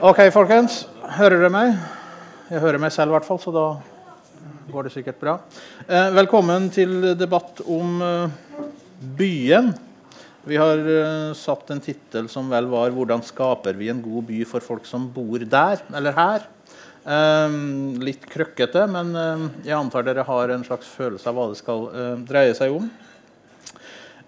Ok, 0.00 0.16
folkens. 0.32 0.86
Hører 1.18 1.42
dere 1.42 1.48
meg? 1.52 1.74
Jeg 2.48 2.62
hører 2.62 2.80
meg 2.80 2.92
selv, 2.94 3.10
i 3.10 3.14
hvert 3.18 3.26
fall, 3.26 3.36
så 3.42 3.52
da 3.52 3.64
går 4.72 4.86
det 4.86 4.92
sikkert 4.94 5.18
bra. 5.20 5.34
Eh, 5.84 6.06
velkommen 6.16 6.70
til 6.72 7.10
debatt 7.20 7.60
om 7.68 7.98
eh, 8.00 8.62
byen. 9.18 9.68
Vi 10.48 10.56
har 10.56 10.80
eh, 10.80 11.34
satt 11.36 11.68
en 11.74 11.84
tittel 11.84 12.30
som 12.32 12.48
vel 12.48 12.70
var 12.72 12.94
'Hvordan 12.96 13.20
skaper 13.28 13.76
vi 13.76 13.90
en 13.92 14.00
god 14.00 14.24
by 14.30 14.40
for 14.48 14.64
folk 14.64 14.88
som 14.88 15.04
bor 15.12 15.36
der 15.36 15.84
eller 15.92 16.16
her'? 16.16 16.48
Litt 18.00 18.24
krøkkete, 18.24 18.86
men 18.88 19.12
jeg 19.64 19.76
antar 19.76 20.02
dere 20.04 20.24
har 20.24 20.48
en 20.48 20.64
slags 20.64 20.88
følelse 20.88 21.28
av 21.28 21.36
hva 21.36 21.48
det 21.52 21.60
skal 21.60 21.88
dreie 22.24 22.56
seg 22.56 22.72
om. 22.72 22.88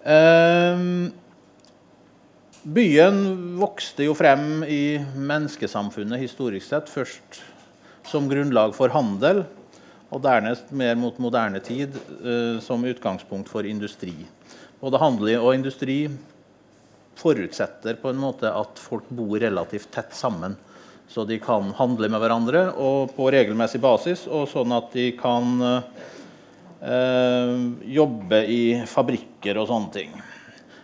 Eh, 0.05 1.13
Byen 2.63 3.57
vokste 3.59 4.05
jo 4.07 4.13
frem 4.15 4.61
i 4.63 4.95
menneskesamfunnet 5.19 6.21
historisk 6.21 6.69
sett. 6.69 6.87
Først 6.87 7.41
som 8.07 8.29
grunnlag 8.31 8.71
for 8.77 8.93
handel, 8.93 9.43
og 10.13 10.21
dernest 10.23 10.71
mer 10.71 10.95
mot 10.95 11.17
moderne 11.19 11.59
tid 11.63 11.91
eh, 12.23 12.61
som 12.63 12.85
utgangspunkt 12.87 13.51
for 13.51 13.67
industri. 13.67 14.13
Både 14.79 15.01
handel 15.01 15.33
og 15.41 15.51
industri 15.57 16.05
forutsetter 17.19 17.99
på 17.99 18.13
en 18.13 18.21
måte 18.21 18.47
at 18.47 18.79
folk 18.79 19.11
bor 19.11 19.35
relativt 19.43 19.91
tett 19.91 20.15
sammen. 20.15 20.55
Så 21.11 21.27
de 21.27 21.41
kan 21.43 21.67
handle 21.75 22.07
med 22.07 22.23
hverandre 22.23 22.69
på 23.11 23.27
regelmessig 23.33 23.81
basis, 23.83 24.23
og 24.31 24.47
sånn 24.53 24.71
at 24.71 24.87
de 24.95 25.09
kan 25.19 25.65
eh, 26.79 27.65
jobbe 27.99 28.39
i 28.47 28.63
fabrikker 28.87 29.59
og 29.59 29.67
sånne 29.67 29.99
ting. 29.99 30.15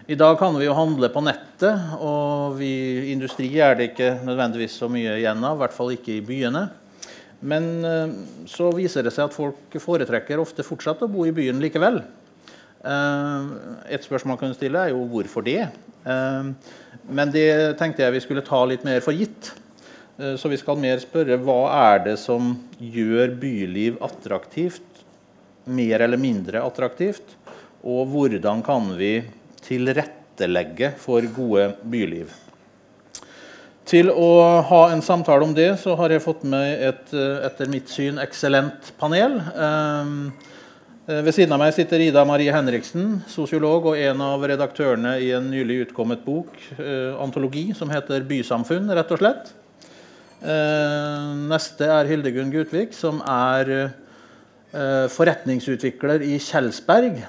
I 0.10 0.16
dag 0.16 0.40
kan 0.40 0.56
vi 0.58 0.66
jo 0.66 0.74
handle 0.74 1.06
på 1.14 1.22
nettet, 1.22 1.92
og 2.02 2.56
vi, 2.58 2.72
industri 3.12 3.46
er 3.62 3.76
det 3.78 3.92
ikke 3.92 4.08
nødvendigvis 4.26 4.80
så 4.82 4.88
mye 4.90 5.20
igjen 5.20 5.44
av. 5.46 5.60
I 5.60 5.62
hvert 5.62 5.76
fall 5.76 5.94
ikke 5.94 6.16
i 6.16 6.24
byene. 6.26 6.64
Men 7.46 7.68
eh, 7.86 8.16
så 8.50 8.72
viser 8.74 9.06
det 9.06 9.14
seg 9.14 9.28
at 9.28 9.38
folk 9.38 9.78
foretrekker 9.78 10.42
ofte 10.42 10.66
fortsatt 10.66 11.06
å 11.06 11.12
bo 11.14 11.28
i 11.30 11.36
byen 11.36 11.62
likevel. 11.62 12.02
Eh, 12.82 13.54
et 13.94 14.02
spørsmål 14.02 14.34
man 14.34 14.42
kunne 14.42 14.58
stille, 14.58 14.82
er 14.82 14.96
jo 14.96 15.06
hvorfor 15.14 15.46
det. 15.46 15.70
Eh, 16.02 16.74
men 17.06 17.38
det 17.38 17.48
tenkte 17.78 18.08
jeg 18.08 18.18
vi 18.18 18.26
skulle 18.26 18.48
ta 18.50 18.66
litt 18.66 18.90
mer 18.90 19.06
for 19.06 19.14
gitt. 19.14 19.54
Så 20.18 20.50
vi 20.52 20.58
skal 20.60 20.82
mer 20.82 20.98
spørre 21.00 21.38
hva 21.40 21.62
er 21.94 22.02
det 22.10 22.18
som 22.20 22.56
gjør 22.82 23.38
byliv 23.40 24.02
attraktivt, 24.04 25.06
mer 25.70 26.02
eller 26.02 26.20
mindre 26.20 26.66
attraktivt, 26.66 27.38
og 27.86 28.10
hvordan 28.12 28.66
kan 28.66 28.90
vi 29.00 29.14
tilrettelegge 29.70 30.96
for 30.98 31.22
gode 31.36 31.72
byliv. 31.86 32.34
Til 33.90 34.12
å 34.14 34.62
ha 34.70 34.84
en 34.94 35.02
samtale 35.02 35.46
om 35.48 35.54
det 35.58 35.72
så 35.82 35.96
har 35.98 36.14
jeg 36.14 36.22
fått 36.22 36.44
med 36.46 36.82
et 36.92 37.14
etter 37.48 37.70
mitt 37.72 37.90
syn 37.90 38.20
eksellent 38.22 38.92
panel. 39.02 39.40
Ved 41.10 41.34
siden 41.34 41.56
av 41.56 41.64
meg 41.64 41.74
sitter 41.74 42.04
Ida 42.06 42.22
Marie 42.22 42.54
Henriksen, 42.54 43.24
sosiolog 43.26 43.88
og 43.90 43.98
en 43.98 44.22
av 44.22 44.46
redaktørene 44.46 45.16
i 45.26 45.32
en 45.34 45.48
nylig 45.50 45.88
utkommet 45.88 46.22
bok, 46.22 46.54
antologi, 47.18 47.74
som 47.74 47.90
heter 47.90 48.22
'Bysamfunn', 48.30 48.94
rett 48.94 49.12
og 49.16 49.24
slett. 49.24 49.50
Neste 51.50 51.90
er 51.90 52.06
Hildegunn 52.06 52.54
Gutvik, 52.54 52.94
som 52.94 53.24
er 53.26 53.90
forretningsutvikler 55.18 56.22
i 56.30 56.38
Kjelsberg. 56.38 57.26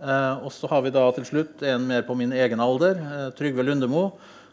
Eh, 0.00 0.44
og 0.44 0.52
så 0.52 0.68
har 0.70 0.82
vi 0.82 0.92
da 0.94 1.02
til 1.12 1.26
slutt 1.28 1.64
en 1.68 1.84
mer 1.88 2.04
på 2.08 2.16
min 2.16 2.32
egen 2.32 2.60
alder, 2.60 3.00
eh, 3.00 3.26
Trygve 3.36 3.66
Lundemo. 3.66 4.10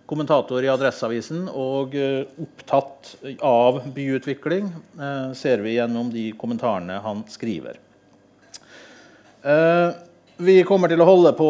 Kommentator 0.08 0.64
i 0.64 0.70
Adresseavisen 0.72 1.50
og 1.52 1.95
eh, 1.95 2.28
opptatt 2.39 3.16
av 3.44 3.81
byutvikling, 3.95 4.70
ser 5.36 5.64
vi 5.64 5.76
gjennom 5.76 6.12
de 6.14 6.30
kommentarene 6.39 7.02
han 7.04 7.26
skriver. 7.28 7.81
Vi 10.38 10.55
kommer 10.67 10.92
til 10.92 11.02
å 11.02 11.08
holde 11.08 11.32
på 11.36 11.50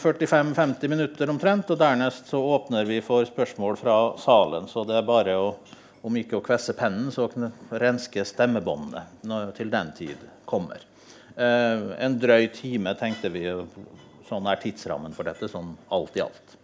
45-50 0.00 0.92
minutter 0.92 1.30
omtrent. 1.32 1.70
og 1.70 1.80
Dernest 1.80 2.30
så 2.32 2.40
åpner 2.56 2.84
vi 2.88 3.00
for 3.04 3.24
spørsmål 3.28 3.76
fra 3.80 3.96
salen. 4.20 4.68
Så 4.68 4.84
det 4.88 4.96
er 4.98 5.08
bare 5.08 5.36
å, 5.40 5.52
om 6.02 6.16
ikke 6.20 6.40
å 6.40 6.44
kvesse 6.44 6.76
pennen, 6.78 7.12
så 7.12 7.28
renske 7.70 8.24
stemmebåndene 8.28 9.04
når 9.28 9.52
til 9.58 9.72
den 9.72 9.92
tid 9.96 10.26
kommer. 10.48 10.84
Eh, 11.36 12.04
en 12.04 12.18
drøy 12.20 12.46
time 12.54 12.94
tenkte 12.98 13.30
vi. 13.34 13.46
Sånn 14.28 14.46
er 14.48 14.60
tidsrammen 14.62 15.14
for 15.16 15.26
dette, 15.26 15.48
sånn 15.50 15.74
alt 15.92 16.18
i 16.18 16.22
alt. 16.24 16.56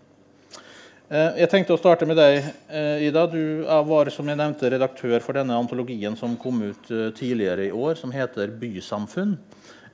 Eh, 1.11 1.41
jeg 1.43 1.51
tenkte 1.51 1.75
å 1.75 1.81
starte 1.81 2.07
med 2.07 2.17
deg, 2.17 2.45
eh, 2.69 3.07
Ida. 3.09 3.27
Du 3.27 3.65
var 3.67 4.11
som 4.11 4.29
jeg 4.29 4.39
nevnte, 4.39 4.71
redaktør 4.71 5.21
for 5.21 5.33
denne 5.35 5.59
antologien 5.59 6.17
som 6.17 6.37
kom 6.37 6.63
ut 6.63 6.87
tidligere 7.17 7.67
i 7.67 7.73
år, 7.73 7.97
som 7.97 8.13
heter 8.13 8.47
'Bysamfunn'. 8.47 9.39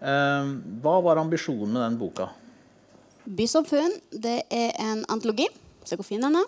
Hva 0.01 1.03
var 1.03 1.17
ambisjonen 1.17 1.73
med 1.73 1.83
den 1.83 1.99
boka? 1.99 2.29
'Bysamfunn' 3.27 4.01
det 4.13 4.45
er 4.51 4.73
en 4.79 5.05
antologi. 5.09 5.49
Den 5.89 6.37
er. 6.37 6.45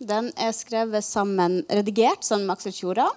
Den 0.00 0.32
er 0.36 0.50
skrevet 0.50 1.04
sammen, 1.04 1.64
redigert 1.70 2.24
sammen 2.24 2.46
med 2.46 2.56
Aksel 2.56 2.72
Tjora 2.72 3.08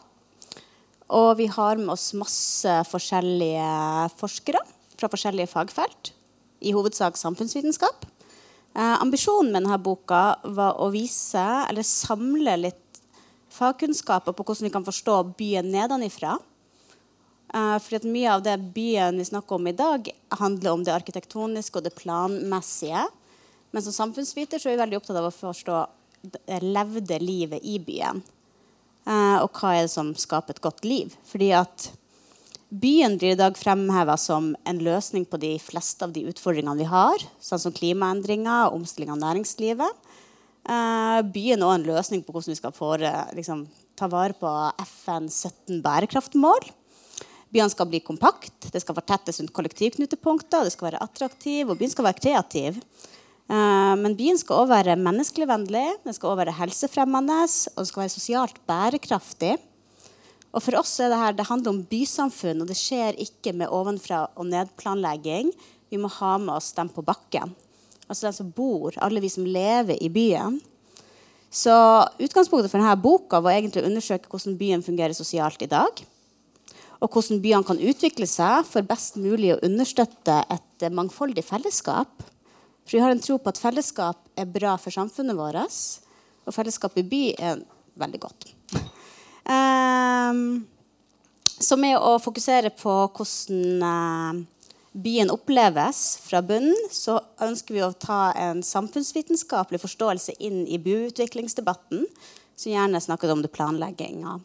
og 1.13 1.37
vi 1.37 1.45
har 1.51 1.77
med 1.77 1.93
oss 1.93 2.13
masse 2.17 2.77
forskjellige 2.89 3.69
forskere 4.17 4.61
fra 4.97 5.09
forskjellige 5.11 5.51
fagfelt. 5.51 6.11
I 6.65 6.73
hovedsak 6.73 7.17
samfunnsvitenskap. 7.19 8.05
Eh, 8.75 9.01
ambisjonen 9.01 9.51
med 9.51 9.63
denne 9.63 9.77
boka 9.79 10.39
var 10.43 10.79
å 10.81 10.89
vise, 10.91 11.43
eller 11.69 11.85
samle 11.85 12.57
litt 12.57 12.99
fagkunnskaper 13.55 14.35
på 14.35 14.43
hvordan 14.43 14.67
vi 14.67 14.73
kan 14.73 14.87
forstå 14.87 15.19
byen 15.37 15.69
nedenifra. 15.71 16.37
Eh, 17.53 17.77
fordi 17.79 18.11
mye 18.11 18.33
av 18.33 18.43
det 18.43 18.57
byen 18.75 19.21
vi 19.21 19.29
snakker 19.29 19.59
om 19.59 19.67
i 19.69 19.77
dag, 19.77 20.09
handler 20.41 20.73
om 20.73 20.83
det 20.83 20.95
arkitektoniske 20.95 21.79
og 21.79 21.85
det 21.85 21.95
planmessige. 21.95 23.05
Men 23.71 23.83
som 23.85 23.93
samfunnsviter 23.93 24.59
så 24.59 24.71
er 24.71 24.75
vi 24.75 24.83
veldig 24.83 24.99
opptatt 24.99 25.21
av 25.21 25.29
å 25.29 25.35
forstå 25.35 25.83
det 26.25 26.59
levde 26.63 27.19
livet 27.21 27.63
i 27.63 27.77
byen. 27.79 28.23
Eh, 29.05 29.37
og 29.41 29.51
hva 29.53 29.75
er 29.75 29.85
det 29.85 29.93
som 29.93 30.13
skaper 30.17 30.55
et 30.55 30.63
godt 30.65 30.85
liv? 30.87 31.13
Fordi 31.29 31.51
at 31.57 31.91
Byen 32.75 33.13
blir 33.21 33.35
i 33.35 33.39
dag 33.39 33.55
fremheva 33.55 34.17
som 34.17 34.49
en 34.67 34.79
løsning 34.83 35.23
på 35.29 35.37
de 35.39 35.53
fleste 35.61 36.03
av 36.03 36.11
de 36.11 36.25
utfordringene 36.27 36.81
vi 36.81 36.87
har, 36.89 37.21
sånn 37.39 37.61
som 37.61 37.73
klimaendringer 37.75 38.65
og 38.65 38.81
omstilling 38.81 39.13
av 39.13 39.21
næringslivet. 39.21 40.01
Eh, 40.65 41.19
byen 41.29 41.61
er 41.61 41.67
også 41.67 41.77
en 41.77 41.85
løsning 41.87 42.23
på 42.25 42.33
hvordan 42.33 42.51
vi 42.51 42.57
skal 42.57 42.73
få, 42.75 42.89
liksom, 43.37 43.67
ta 43.95 44.09
vare 44.11 44.35
på 44.35 44.49
FN 44.81 45.29
17 45.29 45.79
bærekraftmål. 45.85 46.67
Byene 47.53 47.71
skal 47.71 47.87
bli 47.87 48.01
kompakt, 48.03 48.71
det 48.73 48.81
skal 48.81 48.97
fortettes 48.97 49.39
rundt 49.39 49.53
kollektivknutepunkter, 49.55 50.65
det 50.65 50.73
skal 50.73 50.89
være 50.89 51.03
attraktiv, 51.05 51.69
og 51.69 51.77
byen 51.79 51.93
skal 51.93 52.09
være 52.09 52.23
kreativ. 52.25 52.81
Eh, 53.45 53.93
men 54.01 54.15
byen 54.17 54.39
skal 54.41 54.63
også 54.63 54.73
være 54.73 54.97
menneskelig 54.97 55.47
vennlig, 55.49 55.85
den 56.03 56.17
skal 56.17 56.31
også 56.31 56.41
være 56.41 56.57
helsefremmende 56.59 57.43
og 57.45 57.81
den 57.83 57.89
skal 57.91 58.03
være 58.05 58.15
sosialt 58.15 58.59
bærekraftig. 58.65 59.55
Og 60.55 60.63
For 60.63 60.79
oss 60.79 60.93
er 61.03 61.11
det 61.11 61.19
her, 61.19 61.35
det 61.35 61.49
handler 61.49 61.73
om 61.73 61.83
bysamfunn, 61.83 62.63
og 62.63 62.69
det 62.69 62.77
skjer 62.79 63.17
ikke 63.19 63.51
med 63.53 63.67
ovenfra- 63.67 64.29
og 64.39 64.47
nedplanlegging. 64.47 65.51
Vi 65.91 65.99
må 65.99 66.07
ha 66.07 66.37
med 66.39 66.55
oss 66.55 66.71
dem 66.77 66.87
på 66.89 67.03
bakken. 67.03 67.51
Altså 68.07 68.29
de 68.29 68.37
som 68.37 68.53
bor, 68.55 68.95
alle 69.03 69.19
vi 69.19 69.29
som 69.29 69.45
lever 69.45 69.99
i 69.99 70.09
byen. 70.09 70.61
Så 71.51 71.73
Utgangspunktet 72.19 72.71
for 72.71 72.79
denne 72.79 72.95
boka 72.99 73.41
var 73.43 73.55
egentlig 73.55 73.83
å 73.83 73.89
undersøke 73.89 74.31
hvordan 74.31 74.57
byen 74.59 74.83
fungerer 74.85 75.15
sosialt 75.15 75.61
i 75.65 75.69
dag. 75.71 76.01
Og 77.03 77.11
hvordan 77.11 77.41
byene 77.43 77.67
kan 77.67 77.81
utvikle 77.81 78.27
seg 78.29 78.63
for 78.69 78.87
best 78.87 79.19
mulig 79.19 79.53
å 79.53 79.61
understøtte 79.63 80.39
et 80.55 80.87
mangfoldig 80.91 81.43
fellesskap. 81.43 82.11
For 82.85 82.97
vi 82.97 83.01
har 83.01 83.11
en 83.11 83.21
tro 83.21 83.39
på 83.41 83.49
at 83.49 83.59
fellesskap 83.61 84.21
er 84.37 84.49
bra 84.49 84.75
for 84.77 84.93
samfunnet 84.93 85.37
vårt. 85.37 85.81
Og 86.45 86.53
fellesskap 86.53 86.97
i 87.01 87.05
by 87.09 87.23
er 87.33 87.63
veldig 87.97 88.21
godt. 88.21 88.51
Um, 89.45 90.65
så 91.45 91.77
med 91.79 91.97
å 91.97 92.17
fokusere 92.21 92.69
på 92.77 92.93
hvordan 93.15 93.85
uh, 93.85 94.43
byen 94.95 95.31
oppleves 95.33 96.01
fra 96.23 96.43
bunnen, 96.45 96.77
så 96.93 97.17
ønsker 97.41 97.75
vi 97.75 97.83
å 97.85 97.93
ta 97.97 98.29
en 98.37 98.61
samfunnsvitenskapelig 98.65 99.81
forståelse 99.81 100.37
inn 100.45 100.63
i 100.67 100.79
byutviklingsdebatten, 100.81 102.05
som 102.55 102.71
gjerne 102.71 103.01
snakker 103.01 103.33
om 103.33 103.41
det 103.43 103.53
planlegginga. 103.55 104.39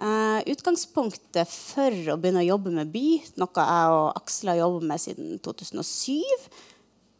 Uh, 0.00 0.40
utgangspunktet 0.48 1.50
for 1.52 1.92
å 2.08 2.16
begynne 2.16 2.40
å 2.40 2.50
jobbe 2.54 2.72
med 2.72 2.88
by, 2.88 3.20
noe 3.36 3.66
jeg 3.68 3.96
og 3.98 4.06
Aksel 4.16 4.54
har 4.54 4.62
jobbet 4.62 4.88
med 4.88 5.02
siden 5.02 5.34
2007, 5.44 6.22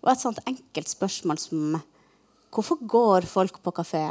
og 0.00 0.12
et 0.12 0.22
sånt 0.22 0.40
enkelt 0.48 0.90
spørsmål 0.90 1.40
som 1.40 1.78
hvorfor 2.50 2.80
går 2.80 3.28
folk 3.28 3.60
på 3.62 3.74
kafé? 3.76 4.04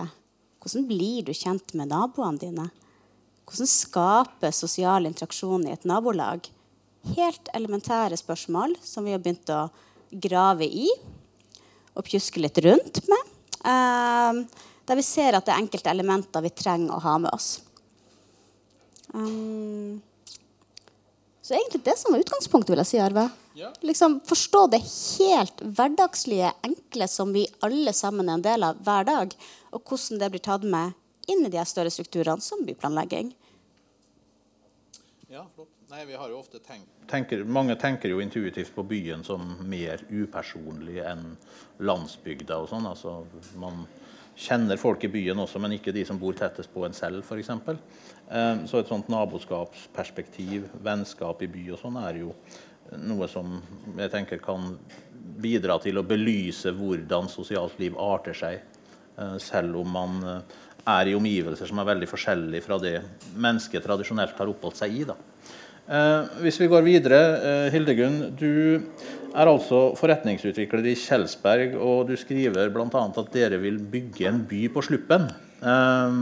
Hvordan 0.60 0.86
blir 0.90 1.26
du 1.28 1.34
kjent 1.34 1.74
med 1.78 1.90
naboene 1.92 2.42
dine? 2.42 2.68
Hvordan 3.50 3.70
skape 3.70 4.52
sosial 4.54 5.10
interaksjon 5.10 5.66
i 5.68 5.74
et 5.74 5.88
nabolag? 5.90 6.46
Helt 7.16 7.50
elementære 7.56 8.20
spørsmål 8.20 8.76
som 8.84 9.08
vi 9.08 9.16
har 9.16 9.24
begynt 9.24 9.50
å 9.50 9.70
grave 10.12 10.68
i 10.68 10.90
og 11.96 12.06
pjuske 12.06 12.42
litt 12.44 12.60
rundt 12.66 13.02
med. 13.10 13.32
Uh, 13.64 14.46
der 14.88 15.00
vi 15.00 15.06
ser 15.06 15.36
at 15.38 15.48
det 15.48 15.54
er 15.54 15.64
enkelte 15.64 15.92
elementer 15.92 16.44
vi 16.46 16.54
trenger 16.54 16.96
å 16.96 17.04
ha 17.04 17.16
med 17.22 17.34
oss. 17.34 17.50
Um, 19.14 19.98
så 21.50 21.58
egentlig 21.58 21.82
det 21.88 21.98
som 21.98 22.14
var 22.14 22.22
utgangspunktet, 22.22 22.72
vil 22.74 22.82
jeg 22.84 22.90
si, 22.92 23.00
Arve. 23.02 23.26
Ja. 23.58 23.72
Liksom 23.82 24.20
Forstå 24.30 24.68
det 24.70 24.84
helt 24.86 25.64
hverdagslige, 25.66 26.52
enkle 26.68 27.08
som 27.10 27.34
vi 27.34 27.48
alle 27.66 27.94
sammen 27.98 28.30
er 28.30 28.38
en 28.38 28.46
del 28.46 28.68
av 28.68 28.84
hver 28.86 29.08
dag, 29.10 29.34
og 29.74 29.82
hvordan 29.82 30.22
det 30.22 30.30
blir 30.36 30.44
tatt 30.46 30.68
med 30.70 30.94
inn 31.30 31.42
i 31.46 31.52
de 31.54 31.66
større 31.66 31.90
strukturene 31.94 32.46
som 32.46 32.62
byplanlegging. 32.68 33.34
Ja, 35.30 35.48
flott. 35.56 35.74
Nei, 35.90 36.04
vi 36.06 36.14
har 36.22 36.30
jo 36.30 36.38
ofte 36.38 36.60
tenkt, 36.62 36.90
tenker, 37.10 37.42
Mange 37.50 37.74
tenker 37.82 38.12
jo 38.12 38.20
intuitivt 38.22 38.76
på 38.76 38.84
byen 38.86 39.24
som 39.26 39.56
mer 39.66 40.04
upersonlig 40.10 41.00
enn 41.02 41.32
landsbygda. 41.82 42.60
og 42.62 42.70
sånn. 42.70 42.86
Altså, 42.86 43.24
man 43.58 43.88
kjenner 44.38 44.78
folk 44.78 45.04
i 45.04 45.10
byen 45.10 45.42
også, 45.42 45.58
men 45.60 45.74
ikke 45.80 45.94
de 45.96 46.06
som 46.06 46.20
bor 46.22 46.38
tettest 46.38 46.70
på 46.74 46.86
en 46.86 46.94
selv, 46.94 47.26
f.eks. 47.26 47.50
Eh, 48.30 48.66
så 48.70 48.80
et 48.80 48.90
sånt 48.90 49.10
naboskapsperspektiv, 49.10 50.70
vennskap 50.86 51.42
i 51.42 51.50
by 51.50 51.68
og 51.74 51.82
sånn, 51.82 52.02
er 52.06 52.22
jo 52.22 52.34
noe 52.98 53.28
som 53.30 53.60
jeg 53.98 54.12
tenker 54.14 54.42
kan 54.42 54.74
bidra 55.40 55.78
til 55.82 56.00
å 56.00 56.06
belyse 56.08 56.72
hvordan 56.76 57.30
sosialt 57.32 57.78
liv 57.82 57.98
arter 58.02 58.38
seg, 58.38 58.60
eh, 59.18 59.38
selv 59.42 59.82
om 59.82 59.96
man 59.98 60.20
eh, 60.24 60.60
er 60.90 61.10
i 61.10 61.16
omgivelser 61.18 61.70
som 61.70 61.82
er 61.82 61.90
veldig 61.92 62.10
forskjellige 62.10 62.66
fra 62.66 62.80
det 62.82 62.96
mennesket 63.36 63.84
tradisjonelt 63.86 64.38
har 64.38 64.52
oppholdt 64.52 64.80
seg 64.80 64.96
i. 65.02 65.04
Da. 65.10 65.18
Eh, 65.90 66.42
hvis 66.46 66.60
vi 66.62 66.70
går 66.70 66.86
videre, 66.86 67.20
eh, 67.42 67.72
Hildegunn. 67.74 68.36
Du 68.38 68.84
er 69.34 69.50
altså 69.50 69.96
forretningsutvikler 69.98 70.86
i 70.86 70.96
Kjelsberg, 70.96 71.76
og 71.82 72.08
du 72.10 72.16
skriver 72.18 72.70
bl.a. 72.70 73.06
at 73.10 73.32
dere 73.34 73.58
vil 73.62 73.80
bygge 73.80 74.28
en 74.30 74.44
by 74.46 74.68
på 74.70 74.86
Sluppen. 74.86 75.30
Eh, 75.62 76.20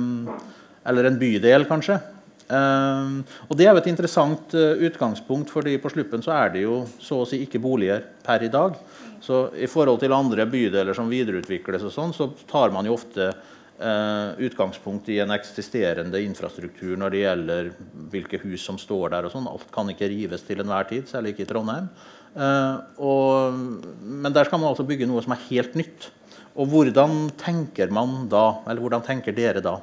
eller 0.88 1.10
en 1.10 1.20
bydel, 1.20 1.68
kanskje. 1.70 2.00
Uh, 2.48 3.20
og 3.50 3.58
Det 3.60 3.66
er 3.66 3.74
jo 3.76 3.82
et 3.82 3.90
interessant 3.92 4.56
uh, 4.56 4.80
utgangspunkt, 4.88 5.52
fordi 5.52 5.76
på 5.84 5.92
Sluppen 5.92 6.24
så 6.24 6.32
er 6.38 6.54
det 6.54 6.64
jo 6.64 6.80
så 7.04 7.22
å 7.22 7.28
si 7.28 7.42
ikke 7.44 7.62
boliger 7.64 8.06
per 8.24 8.46
i 8.46 8.52
dag. 8.52 8.78
Så 9.24 9.48
i 9.58 9.68
forhold 9.68 10.00
til 10.00 10.16
andre 10.16 10.46
bydeler 10.48 10.96
som 10.96 11.12
videreutvikles, 11.12 11.84
og 11.90 11.94
sånn, 11.94 12.16
så 12.16 12.30
tar 12.48 12.74
man 12.76 12.88
jo 12.88 12.96
ofte 12.98 13.32
Uh, 13.78 14.34
utgangspunkt 14.42 15.06
i 15.14 15.20
en 15.22 15.30
eksisterende 15.36 16.18
infrastruktur 16.26 16.96
når 16.98 17.12
det 17.14 17.20
gjelder 17.20 17.68
hvilke 18.10 18.40
hus 18.42 18.64
som 18.66 18.80
står 18.82 19.12
der. 19.14 19.28
og 19.28 19.30
sånn. 19.36 19.46
Alt 19.46 19.68
kan 19.70 19.92
ikke 19.92 20.10
rives 20.10 20.42
til 20.48 20.64
enhver 20.64 20.88
tid, 20.90 21.04
særlig 21.06 21.36
ikke 21.36 21.44
i 21.46 21.50
Trondheim. 21.52 21.92
Uh, 22.34 22.82
og, 22.98 23.60
men 24.02 24.34
der 24.34 24.50
skal 24.50 24.64
man 24.64 24.72
altså 24.72 24.86
bygge 24.88 25.06
noe 25.06 25.22
som 25.22 25.36
er 25.36 25.46
helt 25.52 25.78
nytt. 25.78 26.10
Og 26.58 26.74
hvordan 26.74 27.28
tenker 27.38 27.94
man 27.94 28.24
da, 28.32 28.64
eller 28.66 28.82
hvordan 28.82 29.06
tenker 29.06 29.38
dere 29.38 29.62
da? 29.62 29.76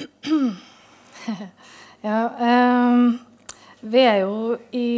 ja, 2.06 2.20
um, 2.90 3.18
vi 3.80 4.02
er 4.04 4.22
jo 4.22 4.56
i 4.76 4.88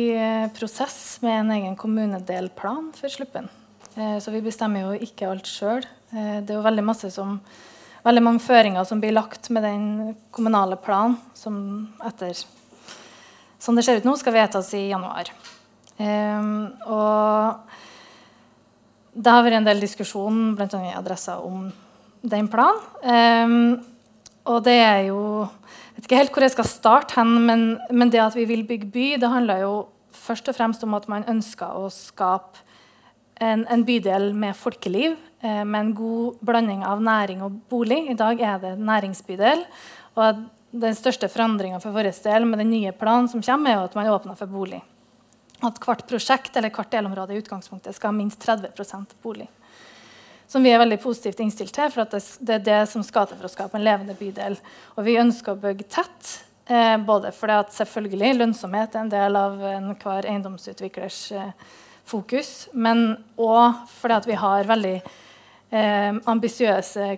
prosess 0.57 0.97
med 1.23 1.41
en 1.41 1.53
egen 1.57 1.77
kommunedelplan 1.79 2.91
for 2.99 3.13
Sluppen. 3.13 3.51
Uh, 3.97 4.19
så 4.23 4.35
vi 4.35 4.45
bestemmer 4.45 4.87
jo 4.87 5.09
ikke 5.09 5.31
alt 5.31 5.51
sjøl. 5.51 5.87
Eh, 6.13 6.39
det 6.45 6.53
er 6.53 6.59
jo 6.59 6.65
veldig 6.65 7.11
som 7.11 7.39
veldig 8.03 8.23
mange 8.25 8.43
føringer 8.43 8.85
som 8.85 9.01
blir 9.01 9.15
lagt 9.15 9.49
med 9.55 9.63
den 9.65 10.17
kommunale 10.35 10.77
planen 10.77 11.17
som 11.39 11.55
etter 12.05 12.35
som 13.63 13.79
det 13.79 13.85
ser 13.87 14.01
ut 14.01 14.09
nå, 14.09 14.17
skal 14.19 14.35
vedtas 14.35 14.73
i 14.75 14.91
januar. 14.91 15.31
Um, 15.95 16.75
og 16.91 17.63
det 19.15 19.31
har 19.31 19.45
vært 19.47 19.61
en 19.61 19.69
del 19.69 19.85
diskusjon 19.85 20.57
bl.a. 20.59 20.81
i 20.83 20.99
Adressa 20.99 21.39
om 21.47 21.71
den 22.27 22.51
planen. 22.51 23.79
Og 24.49 24.65
det 24.67 24.79
er 24.81 25.07
jo 25.09 25.49
Jeg 25.93 25.97
vet 25.97 26.07
ikke 26.07 26.19
helt 26.19 26.33
hvor 26.33 26.43
jeg 26.43 26.55
skal 26.55 26.67
starte 26.67 27.19
hen, 27.21 27.35
men, 27.47 27.65
men, 27.91 28.11
det 28.11 28.21
at 28.21 28.35
vi 28.35 28.47
vil 28.49 28.65
bygge 28.67 28.89
by, 28.91 29.09
det 29.21 29.29
handler 29.29 29.61
jo 29.61 29.73
først 30.13 30.49
og 30.49 30.57
fremst 30.57 30.83
om 30.85 30.95
at 30.97 31.09
man 31.09 31.27
ønsker 31.29 31.77
å 31.77 31.91
skape 31.93 32.65
en, 33.37 33.67
en 33.69 33.85
bydel 33.85 34.33
med 34.35 34.57
folkeliv 34.57 35.19
Eh, 35.43 35.65
med 35.65 35.81
en 35.81 35.95
god 35.95 36.35
blanding 36.41 36.85
av 36.87 37.01
næring 37.03 37.41
og 37.43 37.55
bolig. 37.71 38.05
I 38.11 38.15
dag 38.15 38.41
er 38.41 38.61
det 38.63 38.77
næringsbydel. 38.79 39.65
Og 40.15 40.45
den 40.71 40.95
største 40.95 41.27
forandringa 41.29 41.81
for 41.83 41.95
vår 41.95 42.13
del 42.23 42.47
med 42.47 42.63
den 42.63 42.71
nye 42.71 42.93
planen 42.95 43.27
som 43.29 43.43
kommer, 43.43 43.73
er 43.73 43.83
at 43.83 43.97
man 43.99 44.11
åpner 44.13 44.39
for 44.39 44.47
bolig. 44.47 44.79
At 45.63 45.81
hvert 45.83 46.07
prosjekt 46.07 46.57
eller 46.57 46.71
hvert 46.71 46.93
delområde 46.95 47.35
i 47.35 47.43
utgangspunktet 47.43 47.97
skal 47.97 48.13
ha 48.13 48.17
minst 48.21 48.47
30% 48.47 49.19
bolig. 49.23 49.49
Som 50.53 50.67
vi 50.67 50.69
er 50.69 50.83
veldig 50.83 50.99
positivt 51.01 51.39
innstilt 51.41 51.73
til, 51.73 51.89
for 51.89 52.05
det, 52.13 52.57
er 52.59 52.65
det 52.67 52.81
som 52.91 53.01
skal 53.07 53.25
til 53.29 53.39
for 53.39 53.49
å 53.49 53.53
skape 53.55 53.79
en 53.79 53.87
levende 53.87 54.13
bydel. 54.19 54.59
Og 54.99 55.07
vi 55.07 55.15
ønsker 55.17 55.55
å 55.55 55.63
bygge 55.63 55.87
tett. 55.95 56.33
Eh, 56.69 56.99
både 57.01 57.31
fordi 57.33 57.57
at 57.57 57.73
selvfølgelig 57.73 58.35
lønnsomhet 58.37 58.93
er 58.93 59.01
en 59.01 59.15
del 59.15 59.39
av 59.41 59.57
enhver 59.71 60.29
eiendomsutviklers 60.29 61.23
eh, 61.41 61.51
fokus, 62.05 62.53
men 62.73 63.17
òg 63.41 63.81
fordi 63.97 64.19
at 64.19 64.29
vi 64.29 64.39
har 64.45 64.69
veldig 64.69 64.95
eh, 65.01 66.21
ambisiøse 66.35 67.11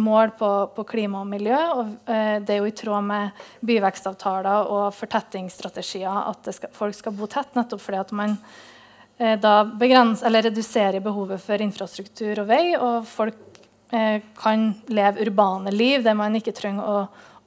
mål 0.00 0.32
på, 0.38 0.50
på, 0.74 0.88
klima 0.88 1.20
og 1.20 1.28
miljø. 1.30 1.60
Og, 1.76 1.96
eh, 2.08 2.38
det 2.40 2.56
er 2.56 2.62
jo 2.62 2.70
i 2.72 2.78
tråd 2.80 3.10
med 3.12 3.44
byvekstavtaler 3.60 4.72
og 4.72 4.88
fortettingsstrategier 4.96 6.30
at 6.32 6.48
skal, 6.56 6.72
folk 6.72 6.96
skal 6.96 7.14
bo 7.14 7.28
tett, 7.30 7.52
nettopp 7.58 7.84
fordi 7.84 8.00
at 8.00 8.16
man 8.16 8.38
eh, 8.38 8.73
da 9.18 9.64
begrense, 9.64 10.26
eller 10.26 10.42
reduserer 10.48 11.00
behovet 11.00 11.42
for 11.42 11.62
infrastruktur 11.62 12.40
og 12.42 12.48
vei, 12.48 12.74
og 12.74 13.04
folk 13.06 13.60
eh, 13.94 14.22
kan 14.38 14.72
leve 14.90 15.22
urbane 15.26 15.72
liv 15.74 16.02
der 16.04 16.16
man 16.18 16.34
ikke 16.38 16.54
trenger 16.56 16.88
å, 16.88 17.02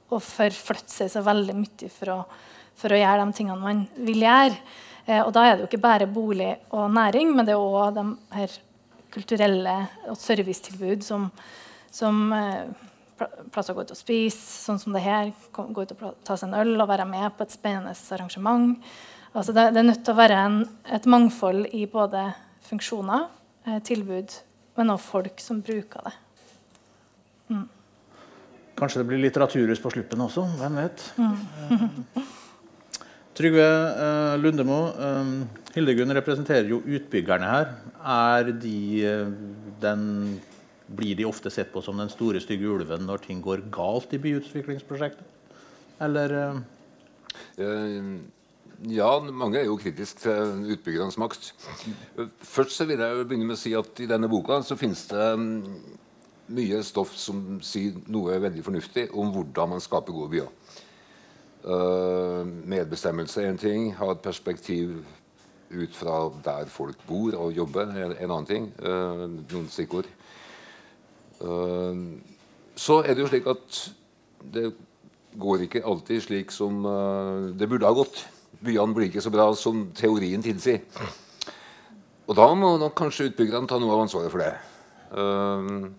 å 0.08 0.20
forflytte 0.22 0.94
seg 0.94 1.12
så 1.12 1.24
veldig 1.26 1.56
mye 1.58 1.90
for 1.92 2.14
å, 2.14 2.18
for 2.78 2.94
å 2.94 3.00
gjøre 3.00 3.26
de 3.26 3.36
tingene 3.36 3.60
man 3.62 3.84
vil 4.06 4.24
gjøre. 4.24 4.56
Eh, 5.06 5.22
og 5.22 5.32
da 5.36 5.44
er 5.44 5.56
det 5.56 5.64
jo 5.64 5.70
ikke 5.70 5.84
bare 5.84 6.10
bolig 6.10 6.54
og 6.72 6.88
næring, 6.94 7.32
men 7.36 7.48
det 7.48 7.56
er 7.56 7.62
òg 7.62 7.96
de 7.96 8.06
her 8.36 8.58
kulturelle 9.12 9.76
og 10.12 10.18
servicetilbud 10.20 11.04
som, 11.04 11.28
som 11.92 12.26
eh, 12.36 12.88
plasser 13.52 13.72
å 13.72 13.78
gå 13.78 13.86
ut 13.86 13.94
og 13.94 13.98
spise, 13.98 14.40
sånn 14.64 14.80
som 14.80 14.94
det 14.94 15.04
her. 15.04 15.32
Gå 15.52 15.84
ut 15.84 15.94
og 15.94 16.10
ta 16.26 16.36
seg 16.36 16.50
en 16.50 16.58
øl 16.60 16.76
og 16.76 16.90
være 16.90 17.08
med 17.08 17.32
på 17.36 17.46
et 17.46 17.56
spennende 17.56 17.96
arrangement. 18.14 18.76
Altså 19.38 19.54
det, 19.54 19.68
det, 19.70 19.78
er 19.78 19.86
nødt 19.86 20.00
til 20.02 20.16
å 20.16 20.18
være 20.18 20.38
en, 20.48 20.62
et 20.96 21.04
mangfold 21.06 21.68
i 21.76 21.84
både 21.90 22.24
funksjoner, 22.66 23.28
eh, 23.68 23.76
tilbud, 23.86 24.32
men 24.78 24.90
også 24.90 25.12
folk 25.12 25.42
som 25.42 25.60
bruker 25.62 26.08
det. 26.08 26.14
Mm. 27.54 27.68
Kanskje 28.78 29.02
det 29.02 29.08
blir 29.10 29.22
litteraturhus 29.22 29.82
på 29.82 29.92
sluppen 29.94 30.24
også. 30.26 30.42
Hvem 30.58 30.80
vet? 30.82 31.04
Mm. 31.22 32.24
Trygve 33.38 33.66
eh, 33.68 34.34
Lundemo, 34.42 34.78
eh, 35.06 35.30
Hildegunn 35.76 36.16
representerer 36.18 36.72
jo 36.72 36.80
utbyggerne 36.82 37.52
her. 37.52 37.70
Er 38.08 38.50
de, 38.50 38.78
uh, 39.06 39.28
den, 39.82 40.02
blir 40.98 41.14
de 41.18 41.26
ofte 41.28 41.50
sett 41.52 41.70
på 41.70 41.82
som 41.84 41.98
den 42.00 42.10
store, 42.10 42.40
stygge 42.42 42.66
ulven 42.72 43.04
når 43.06 43.22
ting 43.26 43.42
går 43.44 43.68
galt 43.74 44.14
i 44.16 44.20
byutviklingsprosjektet? 44.22 45.22
Eller 46.02 46.34
uh... 46.34 46.58
Ja, 48.86 49.18
mange 49.18 49.58
er 49.58 49.64
jo 49.66 49.76
kritiske 49.76 50.20
til 50.22 50.74
utbyggernes 50.76 51.16
makt. 51.18 51.48
Først 52.46 52.76
så 52.76 52.84
vil 52.86 53.00
jeg 53.02 53.24
begynne 53.26 53.48
med 53.48 53.56
å 53.56 53.58
si 53.58 53.72
at 53.74 53.98
i 53.98 54.06
denne 54.06 54.30
boka 54.30 54.60
så 54.62 54.76
finnes 54.78 55.02
det 55.10 55.24
um, 55.34 55.64
mye 56.54 56.78
stoff 56.86 57.16
som 57.18 57.58
sier 57.64 57.96
noe 58.06 58.38
veldig 58.38 58.62
fornuftig 58.62 59.08
om 59.18 59.32
hvordan 59.34 59.74
man 59.74 59.82
skaper 59.82 60.14
gode 60.14 60.30
byer. 60.36 60.52
Uh, 61.66 62.46
medbestemmelse 62.70 63.42
er 63.42 63.50
en 63.50 63.58
ting. 63.58 63.90
Ha 63.98 64.12
et 64.14 64.22
perspektiv 64.22 65.00
ut 65.74 65.98
fra 65.98 66.20
der 66.46 66.70
folk 66.70 67.02
bor 67.10 67.34
og 67.34 67.58
jobber, 67.58 67.90
er 67.90 68.14
en 68.14 68.30
annen 68.30 68.46
ting. 68.46 68.72
Uh, 68.78 69.26
noen 69.42 69.66
stikkord. 69.74 70.06
Uh, 71.42 72.14
så 72.78 73.02
er 73.02 73.10
det 73.10 73.26
jo 73.26 73.34
slik 73.34 73.50
at 73.50 73.84
det 74.54 74.68
går 75.34 75.66
ikke 75.66 75.82
alltid 75.82 76.22
slik 76.22 76.54
som 76.54 76.84
det 77.58 77.66
burde 77.68 77.86
ha 77.86 77.94
gått. 77.94 78.22
Byene 78.64 78.94
blir 78.94 79.08
ikke 79.08 79.22
så 79.22 79.30
bra 79.32 79.46
som 79.56 79.86
teorien 79.96 80.42
tilsier. 80.42 80.82
Og 82.28 82.36
da 82.36 82.48
må 82.58 82.74
nok 82.80 82.96
kanskje 82.98 83.30
utbyggerne 83.30 83.70
ta 83.70 83.78
noe 83.80 83.94
av 83.94 84.04
ansvaret 84.04 84.32
for 84.32 84.42
det. 84.42 84.52
Um, 85.14 85.94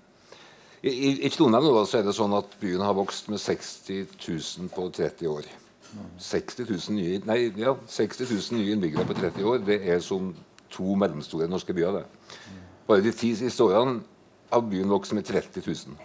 i, 0.84 0.92
i 1.26 1.32
Trondheim 1.34 1.66
nå, 1.66 1.72
er 1.82 2.06
det 2.06 2.14
sånn 2.16 2.36
at 2.38 2.54
byen 2.62 2.84
har 2.86 2.96
vokst 2.96 3.32
med 3.32 3.42
60 3.42 4.14
000 4.20 4.70
på 4.76 4.86
30 4.96 5.32
år. 5.32 5.50
60 6.22 6.70
000 6.70 6.96
nye, 7.00 7.18
nei, 7.26 7.40
ja, 7.58 7.74
60 7.90 8.30
000 8.30 8.60
nye 8.60 8.76
innbyggere 8.76 9.08
på 9.10 9.18
30 9.18 9.50
år, 9.50 9.64
det 9.66 9.80
er 9.90 10.04
som 10.06 10.30
to 10.70 10.94
mellomstore 11.00 11.50
norske 11.50 11.74
byer. 11.74 11.98
det. 11.98 12.06
Bare 12.88 13.02
de 13.02 13.12
ti 13.12 13.34
siste 13.38 13.66
årene 13.66 14.04
har 14.52 14.66
byen 14.70 14.90
vokst 14.90 15.14
med 15.18 15.26
30 15.26 15.66
000. 15.66 15.98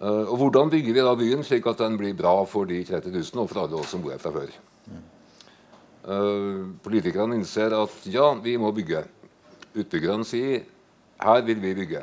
Uh, 0.00 0.24
og 0.32 0.36
Hvordan 0.40 0.70
bygger 0.72 0.94
vi 0.96 1.02
da 1.04 1.14
byen 1.14 1.42
slik 1.44 1.66
at 1.68 1.78
den 1.82 1.98
blir 2.00 2.14
bra 2.16 2.32
for 2.48 2.64
de 2.64 2.78
30 2.84 3.10
000 3.12 3.42
og 3.42 3.50
for 3.50 3.60
alle 3.60 3.76
oss 3.76 3.90
som 3.92 4.00
bor 4.00 4.14
her 4.14 4.22
fra 4.22 4.32
før? 4.32 4.54
Uh, 6.08 6.70
politikerne 6.80 7.36
innser 7.36 7.76
at 7.76 8.06
ja, 8.08 8.30
vi 8.40 8.56
må 8.56 8.72
bygge. 8.72 9.02
Utbyggerne 9.76 10.24
sier 10.24 10.64
her 11.20 11.42
vil 11.46 11.60
vi 11.62 11.74
bygge 11.74 12.00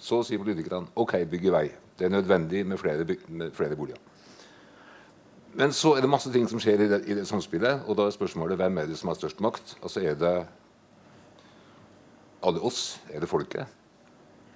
Så 0.00 0.22
sier 0.26 0.40
politikerne 0.40 0.88
ok, 0.96 1.12
bygge 1.30 1.52
vei. 1.52 1.66
Det 1.98 2.08
er 2.08 2.16
nødvendig 2.16 2.64
med 2.66 2.80
flere, 2.80 3.04
med 3.28 3.52
flere 3.52 3.76
boliger. 3.76 4.00
Men 5.54 5.72
så 5.72 5.92
er 5.94 6.00
det 6.00 6.10
masse 6.10 6.32
ting 6.32 6.48
som 6.48 6.60
skjer 6.60 6.80
i 6.80 6.88
det, 6.88 7.02
i 7.06 7.14
det, 7.14 7.28
samspillet, 7.28 7.84
og 7.86 7.96
da 7.96 8.08
er 8.08 8.16
spørsmålet 8.16 8.56
hvem 8.56 8.78
er 8.78 8.88
det 8.88 8.96
som 8.98 9.12
har 9.12 9.20
størst 9.20 9.40
makt? 9.44 9.76
Altså 9.82 10.00
Er 10.00 10.14
det 10.14 10.46
alle 12.42 12.60
oss? 12.60 13.00
Er 13.12 13.20
det 13.20 13.28
folket? 13.28 13.66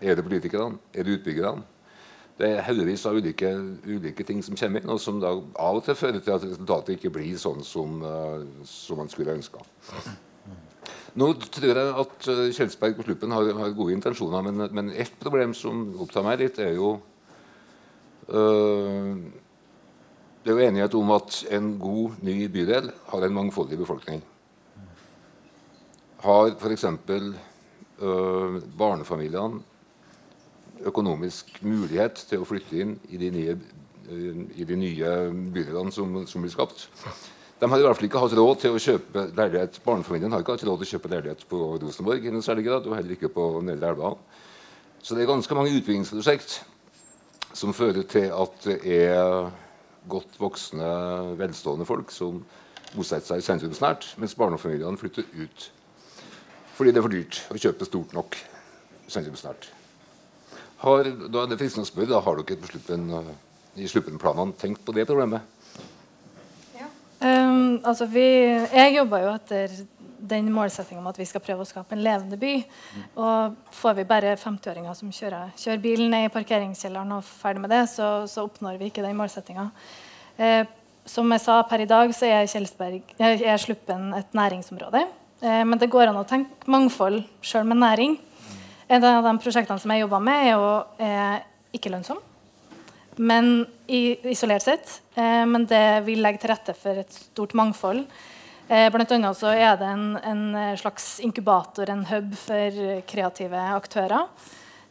Er 0.00 0.14
det 0.14 0.24
politikerne? 0.24 0.78
Er 0.94 1.04
det 1.04 1.20
utbyggerne? 1.20 1.75
Det 2.36 2.48
er 2.52 2.64
haugevis 2.66 3.06
av 3.08 3.16
ulike, 3.16 3.48
ulike, 3.88 4.24
ting 4.28 4.42
som 4.44 4.56
kommer 4.58 4.82
inn, 4.82 4.90
og 4.92 5.00
som 5.00 5.20
da 5.22 5.30
av 5.32 5.78
og 5.78 5.84
til 5.86 5.96
fører 5.96 6.20
til 6.20 6.34
at 6.34 6.42
resultatet 6.44 6.98
ikke 6.98 7.14
blir 7.14 7.38
sånn 7.40 7.62
som, 7.64 8.02
uh, 8.04 8.42
som 8.68 9.00
man 9.00 9.08
skulle 9.08 9.38
ønska. 9.38 9.62
Nå 11.16 11.30
tror 11.40 11.70
jeg 11.70 11.94
at 12.02 12.28
uh, 12.28 12.42
Kjelsberg 12.52 12.98
på 12.98 13.06
sluppen 13.06 13.32
har, 13.32 13.48
har, 13.56 13.72
gode 13.78 13.96
intensjoner, 13.96 14.44
men, 14.44 14.66
men 14.76 14.92
ett 14.92 15.16
problem 15.22 15.54
som 15.56 15.86
opptar 16.04 16.26
meg 16.26 16.42
litt, 16.42 16.60
er 16.60 16.76
jo 16.76 16.98
øh, 18.28 19.16
Det 20.44 20.52
er 20.52 20.58
jo 20.58 20.66
enighet 20.66 20.96
om 20.98 21.14
at 21.16 21.38
en 21.56 21.70
god, 21.80 22.20
ny 22.22 22.36
bydel 22.52 22.90
har 23.08 23.24
en 23.24 23.34
mangfoldig 23.34 23.78
befolkning. 23.80 24.20
Har 26.22 26.52
f.eks. 26.52 26.84
Øh, 27.96 28.60
barnefamiliene 28.76 29.64
økonomisk 30.86 31.56
mulighet 31.66 32.20
til 32.30 32.42
å 32.42 32.48
flytte 32.48 32.82
inn 32.82 32.94
i 33.10 33.20
de 33.20 33.30
nye, 33.34 33.56
i 34.56 34.66
de 34.66 34.78
nye 34.78 35.14
bydelene 35.54 35.94
som, 35.94 36.20
som, 36.28 36.44
blir 36.44 36.54
skapt. 36.54 36.86
De 37.60 37.68
har 37.70 37.80
i 37.80 37.86
hvert 37.86 37.98
fall 37.98 38.08
ikke 38.08 38.22
hatt 38.22 38.36
råd 38.36 38.62
til 38.62 38.76
å 38.76 38.82
kjøpe 38.82 39.26
leilighet. 39.36 39.80
Barnefamilien 39.84 40.32
har 40.34 40.44
ikke 40.44 40.58
hatt 40.58 40.66
råd 40.68 40.82
til 40.82 40.88
å 40.88 40.92
kjøpe 40.94 41.12
leilighet 41.14 41.46
på 41.50 41.60
Rosenborg 41.82 42.26
i 42.26 42.32
noen 42.34 42.44
særlig 42.44 42.66
grad, 42.68 42.88
og 42.88 42.98
heller 42.98 43.16
ikke 43.16 43.32
på 43.32 43.48
Nedre 43.64 43.94
Elva. 43.94 44.12
Så 45.00 45.14
det 45.14 45.24
er 45.24 45.30
ganske 45.30 45.56
mange 45.56 45.72
utbyggingsprosjekt 45.78 46.58
som 47.56 47.72
fører 47.76 48.04
til 48.10 48.28
at 48.34 48.66
det 48.66 48.80
er 48.98 49.48
godt 50.10 50.36
voksne, 50.38 50.90
velstående 51.38 51.86
folk 51.88 52.12
som 52.14 52.42
bosetter 52.94 53.36
seg 53.36 53.44
sentrumsnært, 53.46 54.12
mens 54.20 54.36
barnefamiliene 54.38 55.00
flytter 55.00 55.26
ut. 55.34 55.70
Fordi 56.76 56.92
det 56.92 57.00
er 57.00 57.06
for 57.06 57.16
dyrt 57.16 57.40
å 57.50 57.60
kjøpe 57.60 57.88
stort 57.88 58.12
nok 58.16 58.36
sentrumsnært. 59.08 59.70
Har, 60.82 61.10
da 61.32 61.42
er 61.42 61.50
det 61.50 61.58
fristende 61.60 61.86
å 61.86 61.88
spørre, 61.88 62.12
da, 62.12 62.22
har 62.24 62.40
dere 62.42 62.70
slutten, 62.70 63.10
eh, 63.16 63.34
i 63.80 63.88
sluttplanene 63.88 64.56
tenkt 64.60 64.84
på 64.84 64.94
det 64.96 65.06
problemet? 65.08 65.44
Ja. 66.76 66.88
Um, 67.20 67.78
altså 67.80 68.08
vi, 68.12 68.26
jeg 68.26 68.96
jobber 68.98 69.24
jo 69.24 69.34
etter 69.34 69.72
den 70.26 70.48
målsettingen 70.52 71.02
om 71.02 71.10
at 71.10 71.18
vi 71.20 71.26
skal 71.28 71.42
prøve 71.44 71.64
å 71.64 71.68
skape 71.68 71.96
en 71.96 72.02
levende 72.04 72.38
by. 72.40 72.54
Mm. 72.62 73.04
Og 73.22 73.76
får 73.76 73.98
vi 73.98 74.06
bare 74.08 74.36
50-åringer 74.40 74.96
som 74.98 75.12
kjører, 75.12 75.52
kjører 75.60 75.82
bilen 75.82 76.12
ned 76.12 76.28
i 76.28 76.32
parkeringskjelleren 76.34 77.16
og 77.18 77.26
ferdig 77.26 77.62
med 77.64 77.72
det, 77.72 77.84
så, 77.92 78.10
så 78.30 78.46
oppnår 78.46 78.80
vi 78.80 78.90
ikke 78.90 79.04
den 79.04 79.16
målsettinga. 79.18 79.68
Eh, 80.36 80.62
som 81.06 81.30
jeg 81.32 81.44
sa, 81.44 81.60
per 81.68 81.84
i 81.84 81.88
dag 81.88 82.10
så 82.16 82.28
er 82.28 82.48
Kjelsberg, 82.50 83.14
er 83.22 83.62
Sluppen 83.62 84.10
et 84.18 84.32
næringsområde. 84.36 85.04
Eh, 85.40 85.62
men 85.68 85.78
det 85.80 85.90
går 85.92 86.10
an 86.10 86.20
å 86.20 86.26
tenke 86.28 86.70
mangfold 86.70 87.22
sjøl 87.44 87.68
med 87.68 87.80
næring. 87.84 88.16
Et 88.86 89.02
av 89.02 89.24
de 89.24 89.34
prosjektene 89.42 89.82
som 89.82 89.90
jeg 89.90 90.04
jobber 90.04 90.22
med, 90.22 90.46
er 90.46 90.52
jo 90.54 90.66
eh, 91.02 91.38
ikke 91.74 91.90
lønnsom. 91.90 92.20
Men 93.16 93.66
isolert 93.88 94.62
sett. 94.62 95.02
Eh, 95.14 95.46
men 95.46 95.66
det 95.66 96.04
vil 96.06 96.22
legge 96.22 96.42
til 96.42 96.52
rette 96.52 96.74
for 96.76 97.00
et 97.00 97.12
stort 97.12 97.56
mangfold. 97.56 98.04
Eh, 98.68 98.88
blant 98.92 99.14
annet 99.16 99.38
så 99.38 99.52
er 99.54 99.76
det 99.80 99.88
en, 99.88 100.06
en, 100.20 100.44
slags 100.78 101.16
inkubator, 101.24 101.90
en 101.90 102.04
hub 102.10 102.34
for 102.38 102.80
kreative 103.08 103.62
aktører. 103.76 104.26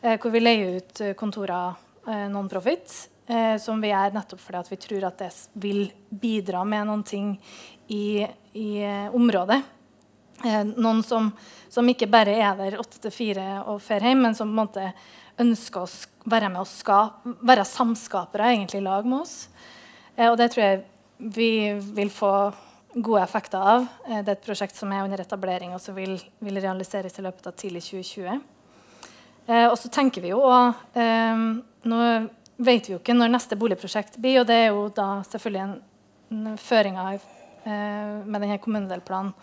Eh, 0.02 0.18
hvor 0.20 0.34
vi 0.34 0.44
leier 0.44 0.80
ut 0.80 1.04
kontorer 1.20 1.82
non-profit. 2.30 3.12
Som 3.58 3.80
vi 3.82 3.90
gjør 3.90 4.12
nettopp 4.14 4.38
fordi 4.38 4.76
vi 4.76 4.78
tror 4.78 5.06
at 5.08 5.24
det 5.24 5.32
vil 5.58 5.88
bidra 6.14 6.60
med 6.62 6.86
noen 6.86 7.02
ting 7.02 7.32
i, 7.90 8.22
i 8.54 8.68
området. 9.18 9.58
Noen 10.44 11.04
som 11.06 11.30
som 11.76 11.92
ikke 11.92 12.08
bare 12.12 12.36
er 12.40 12.56
der 12.60 12.80
åtte 12.80 13.02
til 13.04 13.14
fire 13.14 13.46
og 13.68 13.84
drar 13.84 14.06
hjem, 14.08 14.22
men 14.24 14.36
som 14.38 14.48
på 14.48 14.56
en 14.56 14.62
måte 14.62 14.86
ønsker 15.44 15.84
å 15.84 16.30
være 16.32 16.52
med 16.54 16.62
og 16.64 16.70
skape, 16.72 17.34
være 17.44 17.66
samskapere 17.68 18.54
egentlig 18.54 18.80
i 18.80 18.86
lag 18.86 19.08
med 19.08 19.26
oss. 19.26 19.50
Eh, 20.16 20.30
og 20.30 20.38
det 20.40 20.54
tror 20.54 20.64
jeg 20.64 20.86
vi 21.36 21.50
vil 21.98 22.12
få 22.14 22.32
gode 22.96 23.26
effekter 23.26 23.60
av. 23.60 23.90
Eh, 24.08 24.22
det 24.22 24.32
er 24.32 24.38
et 24.38 24.48
prosjekt 24.48 24.80
som 24.80 24.94
er 24.96 25.04
under 25.04 25.26
etablering 25.26 25.76
og 25.76 25.84
som 25.84 25.98
vil, 25.98 26.16
vil 26.40 26.62
realiseres 26.64 27.20
i 27.20 27.28
løpet 27.28 27.52
av 27.52 27.58
tidlig 27.60 27.84
2020. 27.90 28.40
Eh, 29.52 29.68
og 29.68 29.76
så 29.82 29.92
tenker 29.92 30.24
vi 30.24 30.32
jo 30.32 30.40
og 30.42 30.98
eh, 30.98 31.46
Nå 31.86 31.98
vet 32.66 32.88
vi 32.88 32.96
jo 32.96 32.98
ikke 32.98 33.14
når 33.14 33.36
neste 33.36 33.58
boligprosjekt 33.60 34.16
blir, 34.18 34.40
og 34.40 34.48
det 34.50 34.56
er 34.58 34.70
jo 34.72 34.88
da 34.96 35.20
selvfølgelig 35.28 35.66
en, 35.68 35.74
en 36.34 36.46
eh, 36.56 38.14
med 38.24 38.40
denne 38.40 38.58
kommunedelplanen 38.64 39.36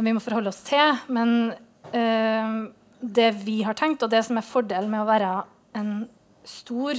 som 0.00 0.08
vi 0.08 0.14
må 0.16 0.22
forholde 0.24 0.48
oss 0.48 0.62
til. 0.64 0.96
Men 1.12 1.52
eh, 1.92 2.52
det 3.00 3.30
vi 3.44 3.60
har 3.66 3.76
tenkt, 3.76 4.02
og 4.02 4.12
det 4.12 4.22
som 4.24 4.38
er 4.40 4.46
fordelen 4.46 4.88
med 4.92 5.04
å 5.04 5.08
være 5.08 5.32
en 5.76 5.92
stor 6.48 6.96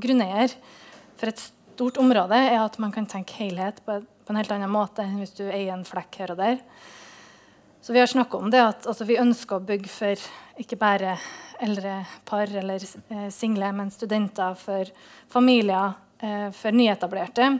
grunneier 0.00 0.54
for 1.20 1.28
et 1.28 1.42
stort 1.42 2.00
område, 2.00 2.38
er 2.38 2.62
at 2.62 2.78
man 2.80 2.94
kan 2.94 3.06
tenke 3.08 3.36
helhet 3.36 3.82
på, 3.84 4.00
en 4.32 4.38
helt 4.38 4.52
annen 4.54 4.72
måte 4.72 5.04
enn 5.04 5.18
hvis 5.20 5.34
du 5.36 5.42
eier 5.44 5.74
en 5.74 5.84
flekk 5.84 6.22
her 6.22 6.32
og 6.32 6.38
der. 6.40 6.62
Så 7.84 7.92
vi 7.92 8.00
har 8.00 8.08
snakka 8.08 8.38
om 8.38 8.48
det 8.54 8.62
at 8.64 8.86
altså, 8.88 9.04
vi 9.04 9.18
ønsker 9.20 9.58
å 9.58 9.66
bygge 9.68 9.90
for 9.92 10.24
ikke 10.62 10.78
bare 10.80 11.18
eldre 11.60 11.98
par 12.24 12.48
eller 12.48 12.80
eh, 13.12 13.28
single, 13.34 13.74
men 13.76 13.92
studenter, 13.92 14.56
for 14.56 14.88
familier, 15.28 15.98
eh, 16.24 16.48
for 16.56 16.72
nyetablerte. 16.72 17.50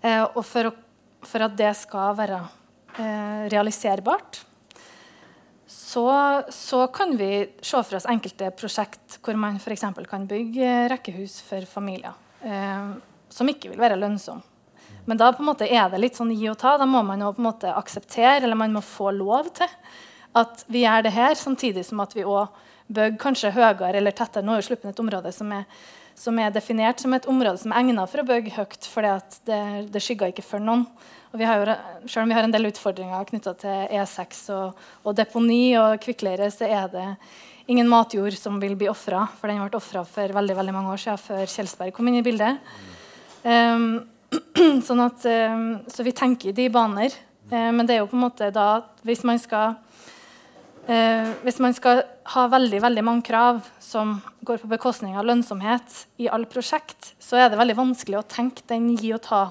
Eh, 0.00 0.22
og 0.24 0.40
for, 0.48 0.70
å, 0.70 1.26
for, 1.28 1.44
at 1.44 1.58
det 1.60 1.74
skal 1.76 2.16
være 2.16 2.40
eh, 2.98 3.44
realiserbart, 3.52 4.42
så, 5.66 6.42
så, 6.50 6.86
kan 6.86 7.16
vi 7.16 7.46
se 7.62 7.82
for 7.82 7.98
oss 7.98 8.08
enkelte 8.10 8.50
prosjekt 8.58 9.18
hvor 9.22 9.36
man 9.38 9.60
f.eks. 9.60 9.84
kan 10.10 10.26
bygge 10.26 10.72
rekkehus 10.90 11.38
for 11.46 11.66
familier. 11.70 12.16
Eh, 12.42 12.90
som 13.34 13.50
ikke 13.50 13.72
vil 13.72 13.80
være 13.80 13.98
lønnsomme. 13.98 14.42
Men 15.04 15.20
da 15.20 15.30
er 15.66 15.90
det 15.92 16.00
litt 16.00 16.16
sånn 16.16 16.32
gi 16.32 16.48
og 16.48 16.58
ta. 16.60 16.78
Da 16.80 16.86
må 16.88 17.02
man 17.04 17.20
jo 17.20 17.32
på 17.34 17.42
en 17.42 17.48
måte 17.50 17.72
akseptere, 17.76 18.38
eller 18.40 18.56
man 18.56 18.72
må 18.72 18.80
få 18.84 19.10
lov 19.12 19.50
til, 19.58 19.68
at 20.34 20.64
vi 20.66 20.84
gjør 20.84 21.04
det 21.04 21.12
her, 21.14 21.34
samtidig 21.36 21.84
som 21.86 22.00
at 22.00 22.14
vi 22.16 22.24
òg 22.24 22.48
bygger 22.88 23.20
kanskje 23.20 23.52
høyere 23.54 23.98
eller 23.98 24.16
tettere. 24.16 24.44
Nå 24.44 24.56
er 24.56 24.64
Sluppen 24.64 24.92
et 24.92 25.02
område 25.02 25.32
som 25.32 25.52
er, 25.56 25.66
som 26.18 26.38
er, 26.40 26.52
definert 26.54 27.02
som 27.02 27.14
et 27.16 27.28
område 27.30 27.60
som 27.60 27.72
er 27.72 27.82
egnet 27.82 28.10
for 28.10 28.22
å 28.22 28.28
bygge 28.28 28.56
høyt, 28.56 28.88
for 28.88 29.06
det, 29.06 29.92
det 29.92 30.02
skygger 30.02 30.32
ikke 30.32 30.46
for 30.46 30.62
noen. 30.62 30.86
Og 31.34 31.40
vi 31.40 31.46
har 31.48 31.58
jo, 31.58 31.74
selv 32.06 32.22
om 32.22 32.30
vi 32.30 32.36
har 32.36 32.46
en 32.46 32.54
del 32.54 32.68
utfordringer 32.68 33.26
knytta 33.26 33.56
til 33.58 33.88
E6 33.98 34.44
og, 34.54 34.84
og, 35.02 35.16
deponi 35.18 35.74
og 35.80 35.96
kvikkleire, 36.04 36.46
så 36.54 36.68
er 36.70 36.86
det 36.92 37.06
ingen 37.66 37.90
matjord 37.90 38.36
som 38.38 38.60
vil 38.62 38.76
bli 38.78 38.86
ofra. 38.86 39.24
For 39.40 39.50
den 39.50 39.58
ble 39.58 39.80
ofra 39.80 40.04
for 40.06 40.36
veldig, 40.38 40.54
veldig 40.60 40.74
mange 40.76 40.94
år 40.94 41.02
siden, 41.02 41.22
før 41.24 41.50
Kjelsberg 41.50 41.96
kom 41.96 42.06
inn 42.06 42.20
i 42.20 42.22
bildet. 42.22 42.62
Um, 43.42 44.04
sånn 44.86 45.02
at, 45.02 45.26
um, 45.26 45.66
så 45.90 46.06
vi 46.06 46.14
tenker 46.14 46.52
i 46.52 46.56
de 46.60 46.68
baner. 46.70 47.18
Uh, 47.50 47.72
men 47.74 47.82
det 47.82 47.96
er 47.96 48.04
jo 48.04 48.12
på 48.12 48.18
en 48.20 48.28
måte 48.28 48.54
da 48.54 48.68
hvis 49.02 49.26
man 49.26 49.42
skal 49.42 49.74
Eh, 50.84 51.28
hvis 51.40 51.62
man 51.64 51.72
skal 51.72 52.02
ha 52.34 52.42
veldig 52.52 52.76
veldig 52.84 53.02
mange 53.06 53.24
krav 53.24 53.62
som 53.80 54.18
går 54.44 54.60
på 54.60 54.68
bekostning 54.68 55.14
av 55.16 55.24
lønnsomhet 55.24 56.02
i 56.20 56.28
alle 56.28 56.44
prosjekt, 56.50 57.14
så 57.16 57.40
er 57.40 57.48
det 57.48 57.56
veldig 57.56 57.78
vanskelig 57.78 58.18
å 58.20 58.26
tenke 58.28 58.66
den 58.68 58.90
gi 59.00 59.14
og 59.16 59.22
ta 59.24 59.46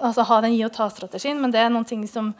altså 0.00 0.24
ha 0.28 0.40
den 0.44 0.54
gi 0.56 0.64
og 0.66 0.74
ta-strategien, 0.74 1.40
men 1.40 1.54
det 1.54 1.62
er 1.62 1.72
noen 1.72 1.86
ting 1.88 2.04
som, 2.10 2.30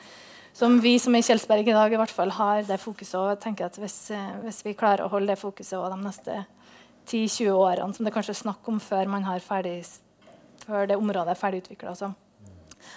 som, 0.56 0.78
vi 0.82 0.96
som 1.02 1.14
er 1.14 1.24
i 1.24 1.28
Kjelsberg 1.28 1.68
i 1.68 1.76
dag 1.76 1.94
i 1.94 2.00
hvert 2.00 2.14
fall 2.14 2.32
har 2.36 2.62
det 2.68 2.80
fokuset. 2.82 3.16
Og 3.20 3.42
tenker 3.42 3.68
at 3.68 3.78
hvis, 3.80 3.98
eh, 4.14 4.38
hvis 4.44 4.62
vi 4.66 4.76
klarer 4.78 5.06
å 5.06 5.12
holde 5.12 5.32
det 5.32 5.40
fokuset 5.40 5.78
de 5.78 5.98
neste 6.02 6.38
10-20 7.08 7.50
årene, 7.56 7.94
som 7.96 8.06
det 8.06 8.14
kanskje 8.14 8.36
er 8.36 8.42
snakk 8.42 8.70
om 8.70 8.80
før, 8.82 9.10
man 9.10 9.26
har 9.26 9.44
ferdig, 9.44 9.80
før 10.66 10.88
det 10.90 10.98
området 11.00 11.34
er 11.34 11.40
ferdig 11.40 11.64
utvikla, 11.64 11.94
så, 11.98 12.12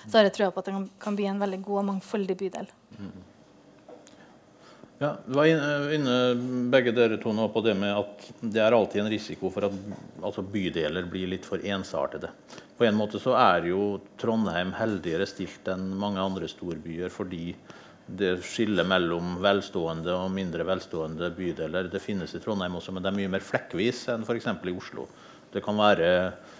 så, 0.05 0.17
har 0.17 0.27
jeg 0.27 0.37
trua 0.39 0.51
på 0.51 0.63
at 0.63 0.71
det 0.71 0.77
kan, 1.01 1.17
bli 1.17 1.29
en 1.31 1.41
veldig 1.41 1.61
god 1.67 1.83
og 1.83 1.91
mangfoldig 1.93 2.37
bydel. 2.37 2.71
Ja, 5.01 5.15
Du 5.25 5.33
var 5.33 5.47
inne 5.95 6.15
begge 6.69 6.91
dere 6.93 7.15
to 7.17 7.31
nå 7.33 7.47
på 7.49 7.63
det 7.65 7.73
med 7.73 7.89
at 7.89 8.25
det 8.37 8.59
er 8.61 8.75
alltid 8.77 9.01
en 9.01 9.09
risiko 9.09 9.49
for 9.49 9.65
at 9.65 9.77
altså 10.21 10.43
bydeler 10.45 11.07
blir 11.09 11.31
litt 11.31 11.47
for 11.49 11.63
ensartede. 11.65 12.29
På 12.77 12.85
en 12.85 12.99
måte 12.99 13.17
så 13.17 13.33
er 13.33 13.65
jo 13.71 13.95
Trondheim 14.21 14.75
heldigere 14.77 15.25
stilt 15.25 15.65
enn 15.73 15.87
mange 15.97 16.21
andre 16.21 16.45
storbyer 16.51 17.09
fordi 17.09 17.55
det 18.05 18.35
skillet 18.45 18.85
mellom 18.85 19.39
velstående 19.41 20.13
og 20.19 20.35
mindre 20.35 20.67
velstående 20.69 21.31
bydeler 21.33 21.89
det 21.89 22.03
finnes 22.03 22.35
i 22.37 22.41
Trondheim 22.43 22.77
også, 22.77 22.93
men 22.93 23.01
det 23.01 23.09
er 23.09 23.17
mye 23.23 23.31
mer 23.39 23.47
flekkvis 23.47 24.03
enn 24.13 24.27
f.eks. 24.27 24.51
i 24.53 24.75
Oslo. 24.75 25.07
Det 25.49 25.63
kan 25.65 25.81
være 25.81 26.11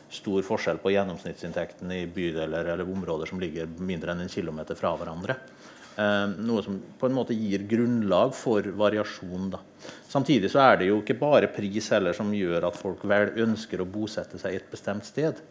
stor 0.10 0.42
forskjell 0.50 0.82
på 0.82 0.96
gjennomsnittsinntekten 0.96 1.94
i 1.94 2.08
bydeler 2.10 2.74
eller 2.74 2.90
områder 2.90 3.30
som 3.30 3.44
ligger 3.44 3.70
mindre 3.78 4.16
enn 4.16 4.26
en 4.26 4.34
kilometer 4.34 4.82
fra 4.82 4.96
hverandre. 4.98 5.38
Eh, 6.00 6.28
noe 6.40 6.64
som 6.64 6.78
på 7.00 7.10
en 7.10 7.16
måte 7.16 7.36
gir 7.36 7.66
grunnlag 7.68 8.32
for 8.38 8.64
variasjon. 8.80 9.50
Da. 9.52 9.60
Samtidig 10.08 10.52
så 10.54 10.62
er 10.64 10.78
det 10.80 10.88
jo 10.88 11.02
ikke 11.02 11.18
bare 11.20 11.50
pris 11.52 11.90
heller 11.92 12.16
som 12.16 12.32
gjør 12.36 12.70
at 12.70 12.78
folk 12.80 13.04
vel 13.12 13.34
ønsker 13.44 13.84
å 13.84 13.90
bosette 13.90 14.40
seg 14.40 14.56
et 14.56 14.70
bestemt 14.72 15.08
sted. 15.08 15.42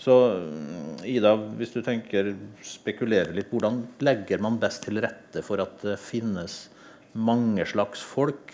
Så 0.00 0.16
mm, 0.42 1.06
Ida, 1.08 1.32
hvis 1.56 1.72
du 1.72 1.80
tenker 1.84 2.34
spekulerer 2.64 3.32
litt, 3.36 3.48
hvordan 3.52 3.86
legger 4.04 4.44
man 4.44 4.60
best 4.60 4.84
til 4.84 5.00
rette 5.04 5.44
for 5.46 5.64
at 5.64 5.80
det 5.86 5.96
finnes 6.02 6.66
mange 7.16 7.64
slags 7.64 8.04
folk 8.04 8.52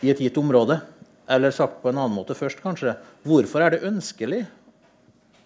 i 0.00 0.08
et 0.14 0.24
gitt 0.24 0.40
område? 0.40 0.80
Eller 1.30 1.52
sagt 1.54 1.82
på 1.82 1.92
en 1.92 2.00
annen 2.00 2.16
måte 2.16 2.34
først, 2.34 2.62
kanskje. 2.64 2.96
Hvorfor 3.28 3.62
er 3.62 3.76
det 3.76 3.84
ønskelig 3.86 4.46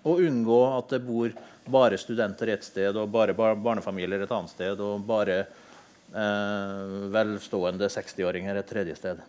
å 0.04 0.16
unngå 0.20 0.60
at 0.76 0.92
det 0.92 1.00
bor 1.04 1.32
bare 1.64 1.98
studenter 1.98 2.52
ett 2.52 2.64
sted, 2.64 2.96
og 2.96 3.12
bare 3.12 3.34
barnefamilier 3.36 4.24
et 4.24 4.34
annet 4.34 4.52
sted, 4.52 4.80
og 4.80 5.04
bare 5.08 5.38
eh, 5.44 6.98
velstående 7.14 7.88
60-åringer 7.92 8.60
et 8.60 8.68
tredje 8.68 8.98
sted? 9.00 9.22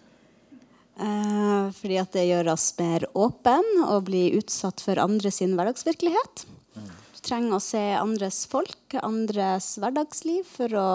Eh, 0.95 1.71
fordi 1.75 1.99
at 1.99 2.13
det 2.15 2.27
gjør 2.27 2.53
oss 2.53 2.69
mer 2.79 3.07
åpen 3.19 3.65
og 3.85 4.05
blir 4.09 4.37
utsatt 4.39 4.83
for 4.83 4.99
andre 5.01 5.31
sin 5.31 5.55
hverdagsvirkelighet. 5.57 6.45
Du 6.75 7.19
trenger 7.25 7.57
å 7.57 7.63
se 7.63 7.83
andres 7.97 8.43
folk, 8.51 8.97
andres 9.01 9.73
hverdagsliv, 9.81 10.43
for 10.47 10.75
å 10.79 10.89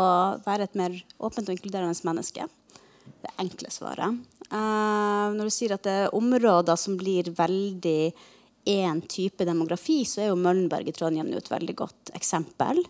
være 0.44 0.68
et 0.68 0.76
mer 0.78 0.96
åpent 1.18 1.49
og 1.49 1.56
inkluderende 1.56 2.06
menneske. 2.06 2.46
Det 3.20 3.32
enkle 3.42 3.72
svaret. 3.72 4.20
Eh, 4.50 5.26
når 5.37 5.49
du 5.49 5.54
sier 5.54 5.76
at 5.76 5.84
det 5.84 5.96
er 6.04 6.14
områder 6.16 6.78
som 6.80 6.96
blir 7.00 7.32
veldig 7.37 8.12
én 8.68 9.00
type 9.08 9.44
demografi, 9.44 10.02
så 10.04 10.24
er 10.24 10.30
jo 10.30 10.40
Møllenberg 10.40 10.88
i 10.90 10.94
Trondheim 10.96 11.30
et 11.36 11.50
veldig 11.50 11.76
godt 11.78 12.12
eksempel. 12.16 12.82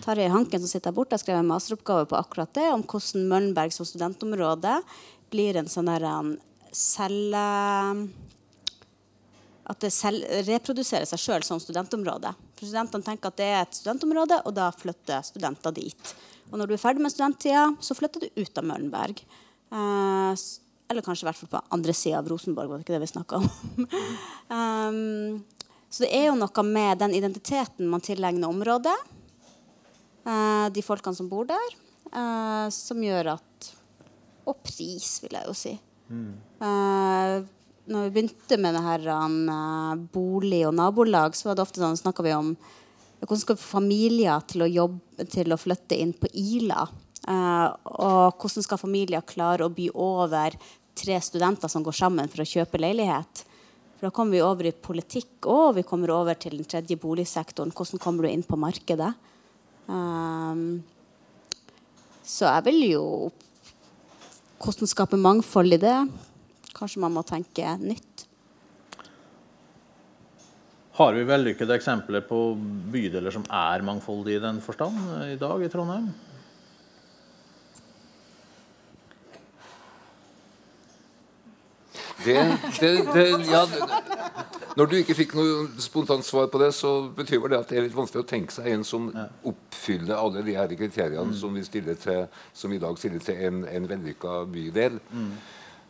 Tarjei 0.00 0.30
Hanken 0.32 0.62
som 0.62 0.70
sitter 0.70 0.90
her 0.90 0.96
borte, 0.96 1.16
har 1.16 1.22
skrevet 1.22 1.42
en 1.42 1.50
masteroppgave 1.50 2.06
på 2.08 2.18
akkurat 2.18 2.52
det, 2.56 2.68
om 2.72 2.84
hvordan 2.84 3.26
Møllenberg 3.28 3.74
som 3.74 3.88
studentområde 3.88 4.78
blir 5.30 5.58
en 5.60 5.68
sånn 5.70 5.90
der 5.90 6.06
celle 6.74 7.44
At 9.70 9.84
det 9.84 9.92
selv, 9.94 10.24
reproduserer 10.48 11.06
seg 11.06 11.20
sjøl 11.22 11.44
som 11.46 11.60
studentområde. 11.62 12.32
For 12.58 12.66
Studentene 12.66 13.06
tenker 13.06 13.30
at 13.30 13.38
det 13.38 13.46
er 13.46 13.60
et 13.62 13.76
studentområde, 13.76 14.40
og 14.46 14.56
da 14.56 14.70
flytter 14.74 15.22
studenter 15.22 15.74
dit. 15.76 16.14
Og 16.50 16.58
når 16.58 16.66
du 16.66 16.74
er 16.74 16.82
ferdig 16.82 17.04
med 17.04 17.12
studenttida, 17.12 17.68
så 17.78 17.94
flytter 17.94 18.24
du 18.24 18.40
ut 18.40 18.58
av 18.58 18.66
Møllenberg. 18.66 19.22
Eh, 19.70 20.32
eller 20.90 21.04
kanskje 21.06 21.24
i 21.24 21.28
hvert 21.28 21.38
fall 21.38 21.52
på 21.52 21.62
andre 21.76 21.94
sida 21.94 22.18
av 22.18 22.28
Rosenborg. 22.28 22.68
var 22.68 22.80
det 22.80 22.86
ikke 22.86 22.96
det 22.96 23.04
vi 23.04 23.10
snakka 23.12 23.38
om. 23.38 23.46
um, 24.56 25.68
så 25.90 26.04
det 26.04 26.10
er 26.18 26.26
jo 26.28 26.38
noe 26.38 26.64
med 26.66 26.98
den 27.02 27.14
identiteten 27.18 27.90
man 27.90 28.02
tilegner 28.02 28.50
området, 28.50 28.96
uh, 30.26 30.66
de 30.74 30.82
folkene 30.82 31.18
som 31.18 31.30
bor 31.30 31.46
der, 31.50 31.78
uh, 32.10 32.66
som 32.74 33.02
gjør 33.02 33.36
at 33.38 33.76
Og 34.50 34.56
pris, 34.64 35.20
vil 35.22 35.36
jeg 35.36 35.46
jo 35.46 35.54
si. 35.54 35.72
Mm. 36.08 36.32
Uh, 36.58 37.44
når 37.92 38.06
vi 38.06 38.12
begynte 38.14 38.56
med 38.58 38.74
det 38.74 38.80
her 38.82 39.04
bolig 40.10 40.64
og 40.66 40.74
nabolag, 40.74 41.36
så 41.36 41.50
var 41.50 41.58
det 41.58 41.66
ofte 41.66 41.82
sånn 41.82 41.98
snakka 42.00 42.24
vi 42.24 42.32
om 42.34 42.54
hvordan 43.20 43.42
skal 43.42 43.56
vi 43.56 43.62
få 43.62 43.76
familier 43.76 44.42
til 44.48 44.64
å 44.64 44.70
jobbe 44.70 45.26
til 45.30 45.52
å 45.52 45.60
flytte 45.60 45.98
inn 46.00 46.14
på 46.16 46.30
Ila? 46.40 46.86
Uh, 47.28 47.68
og 47.84 48.40
hvordan 48.40 48.64
skal 48.64 48.80
familier 48.80 49.26
klare 49.28 49.66
å 49.66 49.72
by 49.74 49.90
over 49.92 50.56
tre 50.96 51.16
studenter 51.22 51.70
som 51.70 51.84
går 51.86 51.96
sammen 51.96 52.30
for 52.30 52.42
å 52.42 52.48
kjøpe 52.48 52.80
leilighet. 52.80 53.44
For 53.98 54.08
da 54.08 54.14
kommer 54.16 54.36
vi 54.36 54.44
over 54.44 54.68
i 54.68 54.72
politikk 54.72 55.48
og 55.50 55.74
vi 55.76 55.84
kommer 55.84 56.12
over 56.14 56.38
til 56.40 56.56
den 56.56 56.68
tredje 56.68 56.96
boligsektoren. 57.00 57.74
Hvordan 57.76 58.00
kommer 58.02 58.24
du 58.24 58.30
inn 58.30 58.46
på 58.46 58.58
markedet? 58.60 59.12
Um, 59.90 60.80
så 62.22 62.46
jeg 62.46 62.66
vil 62.68 62.82
jo 62.92 63.06
Hvordan 64.60 64.90
skape 64.90 65.16
mangfold 65.16 65.72
i 65.72 65.80
det? 65.80 65.96
Kanskje 66.76 67.00
man 67.00 67.14
må 67.14 67.22
tenke 67.24 67.64
nytt. 67.80 68.26
Har 71.00 71.16
vi 71.16 71.22
vellykkede 71.24 71.78
eksempler 71.78 72.20
på 72.28 72.38
bydeler 72.92 73.32
som 73.32 73.46
er 73.48 73.80
mangfoldige 73.88 74.36
i 74.36 74.42
den 74.44 74.60
forstand 74.60 75.00
i 75.30 75.38
dag 75.40 75.64
i 75.64 75.70
Trondheim? 75.72 76.10
Det, 82.24 82.36
det, 82.80 82.90
det, 83.14 83.26
ja, 83.48 83.64
når 84.78 84.86
du 84.86 84.96
ikke 85.00 85.16
fikk 85.18 85.32
noe 85.38 85.68
spontant 85.82 86.24
svar 86.26 86.50
på 86.52 86.60
det, 86.62 86.70
så 86.76 86.90
betyr 87.16 87.46
det 87.50 87.58
at 87.58 87.70
det 87.70 87.78
er 87.78 87.86
litt 87.88 87.96
vanskelig 87.96 88.22
å 88.22 88.28
tenke 88.28 88.54
seg 88.54 88.68
en 88.70 88.84
som 88.86 89.08
oppfyller 89.48 90.14
alle 90.16 90.44
de 90.46 90.54
her 90.56 90.70
kriteriene 90.78 91.32
mm. 91.32 91.38
som 91.40 91.56
vi 91.56 91.64
stiller 91.66 91.98
til, 91.98 92.28
som 92.54 92.72
i 92.72 92.78
dag 92.82 92.98
stiller 93.00 93.24
til 93.24 93.40
en, 93.48 93.64
en 93.66 93.88
vellykka 93.90 94.44
bydel. 94.52 95.00
Mm. 95.10 95.32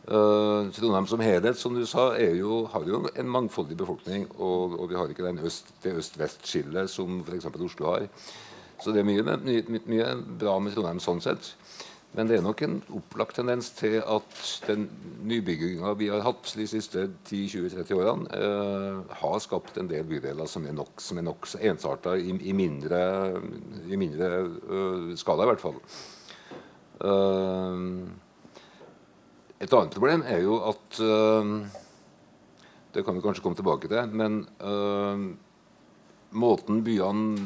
Uh, 0.01 0.71
Trondheim 0.73 1.05
som 1.05 1.21
helhet 1.21 1.59
som 1.61 1.75
du 1.77 1.83
sa, 1.85 2.07
jo, 2.33 2.63
har 2.73 2.87
jo 2.89 3.03
en 3.13 3.29
mangfoldig 3.29 3.77
befolkning. 3.77 4.25
Og, 4.39 4.79
og 4.79 4.89
vi 4.89 4.97
har 4.97 5.13
ikke 5.13 5.35
øst, 5.45 5.69
det 5.83 5.93
øst-vest-skillet 6.01 6.89
som 6.89 7.21
f.eks. 7.21 7.51
Oslo 7.53 7.93
har. 7.93 8.09
Så 8.81 8.95
det 8.95 9.03
er 9.03 9.05
mye, 9.05 9.37
mye, 9.45 9.81
mye 9.85 10.09
bra 10.41 10.57
med 10.57 10.73
Trondheim 10.73 11.03
sånn 11.03 11.21
sett. 11.21 11.53
Men 12.11 12.27
det 12.27 12.37
er 12.37 12.43
nok 12.43 12.59
en 12.65 12.73
opplagt 12.91 13.37
tendens 13.39 13.69
til 13.77 14.01
at 14.03 14.39
den 14.67 14.89
nybygginga 15.23 15.93
vi 15.95 16.09
har 16.11 16.23
hatt 16.25 16.49
de 16.59 16.65
siste 16.67 17.05
10-20-30 17.29 17.93
årene, 17.95 18.25
eh, 18.35 19.13
har 19.21 19.37
skapt 19.39 19.79
en 19.79 19.87
del 19.87 20.03
bydeler 20.09 20.49
som 20.51 20.65
er 20.67 20.75
nokså 20.75 21.15
nok 21.23 21.47
ensarta 21.55 22.17
i, 22.19 22.33
i, 22.35 22.55
mindre, 22.57 22.99
i 23.87 23.99
mindre 23.99 24.31
uh, 24.43 25.13
skala, 25.15 25.45
i 25.45 25.51
hvert 25.53 25.63
fall. 25.63 25.77
Uh, 26.99 28.11
et 29.61 29.71
annet 29.71 29.95
problem 29.95 30.25
er 30.27 30.43
jo 30.43 30.59
at 30.67 30.99
uh, 30.99 31.79
Det 32.91 33.05
kan 33.07 33.15
vi 33.15 33.23
kanskje 33.23 33.45
komme 33.45 33.55
tilbake 33.55 33.87
til. 33.87 34.03
Men 34.11 34.41
måten 36.35 36.81
byene 36.83 37.45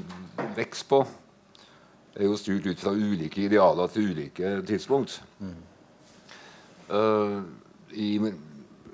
vokser 0.58 0.88
på 0.90 1.04
er 2.16 2.30
jo 2.30 2.38
styrt 2.40 2.68
ut 2.68 2.80
fra 2.80 2.94
ulike 2.96 3.46
idealer 3.46 3.92
til 3.92 4.12
ulike 4.12 4.52
tidspunkt. 4.68 5.18
Mm. 5.40 5.56
Uh, 6.90 7.42
i, 7.92 8.20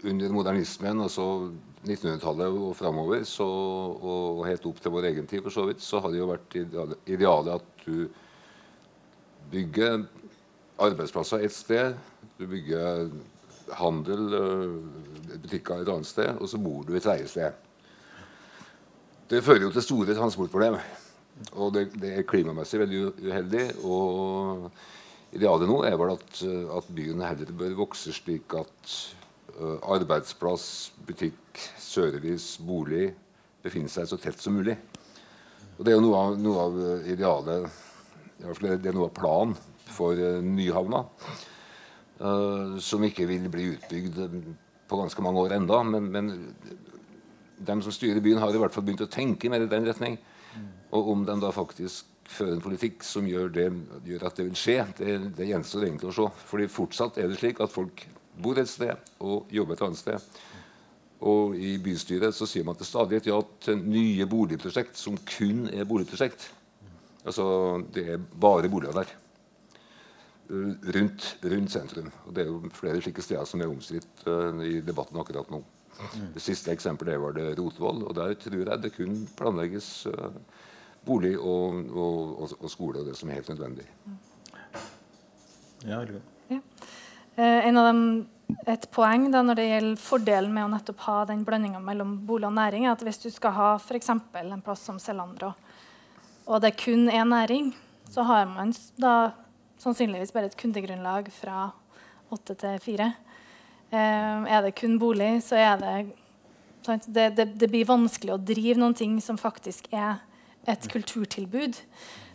under 0.04 0.34
modernismen, 0.34 1.02
altså 1.02 1.52
1900-tallet 1.86 2.58
og 2.62 2.76
framover, 2.78 3.26
og 3.42 4.46
helt 4.46 4.66
opp 4.70 4.82
til 4.82 4.94
vår 4.94 5.10
egen 5.12 5.28
tid, 5.28 5.42
for 5.42 5.54
så 5.54 5.66
vidt, 5.70 5.82
så 5.82 6.00
har 6.02 6.14
det 6.14 6.22
jo 6.22 6.30
vært 6.30 6.58
idealet 7.10 7.58
at 7.58 7.86
du 7.86 8.08
bygger 9.52 10.06
arbeidsplasser 10.82 11.46
et 11.46 11.54
sted, 11.54 11.96
du 12.40 12.48
bygger 12.48 13.10
handel, 13.78 14.34
eh, 14.34 15.38
butikker 15.42 15.82
et 15.82 15.90
annet 15.90 16.08
sted, 16.08 16.38
og 16.40 16.50
så 16.50 16.58
bor 16.62 16.84
du 16.84 16.96
et 16.96 17.04
tredje 17.04 17.28
sted. 17.28 17.52
Det 19.30 19.44
fører 19.44 19.68
jo 19.68 19.72
til 19.72 19.86
store 19.86 20.16
transportproblemer. 20.16 20.84
Og 21.56 21.74
det, 21.76 21.88
det, 22.00 22.14
er 22.16 22.28
klimamessig 22.28 22.82
veldig 22.82 23.02
uheldig. 23.22 23.66
Og 23.88 24.70
idealet 25.36 25.70
nå 25.70 25.80
er 25.88 25.98
vel 26.00 26.14
at, 26.16 26.42
at 26.78 26.94
byen 26.96 27.24
heller 27.26 27.54
bør 27.58 27.78
vokse 27.84 28.14
slik 28.16 28.56
at 28.58 28.96
uh, 29.58 29.78
arbeidsplass, 29.96 30.66
butikk, 31.08 31.62
service, 31.80 32.62
bolig 32.64 33.12
befinner 33.62 33.92
seg 33.94 34.10
så 34.10 34.20
tett 34.22 34.42
som 34.42 34.58
mulig. 34.58 34.78
Og 35.78 35.86
det 35.86 35.94
er 35.94 35.98
jo 35.98 36.06
noe 36.06 36.20
av, 36.20 36.40
noe 36.42 36.66
av 36.68 36.82
idealet 37.10 37.70
i 38.42 38.46
hvert 38.46 38.58
fall 38.58 38.82
Det 38.82 38.90
er 38.90 38.96
noe 38.98 39.10
av 39.10 39.16
planen 39.18 39.56
for 39.92 40.18
uh, 40.18 40.42
Nyhavna. 40.46 41.06
Uh, 42.22 42.78
som 42.82 43.02
ikke 43.06 43.26
vil 43.30 43.48
bli 43.50 43.72
utbygd 43.76 44.20
på 44.92 45.00
ganske 45.00 45.24
mange 45.26 45.42
år 45.42 45.56
enda, 45.56 45.80
men, 45.88 46.10
men 46.12 46.28
de 47.66 47.78
som 47.82 47.94
styrer 47.94 48.22
byen, 48.24 48.42
har 48.42 48.54
i 48.54 48.60
hvert 48.62 48.74
fall 48.76 48.86
begynt 48.86 49.06
å 49.06 49.10
tenke 49.12 49.50
mer 49.50 49.64
i 49.64 49.70
den 49.72 49.88
retning. 49.88 50.18
Og 50.92 51.12
om 51.14 51.26
de 51.28 51.36
da 51.40 51.52
faktisk 51.56 52.08
fører 52.32 52.56
en 52.56 52.64
politikk 52.64 53.04
som 53.06 53.28
gjør, 53.28 53.52
det, 53.56 53.68
gjør 54.08 54.26
at 54.28 54.40
det 54.40 54.48
vil 54.48 54.58
skje, 54.60 54.80
det, 55.00 55.18
det 55.38 55.50
gjenstår 55.50 55.88
egentlig 55.88 56.12
å 56.12 56.16
se. 56.16 56.28
Fordi 56.52 56.68
fortsatt 56.72 57.20
er 57.22 57.32
det 57.32 57.40
slik 57.40 57.62
at 57.64 57.74
folk 57.74 58.06
bor 58.42 58.60
et 58.60 58.70
sted 58.70 58.96
og 59.24 59.52
jobber 59.52 59.78
et 59.78 59.86
annet 59.88 60.00
sted. 60.00 60.32
Og 61.22 61.54
i 61.54 61.76
bystyret 61.82 62.34
så 62.34 62.48
sier 62.50 62.66
man 62.66 62.78
til 62.80 62.88
stadighet 62.90 63.30
ja 63.30 63.38
til 63.62 63.82
nye 63.84 64.26
boligprosjekt 64.30 64.98
som 64.98 65.20
kun 65.36 65.68
er 65.70 65.86
boligprosjekt. 65.90 66.48
Altså 67.22 67.46
det 67.94 68.08
er 68.16 68.24
bare 68.42 68.72
boliger 68.72 69.04
der. 69.04 69.12
Rundt, 70.52 71.28
rundt 71.46 71.72
sentrum. 71.72 72.10
Og 72.26 72.34
det 72.36 72.44
er 72.44 72.50
jo 72.50 72.72
flere 72.76 73.04
slike 73.04 73.24
steder 73.24 73.46
som 73.48 73.62
er 73.62 73.70
omstridt 73.72 74.26
uh, 74.26 74.58
i 74.66 74.82
debatten 74.84 75.20
akkurat 75.22 75.52
nå. 75.54 75.62
Det 76.34 76.42
siste 76.42 76.74
eksempelet 76.74 77.20
var 77.22 77.36
det 77.36 77.52
Rotvoll, 77.60 78.02
og 78.08 78.16
der 78.18 78.34
tror 78.42 78.58
jeg 78.58 78.82
det 78.82 78.94
kun 78.96 79.22
planlegges 79.38 80.08
uh, 80.10 80.34
bolig 81.06 81.34
og, 81.38 81.80
og, 81.92 82.52
og, 82.60 82.68
skole 82.70 83.02
og 83.02 83.10
det 83.10 83.16
som 83.18 83.30
er 83.30 83.40
helt 83.40 83.50
nødvendig. 83.50 83.88
Ja, 85.88 86.04
ja. 86.06 86.60
Eh, 87.36 87.68
en 87.68 87.80
av 87.80 87.88
dem, 87.90 88.04
et 88.70 88.86
poeng 88.94 89.30
da, 89.34 89.42
når 89.46 89.58
det 89.58 89.68
gjelder 89.70 90.02
fordelen 90.04 90.54
med 90.54 90.68
å 90.68 90.72
nettopp 90.76 91.06
ha 91.08 91.18
den 91.30 91.46
blandinga 91.48 91.82
mellom 91.82 92.18
bolig 92.28 92.50
og 92.50 92.58
næring, 92.58 92.86
er 92.86 92.94
at 92.94 93.06
hvis 93.06 93.22
du 93.24 93.30
skal 93.34 93.56
ha 93.56 93.70
f.eks. 93.80 94.12
en 94.12 94.66
plass 94.66 94.86
som 94.86 95.00
Celandro, 95.02 95.54
og 96.46 96.62
det 96.62 96.76
kun 96.82 97.08
er 97.10 97.26
næring, 97.26 97.72
så 98.12 98.26
har 98.28 98.50
man 98.50 98.74
da 99.00 99.32
sannsynligvis 99.82 100.34
bare 100.36 100.52
et 100.52 100.58
kundegrunnlag 100.60 101.32
fra 101.34 101.70
åtte 102.32 102.56
til 102.60 102.82
fire. 102.84 103.14
Eh, 103.92 104.50
er 104.52 104.66
det 104.66 104.76
kun 104.78 105.00
bolig, 105.00 105.40
så 105.46 105.58
er 105.58 105.80
det 105.82 105.96
det, 106.82 107.30
det, 107.38 107.46
det, 107.62 107.68
blir 107.70 107.86
vanskelig 107.86 108.34
å 108.34 108.42
drive 108.42 108.80
noen 108.82 108.96
ting 108.98 109.20
som 109.22 109.38
faktisk 109.38 109.90
er 109.94 110.18
et 110.70 110.88
kulturtilbud. 110.92 111.80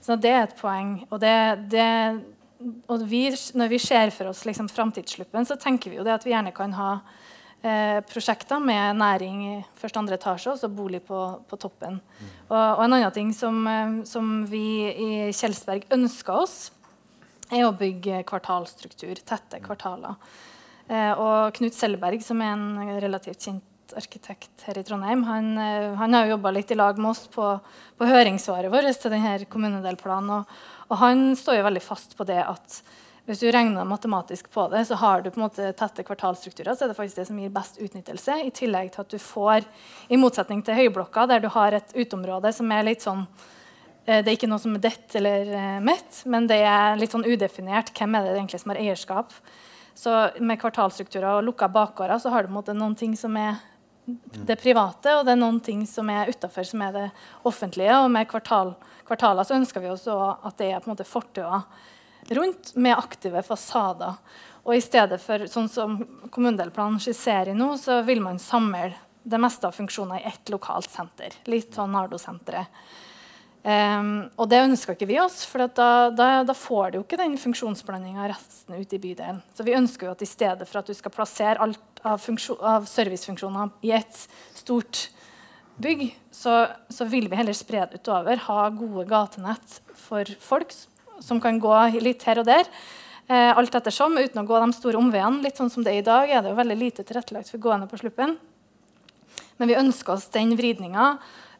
Så 0.02 0.16
det 0.20 0.32
er 0.32 0.44
et 0.46 0.58
poeng. 0.58 0.98
Og, 1.10 1.20
det, 1.22 1.36
og 2.90 3.06
vi, 3.10 3.24
når 3.58 3.72
vi 3.72 3.80
ser 3.82 4.12
for 4.14 4.30
oss 4.30 4.44
liksom, 4.46 4.70
framtidssluppen, 4.72 5.46
så 5.48 5.58
tenker 5.60 5.92
vi 5.92 6.00
jo 6.00 6.06
det 6.06 6.14
at 6.14 6.26
vi 6.26 6.34
gjerne 6.34 6.54
kan 6.56 6.74
ha 6.78 6.90
eh, 7.62 7.98
prosjekter 8.06 8.62
med 8.62 9.00
næring 9.00 9.42
i 9.48 9.56
første 9.78 10.02
andre 10.02 10.18
etasje 10.20 10.54
og 10.54 10.60
så 10.62 10.70
bolig 10.72 11.02
på, 11.06 11.20
på 11.48 11.60
toppen. 11.60 12.00
Mm. 12.00 12.32
Og, 12.48 12.56
og, 12.56 12.84
en 12.86 12.98
annen 12.98 13.14
ting 13.14 13.34
som, 13.34 13.62
eh, 13.70 14.00
som 14.08 14.34
vi 14.50 14.66
i 14.90 15.12
Kjelsberg 15.34 15.88
ønsker 15.96 16.42
oss, 16.46 16.58
er 17.46 17.62
å 17.62 17.74
bygge 17.78 18.24
kvartalstruktur. 18.26 19.14
Tette 19.26 19.60
kvartaler. 19.62 20.18
Eh, 20.86 21.12
og 21.14 21.54
Knut 21.58 21.74
Selberg, 21.74 22.22
som 22.22 22.42
er 22.42 22.54
en 22.54 23.00
relativt 23.02 23.46
kjent 23.46 23.72
arkitekt 23.94 24.64
her 24.66 24.78
i 24.78 24.82
Trondheim, 24.86 25.24
han, 25.24 25.58
eh, 25.58 25.94
han 25.94 26.14
har 26.14 26.26
jobba 26.26 26.50
litt 26.50 26.70
i 26.70 26.78
lag 26.78 26.98
med 26.98 27.10
oss 27.10 27.26
på, 27.32 27.48
på 27.98 28.08
høringssvaret 28.08 28.72
vårt 28.72 29.00
til 29.00 29.12
denne 29.12 29.38
kommunedelplanen. 29.52 30.30
Og, 30.40 30.54
og, 30.88 30.94
han 31.02 31.28
står 31.38 31.60
jo 31.60 31.66
veldig 31.68 31.82
fast 31.84 32.16
på 32.18 32.26
det 32.28 32.40
at 32.42 32.80
hvis 33.26 33.42
du 33.42 33.48
regner 33.50 33.86
matematisk 33.86 34.48
på 34.54 34.68
det, 34.70 34.84
så 34.86 34.98
har 35.00 35.22
du 35.22 35.32
på 35.32 35.40
en 35.40 35.46
måte 35.48 35.72
tette 35.78 36.04
kvartalstrukturer, 36.06 36.74
så 36.74 36.86
er 36.86 36.92
det 36.92 36.98
faktisk 36.98 37.18
det 37.18 37.26
som 37.26 37.40
gir 37.42 37.54
best 37.54 37.80
utnyttelse. 37.82 38.38
I 38.46 38.54
tillegg 38.54 38.92
til 38.94 39.02
at 39.02 39.12
du 39.14 39.18
får, 39.18 39.66
i 40.08 40.18
motsetning 40.20 40.62
til 40.66 40.78
høyblokka, 40.78 41.26
der 41.26 41.42
du 41.42 41.50
har 41.50 41.74
et 41.74 41.94
uteområde 41.96 42.54
som 42.54 42.70
er 42.72 42.86
litt 42.86 43.06
sånn 43.06 43.24
eh, 44.06 44.22
det 44.22 44.30
er 44.30 44.34
ikke 44.38 44.50
noe 44.50 44.62
som 44.62 44.78
er 44.78 44.84
dett 44.86 45.18
eller 45.18 45.54
mitt, 45.82 46.22
men 46.24 46.46
det 46.50 46.62
er 46.62 46.98
litt 47.00 47.14
sånn 47.14 47.26
udefinert. 47.26 47.90
Hvem 47.98 48.14
er 48.14 48.26
det 48.28 48.36
egentlig 48.38 48.62
som 48.62 48.74
har 48.74 48.82
eierskap? 48.82 49.34
Så 49.96 50.12
med 50.44 50.60
kvartalstrukturer 50.60 51.38
og 51.38 51.46
lukka 51.46 51.70
bakgårder 51.72 52.20
så 52.20 52.30
har 52.34 52.44
du 52.44 52.52
måte, 52.52 52.74
noen 52.76 52.94
ting 52.98 53.14
som 53.16 53.36
er 53.40 53.56
det 54.06 54.58
private, 54.60 55.16
og 55.16 55.26
det 55.26 55.34
er 55.34 55.40
noen 55.40 55.58
ting 55.64 55.82
som 55.88 56.10
er 56.12 56.30
utafor, 56.30 56.66
som 56.66 56.82
er 56.86 56.92
det 56.94 57.06
offentlige. 57.48 57.94
Og 58.04 58.10
med 58.14 58.28
kvartal, 58.30 58.74
kvartaler 59.08 59.46
så 59.46 59.56
ønsker 59.58 59.82
vi 59.82 59.90
også 59.90 60.16
at 60.46 60.58
det 60.60 60.70
er 60.70 60.82
på 60.82 60.90
en 60.90 60.94
måte 60.94 61.08
fortauer 61.08 61.66
rundt 62.36 62.72
med 62.74 62.96
aktive 62.96 63.42
fasader. 63.46 64.18
Og 64.66 64.74
i 64.74 64.82
stedet 64.82 65.18
for 65.22 65.46
sånn 65.50 65.68
som 65.70 65.98
kommunedelplanen 66.34 66.98
skisserer 67.02 67.54
nå, 67.54 67.74
så 67.78 68.00
vil 68.06 68.22
man 68.22 68.40
samle 68.42 68.92
det 69.26 69.38
meste 69.42 69.66
av 69.66 69.74
funksjoner 69.74 70.22
i 70.22 70.28
ett 70.30 70.50
lokalt 70.54 70.90
senter. 70.90 71.34
Litt 71.50 71.74
sånn 71.74 71.94
Nardo-senteret. 71.94 72.70
Um, 73.66 74.28
og 74.38 74.46
det 74.46 74.60
ønska 74.62 74.94
ikke 74.94 75.08
vi 75.10 75.16
oss, 75.18 75.40
for 75.50 75.66
da, 75.74 75.86
da, 76.14 76.26
da, 76.46 76.54
får 76.54 76.92
du 76.92 76.98
jo 77.00 77.02
ikke 77.02 77.18
den 77.18 77.32
funksjonsblandinga 77.34 78.28
resten 78.30 78.76
ute 78.78 78.94
i 78.94 79.00
bydelen. 79.02 79.40
Så 79.58 79.64
vi 79.66 79.74
ønsker 79.74 80.06
jo 80.06 80.12
at 80.12 80.22
i 80.22 80.28
stedet 80.30 80.68
for 80.68 80.78
at 80.78 80.86
du 80.86 80.94
skal 80.94 81.10
plassere 81.10 81.58
alt 81.64 82.02
av, 82.06 82.22
av 82.62 82.86
servicefunksjoner 82.86 83.72
i 83.88 83.90
et 83.96 84.20
stort 84.54 85.08
bygg, 85.82 86.04
så, 86.30 86.68
så, 86.94 87.08
vil 87.10 87.26
vi 87.32 87.40
heller 87.40 87.56
spre 87.58 87.82
det 87.90 87.98
utover. 88.04 88.38
Ha 88.46 88.68
gode 88.70 89.02
gatenett 89.10 89.80
for 89.98 90.30
folk 90.44 90.70
som 91.24 91.42
kan 91.42 91.58
gå 91.58 91.74
litt 92.04 92.22
her 92.28 92.44
og 92.44 92.46
der. 92.46 92.70
Eh, 93.26 93.50
alt 93.50 93.74
ettersom, 93.74 94.14
uten 94.14 94.44
å 94.44 94.46
gå 94.46 94.60
de 94.62 94.76
store 94.76 95.00
omveiene. 95.00 95.42
Litt 95.42 95.58
sånn 95.58 95.72
som 95.74 95.82
det 95.82 95.96
er 95.96 96.04
i 96.04 96.06
dag, 96.06 96.30
er 96.30 96.44
det 96.44 96.54
jo 96.54 96.60
veldig 96.60 96.78
lite 96.78 97.02
tilrettelagt 97.02 97.50
for 97.50 97.66
gående 97.66 97.90
på 97.90 97.98
sluppen. 97.98 98.36
Men 99.58 99.72
vi 99.72 99.78
ønsker 99.80 100.14
oss 100.14 100.28
den 100.30 100.54
vridninga 100.54 101.16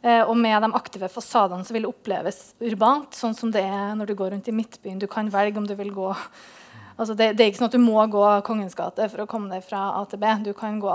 og 0.07 0.37
med 0.38 0.62
de 0.62 0.69
aktive 0.79 1.09
fasadene 1.11 1.66
så 1.66 1.75
vil 1.75 1.83
det 1.83 1.90
oppleves 1.90 2.37
urbant, 2.62 3.16
sånn 3.16 3.35
som 3.35 3.51
det 3.51 3.64
er 3.66 3.97
når 3.99 4.11
du 4.11 4.14
går 4.19 4.31
rundt 4.35 4.51
i 4.51 4.55
Midtbyen. 4.55 5.01
Du 5.03 5.09
kan 5.11 5.27
velge 5.33 5.59
om 5.59 5.66
du 5.66 5.75
vil 5.75 5.90
gå 5.95 6.12
altså 7.01 7.14
det, 7.14 7.33
det, 7.37 7.45
er 7.45 7.51
ikke 7.51 7.62
sånn 7.62 7.71
at 7.73 7.77
du 7.77 7.83
må 7.83 7.99
gå 8.12 8.25
Kongens 8.47 8.77
gate 8.79 9.09
for 9.12 9.25
å 9.25 9.29
komme 9.31 9.51
deg 9.53 9.64
fra 9.66 9.88
A 9.99 10.05
til 10.09 10.23
B. 10.23 10.31
Du 10.47 10.53
kan 10.57 10.79
gå, 10.83 10.95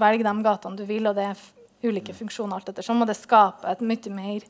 velge 0.00 0.26
de 0.26 0.46
gatene 0.46 0.78
du 0.78 0.84
vil, 0.88 1.08
og 1.10 1.18
det 1.18 1.28
er 1.32 1.44
ulike 1.84 2.16
funksjoner 2.16 2.58
alt 2.58 2.72
ettersom. 2.72 3.02
Og 3.02 3.10
det 3.10 3.18
skaper 3.18 3.74
et 3.74 3.84
mye 3.84 4.14
mer 4.14 4.46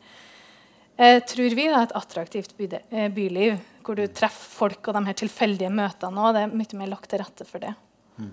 eh, 0.97 1.21
tror 1.27 1.59
vi 1.59 1.69
da, 1.71 1.83
et 1.83 1.97
attraktivt 1.99 2.57
by, 2.59 2.71
eh, 2.91 3.11
byliv, 3.15 3.59
hvor 3.85 3.99
du 3.99 4.07
treffer 4.07 4.59
folk 4.65 4.89
og 4.89 4.99
de 4.99 5.05
her 5.09 5.19
tilfeldige 5.19 5.73
møtene. 5.73 6.29
Og 6.29 6.37
det 6.37 6.45
er 6.45 6.57
mye 6.63 6.81
mer 6.81 6.93
lagt 6.95 7.11
til 7.13 7.23
rette 7.23 7.47
for 7.49 7.65
det. 7.65 7.75
Mm. 8.19 8.33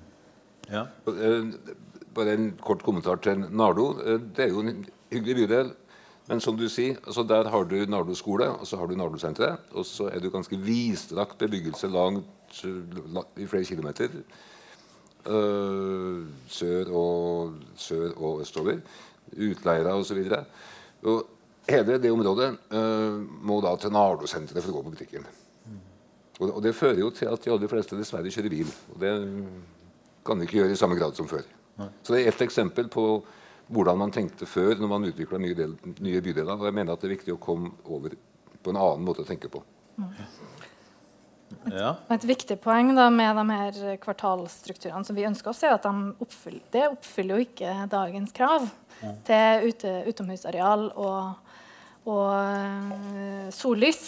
Ja. 0.72 0.88
Eh, 1.12 1.76
bare 2.12 2.36
en 2.36 2.50
kort 2.60 2.84
kommentar 2.84 3.22
til 3.24 3.46
Nardo. 3.48 3.94
Det 4.36 4.46
er 4.46 4.52
jo 4.52 4.66
en 4.66 4.84
hyggelig 5.12 5.36
bydel. 5.44 5.72
Men 6.30 6.40
som 6.44 6.56
du 6.58 6.68
sier, 6.70 7.00
altså 7.06 7.24
der 7.28 7.50
har 7.50 7.66
du 7.68 7.76
Nardo 7.90 8.16
skole 8.16 8.48
og 8.54 8.68
så 8.68 8.78
har 8.80 8.88
du 8.88 8.96
Nardo-senteret. 8.96 9.74
Og 9.76 9.86
så 9.86 10.08
er 10.12 10.22
det 10.22 10.32
ganske 10.34 10.58
vidstrakt 10.58 11.38
bebyggelse 11.42 11.90
langt 11.92 12.64
i 13.38 13.48
flere 13.50 13.66
kilometer. 13.66 14.14
Uh, 15.26 16.26
sør, 16.50 16.90
og, 16.98 17.60
sør 17.76 18.16
og 18.18 18.42
østover. 18.42 18.80
Utleiere 19.32 19.94
osv. 19.94 20.24
Hele 21.70 22.00
det 22.02 22.12
området 22.12 22.56
uh, 22.74 23.20
må 23.44 23.60
da 23.62 23.76
til 23.78 23.94
Nardo-senteret 23.94 24.64
for 24.64 24.74
å 24.74 24.80
gå 24.80 24.88
på 24.88 24.96
butikken. 24.96 25.28
Og, 26.40 26.48
og, 26.48 26.62
det 26.64 26.74
fører 26.74 27.04
jo 27.04 27.12
til 27.14 27.30
at 27.30 27.44
de 27.44 27.52
aller 27.54 27.70
fleste 27.70 27.98
dessverre 27.98 28.32
kjører 28.34 28.54
bil. 28.54 28.72
Og 28.94 29.04
det 29.04 29.12
kan 30.26 30.40
de 30.40 30.48
ikke 30.48 30.62
gjøre 30.62 30.74
i 30.74 30.80
samme 30.80 30.98
grad 30.98 31.18
som 31.18 31.30
før. 31.30 31.46
Så 32.02 32.14
det 32.14 32.22
er 32.22 32.30
ett 32.30 32.42
eksempel 32.46 32.90
på 32.92 33.04
hvordan 33.72 34.00
man 34.02 34.12
tenkte 34.14 34.48
før 34.50 34.80
når 34.80 34.92
man 34.92 35.08
utvikla 35.10 35.40
nye, 35.42 35.70
nye, 36.04 36.22
bydeler. 36.24 36.58
Og 36.58 36.68
jeg 36.68 36.78
mener 36.78 36.94
at 36.94 37.04
det 37.04 37.10
er 37.10 37.16
viktig 37.18 37.36
å 37.36 37.42
komme 37.42 37.74
over 37.88 38.16
på 38.62 38.74
en 38.74 38.80
annen 38.80 39.06
måte 39.08 39.24
å 39.24 39.28
tenke 39.28 39.50
på. 39.52 39.64
Ja. 41.72 41.94
Et 42.14 42.26
viktig 42.26 42.58
poeng 42.64 42.94
da, 42.96 43.10
med 43.14 43.38
de 43.38 43.58
her 43.58 44.00
kvartalstrukturene 44.02 45.06
som 45.08 45.18
vi 45.18 45.28
ønsker 45.28 45.52
oss, 45.52 45.64
er 45.68 45.76
at 45.76 45.86
de 45.86 46.14
oppfyller, 46.24 46.64
det 46.74 46.88
oppfyller 46.94 47.38
jo 47.38 47.48
ikke 47.48 47.74
dagens 47.92 48.36
krav 48.36 48.68
ja. 49.02 49.14
til 49.28 49.72
ute, 49.72 49.94
utomhusareal 50.08 50.88
og, 50.96 51.56
og 52.08 52.28
øh, 52.32 53.48
sollys. 53.56 54.04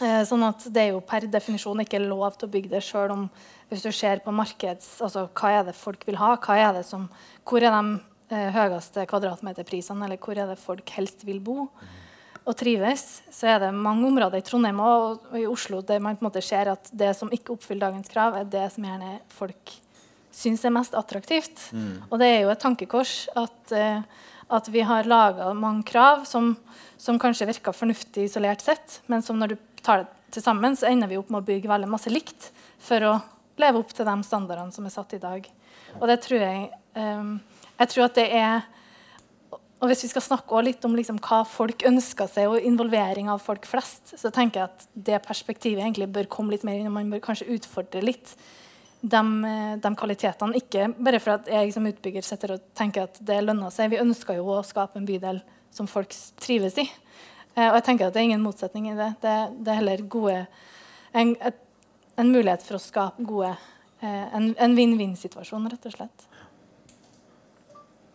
Eh, 0.00 0.22
sånn 0.24 0.46
at 0.46 0.64
det 0.72 0.84
er 0.84 0.92
jo 0.94 1.02
per 1.04 1.26
definisjon 1.28 1.82
ikke 1.82 2.00
lov 2.00 2.38
til 2.38 2.48
å 2.48 2.52
bygge 2.52 2.72
det 2.72 2.84
sjøl 2.86 3.12
om 3.12 3.26
hvis 3.70 3.82
du 3.84 3.90
ser 3.94 4.22
på 4.24 4.32
markeds... 4.34 4.96
Altså 5.04 5.26
hva 5.28 5.50
er 5.58 5.66
det 5.66 5.76
folk 5.78 6.06
vil 6.08 6.18
ha? 6.20 6.36
Hva 6.40 6.56
er 6.58 6.72
det 6.78 6.86
som, 6.88 7.04
hvor 7.46 7.62
er 7.62 7.74
de 7.74 7.98
høyeste 8.30 9.06
kvadratmeterprisene, 9.10 10.06
eller 10.06 10.20
hvor 10.22 10.38
er 10.38 10.52
det 10.52 10.60
folk 10.60 10.92
helst 10.94 11.24
vil 11.26 11.40
bo 11.42 11.64
og 12.48 12.56
trives, 12.56 13.20
så 13.30 13.52
er 13.52 13.60
det 13.62 13.70
mange 13.76 14.06
områder 14.08 14.40
i 14.40 14.44
Trondheim 14.46 14.80
og, 14.82 15.26
og 15.30 15.36
i 15.38 15.46
Oslo 15.48 15.82
der 15.86 16.00
man 16.02 16.16
på 16.16 16.24
en 16.24 16.30
måte 16.30 16.42
ser 16.44 16.72
at 16.72 16.88
det 16.90 17.12
som 17.18 17.30
ikke 17.34 17.54
oppfyller 17.54 17.88
dagens 17.88 18.10
krav, 18.10 18.38
er 18.38 18.48
det 18.48 18.66
som 18.74 18.86
gjerne 18.86 19.18
folk 19.34 19.74
syns 20.34 20.64
er 20.64 20.74
mest 20.74 20.94
attraktivt. 20.96 21.68
Mm. 21.74 22.06
Og 22.08 22.20
det 22.22 22.30
er 22.30 22.40
jo 22.44 22.52
et 22.52 22.62
tankekors 22.62 23.14
at, 23.38 23.74
uh, 23.74 24.00
at 24.56 24.70
vi 24.72 24.84
har 24.86 25.08
laga 25.10 25.50
mange 25.58 25.84
krav 25.90 26.24
som, 26.28 26.54
som, 27.00 27.18
kanskje 27.20 27.48
virker 27.50 27.76
fornuftig 27.76 28.28
isolert 28.28 28.64
sett, 28.64 29.00
men 29.10 29.24
som 29.26 29.38
når 29.40 29.54
du 29.54 29.60
tar 29.84 30.04
det 30.04 30.10
til 30.30 30.44
sammen, 30.44 30.76
så 30.78 30.86
ender 30.86 31.10
vi 31.10 31.18
opp 31.18 31.30
med 31.32 31.42
å 31.42 31.48
bygge 31.48 31.70
veldig 31.70 31.90
masse 31.90 32.10
likt 32.12 32.52
for 32.80 33.02
å 33.02 33.14
leve 33.60 33.82
opp 33.82 33.90
til 33.92 34.06
de 34.06 34.14
standardene 34.24 34.72
som 34.72 34.86
er 34.86 34.94
satt 34.94 35.16
i 35.16 35.22
dag. 35.22 35.48
Og 35.98 36.06
det 36.06 36.20
tror 36.22 36.44
jeg 36.44 36.68
um, 36.94 37.32
jeg 37.80 37.92
tror 37.94 38.06
at 38.06 38.20
det 38.20 38.28
er 38.36 38.68
og 39.80 39.88
Hvis 39.88 40.02
vi 40.04 40.10
skal 40.10 40.20
snakke 40.20 40.58
litt 40.60 40.82
om 40.84 40.92
liksom 40.92 41.16
hva 41.24 41.38
folk 41.48 41.86
ønsker 41.88 42.28
seg, 42.28 42.50
og 42.52 42.66
involvering 42.68 43.30
av 43.32 43.40
folk 43.40 43.64
flest, 43.64 44.12
så 44.20 44.28
tenker 44.28 44.60
jeg 44.60 44.68
at 44.68 44.82
det 45.08 45.20
perspektivet 45.24 45.80
egentlig 45.80 46.10
bør 46.12 46.28
komme 46.28 46.52
litt 46.52 46.66
mer 46.68 46.76
inn. 46.76 46.90
og 46.90 46.92
Man 46.98 47.08
bør 47.08 47.22
kanskje 47.24 47.48
utfordre 47.54 48.02
litt 48.04 48.34
de, 49.00 49.22
de 49.80 49.92
kvalitetene. 50.02 50.60
Ikke 50.60 50.90
bare 51.00 51.22
for 51.24 51.38
at 51.38 51.48
jeg 51.48 51.72
som 51.72 51.88
utbygger 51.88 52.28
sitter 52.28 52.58
og 52.58 52.68
tenker 52.76 53.08
at 53.08 53.16
det 53.24 53.40
lønner 53.40 53.72
seg. 53.72 53.94
Vi 53.94 54.02
ønsker 54.02 54.36
jo 54.36 54.52
å 54.52 54.60
skape 54.68 55.00
en 55.00 55.08
bydel 55.08 55.40
som 55.72 55.88
folk 55.88 56.12
trives 56.44 56.76
i. 56.82 56.84
Eh, 57.54 57.68
og 57.70 57.80
jeg 57.80 57.86
tenker 57.88 58.10
at 58.10 58.14
det 58.14 58.20
er 58.22 58.28
ingen 58.28 58.44
motsetning 58.44 58.90
i 58.92 58.96
det. 58.98 59.14
Det, 59.24 59.36
det 59.64 59.72
er 59.72 59.80
heller 59.80 60.04
gode, 60.12 60.42
en, 61.16 61.32
en, 61.40 62.28
mulighet 62.28 62.68
for 62.68 62.76
å 62.76 62.82
skape 62.82 63.24
gode, 63.26 63.54
eh, 64.04 64.26
en 64.36 64.76
vinn-vinn-situasjon, 64.76 65.70
rett 65.72 65.88
og 65.88 65.96
slett. 65.96 66.29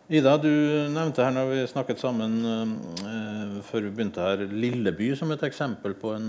Ida, 0.05 0.35
du 0.37 0.49
nevnte 0.93 1.23
her 1.25 1.31
når 1.33 1.47
vi 1.49 1.61
snakket 1.65 1.97
sammen 1.97 2.35
eh, 2.45 3.53
før 3.65 3.87
vi 3.87 3.93
begynte 3.95 4.21
her, 4.21 4.43
Lilleby 4.45 5.07
som 5.17 5.31
et 5.33 5.45
eksempel 5.47 5.95
på 5.97 6.11
en, 6.13 6.27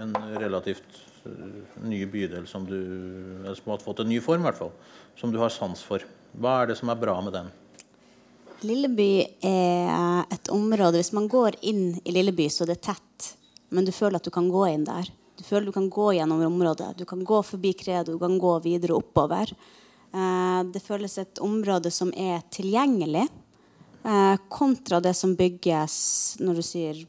en 0.00 0.14
relativt 0.40 1.00
uh, 1.26 1.76
ny 1.84 1.98
bydel 2.08 2.46
som 2.48 2.64
du 2.64 2.78
som 3.52 3.74
har 3.74 3.84
fått 3.84 4.00
en 4.00 4.08
ny 4.08 4.16
form, 4.24 4.40
i 4.40 4.48
hvert 4.48 4.60
fall, 4.62 4.72
som 5.20 5.32
du 5.32 5.36
har 5.42 5.52
sans 5.52 5.82
for. 5.84 6.06
Hva 6.40 6.62
er 6.62 6.70
det 6.70 6.78
som 6.80 6.88
er 6.88 7.02
bra 7.02 7.18
med 7.20 7.36
den? 7.36 7.50
Lilleby 8.64 9.12
er 9.44 10.24
et 10.32 10.50
område 10.52 11.00
Hvis 11.00 11.12
man 11.16 11.28
går 11.32 11.56
inn 11.68 11.98
i 12.04 12.12
Lilleby, 12.12 12.48
så 12.52 12.64
er 12.64 12.74
det 12.74 12.82
tett. 12.84 13.28
Men 13.72 13.84
du 13.84 13.92
føler 13.92 14.20
at 14.20 14.24
du 14.24 14.32
kan 14.32 14.48
gå 14.52 14.64
inn 14.70 14.88
der. 14.88 15.08
Du 15.36 15.44
føler 15.44 15.68
du 15.68 15.76
kan 15.76 15.88
gå 15.92 16.10
gjennom 16.16 16.40
området. 16.48 16.94
Du 16.96 17.04
kan 17.08 17.20
gå 17.24 17.42
forbi 17.44 17.74
Kredo, 17.76 18.16
du 18.16 18.20
kan 18.20 18.40
gå 18.40 18.56
videre 18.64 18.96
oppover. 18.96 19.52
Eh, 20.10 20.62
det 20.74 20.82
føles 20.82 21.18
et 21.22 21.40
område 21.44 21.92
som 21.94 22.10
er 22.18 22.42
tilgjengelig, 22.50 23.28
eh, 24.04 24.36
kontra 24.48 25.00
det 25.00 25.14
som 25.14 25.36
bygges 25.36 26.36
når 26.40 26.54
du 26.54 26.62
sier 26.62 27.06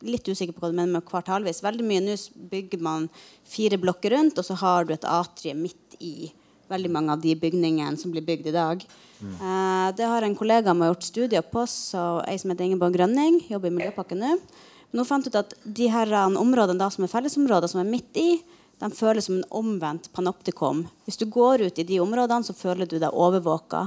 litt 0.00 0.28
usikker 0.28 0.54
på 0.54 0.62
hva 0.62 0.70
du 0.70 0.76
mener 0.76 0.92
med 0.92 1.04
kvartalvis. 1.04 1.62
Veldig 1.64 1.84
mye 1.84 2.04
Nå 2.04 2.16
bygger 2.50 2.80
man 2.80 3.08
fire 3.44 3.76
blokker 3.76 4.14
rundt, 4.16 4.38
og 4.38 4.44
så 4.44 4.56
har 4.56 4.84
du 4.84 4.94
et 4.94 5.04
atrium 5.04 5.62
midt 5.62 5.98
i 6.00 6.32
veldig 6.70 6.90
mange 6.90 7.12
av 7.12 7.20
de 7.20 7.34
bygningene 7.36 7.98
som 8.00 8.10
blir 8.10 8.24
bygd 8.24 8.46
i 8.48 8.54
dag. 8.54 8.84
Mm. 9.20 9.34
Uh, 9.40 9.88
det 9.92 10.06
har 10.08 10.22
en 10.22 10.36
kollega 10.36 10.72
med 10.72 10.88
gjort 10.88 11.02
studier 11.10 11.42
på, 11.42 11.66
så 11.68 12.24
ei 12.24 12.38
som 12.40 12.50
heter 12.50 12.64
Ingeborg 12.64 12.96
Grønning, 12.96 13.42
jobber 13.50 13.68
i 13.68 13.76
Miljøpakken 13.76 14.22
nå. 14.24 14.38
Nå 14.94 15.04
fant 15.04 15.26
ut 15.26 15.36
at 15.36 15.52
de 15.64 15.90
her 15.90 16.08
områdene 16.24 16.78
da, 16.80 16.88
som 16.88 17.04
er 17.04 17.12
fellesområder, 17.12 17.68
som 17.68 17.82
er 17.82 17.90
midt 17.90 18.16
i, 18.16 18.38
de 18.80 18.90
føles 18.94 19.28
som 19.28 19.38
en 19.38 19.50
omvendt 19.54 20.10
panoptikum. 20.12 20.84
Hvis 21.06 21.20
du 21.20 21.26
går 21.30 21.66
ut 21.68 21.78
i 21.78 21.86
de 21.86 22.00
områdene, 22.02 22.46
så 22.46 22.56
føler 22.56 22.88
du 22.88 22.98
deg 22.98 23.12
overvåka. 23.12 23.86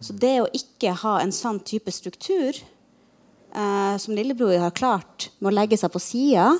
Så 0.00 0.16
det 0.20 0.34
å 0.42 0.50
ikke 0.54 0.94
ha 1.02 1.18
en 1.22 1.32
sånn 1.32 1.60
type 1.64 1.92
struktur 1.94 2.52
eh, 2.52 3.94
som 4.02 4.16
lillebror 4.16 4.58
har 4.60 4.74
klart 4.76 5.30
med 5.38 5.52
å 5.52 5.56
legge 5.56 5.78
seg 5.80 5.92
på 5.94 6.02
sida, 6.02 6.50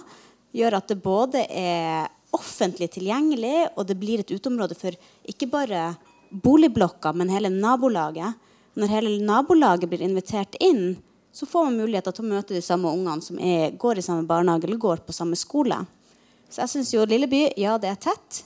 gjør 0.57 0.79
at 0.79 0.89
det 0.89 1.03
både 1.05 1.45
er 1.53 2.07
offentlig 2.37 2.89
tilgjengelig, 2.95 3.69
og 3.77 3.87
det 3.89 3.99
blir 4.01 4.23
et 4.23 4.33
uteområde 4.33 4.77
for 4.79 4.97
ikke 5.29 5.49
bare 5.51 5.91
boligblokka, 6.31 7.13
men 7.17 7.31
hele 7.33 7.53
nabolaget. 7.53 8.37
Når 8.77 8.93
hele 8.93 9.13
nabolaget 9.25 9.89
blir 9.89 10.05
invitert 10.05 10.57
inn, 10.61 10.97
så 11.33 11.47
får 11.49 11.69
man 11.69 11.79
muligheter 11.83 12.15
til 12.17 12.25
å 12.25 12.31
møte 12.31 12.57
de 12.57 12.65
samme 12.65 12.93
ungene 12.93 13.25
som 13.25 13.39
er, 13.41 13.75
går 13.77 14.01
i 14.01 14.05
samme 14.05 14.25
barnehage 14.29 14.69
eller 14.69 14.81
går 14.81 15.05
på 15.05 15.17
samme 15.17 15.37
skole. 15.37 15.83
Så 16.51 16.63
jeg 16.63 16.73
syns 16.73 16.93
jo 16.95 17.07
Lilleby, 17.09 17.49
ja, 17.61 17.77
det 17.79 17.91
er 17.91 17.99
tett. 18.09 18.43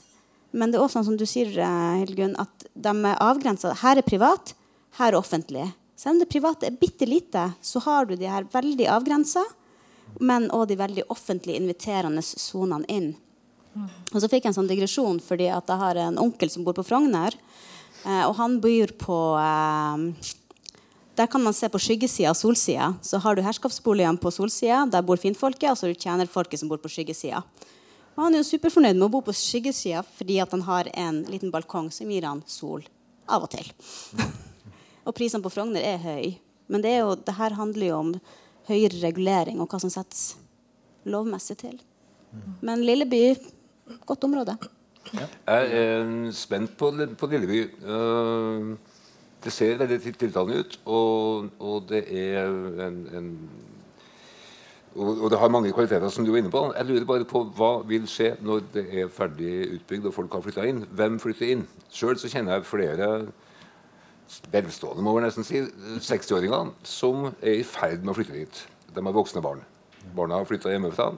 Men 0.51 0.71
det 0.71 0.79
er 0.79 0.83
også 0.83 0.99
sånn 0.99 1.11
som 1.11 1.19
du 1.19 1.25
sier, 1.29 1.51
eh, 1.59 2.01
Hildegunn, 2.01 2.35
at 2.41 2.67
de 2.73 2.91
er 2.91 3.23
avgrensa. 3.23 3.73
Her 3.81 4.01
er 4.01 4.07
privat, 4.07 4.53
her 4.99 5.13
er 5.13 5.19
offentlig. 5.19 5.69
Selv 5.95 6.15
om 6.15 6.19
det 6.19 6.31
private 6.33 6.67
er 6.67 6.79
bitte 6.81 7.07
lite, 7.07 7.53
så 7.61 7.79
har 7.85 8.05
du 8.05 8.15
de 8.15 8.27
her 8.27 8.47
veldig 8.51 8.87
avgrensa, 8.89 9.43
men 10.19 10.49
òg 10.49 10.67
de 10.67 10.75
veldig 10.75 11.05
offentlig 11.13 11.55
inviterende 11.55 12.23
sonene 12.25 12.89
inn. 12.89 13.13
Og 14.11 14.19
så 14.19 14.27
fikk 14.27 14.43
jeg 14.43 14.51
en 14.51 14.57
sånn 14.57 14.67
digresjon 14.67 15.21
fordi 15.23 15.47
at 15.53 15.69
jeg 15.69 15.79
har 15.79 15.99
en 16.03 16.19
onkel 16.19 16.49
som 16.51 16.65
bor 16.65 16.75
på 16.75 16.83
Frogner. 16.83 17.35
Eh, 18.03 18.23
og 18.25 18.35
han 18.39 18.57
byr 18.63 18.95
på 18.99 19.17
eh, 19.37 20.31
Der 21.15 21.27
kan 21.29 21.43
man 21.43 21.53
se 21.53 21.69
på 21.69 21.79
skyggesida 21.79 22.31
og 22.31 22.39
solsida. 22.39 22.93
Så 23.05 23.21
har 23.21 23.35
du 23.35 23.43
herskapsboligene 23.45 24.19
på 24.19 24.31
solsida, 24.33 24.85
der 24.89 25.05
bor 25.05 25.21
finfolket, 25.21 25.69
og 25.69 25.77
så 25.77 25.87
har 25.87 25.93
du 25.93 26.01
tjenerfolket 26.01 26.59
som 26.59 26.71
bor 26.71 26.81
på 26.81 26.91
skyggesida. 26.91 27.43
Og 28.15 28.25
han 28.25 28.35
er 28.35 28.43
jo 28.43 28.49
superfornøyd 28.49 28.97
med 28.97 29.07
å 29.07 29.11
bo 29.13 29.21
på 29.25 29.35
skyggesida 29.35 30.03
fordi 30.17 30.39
at 30.43 30.51
han 30.55 30.65
har 30.67 30.89
en 30.93 31.23
liten 31.31 31.53
balkong 31.53 31.89
som 31.93 32.11
gir 32.11 32.27
han 32.27 32.43
sol 32.49 32.83
av 33.31 33.47
og 33.47 33.53
til. 33.53 33.67
og 35.07 35.15
prisene 35.17 35.43
på 35.43 35.53
Frogner 35.53 35.85
er 35.85 36.03
høy. 36.03 36.35
Men 36.71 36.83
det, 36.83 36.95
er 36.95 37.05
jo, 37.05 37.15
det 37.19 37.37
her 37.37 37.55
handler 37.57 37.87
jo 37.87 38.01
om 38.01 38.11
høyere 38.67 39.01
regulering 39.01 39.59
og 39.61 39.71
hva 39.71 39.79
som 39.81 39.91
settes 39.91 40.35
lovmessig 41.07 41.57
til. 41.63 41.79
Men 42.63 42.83
Lilleby 42.85 43.35
godt 44.07 44.23
område. 44.23 44.55
Ja. 45.11 45.27
Jeg 45.47 45.81
er 45.81 46.31
spent 46.35 46.77
på, 46.77 46.91
på 47.17 47.29
Lilleby. 47.31 47.63
Uh, 47.83 48.77
det 49.41 49.53
ser 49.53 49.79
veldig 49.81 49.97
tiltalende 50.05 50.61
ut, 50.61 50.75
og, 50.85 51.47
og 51.57 51.87
det 51.89 52.03
er 52.13 52.45
en, 52.85 52.99
en 53.17 53.29
og, 54.95 55.29
det 55.31 55.39
har 55.39 55.51
mange 55.51 55.71
kvaliteter, 55.71 56.09
som 56.11 56.25
du 56.25 56.33
var 56.33 56.41
inne 56.41 56.51
på. 56.51 56.65
Jeg 56.75 56.87
lurer 56.89 57.05
bare 57.07 57.27
på 57.27 57.45
Hva 57.55 57.71
vil 57.87 58.07
skje 58.11 58.33
når 58.43 58.65
det 58.73 58.83
er 58.91 59.13
ferdig 59.13 59.53
utbygd 59.77 60.09
og 60.09 60.15
folk 60.15 60.33
har 60.35 60.43
flytta 60.43 60.65
inn? 60.67 60.83
Hvem 60.91 61.19
flytter 61.23 61.53
inn? 61.53 61.63
Sjøl 61.93 62.19
kjenner 62.19 62.57
jeg 62.57 62.67
flere 62.67 63.11
velstående 64.51 65.03
må 65.03 65.17
nesten 65.19 65.43
si, 65.43 65.59
60-åringer 65.99 66.71
som 66.87 67.29
er 67.41 67.59
i 67.59 67.67
ferd 67.67 68.03
med 68.03 68.13
å 68.13 68.17
flytte 68.19 68.35
dit. 68.35 68.61
De 68.91 69.03
har 69.03 69.15
voksne 69.15 69.43
barn. 69.43 69.63
Barna 70.15 70.39
har 70.39 70.47
flytta 70.49 70.71
hjemmefra. 70.71 71.11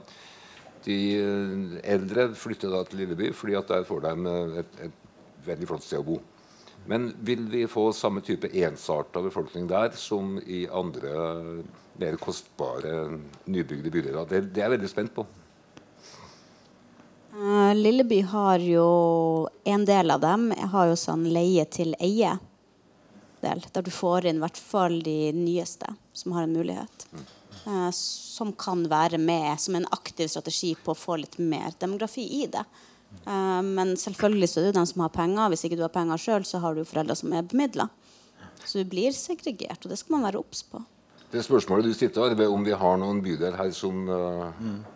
De 0.84 0.98
eh, 1.16 1.76
eldre 1.94 2.28
flytter 2.36 2.74
da 2.74 2.82
til 2.86 3.02
Lilleby 3.02 3.30
fordi 3.34 3.56
at 3.58 3.70
der 3.70 3.86
får 3.88 4.04
de 4.04 4.34
et, 4.60 4.80
et 4.88 5.46
veldig 5.46 5.70
flott 5.70 5.86
sted 5.86 6.02
å 6.02 6.06
bo. 6.06 6.18
Men 6.86 7.14
vil 7.20 7.46
vi 7.48 7.66
få 7.68 7.92
samme 7.92 8.20
type 8.20 8.50
ensarta 8.52 9.22
befolkning 9.22 9.68
der 9.70 9.94
som 9.96 10.36
i 10.38 10.66
andre 10.68 11.14
mer 11.96 12.18
kostbare 12.20 13.20
nybygde 13.44 13.90
bydeler? 13.90 14.28
Det, 14.28 14.42
det 14.52 14.60
er 14.60 14.68
jeg 14.68 14.76
veldig 14.76 14.90
spent 14.92 15.14
på. 15.16 15.24
Uh, 17.34 17.74
Lilleby 17.74 18.20
har 18.30 18.62
jo 18.62 19.48
En 19.64 19.84
del 19.84 20.10
av 20.10 20.20
dem 20.22 20.52
har 20.70 20.86
jo 20.86 20.98
sånn 20.98 21.24
leie 21.34 21.64
til 21.66 21.96
eie. 21.98 22.36
Del, 23.42 23.64
der 23.72 23.84
du 23.84 23.90
får 23.90 24.28
inn 24.28 24.38
i 24.38 24.44
hvert 24.44 24.60
fall 24.60 25.00
de 25.04 25.32
nyeste 25.36 25.88
som 26.14 26.36
har 26.36 26.46
en 26.46 26.54
mulighet. 26.54 27.08
Uh, 27.64 27.90
som 27.90 28.52
kan 28.52 28.84
være 28.92 29.18
med 29.18 29.56
som 29.60 29.80
en 29.80 29.88
aktiv 29.90 30.28
strategi 30.28 30.74
på 30.76 30.92
å 30.92 30.98
få 30.98 31.18
litt 31.24 31.40
mer 31.40 31.74
demografi 31.80 32.28
i 32.42 32.44
det. 32.46 32.62
Uh, 33.24 33.62
men 33.64 33.94
selvfølgelig 34.00 34.50
så 34.50 34.60
er 34.60 34.66
det 34.66 34.72
jo 34.72 34.78
den 34.80 34.90
som 34.90 35.04
har 35.04 35.12
penger. 35.14 35.52
Hvis 35.52 35.64
ikke 35.66 35.78
du 35.80 35.84
har 35.86 35.94
penger 35.94 36.20
sjøl, 36.20 36.44
så 36.48 36.60
har 36.64 36.76
du 36.76 36.84
foreldre 36.88 37.16
som 37.18 37.32
er 37.32 37.46
bemidla. 37.46 37.88
Så 38.64 38.80
du 38.80 38.88
blir 38.88 39.14
segregert, 39.16 39.84
og 39.84 39.92
det 39.92 40.00
skal 40.00 40.16
man 40.16 40.28
være 40.28 40.40
obs 40.40 40.64
på. 40.68 40.82
Det 41.34 41.42
spørsmålet 41.42 41.90
du 41.90 41.96
sitter 41.96 42.30
er 42.30 42.46
om 42.46 42.62
vi 42.64 42.76
har 42.78 42.98
noen 43.00 43.20
bydel 43.24 43.56
her 43.58 43.72
som 43.74 44.06
uh, 44.06 44.48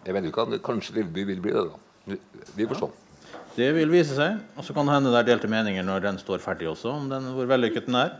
er 0.06 0.14
vellykka. 0.14 0.46
Kanskje 0.64 1.00
Lilleby 1.00 1.26
vil 1.32 1.44
bli 1.44 1.54
det. 1.56 1.66
da. 1.66 2.16
Vi 2.54 2.66
får 2.68 2.82
se. 2.82 2.88
Ja. 2.88 3.04
Det 3.58 3.72
vil 3.74 3.90
vise 3.90 4.14
seg. 4.14 4.38
Og 4.54 4.66
så 4.66 4.74
kan 4.76 4.86
det 4.86 4.94
hende 4.94 5.10
det 5.10 5.18
er 5.18 5.30
delte 5.32 5.50
meninger 5.50 5.82
når 5.86 6.04
den 6.04 6.20
står 6.20 6.42
ferdig 6.42 6.68
også, 6.70 6.92
om 6.94 7.08
den, 7.10 7.26
hvor 7.34 7.48
vellykket 7.50 7.88
den 7.88 7.98
er. 7.98 8.14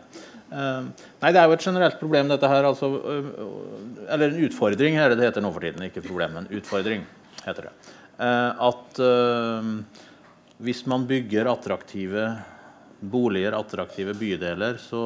Uh, 0.48 0.88
nei, 1.22 1.30
Det 1.30 1.38
er 1.38 1.46
jo 1.46 1.54
et 1.54 1.66
generelt 1.68 2.00
problem, 2.00 2.32
dette 2.32 2.50
her. 2.50 2.66
Altså, 2.66 2.88
uh, 2.90 4.08
eller 4.08 4.32
en 4.32 4.48
utfordring, 4.48 4.98
er 4.98 5.12
det 5.12 5.20
det 5.20 5.28
heter 5.28 5.44
nå 5.44 5.52
for 5.54 5.62
tiden. 5.62 5.86
Ikke 5.86 6.02
problem, 6.02 6.34
men 6.40 6.50
utfordring 6.58 7.06
heter 7.44 7.68
det. 7.68 7.74
Eh, 8.18 8.52
at 8.68 8.98
eh, 8.98 9.66
hvis 10.58 10.82
man 10.90 11.06
bygger 11.06 11.46
attraktive 11.52 12.24
boliger, 12.98 13.54
attraktive 13.54 14.14
bydeler, 14.18 14.80
så 14.82 15.02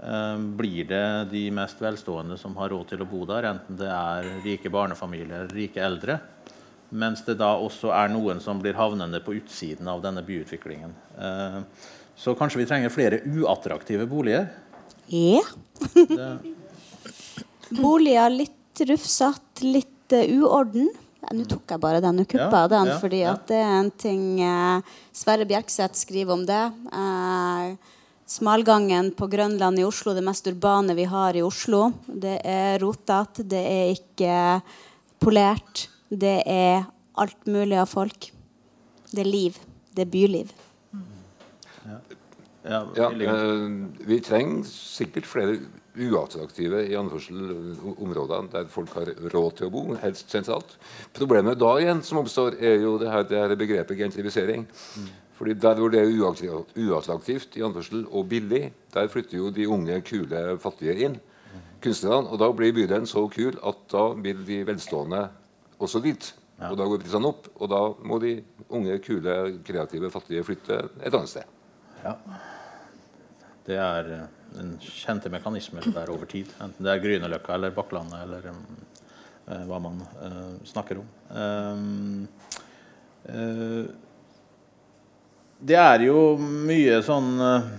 eh, 0.00 0.38
blir 0.60 0.88
det 0.88 1.04
de 1.34 1.42
mest 1.52 1.82
velstående 1.84 2.38
som 2.40 2.56
har 2.56 2.72
råd 2.72 2.94
til 2.94 3.04
å 3.04 3.08
bo 3.10 3.26
der, 3.28 3.50
enten 3.50 3.76
det 3.80 3.90
er 3.92 4.30
rike 4.46 4.72
barnefamilier 4.72 5.42
eller 5.42 5.56
rike 5.60 5.84
eldre. 5.84 6.18
Mens 6.88 7.20
det 7.26 7.36
da 7.42 7.50
også 7.60 7.92
er 7.92 8.08
noen 8.08 8.40
som 8.40 8.62
blir 8.62 8.78
havnende 8.78 9.20
på 9.20 9.34
utsiden 9.36 9.90
av 9.92 10.00
denne 10.00 10.22
byutviklingen. 10.24 10.94
Så 12.16 12.32
kanskje 12.32 12.62
vi 12.62 12.66
trenger 12.70 12.94
flere 12.94 13.18
uattraktive 13.28 14.06
boliger? 14.08 14.46
Ja. 15.12 15.42
Boliger 17.76 18.32
litt 18.32 18.80
rufsete, 18.88 19.68
litt 19.68 20.16
uorden. 20.16 20.88
Nå 21.18 21.44
tok 21.50 21.74
jeg 21.74 21.82
bare 21.82 22.00
den, 22.00 22.22
og 22.22 22.28
kuppa 22.30 22.62
ja, 22.64 22.70
den, 22.70 22.88
ja, 22.92 22.96
fordi 23.02 23.20
ja. 23.24 23.34
det 23.48 23.58
er 23.58 23.72
en 23.80 23.90
ting 23.90 24.22
eh, 24.40 24.98
Sverre 25.12 25.44
Bjerkseth 25.48 25.98
skriver 25.98 26.36
om 26.36 26.44
det. 26.46 26.60
Eh, 26.94 27.96
smalgangen 28.28 29.10
på 29.18 29.26
Grønland 29.32 29.80
i 29.80 29.86
Oslo, 29.88 30.14
det 30.14 30.22
mest 30.24 30.46
urbane 30.48 30.94
vi 30.96 31.08
har 31.10 31.36
i 31.36 31.42
Oslo. 31.44 31.88
Det 32.06 32.38
er 32.46 32.78
rotete, 32.84 33.44
det 33.44 33.64
er 33.66 33.92
ikke 33.96 34.38
polert. 35.18 35.88
Det 36.08 36.38
er 36.46 36.86
alt 37.18 37.50
mulig 37.50 37.76
av 37.82 37.90
folk. 37.90 38.30
Det 39.10 39.24
er 39.24 39.28
liv. 39.28 39.58
Det 39.92 40.06
er 40.06 40.12
byliv. 40.12 40.54
Ja, 42.68 42.80
eh, 42.94 43.66
vi 44.06 44.20
trenger 44.22 44.64
sikkert 44.68 45.26
flere 45.26 45.58
uattraktive 45.98 46.84
i 46.86 46.96
områder 46.96 48.50
der 48.52 48.68
folk 48.72 48.92
har 48.96 49.10
råd 49.32 49.56
til 49.58 49.68
å 49.68 49.72
bo, 49.72 49.84
helst 50.02 50.30
sentralt. 50.30 50.76
Problemet 51.16 51.58
da 51.60 51.72
igjen 51.80 52.02
som 52.06 52.20
oppstår, 52.22 52.58
er 52.60 52.78
jo 52.82 52.96
det 53.00 53.10
her, 53.12 53.24
det 53.28 53.40
her 53.42 53.56
begrepet 53.58 53.98
gentrifisering. 53.98 54.66
Mm. 54.68 55.08
Fordi 55.38 55.54
Der 55.54 55.74
hvor 55.78 55.90
det 55.90 56.00
er 56.02 56.88
uattraktivt 56.90 57.56
i 57.56 57.62
anførsel, 57.62 58.06
og 58.10 58.28
billig, 58.28 58.72
der 58.94 59.08
flytter 59.08 59.38
jo 59.38 59.50
de 59.50 59.68
unge, 59.68 60.00
kule, 60.02 60.58
fattige 60.58 60.98
inn. 61.04 61.20
kunstnerne, 61.82 62.28
Og 62.28 62.38
da 62.38 62.52
blir 62.52 62.72
bydelen 62.72 63.06
så 63.06 63.28
kul 63.30 63.54
at 63.62 63.76
da 63.92 64.08
vil 64.14 64.44
de 64.46 64.64
velstående 64.66 65.28
også 65.78 66.00
dit. 66.02 66.34
Ja. 66.58 66.72
Og 66.72 66.76
da 66.76 66.84
går 66.84 66.98
prisene 66.98 67.28
opp, 67.28 67.46
og 67.54 67.68
da 67.70 67.80
må 68.02 68.18
de 68.18 68.42
unge, 68.68 68.98
kule, 68.98 69.58
kreative, 69.64 70.10
fattige 70.10 70.42
flytte 70.42 70.88
et 70.98 71.14
annet 71.14 71.28
sted. 71.28 71.44
Ja. 72.02 72.16
Det 73.66 73.76
er 73.76 74.28
eh, 74.48 74.56
den 74.56 74.76
kjente 74.82 75.30
mekanismer 75.32 75.86
der 75.94 76.12
over 76.14 76.26
tid. 76.30 76.50
Enten 76.62 76.84
det 76.84 76.94
er 76.94 77.02
Grünerløkka 77.04 77.54
eller 77.54 77.74
Bakklandet 77.76 78.24
eller 78.24 78.50
um, 78.52 78.62
hva 79.68 79.78
man 79.80 80.02
uh, 80.20 80.56
snakker 80.68 81.00
om. 81.00 81.08
Um, 81.32 82.28
uh, 83.28 83.86
det 85.58 85.78
er 85.80 86.04
jo 86.04 86.18
mye 86.38 87.00
sånn 87.02 87.32
uh, 87.40 87.70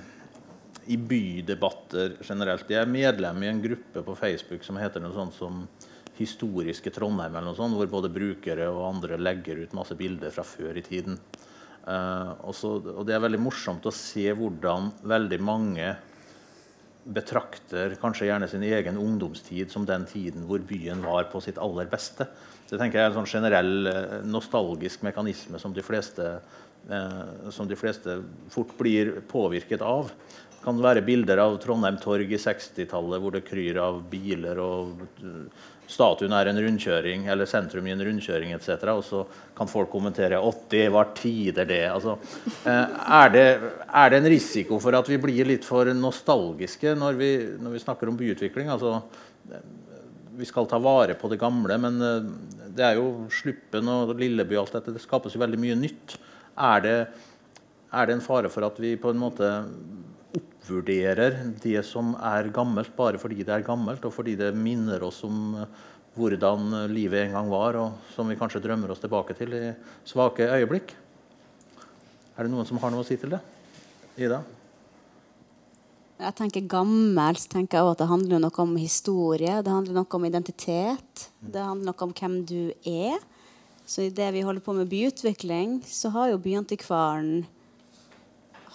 i 0.90 0.98
bydebatter 0.98 2.18
generelt. 2.26 2.70
Jeg 2.70 2.82
er 2.82 2.90
medlem 2.90 3.44
i 3.46 3.52
en 3.52 3.62
gruppe 3.62 4.04
på 4.06 4.18
Facebook 4.18 4.66
som 4.66 4.80
heter 4.82 5.04
noe 5.04 5.14
sånt 5.16 5.38
som 5.38 5.64
Historiske 6.20 6.92
Trondheim, 6.92 7.32
eller 7.32 7.52
noe 7.52 7.56
sånt, 7.56 7.78
hvor 7.78 7.88
både 7.88 8.10
brukere 8.12 8.66
og 8.74 8.88
andre 8.90 9.20
legger 9.22 9.62
ut 9.62 9.76
masse 9.78 9.96
bilder 9.96 10.34
fra 10.34 10.44
før 10.44 10.76
i 10.76 10.84
tiden. 10.84 11.16
Uh, 11.86 12.34
og, 12.44 12.52
så, 12.58 12.74
og, 12.82 13.06
Det 13.08 13.16
er 13.16 13.24
veldig 13.24 13.40
morsomt 13.42 13.86
å 13.88 13.94
se 13.96 14.26
hvordan 14.36 14.92
veldig 15.08 15.40
mange 15.42 15.94
betrakter 17.04 17.96
kanskje 18.02 18.28
gjerne 18.28 18.48
sin 18.52 18.64
egen 18.68 18.98
ungdomstid 19.00 19.72
som 19.72 19.86
den 19.88 20.06
tiden 20.10 20.46
hvor 20.50 20.62
byen 20.68 21.02
var 21.06 21.30
på 21.32 21.42
sitt 21.44 21.58
aller 21.62 21.88
beste. 21.90 22.28
Det 22.70 22.78
tenker 22.78 23.00
jeg 23.00 23.08
er 23.08 23.14
en 23.14 23.18
sånn 23.22 23.32
generell 23.32 23.90
eh, 23.90 24.20
nostalgisk 24.30 25.06
mekanisme 25.08 25.62
som 25.62 25.74
de 25.74 25.84
fleste, 25.86 26.36
eh, 26.92 27.24
som 27.56 27.70
de 27.70 27.78
fleste 27.80 28.20
fort 28.54 28.76
blir 28.78 29.16
påvirket 29.32 29.82
av. 29.82 30.12
Det 30.54 30.62
kan 30.66 30.82
være 30.84 31.06
bilder 31.08 31.42
av 31.42 31.58
Trondheim 31.64 31.98
torg 32.04 32.30
i 32.36 32.42
60-tallet 32.42 33.24
hvor 33.24 33.34
det 33.34 33.48
kryr 33.48 33.80
av 33.82 34.04
biler 34.12 34.62
og 34.62 35.06
eh, 35.24 35.68
statuen 35.90 36.34
er 36.38 36.52
en 36.52 36.60
rundkjøring, 36.62 37.26
eller 37.32 37.50
sentrum 37.50 37.88
i 37.88 37.94
en 37.96 38.04
rundkjøring 38.06 38.54
etc. 38.54 38.86
Og 38.94 39.04
så 39.08 39.24
kan 39.58 39.70
folk 39.70 39.90
kommentere 39.92 40.38
80 40.38 40.94
var 40.94 41.12
tider 41.18 41.68
det. 41.70 41.84
Altså, 41.90 42.16
eh, 42.70 42.98
er, 43.20 43.34
det 43.34 43.46
er 43.88 44.14
det 44.14 44.22
en 44.22 44.32
risiko 44.36 44.80
for 44.84 44.98
at 45.00 45.10
vi 45.10 45.20
blir 45.22 45.50
litt 45.50 45.66
for 45.68 45.90
nostalgiske 45.98 46.94
når 47.00 47.20
vi, 47.20 47.32
når 47.58 47.78
vi 47.78 47.84
snakker 47.84 48.12
om 48.12 48.20
byutvikling? 48.20 48.70
Altså, 48.70 49.00
vi 50.40 50.48
skal 50.48 50.70
ta 50.70 50.80
vare 50.80 51.18
på 51.20 51.32
det 51.32 51.42
gamle, 51.42 51.80
men 51.82 51.98
eh, 52.06 52.30
det 52.78 52.86
er 52.86 53.00
jo 53.00 53.26
Sluppen 53.34 53.90
og 53.92 54.14
Lilleby 54.20 54.60
og 54.60 54.68
alt 54.68 54.78
dette. 54.80 54.96
Det 54.96 55.04
skapes 55.04 55.36
jo 55.36 55.42
veldig 55.42 55.60
mye 55.60 55.80
nytt. 55.80 56.20
Er 56.60 56.86
det, 56.86 56.98
er 57.90 58.08
det 58.08 58.16
en 58.16 58.24
fare 58.24 58.52
for 58.54 58.68
at 58.68 58.78
vi 58.80 58.94
på 59.00 59.12
en 59.12 59.20
måte 59.26 59.50
oppvurderer 60.60 61.40
det 61.64 61.80
som 61.88 62.14
er 62.20 62.52
gammelt, 62.54 62.92
bare 62.96 63.18
fordi 63.18 63.44
det 63.44 63.56
er 63.56 63.66
gammelt, 63.66 64.04
og 64.06 64.14
fordi 64.14 64.36
det 64.38 64.52
minner 64.54 65.02
oss 65.08 65.24
om 65.26 65.56
eh, 65.58 65.80
hvordan 66.20 66.92
livet 66.92 67.28
en 67.28 67.38
gang 67.38 67.50
var, 67.50 67.78
og 67.80 68.14
som 68.14 68.28
vi 68.30 68.38
kanskje 68.38 68.62
drømmer 68.62 68.92
oss 68.92 69.02
tilbake 69.02 69.36
til 69.38 69.54
i 69.56 69.66
svake 70.06 70.50
øyeblikk. 70.52 70.94
Er 72.36 72.46
det 72.46 72.52
noen 72.54 72.68
som 72.68 72.80
har 72.82 72.92
noe 72.92 73.04
å 73.04 73.08
si 73.08 73.18
til 73.20 73.36
det? 73.36 73.40
Ida? 74.20 74.42
Jeg 76.20 76.36
tenker 76.36 76.68
gammelt, 76.68 77.46
tenker 77.48 77.80
jeg 77.80 77.86
også 77.86 77.96
at 77.96 78.02
det 78.02 78.10
handler 78.10 78.42
noe 78.44 78.64
om 78.64 78.74
historie. 78.76 79.62
Det 79.64 79.72
handler 79.72 79.96
noe 80.02 80.18
om 80.18 80.26
identitet. 80.28 81.30
Det 81.40 81.62
handler 81.64 81.94
noe 81.94 82.08
om 82.10 82.12
hvem 82.12 82.42
du 82.48 82.74
er. 82.84 83.22
Så 83.88 84.04
i 84.04 84.12
det 84.14 84.28
vi 84.36 84.44
holder 84.44 84.64
på 84.66 84.76
med 84.76 84.92
byutvikling, 84.92 85.80
så 85.88 86.12
har 86.14 86.34
jo 86.34 86.42
Byantikvaren 86.44 87.48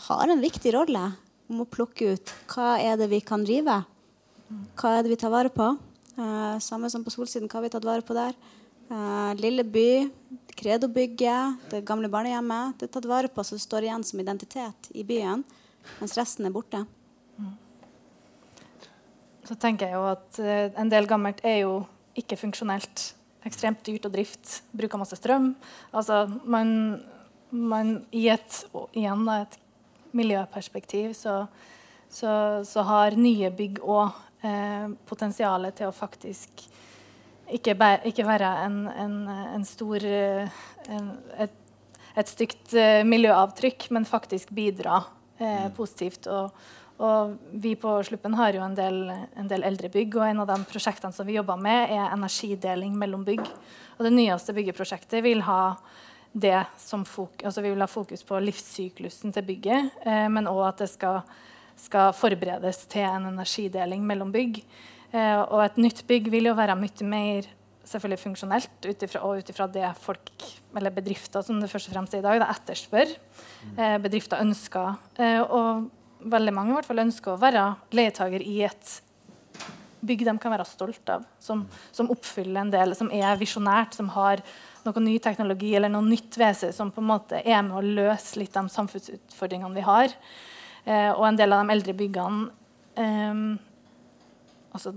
har 0.07 0.33
en 0.33 0.43
viktig 0.43 0.73
rolle 0.75 1.05
om 1.51 1.63
å 1.65 1.69
plukke 1.69 2.15
ut 2.15 2.33
hva 2.53 2.77
er 2.81 2.99
det 3.01 3.11
vi 3.13 3.21
kan 3.25 3.45
drive. 3.45 3.83
Hva 4.79 4.97
er 4.97 5.05
det 5.05 5.13
vi 5.13 5.21
tar 5.21 5.33
vare 5.33 5.53
på? 5.53 5.73
Eh, 6.15 6.59
samme 6.63 6.91
som 6.91 7.05
på 7.05 7.13
Solsiden, 7.13 7.49
hva 7.49 7.59
har 7.59 7.67
vi 7.67 7.73
tatt 7.75 7.87
vare 7.87 8.05
på 8.07 8.17
der? 8.17 8.37
Eh, 8.91 9.33
lille 9.41 9.65
by, 9.65 10.11
Kredobygget, 10.55 11.71
det 11.73 11.85
gamle 11.87 12.09
barnehjemmet. 12.09 12.79
Det 12.79 12.89
er 12.89 12.93
tatt 12.95 13.09
vare 13.11 13.31
på 13.33 13.43
så 13.43 13.57
det 13.59 13.65
står 13.65 13.89
igjen 13.89 14.05
som 14.07 14.21
identitet 14.23 14.91
i 14.95 15.03
byen, 15.07 15.43
mens 15.99 16.15
resten 16.19 16.47
er 16.47 16.55
borte. 16.55 16.85
Så 19.45 19.57
tenker 19.61 19.91
jeg 19.91 19.99
jo 19.99 20.05
at 20.09 20.39
uh, 20.41 20.81
en 20.81 20.89
del 20.89 21.09
gammelt 21.09 21.43
er 21.45 21.59
jo 21.67 21.73
ikke 22.17 22.39
funksjonelt. 22.41 23.11
Ekstremt 23.45 23.83
dyrt 23.85 24.07
å 24.09 24.13
drifte, 24.13 24.63
bruker 24.73 25.01
masse 25.01 25.19
strøm. 25.19 25.51
Altså, 25.93 26.23
man, 26.49 27.03
man 27.51 27.99
I 28.15 28.31
et, 28.33 28.63
igjen 28.97 29.27
et 29.35 29.59
miljøperspektiv 30.15 31.13
så, 31.19 31.45
så, 32.09 32.63
så 32.67 32.87
har 32.87 33.19
nye 33.19 33.51
bygg 33.55 33.83
òg 33.83 34.15
eh, 34.47 34.87
potensial 35.09 35.69
til 35.75 35.91
å 35.91 35.97
faktisk 35.97 36.65
ikke, 37.53 37.75
bære, 37.77 38.01
ikke 38.09 38.27
være 38.27 38.53
en, 38.65 38.79
en, 38.89 39.19
en 39.29 39.67
stor 39.69 40.05
en, 40.05 41.11
et, 41.41 41.59
et, 42.15 42.31
stygt 42.31 42.73
uh, 42.77 43.03
miljøavtrykk, 43.07 43.91
men 43.95 44.09
faktisk 44.09 44.55
bidra 44.57 45.03
eh, 45.39 45.67
mm. 45.67 45.75
positivt. 45.77 46.29
Og, 46.31 46.55
og, 47.03 47.37
vi 47.61 47.75
på 47.81 47.97
Sluppen 48.07 48.37
har 48.39 48.57
jo 48.57 48.65
en 48.65 48.77
del, 48.79 49.03
en 49.11 49.51
del 49.51 49.67
eldre 49.67 49.91
bygg, 49.93 50.17
og 50.17 50.29
en 50.29 50.45
av 50.45 50.51
de 50.53 50.59
prosjektene 50.71 51.15
som 51.17 51.29
vi 51.29 51.37
jobber 51.39 51.61
med, 51.61 51.93
er 51.93 52.15
energideling 52.15 52.97
mellom 52.99 53.27
bygg. 53.27 53.45
Og 53.99 54.09
det 54.09 54.15
nyeste 54.15 54.57
byggeprosjektet 54.57 55.25
vil 55.27 55.45
ha 55.47 55.77
det 56.35 56.59
som 56.83 57.05
fokus, 57.07 57.47
altså 57.47 57.63
vi 57.63 57.71
vil 57.71 57.83
ha 57.85 57.89
fokus 57.91 58.25
på 58.27 58.39
livssyklusen 58.43 59.33
til 59.35 59.47
bygget, 59.47 59.91
eh, 60.03 60.27
men 60.29 60.51
òg 60.51 60.65
at 60.67 60.83
det 60.83 60.91
skal, 60.91 61.21
skal, 61.79 62.15
forberedes 62.19 62.85
til 62.91 63.07
en 63.07 63.29
energideling 63.31 64.03
mellom 64.07 64.33
bygg. 64.35 64.59
Eh, 65.15 65.41
og 65.45 65.61
et 65.63 65.79
nytt 65.79 66.03
bygg 66.09 66.33
vil 66.35 66.51
jo 66.51 66.57
være 66.59 66.75
mye 66.79 67.07
mer 67.07 67.47
selvfølgelig 67.85 68.23
funksjonelt 68.23 68.89
utifra, 68.89 69.23
og 69.23 69.39
ut 69.39 69.51
ifra 69.53 69.69
det 69.71 69.91
folk, 70.01 70.33
eller 70.77 70.95
bedrifter 70.95 71.45
som 71.45 71.61
det 71.61 71.71
først 71.71 71.91
og 71.91 71.99
fremst 71.99 72.17
er 72.17 72.23
i 72.23 72.27
dag, 72.27 72.41
da, 72.43 72.51
etterspør. 72.55 73.15
Eh, 73.77 73.97
bedrifter 74.03 74.43
ønsker, 74.43 74.99
eh, 75.21 75.41
og 75.43 75.87
veldig 76.25 76.55
mange 76.57 76.73
i 76.73 76.79
hvert 76.79 76.89
fall 76.89 77.05
ønsker 77.05 77.35
å 77.35 77.41
være 77.41 77.67
leietager 77.95 78.43
i 78.43 78.63
et 78.67 78.95
bygg 80.07 80.25
de 80.29 80.37
kan 80.41 80.55
være 80.55 80.67
stolt 80.69 81.11
av, 81.13 81.25
som, 81.43 81.65
som 81.95 82.11
oppfyller 82.13 82.63
en 82.63 82.73
del, 82.73 82.95
som 82.99 83.11
er 83.15 83.41
visjonært, 83.41 83.97
som 83.97 84.11
har 84.15 84.43
noe 84.85 85.05
ny 85.05 85.17
teknologi 85.23 85.73
eller 85.77 85.93
noe 85.93 86.05
nytt 86.07 86.37
ved 86.41 86.59
seg 86.59 86.75
som 86.77 86.93
på 86.93 87.03
en 87.03 87.11
måte 87.15 87.41
er 87.41 87.63
med 87.65 87.79
å 87.79 87.85
løse 88.03 88.39
litt 88.41 88.55
de 88.55 88.67
samfunnsutfordringene 88.73 89.79
vi 89.79 89.87
har. 89.87 90.13
Eh, 90.85 91.11
og 91.15 91.25
en 91.29 91.41
del 91.41 91.55
av 91.57 91.65
de 91.65 91.73
eldre 91.73 91.97
byggene 91.97 92.51
eh, 93.01 93.45
altså, 94.77 94.93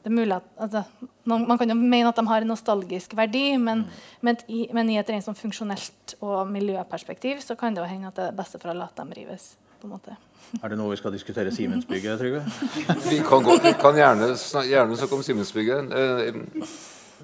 det 0.00 0.08
er 0.08 0.16
mulig 0.16 0.32
at, 0.32 0.46
altså, 0.56 0.82
Man 1.28 1.58
kan 1.60 1.68
jo 1.68 1.76
mene 1.76 2.08
at 2.08 2.16
de 2.16 2.24
har 2.26 2.42
en 2.42 2.48
nostalgisk 2.50 3.12
verdi, 3.18 3.58
men, 3.60 3.84
men, 4.24 4.38
i, 4.48 4.64
men 4.74 4.88
i, 4.90 4.96
et 4.98 5.10
rent 5.12 5.26
sånn 5.26 5.36
funksjonelt 5.38 6.16
og 6.24 6.48
miljøperspektiv 6.50 7.42
så 7.44 7.54
kan 7.60 7.76
det 7.76 7.84
jo 7.84 7.90
hende 7.90 8.08
at 8.08 8.16
det 8.16 8.30
er 8.30 8.38
beste 8.38 8.58
for 8.58 8.72
alle 8.72 8.88
at 8.88 8.96
de 8.96 9.20
rives. 9.20 9.52
På 9.80 9.88
en 9.88 9.94
måte. 9.96 10.16
Er 10.58 10.72
det 10.72 10.78
noe 10.80 10.92
vi 10.92 10.98
skal 10.98 11.14
diskutere 11.14 11.52
Simensbygget, 11.54 12.18
Trygve? 12.18 12.40
Vi 13.10 13.20
kan, 13.26 13.44
gå, 13.46 13.54
vi 13.62 13.72
kan 13.78 13.94
gjerne, 13.96 14.32
gjerne 14.66 14.96
snakke 14.98 15.14
om 15.14 15.22
Siemens-bygget. 15.22 15.92
Eh, 15.94 16.40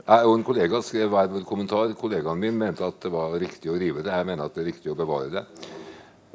jeg 0.07 0.29
og 0.29 0.35
en 0.37 0.45
kollega 0.47 0.79
skrev 0.85 1.11
hver 1.11 1.33
vår 1.33 1.43
kommentar. 1.49 1.91
Kollegaen 1.99 2.39
min 2.39 2.59
mente 2.59 2.87
at 2.87 3.01
det 3.03 3.11
var 3.11 3.35
riktig 3.41 3.73
å 3.73 3.79
rive 3.81 4.05
det. 4.07 4.15
Jeg 4.15 4.29
mener 4.29 4.47
at 4.47 4.55
det 4.55 4.63
er 4.63 4.71
riktig 4.71 4.93
å 4.93 4.99
bevare 4.99 5.33
det. 5.33 5.43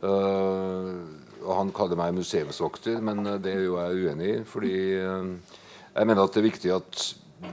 Uh, 0.02 1.00
og 1.46 1.56
Han 1.56 1.72
kaller 1.76 2.00
meg 2.00 2.18
museumsvokter, 2.18 3.00
men 3.06 3.24
eh, 3.26 3.40
det 3.42 3.56
er 3.56 3.64
jo 3.66 3.80
jeg 3.80 4.04
uenig 4.04 4.30
i. 4.34 4.44
fordi 4.46 4.76
jeg 4.92 6.08
mener 6.08 6.24
at 6.24 6.36
det 6.36 6.42
er 6.42 6.50
viktig 6.50 6.76
at 6.76 7.06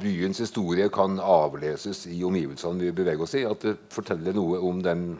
byens 0.02 0.42
historie 0.42 0.88
kan 0.92 1.16
avleses 1.22 2.04
i 2.10 2.20
omgivelsene 2.26 2.88
vi 2.88 2.92
beveger 2.92 3.24
oss 3.24 3.36
i. 3.38 3.46
At 3.48 3.64
det 3.64 3.76
forteller 3.94 4.36
noe 4.36 4.60
om 4.64 4.82
den 4.84 5.10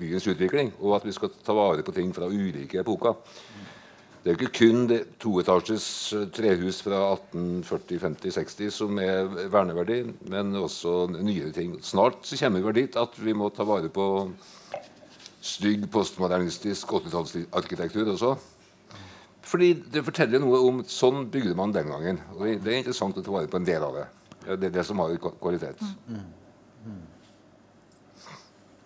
byens 0.00 0.28
utvikling, 0.30 0.72
og 0.80 0.98
at 0.98 1.06
vi 1.08 1.14
skal 1.16 1.32
ta 1.44 1.56
vare 1.56 1.84
på 1.86 1.94
ting 1.96 2.14
fra 2.16 2.28
ulike 2.30 2.80
epoker. 2.80 3.18
Det 4.20 4.34
er 4.34 4.36
ikke 4.36 4.52
kun 4.58 4.82
det 4.84 4.98
toetasjes 5.22 5.84
eh, 6.12 6.26
trehus 6.36 6.82
fra 6.84 6.98
1840-, 7.14 8.00
50-, 8.02 8.34
60 8.36 8.74
som 8.76 8.98
er 9.00 9.30
verneverdig, 9.48 10.02
men 10.28 10.52
også 10.60 11.06
nyere 11.14 11.54
ting. 11.56 11.78
Snart 11.80 12.28
så 12.28 12.36
kommer 12.42 12.66
vi 12.66 12.82
dit 12.82 12.98
at 13.00 13.16
vi 13.16 13.32
må 13.32 13.48
ta 13.48 13.64
vare 13.64 13.88
på 13.88 14.04
stygg 15.40 15.86
postmodernistisk 15.92 16.92
80-tallsarkitektur 17.00 18.12
også. 18.12 18.34
Fordi 19.50 19.72
det 19.88 20.04
forteller 20.04 20.42
noe 20.42 20.60
om 20.68 20.82
Sånn 20.84 21.24
bygde 21.32 21.56
man 21.56 21.72
den 21.72 21.88
gangen. 21.88 22.20
Og 22.36 22.44
det 22.60 22.74
er 22.74 22.82
interessant 22.82 23.16
å 23.16 23.24
ta 23.24 23.32
vare 23.32 23.48
på 23.48 23.56
en 23.56 23.66
del 23.66 23.88
av 23.88 23.96
det. 23.96 24.06
Det 24.50 24.68
er 24.68 24.76
det 24.76 24.84
som 24.84 25.00
har 25.00 25.16
kvalitet. 25.16 25.80
Mm. 26.10 26.28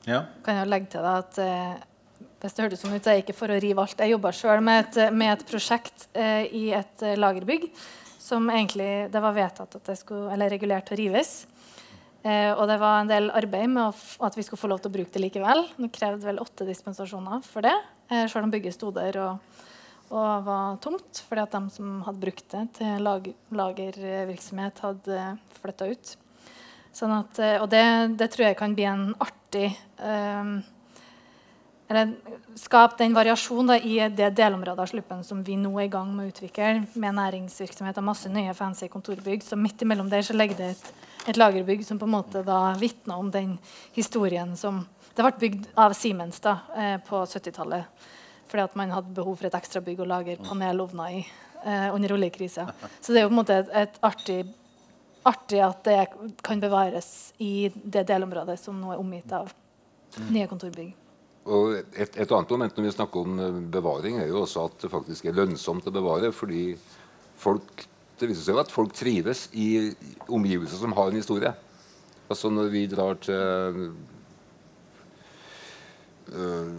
Ja. 0.09 0.25
Kan 0.45 0.61
jeg 0.61 0.71
legge 0.71 0.93
til 0.95 1.05
deg 1.05 1.21
at 1.25 1.41
eh, 1.43 1.83
hvis 2.45 2.57
det 2.57 2.67
hørtes 2.67 2.83
sånn 2.85 2.93
ut, 2.93 3.01
så 3.01 3.11
er 3.11 3.19
jeg 3.19 3.25
ikke 3.25 3.39
for 3.39 3.53
å 3.53 3.57
rive 3.63 3.81
alt. 3.81 4.01
Jeg 4.05 4.13
jobba 4.13 4.33
sjøl 4.37 4.61
med, 4.65 4.99
med, 5.17 5.31
et 5.33 5.45
prosjekt 5.49 6.09
eh, 6.13 6.45
i 6.53 6.65
et 6.77 7.05
eh, 7.05 7.17
lagerbygg 7.17 7.71
som 8.21 8.49
egentlig 8.53 9.09
det 9.13 9.21
var 9.21 9.37
vedtatt 9.37 9.77
at 9.79 9.89
det 9.89 9.97
skulle, 10.01 10.31
eller 10.33 10.53
regulert 10.53 10.89
til 10.89 10.97
å 10.97 11.01
rives. 11.01 11.33
Eh, 12.25 12.51
og 12.53 12.65
det 12.71 12.79
var 12.81 13.03
en 13.03 13.11
del 13.11 13.29
arbeid 13.37 13.69
med 13.73 14.05
at 14.25 14.37
vi 14.37 14.45
skulle 14.47 14.61
få 14.61 14.71
lov 14.73 14.81
til 14.81 14.93
å 14.93 14.97
bruke 14.97 15.13
det 15.13 15.21
likevel. 15.27 15.61
Det 15.77 15.91
krevde 15.93 16.29
vel 16.29 16.41
åtte 16.41 16.69
dispensasjoner 16.69 17.45
for 17.45 17.65
det, 17.65 17.75
eh, 18.09 18.25
sjøl 18.33 18.47
om 18.47 18.53
bygget 18.55 18.77
sto 18.77 18.93
der 18.97 19.19
og, 19.21 19.65
og 20.09 20.47
var 20.49 20.79
tomt. 20.85 21.21
Fordi 21.29 21.45
at 21.45 21.57
de 21.57 21.77
som 21.77 21.99
hadde 22.07 22.25
brukt 22.25 22.47
det 22.53 22.67
til 22.81 23.05
lag, 23.05 23.29
lagervirksomhet, 23.53 24.85
hadde 24.85 25.25
flytta 25.61 25.91
ut. 25.93 26.15
Sånn 26.95 27.13
at, 27.17 27.39
eh, 27.43 27.59
og 27.63 27.69
det, 27.73 27.85
det, 28.21 28.31
tror 28.33 28.49
jeg 28.49 28.59
kan 28.59 28.75
bli 28.77 28.87
en 28.87 29.09
artig 29.23 29.73
um, 29.99 30.61
eller 31.91 32.15
skape 32.59 32.97
den 33.03 33.15
variasjonen 33.15 33.83
i 33.85 33.99
det 34.09 34.31
delområdet 34.39 34.83
av 34.87 34.89
Sluppen 34.89 35.21
som 35.27 35.43
vi 35.45 35.57
nå 35.61 35.73
er 35.77 35.89
i 35.89 35.93
gang 35.93 36.15
med 36.15 36.27
å 36.27 36.33
utvikle, 36.33 36.87
med 36.95 37.19
næringsvirksomhet 37.19 37.99
og 38.01 38.07
masse 38.07 38.31
nye 38.33 38.55
fancy 38.57 38.89
kontorbygg. 38.89 39.45
Så 39.45 39.59
midt 39.61 39.85
imellom 39.85 40.09
der 40.11 40.25
så 40.25 40.37
ligger 40.37 40.59
det 40.63 40.71
et, 40.77 40.87
et 41.29 41.41
lagerbygg 41.41 41.85
som 41.85 42.01
på 42.01 42.09
en 42.09 42.15
måte 42.15 42.45
da 42.47 42.73
vitner 42.81 43.21
om 43.21 43.31
den 43.35 43.57
historien 43.97 44.57
som 44.57 44.87
Det 45.15 45.23
ble 45.23 45.31
bygd 45.39 45.67
av 45.79 45.93
Siemens 45.95 46.41
da, 46.43 46.57
eh, 46.75 46.97
på 46.99 47.21
70-tallet 47.23 47.85
fordi 48.51 48.65
at 48.65 48.75
man 48.75 48.91
hadde 48.91 49.15
behov 49.15 49.37
for 49.39 49.47
et 49.47 49.55
ekstra 49.55 49.81
bygg 49.83 50.01
å 50.03 50.09
lagre 50.09 50.35
panelovner 50.43 51.13
i 51.15 51.21
eh, 51.23 51.95
under 51.95 52.17
oljekrisa. 52.17 52.67
Så 53.01 53.13
det 53.13 53.21
er 53.21 53.25
jo 53.25 53.31
på 53.31 53.35
en 53.35 53.41
måte 53.41 53.61
et, 53.63 53.71
et 53.85 54.01
artig, 54.03 54.41
artig 55.25 55.61
at 55.65 55.85
det 55.87 56.01
kan 56.45 56.61
bevares 56.61 57.33
i 57.43 57.71
det 57.73 58.05
delområdet 58.09 58.59
som 58.61 58.77
nå 58.81 58.93
er 58.95 59.01
omgitt 59.01 59.33
av 59.35 59.53
nye 60.31 60.47
kontorbygg. 60.51 60.93
Og 61.45 61.75
et, 61.77 62.15
et, 62.17 62.31
annet 62.31 62.53
moment 62.55 62.77
når 62.79 62.87
vi 62.87 62.95
snakker 62.95 63.27
om 63.27 63.41
eh, 63.41 63.59
bevaring, 63.75 64.21
er 64.21 64.31
jo 64.31 64.45
også 64.45 64.69
at 64.71 64.79
det 64.85 64.93
faktisk 64.93 65.29
er 65.29 65.37
lønnsomt 65.37 65.89
å 65.89 65.93
bevare. 65.93 66.33
fordi 66.33 66.73
folk, 67.41 67.85
det 68.21 68.31
viser 68.31 68.47
seg 68.47 68.57
jo 68.57 68.63
at 68.63 68.73
folk 68.73 68.95
trives 68.97 69.49
i 69.53 69.93
omgivelser 70.33 70.81
som 70.81 70.97
har 70.97 71.13
en 71.13 71.21
historie. 71.21 71.53
Altså 72.33 72.49
Når 72.49 72.71
vi 72.73 72.87
drar 72.89 73.19
til 73.21 73.93
øh, 76.33 76.73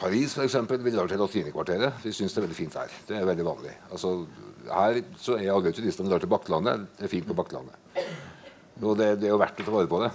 Paris, 0.00 0.36
f.eks. 0.36 0.56
Vi 0.80 0.94
drar 0.94 1.08
til 1.08 1.20
Latinekvarteret. 1.20 2.00
Vi 2.04 2.12
syns 2.16 2.32
det 2.32 2.40
er 2.40 2.46
veldig 2.46 2.56
fint 2.56 2.76
der. 2.76 2.96
Det 3.08 3.18
er 3.18 3.28
veldig 3.28 3.44
vanlig. 3.44 3.74
Altså, 3.90 4.14
her 4.70 5.00
så 5.20 5.36
er 5.38 5.52
alle 5.52 5.72
turistene 5.74 6.10
drar 6.10 6.22
til 6.22 6.30
Bakklandet. 6.30 6.86
Det 6.98 7.06
er 7.06 7.12
fint 7.12 7.28
på 7.28 7.36
Bakklandet. 7.36 7.76
Og 8.82 8.96
det, 8.98 9.16
det 9.20 9.28
er 9.28 9.34
jo 9.34 9.40
verdt 9.40 9.62
å 9.62 9.66
ta 9.66 9.74
vare 9.74 9.90
på 9.90 10.02
det. 10.04 10.12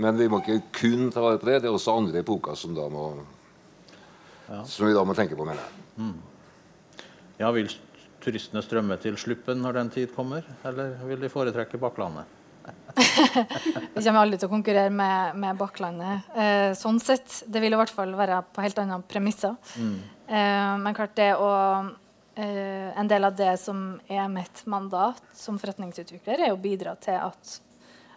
Men 0.00 0.18
vi 0.18 0.28
må 0.30 0.40
ikke 0.42 0.60
kun 0.80 1.10
ta 1.14 1.22
vare 1.24 1.40
på 1.40 1.48
det. 1.48 1.60
Det 1.64 1.70
er 1.70 1.76
også 1.76 1.96
andre 1.96 2.22
epoker 2.24 2.58
som, 2.58 2.74
da 2.76 2.86
må, 2.92 3.08
ja. 4.48 4.62
som 4.68 4.88
vi 4.88 4.94
da 4.96 5.04
må 5.06 5.16
tenke 5.16 5.38
på, 5.38 5.46
mener 5.46 5.62
jeg. 5.62 5.84
Mm. 6.00 7.04
Ja, 7.40 7.50
Vil 7.54 7.70
turistene 8.24 8.62
strømme 8.64 8.96
til 8.98 9.14
Sluppen 9.20 9.60
når 9.62 9.76
den 9.80 9.92
tid 9.94 10.10
kommer, 10.16 10.46
eller 10.66 10.96
vil 11.06 11.20
de 11.22 11.30
foretrekke 11.30 11.78
Bakklandet? 11.78 12.32
vi 13.94 14.02
kommer 14.02 14.24
aldri 14.24 14.40
til 14.40 14.48
å 14.48 14.50
konkurrere 14.50 14.90
med, 14.90 15.36
med 15.38 15.58
Bakklandet. 15.60 16.26
Eh, 16.34 16.70
sånn 16.78 16.98
sett. 17.02 17.44
Det 17.46 17.62
vil 17.62 17.76
i 17.76 17.78
hvert 17.78 17.92
fall 17.92 18.16
være 18.18 18.40
på 18.50 18.64
helt 18.64 18.80
andre 18.82 18.98
premisser. 19.06 19.54
Mm. 19.78 20.00
Eh, 20.26 20.72
men 20.82 20.96
klart 20.96 21.14
det 21.18 21.30
å 21.38 21.50
eh, 22.36 22.98
En 22.98 23.08
del 23.08 23.24
av 23.24 23.36
det 23.36 23.56
som 23.60 24.00
er 24.08 24.28
mitt 24.32 24.64
mandat 24.66 25.22
som 25.34 25.58
forretningsutvikler, 25.58 26.46
er 26.46 26.54
å 26.54 26.60
bidra 26.60 26.94
til 27.00 27.18
at 27.20 27.60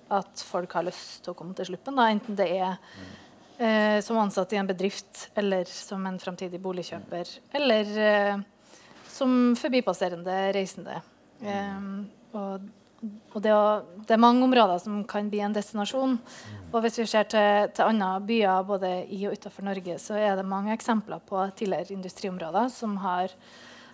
at 0.10 0.44
folk 0.46 0.74
har 0.74 0.88
lyst 0.88 1.24
til 1.24 1.34
å 1.34 1.38
komme 1.38 1.56
til 1.58 1.70
sluppen. 1.72 1.98
Da. 1.98 2.10
Enten 2.10 2.38
det 2.38 2.50
er 2.58 2.74
uh, 2.74 4.00
som 4.06 4.20
ansatt 4.22 4.54
i 4.56 4.60
en 4.62 4.70
bedrift, 4.70 5.28
eller 5.38 5.70
som 5.70 6.06
en 6.10 6.20
framtidig 6.22 6.62
boligkjøper, 6.64 7.36
eller 7.60 7.94
uh, 8.00 8.42
som 9.10 9.56
forbipasserende 9.60 10.42
reisende. 10.56 11.00
Og, 11.40 12.66
og 13.32 13.42
det, 13.44 13.54
det, 14.06 14.14
er 14.14 14.22
mange 14.22 14.44
områder 14.44 14.82
som 14.84 15.00
kan 15.08 15.30
bli 15.32 15.40
en 15.44 15.56
destinasjon. 15.56 16.18
Og 16.70 16.84
hvis 16.84 17.00
vi 17.02 17.08
ser 17.10 17.30
til, 17.32 17.70
til 17.76 17.88
andre 17.88 18.10
byer 18.28 18.68
både 18.68 18.92
i 19.16 19.22
og 19.28 19.38
utenfor 19.38 19.66
Norge, 19.68 19.96
så 20.04 20.18
er 20.20 20.36
det 20.40 20.48
mange 20.48 20.76
eksempler 20.76 21.24
på 21.30 21.42
tidligere 21.60 21.96
industriområder 21.96 22.68
som 22.74 22.98
har 23.04 23.34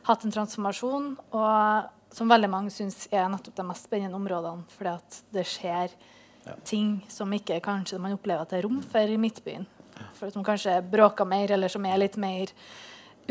hatt 0.06 0.26
en 0.26 0.34
transformasjon. 0.34 1.12
og 1.36 1.92
som 2.16 2.32
veldig 2.32 2.48
mange 2.48 2.72
syns 2.72 3.10
er 3.12 3.28
nettopp 3.28 3.58
de 3.58 3.66
mest 3.68 3.88
spennende 3.90 4.16
områdene. 4.16 4.66
Fordi 4.78 4.92
at 4.94 5.22
det 5.36 5.46
skjer 5.52 5.96
ja. 6.46 6.56
ting 6.68 6.98
som 7.12 7.34
ikke 7.36 7.60
kanskje 7.66 8.00
man 8.02 8.16
opplever 8.16 8.46
at 8.46 8.54
det 8.54 8.62
er 8.62 8.68
rom 8.68 8.82
for 8.86 9.16
i 9.16 9.18
Midtbyen. 9.20 9.66
For 10.16 10.32
Som 10.32 10.46
kanskje 10.48 10.78
bråker 10.92 11.28
mer, 11.28 11.52
eller 11.56 11.72
som 11.72 11.86
er 11.88 12.00
litt 12.00 12.16
mer 12.20 12.52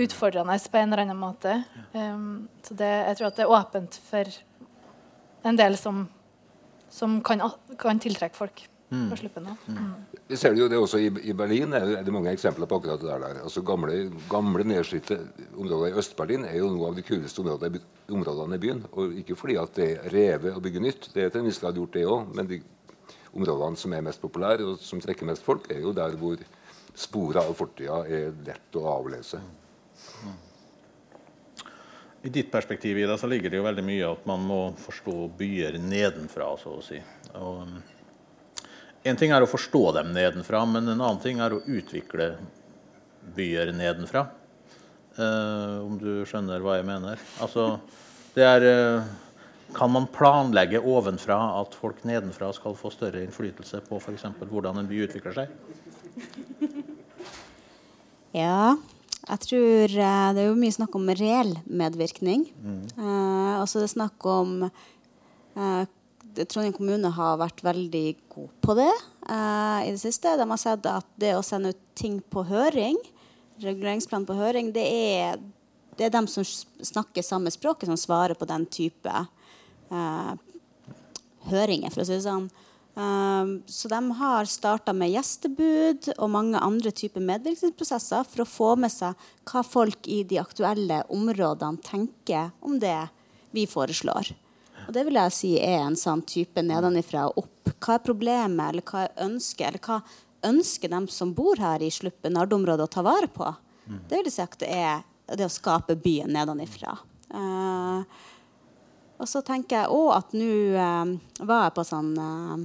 utfordrende 0.01 0.57
på 0.71 0.81
en 0.81 0.93
eller 0.93 1.05
annen 1.05 1.21
måte. 1.21 1.57
Um, 1.93 2.49
så 2.65 2.77
det, 2.77 2.91
jeg 2.91 3.19
tror 3.19 3.31
at 3.31 3.39
det 3.39 3.47
er 3.47 3.57
åpent 3.57 3.99
for 4.09 4.37
en 5.45 5.61
del 5.61 5.77
som, 5.81 6.05
som 6.93 7.21
kan, 7.25 7.45
kan 7.81 8.01
tiltrekke 8.03 8.37
folk. 8.37 8.65
Mm. 8.95 9.11
på 9.11 9.17
sluppen. 9.17 9.49
Mm. 9.67 9.91
Vi 10.29 10.37
ser 10.39 10.55
det 10.55 10.63
jo 10.63 10.69
det 10.71 10.79
også 10.79 11.01
i, 11.03 11.09
i 11.31 11.33
Berlin. 11.37 11.73
er 11.73 12.03
det 12.05 12.13
mange 12.15 12.33
eksempler 12.33 12.69
på 12.71 12.79
akkurat 12.79 13.01
det 13.03 13.11
der. 13.11 13.41
Altså 13.43 13.63
Gamle, 13.67 13.97
gamle 14.31 14.65
nedslitte 14.65 15.19
områder 15.57 15.91
i 15.91 15.99
Øst-Berlin 15.99 16.47
er 16.47 16.59
jo 16.61 16.71
noe 16.71 16.93
av 16.93 16.99
de 16.99 17.03
kuleste 17.07 17.43
områdene, 17.43 17.83
områdene, 18.09 18.55
i 18.55 18.63
byen. 18.63 18.85
Og 18.93 19.19
ikke 19.23 19.37
fordi 19.37 19.59
at 19.61 19.75
det 19.77 19.91
er 19.97 20.15
revet 20.15 20.55
og 20.55 20.63
bygge 20.63 20.85
nytt, 20.85 21.11
det 21.15 21.25
er 21.25 21.35
til 21.35 21.43
en 21.43 21.51
viss 21.51 21.61
grad 21.63 21.81
gjort 21.81 21.99
det 21.99 22.07
òg. 22.07 22.31
Men 22.39 22.51
de 22.51 22.61
områdene 23.35 23.81
som 23.81 23.93
er 23.93 24.07
mest 24.07 24.23
populære 24.23 24.69
og 24.69 24.79
som 24.83 25.03
trekker 25.03 25.27
mest 25.27 25.43
folk, 25.43 25.67
er 25.71 25.83
jo 25.83 25.93
der 25.97 26.15
hvor 26.21 26.39
sporet 26.95 27.43
av 27.43 27.55
fortida 27.59 28.05
er 28.07 28.35
lett 28.47 28.79
å 28.79 28.87
avlese. 28.95 29.43
I 32.25 32.31
ditt 32.33 32.49
perspektiv 32.49 32.97
Ida, 32.97 33.19
så 33.21 33.29
ligger 33.29 33.53
det 33.53 33.59
jo 33.59 33.67
veldig 33.67 33.83
mye 33.85 34.13
at 34.15 34.23
man 34.29 34.47
må 34.49 34.61
forstå 34.81 35.17
byer 35.37 35.77
nedenfra. 35.83 36.55
så 36.57 36.79
å 36.79 36.85
si. 36.85 37.03
Og 37.37 37.67
en 39.05 39.19
ting 39.21 39.35
er 39.35 39.45
å 39.45 39.49
forstå 39.51 39.83
dem 39.99 40.15
nedenfra, 40.17 40.63
men 40.69 40.89
en 40.89 41.01
annen 41.01 41.21
ting 41.23 41.43
er 41.45 41.53
å 41.53 41.61
utvikle 41.65 42.35
byer 43.37 43.73
nedenfra. 43.77 44.27
Uh, 45.15 45.85
om 45.85 45.99
du 46.01 46.25
skjønner 46.27 46.65
hva 46.65 46.79
jeg 46.81 46.87
mener. 46.89 47.21
Altså, 47.45 47.77
det 48.35 48.47
er 48.49 48.65
uh, 48.67 49.13
Kan 49.75 49.93
man 49.95 50.09
planlegge 50.11 50.81
ovenfra 50.83 51.37
at 51.61 51.75
folk 51.79 52.03
nedenfra 52.07 52.51
skal 52.55 52.75
få 52.79 52.91
større 52.95 53.23
innflytelse 53.25 53.81
på 53.87 53.99
f.eks. 54.01 54.27
hvordan 54.51 54.81
en 54.81 54.91
by 54.91 55.05
utvikler 55.07 55.37
seg? 55.37 55.55
Ja, 58.35 58.75
jeg 59.29 59.43
tror 59.47 59.95
uh, 59.95 60.31
det 60.35 60.43
er 60.43 60.49
jo 60.49 60.59
mye 60.59 60.75
snakk 60.75 60.99
om 60.99 61.13
reell 61.15 61.55
medvirkning. 61.67 62.49
Mm. 62.59 62.81
og 62.99 63.69
det 63.71 63.85
er 63.85 63.93
snakk 63.93 64.27
om 64.27 64.57
Trondheim 66.43 66.75
kommune 66.75 67.11
har 67.15 67.39
vært 67.41 67.63
veldig 67.65 68.07
god 68.33 68.55
på 68.65 68.75
det 68.79 68.91
eh, 68.91 69.81
i 69.87 69.93
det 69.93 70.01
siste. 70.03 70.35
De 70.39 70.47
har 70.51 70.61
sett 70.61 70.89
at 70.91 71.07
det 71.21 71.35
å 71.37 71.45
sende 71.47 71.75
ut 71.75 71.83
ting 71.95 72.19
på 72.19 72.43
høring, 72.49 72.99
reguleringsplan 73.63 74.27
på 74.27 74.37
høring, 74.39 74.73
det 74.75 74.85
er, 74.85 75.39
det 75.95 76.09
er 76.09 76.15
dem 76.17 76.27
som 76.31 76.45
snakker 76.45 77.23
samme 77.23 77.53
språket, 77.55 77.87
som 77.91 78.01
svarer 78.01 78.35
på 78.39 78.49
den 78.51 78.67
type 78.67 79.15
eh, 79.15 80.35
høringer, 81.51 81.95
for 81.95 82.03
å 82.03 82.09
si 82.09 82.17
det 82.17 82.27
sånn. 82.27 82.51
Um, 82.95 83.57
så 83.67 83.89
de 83.91 83.99
har 84.21 84.47
starta 84.47 84.93
med 84.95 85.11
gjestebud 85.11 86.13
og 86.15 86.31
mange 86.31 86.61
andre 86.63 86.93
typer 86.95 87.25
medvirkningsprosesser 87.27 88.23
for 88.31 88.45
å 88.45 88.47
få 88.47 88.69
med 88.79 88.93
seg 88.95 89.19
hva 89.51 89.65
folk 89.67 90.07
i 90.07 90.21
de 90.23 90.39
aktuelle 90.39 91.01
områdene 91.11 91.83
tenker 91.83 92.53
om 92.63 92.79
det 92.79 93.01
vi 93.51 93.67
foreslår. 93.67 94.31
Og 94.87 94.93
det 94.95 95.05
vil 95.07 95.19
jeg 95.19 95.33
si 95.35 95.51
er 95.63 95.81
en 95.85 95.97
sånn 95.99 96.23
type 96.29 96.63
nedenifra 96.65 97.23
og 97.31 97.35
opp. 97.45 97.51
Hva 97.85 97.93
er 97.97 98.05
problemet, 98.05 98.67
eller 98.69 98.85
hva 98.87 98.99
er 99.07 99.25
ønsket, 99.25 99.67
eller 99.69 99.83
hva 99.85 99.97
ønsker 100.45 100.89
de 100.93 101.01
som 101.13 101.35
bor 101.37 101.57
her 101.61 101.83
i 101.85 101.91
Sluppen 101.93 102.33
Nardområdet, 102.37 102.85
å 102.85 102.93
ta 102.93 103.03
vare 103.05 103.29
på? 103.33 103.47
Mm. 103.89 104.01
Det 104.11 104.19
vil 104.23 104.33
si 104.33 104.43
at 104.45 104.59
det 104.61 104.71
er 104.73 104.97
det 105.37 105.47
å 105.49 105.53
skape 105.53 105.95
byen 106.01 106.33
nedenifra. 106.37 106.93
Uh, 107.35 108.01
og 109.21 109.27
så 109.31 109.39
tenker 109.47 109.73
jeg 109.83 109.93
òg 109.95 110.11
at 110.19 110.29
nå 110.37 110.53
uh, 110.77 111.07
var 111.47 111.61
jeg 111.67 111.77
på 111.79 111.83
sånn 111.89 112.13
uh, 112.19 112.57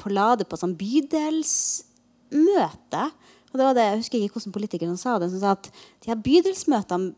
på 0.00 0.08
Lade 0.12 0.44
på 0.48 0.56
sånn 0.56 0.78
bydelsmøte. 0.80 3.04
Og 3.50 3.54
det 3.58 3.66
var 3.66 3.74
det, 3.76 3.84
Jeg 3.84 4.00
husker 4.00 4.18
ikke 4.18 4.34
hvordan 4.38 4.56
politikeren 4.56 5.00
sa 5.00 5.12
det. 5.18 5.28
som 5.32 5.40
sa 5.42 5.50
at 5.58 5.66
de 6.00 6.06
her 6.12 6.24
bydelsmøtene 6.24 7.08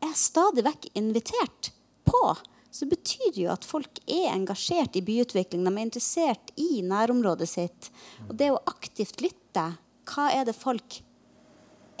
er 0.00 0.14
stadig 0.16 0.62
vekk 0.64 0.82
invitert 0.96 1.62
på 2.08 2.22
så 2.70 2.86
betyr 2.86 3.32
det 3.34 3.44
jo 3.44 3.52
at 3.52 3.66
folk 3.66 3.98
er 4.06 4.30
engasjert 4.30 4.94
i 4.98 5.02
byutvikling. 5.04 5.64
De 5.66 5.72
er 5.72 5.86
interessert 5.86 6.52
i 6.60 6.82
nærområdet 6.86 7.48
sitt. 7.50 7.90
Og 8.28 8.36
det 8.38 8.52
å 8.52 8.60
aktivt 8.70 9.22
lytte 9.24 9.72
Hva 10.10 10.30
er 10.34 10.46
det 10.46 10.56
folk 10.58 11.00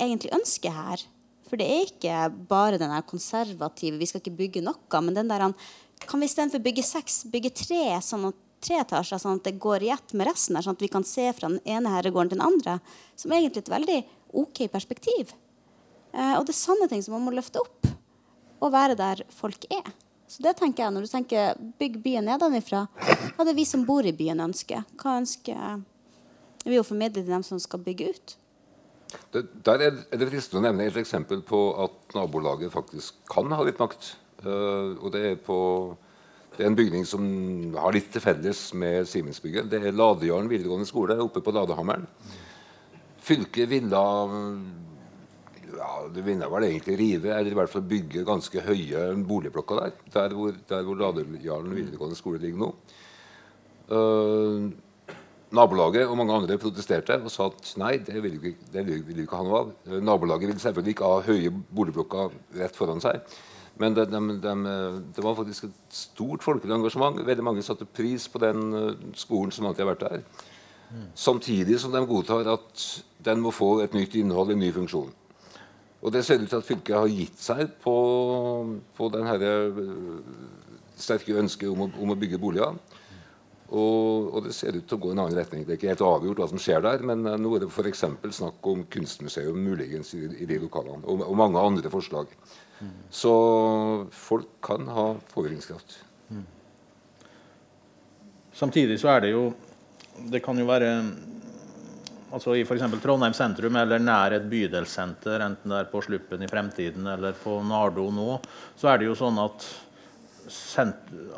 egentlig 0.00 0.32
ønsker 0.34 0.74
her? 0.74 1.02
For 1.50 1.58
det 1.58 1.66
er 1.66 1.88
ikke 1.88 2.18
bare 2.50 2.78
den 2.78 2.94
konservative 3.10 3.98
vi 3.98 4.06
skal 4.06 4.22
ikke 4.22 4.38
bygge 4.38 4.62
noe, 4.62 5.02
men 5.02 5.16
den 5.16 5.30
der 5.30 5.50
Kan 6.06 6.22
vi 6.22 6.30
istedenfor 6.30 6.62
bygge 6.64 6.86
seks, 6.86 7.24
bygge 7.28 7.50
tre, 7.52 7.82
sånn 8.00 8.30
at, 8.30 8.36
tre 8.64 8.78
etasjer, 8.80 9.18
sånn 9.20 9.40
at 9.40 9.44
det 9.50 9.58
går 9.60 9.82
i 9.84 9.90
ett 9.92 10.14
med 10.16 10.30
resten, 10.30 10.56
her, 10.56 10.64
sånn 10.64 10.78
at 10.78 10.84
vi 10.84 10.88
kan 10.88 11.04
se 11.04 11.26
fra 11.36 11.50
den 11.50 11.60
ene 11.68 11.92
herregården 11.92 12.30
til 12.30 12.38
den 12.38 12.46
andre? 12.46 12.78
Som 13.18 13.32
er 13.32 13.42
egentlig 13.42 13.66
et 13.66 13.72
veldig 13.74 13.98
OK 14.40 14.62
perspektiv. 14.72 15.34
Eh, 16.14 16.38
og 16.38 16.46
det 16.46 16.54
er 16.54 16.60
sånne 16.62 16.88
ting 16.88 17.02
som 17.04 17.18
man 17.18 17.26
må 17.26 17.34
løfte 17.36 17.60
opp. 17.60 17.90
Og 18.60 18.72
være 18.72 18.96
der 18.96 19.24
folk 19.34 19.66
er. 19.68 19.92
Så 20.30 20.44
det 20.44 20.54
tenker 20.60 20.84
jeg, 20.84 20.94
Når 20.94 21.06
du 21.06 21.10
tenker 21.10 21.62
bygg 21.80 22.02
byen 22.02 22.28
nedenfra. 22.30 22.86
hva 23.34 23.42
er 23.42 23.48
det 23.50 23.56
vi 23.56 23.66
som 23.66 23.82
bor 23.86 24.06
i 24.06 24.14
byen, 24.14 24.40
ønsker? 24.40 24.84
Hva 25.00 25.18
ønsker 25.18 25.80
vi 26.64 26.78
å 26.78 26.86
formidle 26.86 27.24
til 27.24 27.32
dem 27.32 27.42
som 27.42 27.58
skal 27.58 27.82
bygge 27.82 28.12
ut? 28.14 28.36
Det, 29.34 29.42
der 29.66 29.82
er 29.88 29.96
det 30.14 30.28
fristende 30.30 30.60
å 30.60 30.66
nevne 30.68 30.86
et 30.86 31.00
eksempel 31.00 31.42
på 31.42 31.58
at 31.82 32.14
nabolaget 32.14 32.70
faktisk 32.70 33.18
kan 33.30 33.50
ha 33.50 33.64
litt 33.66 33.80
makt. 33.82 34.12
Uh, 34.44 34.94
og 35.02 35.10
det 35.16 35.24
er, 35.32 35.34
på, 35.42 35.56
det 36.54 36.62
er 36.62 36.70
en 36.70 36.78
bygning 36.78 37.02
som 37.08 37.24
har 37.74 37.96
litt 37.96 38.12
til 38.14 38.22
felles 38.22 38.68
med 38.78 39.10
Simensbygget. 39.10 39.66
Det 39.66 39.82
er 39.82 39.96
Ladejarn 39.96 40.50
videregående 40.52 40.86
skole 40.86 41.18
oppe 41.18 41.42
på 41.42 41.56
Ladehammeren. 41.56 42.06
Fylket 43.26 43.66
ville 43.68 44.04
ja, 45.76 45.90
Det 46.14 46.24
ville 46.26 46.48
vel 46.50 46.66
egentlig 46.68 46.98
rive, 46.98 47.32
eller 47.36 47.50
i 47.50 47.58
hvert 47.58 47.72
fall 47.72 47.86
bygge 47.88 48.26
ganske 48.26 48.62
høye 48.64 49.02
boligblokker 49.26 49.80
der. 49.80 49.96
Der 50.14 50.36
hvor, 50.36 50.54
der 50.68 50.86
hvor 50.86 50.98
Ladejarlen 51.00 51.74
videregående 51.76 52.18
skole 52.18 52.40
ligger 52.42 52.64
nå. 52.64 52.70
Uh, 53.90 54.70
nabolaget 55.50 56.06
og 56.06 56.16
mange 56.20 56.34
andre 56.34 56.58
protesterte 56.62 57.16
og 57.18 57.32
sa 57.34 57.48
at 57.50 57.72
nei, 57.82 57.96
det 58.06 58.22
vil 58.22 58.36
vi 58.38 58.52
ikke, 58.54 58.84
vil 59.08 59.24
ikke 59.24 59.38
ha 59.38 59.46
noe 59.46 59.62
av. 59.62 59.72
Uh, 59.88 59.98
nabolaget 60.04 60.52
vil 60.52 60.60
selvfølgelig 60.62 60.96
ikke 60.96 61.10
ha 61.10 61.24
høye 61.26 61.54
boligblokker 61.70 62.36
rett 62.60 62.78
foran 62.78 63.02
seg. 63.02 63.24
Men 63.80 63.96
det, 63.96 64.10
de, 64.12 64.20
de, 64.42 64.54
det 65.16 65.24
var 65.24 65.38
faktisk 65.38 65.70
et 65.70 65.96
stort 65.96 66.44
folkelig 66.44 66.76
engasjement. 66.76 67.18
Veldig 67.26 67.44
mange 67.46 67.64
satte 67.64 67.88
pris 67.88 68.28
på 68.28 68.42
den 68.42 68.70
uh, 68.76 69.12
skolen 69.18 69.54
som 69.54 69.66
alltid 69.70 69.86
har 69.86 69.94
vært 69.94 70.08
der. 70.08 70.48
Samtidig 71.14 71.78
som 71.80 71.92
de 71.94 72.02
godtar 72.06 72.48
at 72.50 72.84
den 73.24 73.40
må 73.40 73.52
få 73.54 73.78
et 73.84 73.94
nytt 73.94 74.16
innhold, 74.18 74.50
en 74.50 74.62
ny 74.62 74.72
funksjon. 74.74 75.12
Og 76.00 76.12
det 76.14 76.22
ser 76.24 76.40
ut 76.40 76.48
til 76.48 76.60
at 76.60 76.66
fylket 76.66 76.96
har 76.96 77.10
gitt 77.12 77.42
seg 77.42 77.74
på, 77.82 77.96
på 78.96 79.08
den 79.12 79.28
eh, 79.34 79.82
sterke 80.96 81.36
ønsket 81.42 81.68
om 81.68 81.84
å, 81.84 81.90
om 82.00 82.14
å 82.14 82.18
bygge 82.18 82.40
boliger. 82.40 82.78
Og, 83.70 84.32
og, 84.34 84.40
det 84.48 84.54
ser 84.56 84.74
ut 84.74 84.86
til 84.88 84.96
å 84.96 85.02
gå 85.02 85.10
i 85.12 85.14
en 85.14 85.20
annen 85.22 85.36
retning. 85.38 85.62
Det 85.62 85.76
er 85.76 85.78
ikke 85.78 85.92
helt 85.92 86.02
avgjort 86.02 86.40
hva 86.42 86.48
som 86.50 86.62
skjer 86.62 86.82
der, 86.82 87.04
men 87.06 87.22
uh, 87.28 87.36
nå 87.38 87.52
er 87.54 87.62
det 87.62 87.68
f.eks. 87.70 88.02
snakk 88.34 88.66
om 88.66 88.82
kunstmuseum 88.90 89.60
muligens 89.62 90.10
i, 90.18 90.24
i 90.42 90.48
de 90.48 90.58
lokalene, 90.64 91.04
og, 91.04 91.22
og, 91.22 91.36
mange 91.38 91.62
andre 91.62 91.92
forslag. 91.92 92.32
Mm. 92.80 92.96
Så 93.14 93.34
folk 94.16 94.56
kan 94.66 94.88
ha 94.90 95.12
påvirkningskraft. 95.30 96.00
Mm. 96.34 96.42
Samtidig 98.58 98.98
så 99.00 99.12
er 99.14 99.26
det 99.26 99.34
jo 99.36 99.50
Det 100.30 100.42
kan 100.44 100.58
jo 100.58 100.66
være 100.68 100.88
altså 102.30 102.54
I 102.56 102.64
f.eks. 102.64 102.84
Trondheim 103.02 103.34
sentrum 103.36 103.76
eller 103.80 104.02
nær 104.02 104.36
et 104.36 104.48
bydelssenter, 104.50 105.42
enten 105.44 105.72
det 105.72 105.78
er 105.82 105.88
på 105.92 106.02
Sluppen 106.04 106.42
i 106.44 106.50
fremtiden 106.50 107.06
eller 107.12 107.36
på 107.38 107.58
Nardo 107.66 108.08
nå, 108.14 108.36
så 108.78 108.92
er 108.92 109.00
det 109.00 109.10
jo 109.10 109.16
sånn 109.18 109.40
at 109.42 109.66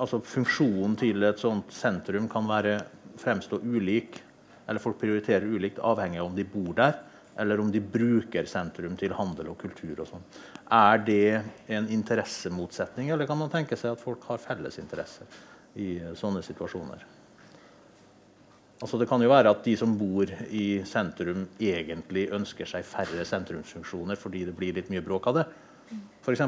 altså 0.01 0.21
funksjonen 0.25 0.97
til 1.01 1.25
et 1.27 1.41
sånt 1.41 1.73
sentrum 1.75 2.29
kan 2.33 2.47
være, 2.49 2.79
fremstå 3.21 3.61
ulik, 3.63 4.21
eller 4.67 4.81
folk 4.81 4.99
prioriterer 5.01 5.49
ulikt, 5.49 5.83
avhengig 5.85 6.21
av 6.23 6.31
om 6.31 6.37
de 6.37 6.47
bor 6.49 6.73
der, 6.79 6.97
eller 7.43 7.61
om 7.61 7.71
de 7.73 7.81
bruker 7.81 8.49
sentrum 8.49 8.97
til 9.01 9.15
handel 9.17 9.53
og 9.53 9.59
kultur. 9.61 10.01
og 10.01 10.09
sånn. 10.09 10.25
Er 10.73 10.99
det 11.05 11.43
en 11.69 11.89
interessemotsetning, 11.89 13.11
eller 13.11 13.27
kan 13.27 13.39
man 13.39 13.51
tenke 13.53 13.77
seg 13.77 13.93
at 13.93 14.01
folk 14.01 14.25
har 14.29 14.41
felles 14.41 14.79
interesser 14.79 15.27
i 15.77 15.99
sånne 16.17 16.43
situasjoner? 16.45 17.05
Altså 18.83 18.99
Det 18.99 19.07
kan 19.09 19.23
jo 19.23 19.31
være 19.31 19.51
at 19.55 19.65
de 19.65 19.77
som 19.79 19.95
bor 19.99 20.27
i 20.51 20.83
sentrum, 20.89 21.47
egentlig 21.61 22.27
ønsker 22.35 22.67
seg 22.67 22.87
færre 22.87 23.25
sentrumsfunksjoner 23.29 24.19
fordi 24.19 24.45
det 24.49 24.57
blir 24.59 24.75
litt 24.75 24.91
mye 24.91 25.05
bråk 25.07 25.29
av 25.31 25.39
det, 25.39 25.45
f.eks. 26.25 26.43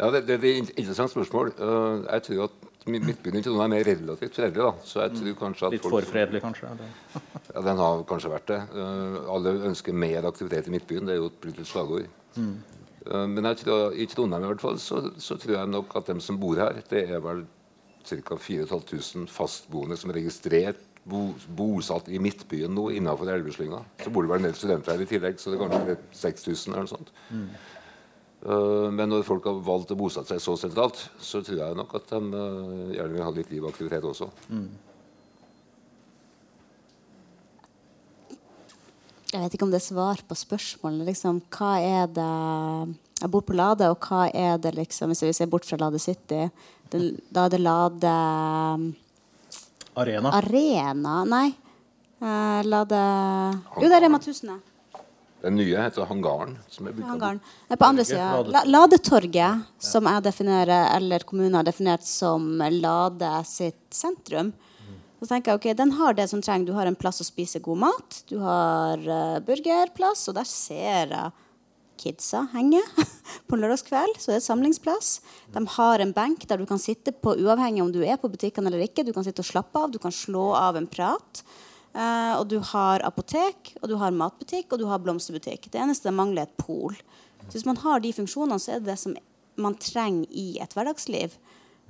Ja, 0.00 0.08
det, 0.10 0.24
det, 0.26 0.36
er 0.38 0.62
et 0.62 0.72
interessant 0.80 1.12
spørsmål. 1.12 1.52
Uh, 1.60 2.06
jeg 2.06 2.22
tror 2.26 2.44
at 2.48 2.86
Midtbyen 2.88 3.36
i 3.36 3.42
Trondheim 3.44 3.74
er 3.74 3.74
mer 3.74 3.88
relativt 3.90 4.38
fredelig. 4.38 4.62
da. 4.62 4.70
Så 4.88 5.02
jeg 5.04 5.12
tror 5.18 5.34
kanskje 5.42 5.66
at 5.68 5.74
Litt 5.76 5.88
for 5.92 6.08
fredelig, 6.08 6.40
kanskje? 6.40 6.70
ja, 7.54 7.62
Den 7.66 7.82
har 7.82 8.04
kanskje 8.08 8.32
vært 8.32 8.48
det. 8.48 8.60
Uh, 8.72 9.18
alle 9.34 9.52
ønsker 9.70 9.92
mer 9.92 10.28
aktivitet 10.30 10.70
i 10.70 10.74
Midtbyen. 10.74 11.06
Det 11.06 11.14
er 11.14 11.20
jo 11.20 11.28
et 11.28 11.40
politisk 11.44 11.74
slagord. 11.74 12.08
Mm. 12.36 12.54
Uh, 13.04 13.26
men 13.28 13.50
jeg 13.50 13.60
tror, 13.62 13.92
i 13.92 14.08
Trondheim 14.08 14.46
i 14.48 14.52
hvert 14.54 14.64
fall, 14.64 14.80
så, 14.80 15.02
så, 15.20 15.36
tror 15.36 15.58
jeg 15.58 15.72
nok 15.76 15.96
at 16.00 16.08
dem 16.08 16.24
som 16.24 16.40
bor 16.40 16.56
her, 16.60 16.80
det 16.90 17.04
er 17.10 17.20
vel 17.24 17.44
ca. 18.10 18.38
4500 18.38 19.30
fastboende 19.32 19.98
som 19.98 20.12
er 20.12 20.20
registrert 20.20 20.86
bo, 21.04 21.30
bosatt 21.56 22.08
i 22.12 22.20
Midtbyen 22.22 22.72
nå 22.74 22.90
innenfor 22.96 23.30
Elveslynga. 23.32 23.82
Så 24.04 24.12
bor 24.12 24.26
det 24.26 24.32
vel 24.32 24.42
en 24.42 24.50
del 24.50 24.58
studenter 24.58 24.94
her 24.94 25.04
i 25.04 25.08
tillegg, 25.10 25.40
så 25.40 25.52
det 25.52 25.58
er 25.58 25.64
kanskje 25.64 25.96
6000 26.22 26.74
eller 26.74 26.86
noe 26.86 26.92
sånt. 26.92 27.14
Mm. 27.30 27.48
Uh, 28.40 28.88
men 28.96 29.10
når 29.12 29.26
folk 29.28 29.44
har 29.48 29.58
valgt 29.64 29.90
å 29.92 29.98
bosette 30.00 30.32
seg 30.32 30.44
så 30.44 30.54
sentralt, 30.62 31.02
så 31.20 31.42
tror 31.44 31.58
jeg 31.60 31.76
nok 31.76 31.98
at 31.98 32.12
de 32.12 32.20
uh, 32.32 32.94
gjerne 32.94 33.16
vil 33.16 33.26
ha 33.26 33.34
litt 33.36 33.50
liv 33.52 33.66
og 33.66 33.74
aktivitet 33.74 34.06
også. 34.12 34.30
Mm. 34.48 34.70
Jeg 39.30 39.44
vet 39.44 39.54
ikke 39.54 39.66
om 39.68 39.70
det 39.70 39.78
er 39.78 39.86
svar 39.86 40.22
på 40.26 40.34
spørsmålet. 40.34 41.06
Liksom, 41.12 41.38
hva 41.54 41.76
er 41.78 42.08
det 42.10 42.30
Jeg 43.20 43.30
bor 43.30 43.44
på 43.46 43.54
Lade, 43.54 43.86
og 43.92 44.08
hva 44.08 44.24
er 44.34 44.56
det 44.58 44.72
liksom 44.74 45.12
Hvis 45.12 45.22
vi 45.22 45.32
ser 45.36 45.46
bort 45.46 45.68
fra 45.68 45.78
Lade 45.78 46.00
City, 46.02 46.48
det, 46.90 47.02
da 47.30 47.48
det 47.48 47.60
Lade 47.62 48.14
Arena. 49.94 50.32
Arena? 50.32 51.24
Nei. 51.24 51.50
Uh, 52.20 52.60
Lade 52.68 53.00
Jo, 53.80 53.86
det 53.86 53.96
er 53.96 54.04
Rema 54.06 54.20
1000. 54.20 54.58
Den 55.40 55.56
nye 55.56 55.76
heter 55.80 56.04
Hangaren. 56.04 56.58
som 56.68 56.86
er 56.86 56.98
Hangaren. 57.08 57.40
På 57.68 57.84
andre 57.84 58.04
sida. 58.04 58.64
Ladetorget, 58.68 59.62
som 59.78 60.04
jeg 60.04 60.24
definerer, 60.26 60.90
eller 60.96 61.24
kommunen 61.24 61.56
har 61.56 61.64
definert 61.64 62.04
som 62.04 62.58
Lade 62.60 63.30
sitt 63.48 63.86
sentrum. 63.94 64.52
Så 65.20 65.28
tenker 65.28 65.52
jeg, 65.52 65.60
ok, 65.60 65.76
Den 65.76 65.92
har 65.92 66.14
det 66.16 66.28
som 66.30 66.40
trenger. 66.42 66.66
Du 66.66 66.72
har 66.72 66.88
en 66.88 66.96
plass 66.96 67.20
å 67.20 67.26
spise 67.28 67.60
god 67.60 67.82
mat. 67.86 68.22
Du 68.28 68.38
har 68.40 69.00
uh, 69.00 69.40
burgerplass, 69.44 70.28
og 70.28 70.36
der 70.36 70.48
ser 70.48 71.12
jeg 71.12 71.32
kidsa 72.00 72.46
henger 72.54 72.86
på 73.48 73.58
lørdagskveld. 73.60 74.18
Så 74.18 74.30
det 74.30 74.38
er 74.38 74.42
et 74.42 74.48
samlingsplass. 74.48 75.10
De 75.54 75.64
har 75.76 76.02
en 76.02 76.14
benk 76.16 76.46
der 76.48 76.60
du 76.60 76.66
kan 76.68 76.80
sitte 76.82 77.12
på 77.12 77.36
uavhengig 77.36 77.84
om 77.84 77.92
du 77.94 78.00
er 78.02 78.20
på 78.20 78.30
butikken 78.32 78.68
eller 78.68 78.82
ikke. 78.86 79.04
Du 79.06 79.12
kan 79.16 79.26
sitte 79.26 79.44
og 79.44 79.50
slappe 79.50 79.82
av, 79.82 79.92
du 79.92 80.00
kan 80.02 80.14
slå 80.14 80.50
av 80.58 80.80
en 80.80 80.88
prat. 80.90 81.44
Uh, 81.90 82.38
og 82.38 82.44
du 82.52 82.60
har 82.62 83.02
apotek, 83.02 83.72
og 83.80 83.90
du 83.90 83.96
har 83.98 84.14
matbutikk 84.14 84.70
og 84.70 84.78
du 84.78 84.86
har 84.86 85.00
blomsterbutikk. 85.02 85.66
Det 85.72 85.80
eneste 85.82 86.06
det 86.06 86.14
mangler, 86.14 86.46
er 86.46 86.50
et 86.50 86.62
pol. 86.62 86.94
Så 87.48 87.56
hvis 87.56 87.66
man 87.66 87.80
har 87.82 88.02
de 88.02 88.12
funksjonene, 88.14 88.60
så 88.62 88.76
er 88.76 88.82
det 88.82 88.92
det 88.92 89.00
som 89.02 89.16
man 89.60 89.74
trenger 89.80 90.30
i 90.30 90.52
et 90.62 90.76
hverdagsliv. 90.76 91.34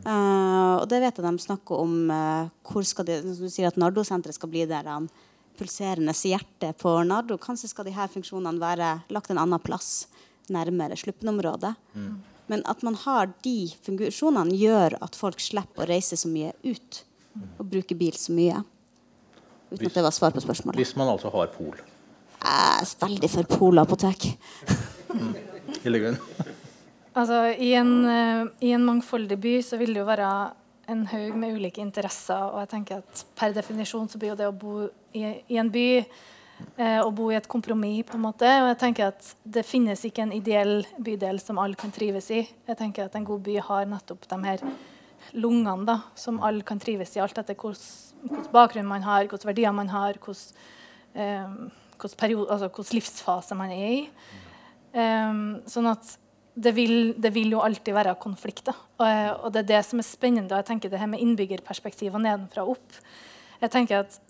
Uh, 0.00 0.80
og 0.80 0.86
det 0.88 1.02
vet 1.02 1.18
jeg 1.20 1.26
de 1.26 1.44
snakker 1.44 1.82
om. 1.84 1.98
Uh, 2.08 2.48
hvor 2.64 2.86
skal 2.88 3.08
de, 3.08 3.20
Du 3.36 3.48
sier 3.52 3.68
at 3.68 3.80
Nardo-senteret 3.80 4.38
skal 4.38 4.52
bli 4.52 4.64
der 4.68 4.88
han 4.88 5.10
pulserende 5.58 6.14
hjerte 6.14 6.72
på 6.78 6.92
Nardo. 7.04 7.38
Kanskje 7.40 7.70
skal 7.72 7.88
de 7.88 7.94
her 7.96 8.10
funksjonene 8.12 8.60
være 8.60 8.90
lagt 9.12 9.30
en 9.30 9.40
annen 9.40 9.62
plass, 9.62 10.08
nærmere 10.50 10.98
Sluppen-området. 10.98 11.74
Mm. 11.94 12.18
Men 12.50 12.64
at 12.66 12.82
man 12.82 12.96
har 13.04 13.30
de 13.44 13.70
funksjonene, 13.86 14.56
gjør 14.58 14.98
at 15.04 15.18
folk 15.18 15.40
slipper 15.42 15.84
å 15.84 15.90
reise 15.92 16.18
så 16.18 16.30
mye 16.30 16.50
ut 16.66 17.04
og 17.60 17.66
bruke 17.70 17.94
bil 17.94 18.16
så 18.18 18.34
mye. 18.34 18.62
Uten 19.70 19.86
at 19.86 19.98
det 20.00 20.02
var 20.02 20.14
svar 20.14 20.34
på 20.34 20.42
spørsmålet. 20.42 20.80
Hvis 20.82 20.96
man 20.98 21.12
altså 21.12 21.30
har 21.30 21.52
pol? 21.54 21.78
Jeg 22.40 22.80
er 22.82 22.94
veldig 23.04 23.30
for 23.30 23.50
polapotek. 23.54 24.32
mm. 25.14 25.34
altså, 27.14 27.44
i 27.54 27.74
en, 27.78 27.92
uh, 28.04 28.48
I 28.64 28.72
en 28.74 28.86
mangfoldig 28.88 29.38
by 29.38 29.54
så 29.62 29.78
vil 29.78 29.94
det 29.94 30.02
jo 30.02 30.08
være 30.08 30.30
en 30.90 31.06
haug 31.10 31.38
med 31.38 31.56
ulike 31.56 31.82
interesser. 31.82 32.50
Og 32.50 32.60
jeg 32.64 32.72
tenker 32.74 33.00
at 33.02 33.24
per 33.38 33.54
definisjon 33.56 34.08
så 34.10 34.20
blir 34.20 34.34
jo 34.34 34.40
det 34.40 34.50
å 34.50 34.56
bo 34.56 34.84
i, 35.16 35.24
i 35.50 35.58
en 35.60 35.70
by 35.72 35.86
eh, 36.00 37.00
å 37.00 37.10
bo 37.14 37.30
i 37.30 37.38
et 37.38 37.48
kompromiss. 37.50 38.04
på 38.08 38.18
en 38.18 38.26
måte, 38.26 38.48
og 38.62 38.70
jeg 38.72 38.80
tenker 38.84 39.10
at 39.10 39.34
Det 39.42 39.64
finnes 39.66 40.04
ikke 40.04 40.22
en 40.26 40.36
ideell 40.36 40.86
bydel 40.98 41.40
som 41.40 41.58
alle 41.58 41.78
kan 41.78 41.92
trives 41.94 42.30
i. 42.30 42.46
Jeg 42.66 42.76
tenker 42.76 43.04
at 43.06 43.16
En 43.16 43.24
god 43.24 43.42
by 43.46 43.58
har 43.58 43.86
nettopp 43.86 44.28
de 44.28 44.40
her 44.44 44.64
lungene 45.32 45.86
da, 45.86 46.00
som 46.14 46.40
alle 46.42 46.62
kan 46.66 46.80
trives 46.80 47.14
i, 47.16 47.20
alt 47.20 47.38
etter 47.38 47.54
hvilken 47.54 48.50
bakgrunn 48.52 48.88
man 48.88 49.02
har, 49.02 49.26
hvilke 49.28 49.46
verdier 49.46 49.72
man 49.72 49.88
har, 49.88 50.18
hvilken 50.18 50.56
eh, 51.14 51.46
altså, 52.00 52.86
livsfase 52.94 53.54
man 53.54 53.70
er 53.70 53.90
i. 53.90 54.00
Um, 54.90 55.60
sånn 55.70 55.86
at 55.86 56.16
det 56.60 56.72
vil, 56.76 56.96
det 57.20 57.32
vil, 57.34 57.54
jo 57.54 57.62
alltid 57.64 57.94
være 57.96 58.16
konflikter. 58.20 58.76
Og, 59.00 59.06
og, 59.44 59.48
det 59.54 59.62
er 59.62 59.70
det 59.70 59.84
som 59.88 60.02
er 60.02 60.08
spennende. 60.08 60.52
og 60.52 60.60
jeg 60.60 60.68
tenker 60.72 60.92
det 60.92 61.00
her 61.00 61.10
med 61.10 61.22
innbyggerperspektivet 61.24 62.20
nedenfra 62.22 62.64
og 62.64 62.76
opp. 62.76 62.98
Jeg 63.60 63.72
tenker 63.76 64.04
at 64.04 64.20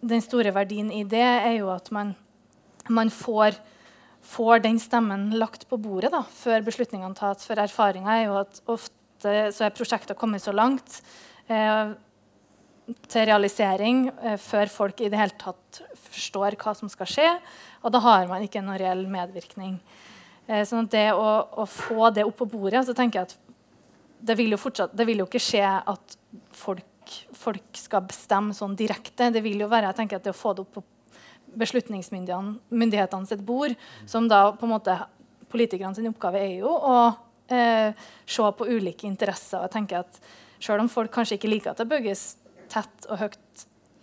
Den 0.00 0.22
store 0.22 0.52
verdien 0.54 0.92
i 0.94 1.02
det 1.02 1.24
er 1.26 1.56
jo 1.56 1.72
at 1.72 1.90
man, 1.90 2.12
man 2.88 3.08
får, 3.10 3.56
får, 4.22 4.60
den 4.62 4.78
stemmen 4.78 5.32
lagt 5.34 5.66
på 5.68 5.76
bordet 5.76 6.12
da, 6.14 6.22
før 6.22 6.62
beslutningene 6.62 7.18
tas. 7.18 7.42
For 7.48 7.58
erfaringa 7.58 8.14
er 8.14 8.28
jo 8.28 8.36
at 8.44 8.60
ofte 8.70 9.34
så 9.50 9.66
er 9.66 9.74
prosjektet 9.74 10.18
kommet 10.20 10.44
så 10.44 10.54
langt 10.54 11.00
eh, 11.50 11.96
til 13.10 13.26
realisering 13.26 14.06
eh, 14.22 14.38
før 14.38 14.70
folk 14.70 15.02
i 15.02 15.10
det 15.10 15.18
hele 15.18 15.34
tatt 15.40 15.82
forstår 16.06 16.54
hva 16.62 16.76
som 16.78 16.92
skal 16.92 17.10
skje. 17.10 17.28
Og 17.82 17.92
da 17.94 18.02
har 18.06 18.30
man 18.30 18.46
ikke 18.46 18.62
noen 18.62 18.78
reell 18.80 19.02
medvirkning. 19.10 19.80
Eh, 20.46 20.62
sånn 20.66 20.86
at 20.86 20.92
det 20.94 21.08
å, 21.12 21.26
å, 21.58 21.66
få 21.66 22.10
det 22.14 22.24
opp 22.26 22.38
på 22.38 22.48
bordet 22.50 22.84
så 22.86 22.94
tenker 22.94 23.20
jeg 23.20 23.30
at 23.30 23.34
det 24.26 24.36
vil 24.38 24.54
jo, 24.54 24.58
fortsatt, 24.60 24.94
det 24.96 25.06
vil 25.08 25.20
jo 25.22 25.26
ikke 25.26 25.42
skje 25.42 25.64
at 25.66 26.16
folk, 26.54 27.16
folk, 27.36 27.66
skal 27.78 28.06
bestemme 28.06 28.54
sånn 28.56 28.76
direkte. 28.78 29.32
Det 29.34 29.42
vil 29.44 29.60
jo 29.64 29.70
være 29.70 29.90
jeg 29.90 30.00
tenker 30.00 30.20
at 30.20 30.26
det 30.26 30.34
å 30.34 30.38
få 30.38 30.54
det 30.56 30.64
opp 30.64 30.78
på 30.78 30.84
beslutningsmyndighetene 31.56 33.28
sitt 33.28 33.42
bord, 33.46 33.74
som 34.08 34.26
da 34.30 34.48
på 34.56 34.66
en 34.68 34.74
måte 34.76 34.98
Politikerne 35.46 35.94
sin 35.94 36.08
oppgave 36.10 36.40
er 36.42 36.56
jo 36.58 36.72
å 36.74 36.94
eh, 37.54 37.94
se 38.26 38.48
på 38.58 38.66
ulike 38.66 39.06
interesser. 39.06 39.60
og 39.60 39.68
jeg 39.68 39.74
tenker 39.76 40.02
at 40.02 40.18
Selv 40.58 40.82
om 40.82 40.88
folk 40.90 41.12
kanskje 41.14 41.38
ikke 41.38 41.50
liker 41.52 41.70
at 41.70 41.78
det 41.78 41.86
bygges 41.86 42.24
tett 42.68 43.06
og 43.06 43.20
høyt 43.20 43.38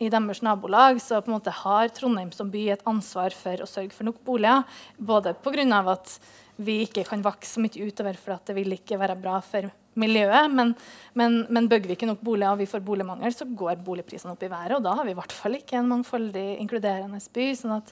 i 0.04 0.12
deres 0.12 0.44
nabolag, 0.46 1.00
så 1.02 1.22
på 1.22 1.32
en 1.32 1.38
måte 1.38 1.54
har 1.64 1.92
Trondheim 1.96 2.32
som 2.36 2.52
by 2.54 2.68
et 2.76 2.84
ansvar 2.90 3.36
for 3.38 3.64
å 3.64 3.70
sørge 3.70 3.96
for 3.96 4.08
nok 4.08 4.20
boliger. 4.26 4.66
Både 4.98 5.34
pga. 5.34 5.80
at 5.92 6.20
vi 6.56 6.84
ikke 6.86 7.06
kan 7.08 7.24
vokse 7.24 7.56
så 7.56 7.64
mye 7.64 7.88
utover 7.88 8.14
for 8.20 8.36
at 8.36 8.46
det 8.46 8.56
vil 8.56 8.76
ikke 8.76 9.00
være 9.00 9.18
bra 9.18 9.40
for 9.42 9.72
miljøet. 9.96 10.52
Men, 10.52 10.76
men, 11.14 11.46
men 11.50 11.68
bygger 11.68 11.88
vi 11.88 11.98
ikke 11.98 12.12
nok 12.12 12.22
boliger 12.22 12.52
og 12.52 12.62
vi 12.62 12.70
får 12.70 12.86
boligmangel, 12.86 13.34
så 13.34 13.46
går 13.46 13.82
boligprisene 13.86 14.36
opp 14.36 14.44
i 14.44 14.52
været. 14.52 14.78
Og 14.78 14.84
da 14.86 14.94
har 15.00 15.08
vi 15.08 15.16
i 15.16 15.18
hvert 15.18 15.34
fall 15.34 15.58
ikke 15.58 15.80
en 15.80 15.90
mangfoldig, 15.90 16.60
inkluderende 16.62 17.24
by. 17.34 17.50
sånn 17.58 17.80
at 17.80 17.92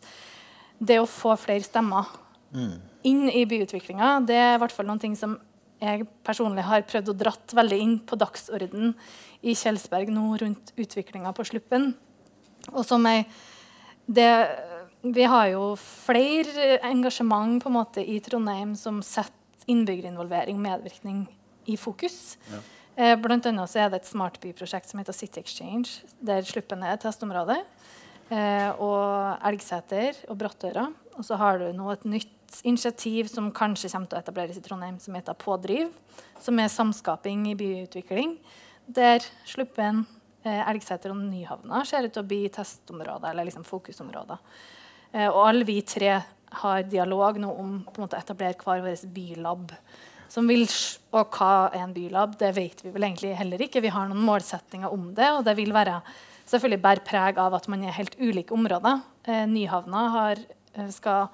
det 0.77 1.01
å 1.01 1.09
få 1.09 1.35
flere 1.37 1.65
stemmer 1.65 2.09
mm 2.51 2.91
inn 3.07 3.29
i 3.29 3.45
byutviklinga, 3.49 4.19
det 4.27 4.37
er 4.37 4.55
i 4.55 4.61
hvert 4.61 4.73
fall 4.75 4.87
noen 4.89 5.01
ting 5.01 5.15
som 5.17 5.37
jeg 5.81 6.05
personlig 6.25 6.65
har 6.67 6.85
prøvd 6.85 7.11
å 7.11 7.17
dratt 7.17 7.53
veldig 7.57 7.79
inn 7.81 7.95
på 8.05 8.17
dagsorden 8.21 8.93
i 9.41 9.55
Kjelsberg 9.57 10.11
nå 10.13 10.25
rundt 10.41 10.73
utviklinga 10.77 11.33
på 11.33 11.45
Sluppen. 11.49 11.91
Og 12.71 12.85
som 12.85 13.05
jeg 13.09 13.25
det, 14.05 14.29
Vi 15.01 15.23
har 15.23 15.47
jo 15.49 15.75
flere 15.81 16.77
engasjement 16.85 17.61
på 17.63 17.69
en 17.69 17.73
måte 17.73 18.03
i 18.05 18.19
Trondheim 18.21 18.75
som 18.77 18.99
setter 19.01 19.65
innbyggerinvolvering 19.71 20.59
og 20.59 20.61
medvirkning 20.61 21.23
i 21.65 21.77
fokus. 21.77 22.37
Ja. 22.51 22.59
Eh, 22.95 23.15
blant 23.17 23.45
annet 23.49 23.71
så 23.71 23.81
er 23.81 23.89
det 23.89 24.01
et 24.01 24.11
smartbyprosjekt 24.11 24.91
som 24.91 25.01
heter 25.01 25.15
City 25.15 25.41
Exchange, 25.41 26.03
der 26.21 26.45
Sluppen 26.45 26.83
er 26.83 26.93
et 26.93 27.01
testområde. 27.01 27.57
Eh, 28.31 28.69
og 28.77 29.41
Elgseter 29.47 30.21
og 30.29 30.37
Brattøra. 30.37 30.85
Og 31.17 31.25
så 31.27 31.37
har 31.39 31.59
du 31.59 31.71
nå 31.75 31.89
et 31.91 32.05
nytt 32.07 32.40
initiativ 32.63 33.29
som 33.31 33.51
kanskje 33.55 33.91
kommer 33.93 34.09
til 34.09 34.17
å 34.17 34.21
etableres 34.21 34.57
i 34.59 34.63
Trondheim, 34.65 34.99
som 34.99 35.15
heter 35.15 35.37
Pådriv. 35.39 35.91
Som 36.41 36.59
er 36.59 36.71
samskaping 36.71 37.47
i 37.51 37.55
byutvikling. 37.55 38.37
Der 38.87 39.23
Sluppen, 39.47 40.05
eh, 40.43 40.69
Elgseter 40.69 41.13
og 41.13 41.17
Nyhavna 41.17 41.85
ser 41.85 42.05
ut 42.05 42.13
til 42.13 42.23
å 42.23 42.27
bli 42.27 42.49
testområder, 42.49 43.29
eller 43.31 43.45
liksom 43.45 43.63
fokusområder. 43.63 44.39
Eh, 45.13 45.27
og 45.27 45.47
alle 45.47 45.67
vi 45.67 45.81
tre 45.81 46.23
har 46.61 46.83
dialog 46.83 47.37
nå 47.39 47.51
om 47.59 47.85
å 47.85 48.07
etablere 48.07 48.59
hver 48.59 48.83
vår 48.83 49.05
bylab. 49.13 49.71
Som 50.31 50.47
vil, 50.47 50.63
og 51.11 51.31
hva 51.35 51.69
er 51.73 51.83
en 51.83 51.93
bylab? 51.93 52.37
Det 52.39 52.53
vet 52.55 52.83
vi 52.83 52.91
vel 52.91 53.03
egentlig 53.03 53.35
heller 53.35 53.63
ikke. 53.65 53.81
Vi 53.83 53.91
har 53.91 54.07
noen 54.07 54.23
målsettinger 54.23 54.91
om 54.91 55.13
det. 55.13 55.29
og 55.31 55.43
det 55.43 55.57
vil 55.57 55.73
være 55.73 56.01
selvfølgelig 56.47 56.83
bærer 56.83 57.05
preg 57.07 57.39
av 57.41 57.55
at 57.57 57.67
man 57.71 57.83
er 57.83 57.95
helt 57.95 58.15
ulike 58.19 58.55
områder. 58.55 59.01
Eh, 59.25 59.45
Nyhavna 59.47 60.09
har, 60.09 60.37
eh, 60.75 60.89
skal 60.89 61.29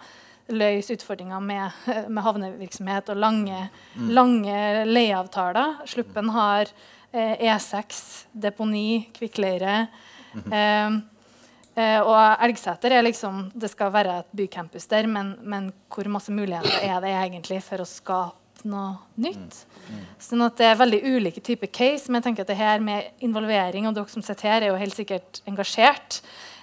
løse 0.54 0.96
utfordringer 0.98 1.44
med, 1.44 1.72
med 2.14 2.24
havnevirksomhet 2.24 3.12
og 3.14 3.20
lange, 3.22 3.68
mm. 3.96 4.08
lange 4.16 4.86
leieavtaler. 4.88 5.84
Sluppen 5.90 6.32
har 6.36 6.72
eh, 7.12 7.36
E6, 7.50 8.02
deponi, 8.32 9.10
kvikkleire. 9.18 9.88
Mm 10.34 10.44
-hmm. 10.44 11.02
eh, 11.76 12.02
og 12.02 12.44
Elgseter 12.44 12.92
er 12.92 13.02
liksom 13.02 13.52
Det 13.54 13.70
skal 13.72 13.94
være 13.94 14.20
et 14.20 14.26
bycampus 14.32 14.86
der, 14.86 15.08
men, 15.08 15.36
men 15.42 15.74
hvor 15.90 16.08
masse 16.10 16.32
muligheter 16.32 16.80
er 16.84 17.00
det 17.02 17.10
egentlig 17.10 17.64
for 17.64 17.82
å 17.82 17.86
skape 17.86 18.48
noe 18.64 18.98
nytt. 19.16 19.66
Mm. 19.88 20.04
Sånn 20.20 20.42
at 20.46 20.58
det 20.58 20.66
er 20.66 20.80
veldig 20.80 21.02
ulike 21.04 21.42
typer 21.42 21.68
case. 21.68 22.08
Men 22.08 22.20
jeg 22.20 22.24
tenker 22.24 22.42
at 22.42 22.48
det 22.52 22.60
her 22.60 22.80
med 22.80 23.04
involvering, 23.20 23.88
og 23.88 23.96
dere 23.96 24.10
som 24.10 24.22
sitter 24.26 24.50
her, 24.50 24.62
er 24.62 24.68
jo 24.68 24.82
helt 24.82 24.98
sikkert 24.98 25.42
engasjert. 25.50 26.22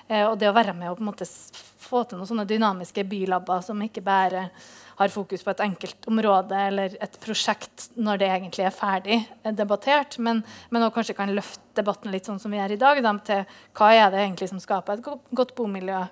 Eh, 0.09 0.24
og 0.26 0.38
det 0.40 0.50
å 0.50 0.57
være 0.57 0.74
med 0.76 0.90
og 0.90 0.98
på 0.98 1.05
en 1.05 1.11
måte 1.11 1.28
få 1.84 2.02
til 2.05 2.20
noen 2.20 2.28
sånne 2.28 2.48
dynamiske 2.48 3.05
bylabber 3.09 3.62
som 3.64 3.80
ikke 3.84 4.05
bare 4.05 4.48
har 4.94 5.11
fokus 5.11 5.42
på 5.42 5.50
et 5.50 5.62
enkelt 5.64 6.07
område 6.11 6.59
eller 6.68 6.96
et 7.02 7.16
prosjekt 7.22 7.88
når 7.96 8.20
det 8.20 8.28
egentlig 8.30 8.66
er 8.68 8.74
ferdig 8.74 9.16
eh, 9.18 9.55
debattert, 9.57 10.18
men, 10.22 10.42
men 10.70 10.84
også 10.86 10.98
kanskje 10.98 11.18
kan 11.18 11.34
løfte 11.34 11.80
debatten 11.80 12.12
litt 12.14 12.28
sånn 12.28 12.40
som 12.42 12.52
vi 12.55 12.61
gjør 12.61 12.76
i 12.76 12.80
dag, 12.80 13.00
da, 13.02 13.14
til 13.26 13.57
hva 13.78 13.92
er 13.96 14.12
det 14.14 14.22
egentlig 14.22 14.50
som 14.52 14.62
skaper 14.62 15.00
et 15.00 15.09
godt 15.34 15.55
bomiljø. 15.59 16.05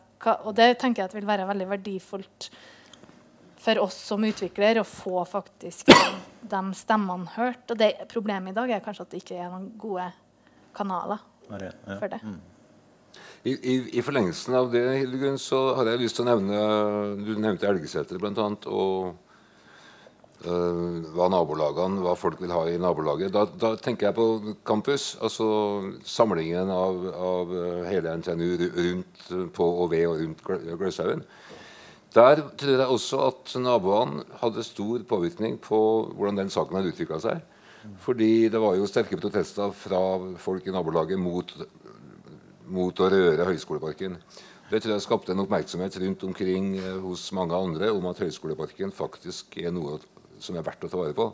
Og 0.47 0.53
det 0.55 0.77
tenker 0.79 1.03
jeg 1.03 1.11
at 1.11 1.17
vil 1.17 1.27
være 1.27 1.49
veldig 1.49 1.67
verdifullt 1.71 2.49
for 3.63 3.79
oss 3.83 3.99
som 4.09 4.25
utvikler 4.27 4.81
å 4.81 4.87
få 4.87 5.23
faktisk 5.27 5.91
de 6.51 6.63
stemmene 6.79 7.31
hørt. 7.37 7.65
Og 7.71 7.79
det 7.79 7.93
Problemet 8.11 8.55
i 8.55 8.59
dag 8.59 8.71
er 8.71 8.83
kanskje 8.85 9.07
at 9.07 9.15
det 9.15 9.23
ikke 9.23 9.39
er 9.39 9.51
noen 9.51 9.69
gode 9.79 10.09
kanaler 10.75 11.23
for 11.47 12.09
det. 12.11 12.23
I, 13.43 13.53
i, 13.53 13.99
I, 13.99 14.03
forlengelsen 14.07 14.55
av 14.55 14.71
det 14.71 14.85
Hildegunn, 15.01 15.39
så 15.41 15.73
har 15.75 15.89
jeg 15.91 16.05
lyst 16.05 16.19
til 16.19 16.23
å 16.27 16.31
nevne 16.31 16.59
Du 17.27 17.33
nevnte 17.43 17.67
Elgeseter 17.67 18.21
bl.a. 18.23 18.45
Og 18.71 19.09
øh, 20.47 21.01
hva 21.17 21.27
nabolagene, 21.33 22.05
hva 22.05 22.15
folk 22.19 22.39
vil 22.43 22.55
ha 22.55 22.63
i 22.71 22.79
nabolaget. 22.79 23.35
Da, 23.35 23.43
da 23.51 23.73
tenker 23.83 24.09
jeg 24.09 24.19
på 24.19 24.57
campus. 24.69 25.17
Altså 25.19 25.49
samlingen 26.07 26.71
av, 26.71 27.03
av 27.19 27.57
hele 27.91 28.15
NTNU 28.23 28.51
rundt 28.77 29.33
på 29.59 29.71
og 29.73 29.91
ved 29.97 30.07
og 30.07 30.23
rundt 30.23 30.47
Gløshaugen. 30.79 31.27
Der 32.15 32.45
tror 32.61 32.77
jeg 32.77 32.95
også 32.95 33.27
at 33.27 33.55
naboene 33.59 34.23
hadde 34.43 34.63
stor 34.67 35.03
påvirkning 35.09 35.57
på 35.65 35.79
hvordan 36.13 36.43
den 36.43 36.53
saken 36.53 36.79
hadde 36.79 36.93
utvikla 36.93 37.19
seg. 37.25 37.41
Fordi 38.05 38.49
det 38.53 38.61
var 38.63 38.77
jo 38.79 38.87
sterke 38.87 39.19
protester 39.19 39.73
fra 39.75 40.01
folk 40.39 40.67
i 40.67 40.75
nabolaget 40.75 41.19
mot, 41.19 41.51
mot 42.67 43.01
å 43.01 43.11
røre 43.13 43.47
Høyskoleparken. 43.49 44.17
Det 44.73 44.81
tror 44.81 44.95
jeg 44.95 45.05
skapte 45.05 45.35
en 45.35 45.43
oppmerksomhet 45.43 45.99
rundt 46.01 46.23
omkring 46.25 46.77
eh, 46.79 46.97
hos 47.03 47.27
mange 47.37 47.57
andre 47.57 47.91
om 47.93 48.07
at 48.09 48.23
Høyskoleparken 48.23 48.95
faktisk 48.97 49.59
er 49.61 49.75
noe 49.75 49.99
som 50.41 50.57
er 50.57 50.65
verdt 50.67 50.87
å 50.87 50.91
ta 50.91 51.01
vare 51.01 51.17
på. 51.17 51.29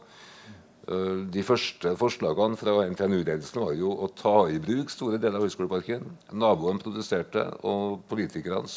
Uh, 0.89 1.29
de 1.29 1.43
første 1.45 1.93
forslagene 2.01 2.57
fra 2.57 2.79
NTNU-ledelsen 2.89 3.61
var 3.61 3.75
jo 3.77 3.93
å 3.93 4.09
ta 4.17 4.47
i 4.49 4.61
bruk 4.63 4.89
store 4.91 5.21
deler 5.21 5.37
av 5.37 5.45
Høyskoleparken. 5.45 6.07
Naboen 6.33 6.81
protesterte, 6.83 7.45
og 7.69 8.07
politikerne 8.09 8.71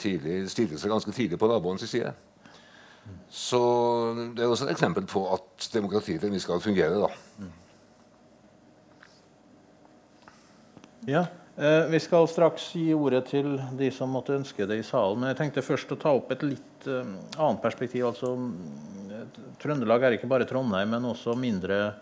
tidlig, 0.00 0.42
stilte 0.52 0.80
seg 0.80 0.92
ganske 0.92 1.12
tidlig 1.14 1.38
på 1.40 1.48
naboens 1.52 1.84
side. 1.88 2.14
Så 3.28 3.60
det 4.34 4.44
er 4.44 4.50
også 4.50 4.68
et 4.68 4.74
eksempel 4.74 5.06
på 5.08 5.26
at 5.34 5.68
demokratiet 5.74 6.22
til 6.24 6.32
skal 6.40 6.64
fungere. 6.64 6.96
da. 7.02 7.52
Ja, 11.06 11.26
eh, 11.56 11.86
Vi 11.86 12.00
skal 12.00 12.28
straks 12.28 12.70
gi 12.72 12.94
ordet 12.96 13.26
til 13.28 13.58
de 13.76 13.90
som 13.92 14.08
måtte 14.08 14.38
ønske 14.38 14.64
det 14.66 14.78
i 14.80 14.86
salen. 14.86 15.20
Men 15.20 15.32
jeg 15.32 15.40
tenkte 15.42 15.64
først 15.66 15.92
å 15.92 16.00
ta 16.00 16.14
opp 16.16 16.32
et 16.32 16.42
litt 16.46 16.88
eh, 16.88 17.12
annet 17.36 17.60
perspektiv. 17.62 18.06
altså 18.08 18.32
Trøndelag 19.60 20.02
er 20.02 20.16
ikke 20.16 20.30
bare 20.30 20.48
Trondheim, 20.48 20.90
men 20.96 21.04
også 21.12 21.36
mindre 21.36 21.94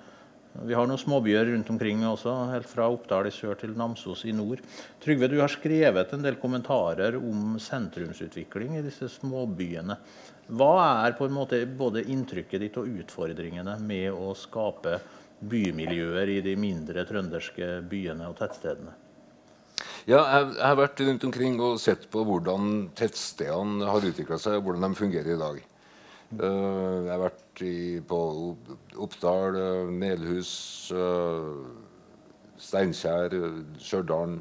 vi 0.53 0.75
har 0.77 0.85
noen 0.85 1.01
småbyer 1.01 1.47
rundt 1.49 1.71
omkring 1.73 2.03
også, 2.05 2.33
helt 2.51 2.69
fra 2.69 2.85
Oppdal 2.93 3.31
i 3.31 3.33
sør 3.33 3.57
til 3.57 3.73
Namsos 3.73 4.27
i 4.29 4.35
nord. 4.37 4.61
Trygve, 5.01 5.31
du 5.33 5.39
har 5.41 5.49
skrevet 5.49 6.13
en 6.13 6.27
del 6.27 6.37
kommentarer 6.37 7.17
om 7.17 7.57
sentrumsutvikling 7.57 8.77
i 8.77 8.85
disse 8.85 9.09
småbyene. 9.15 9.97
Hva 10.53 10.75
er 11.07 11.17
på 11.17 11.25
en 11.25 11.33
måte 11.39 11.63
både 11.65 12.05
inntrykket 12.13 12.67
ditt 12.67 12.77
og 12.77 12.91
utfordringene 13.01 13.79
med 13.81 14.13
å 14.13 14.35
skape 14.37 14.99
bymiljøer 15.51 16.31
i 16.37 16.43
de 16.45 16.55
mindre 16.59 17.05
trønderske 17.09 17.81
byene 17.91 18.29
og 18.31 18.37
tettstedene? 18.39 18.95
Ja, 20.03 20.19
jeg, 20.19 20.47
har 20.59 20.79
vært 20.79 21.01
rundt 21.07 21.25
omkring 21.29 21.61
og 21.63 21.79
sett 21.83 22.09
på 22.11 22.25
hvordan 22.27 22.89
tettstedene 22.99 23.87
har 23.87 24.07
utvikla 24.09 24.39
seg, 24.41 24.59
og 24.59 24.67
hvordan 24.67 24.89
de 24.89 24.99
fungerer 24.99 25.35
i 25.35 25.39
dag. 25.39 25.61
Uh, 26.33 27.05
jeg 27.05 27.13
har 27.13 27.23
vært 27.23 27.63
i, 27.63 27.77
på 28.09 28.19
Oppdal, 29.05 29.59
uh, 29.59 29.93
Melhus, 29.93 30.53
uh, 30.97 31.61
Steinkjer, 32.63 33.37
Stjørdal 33.83 34.39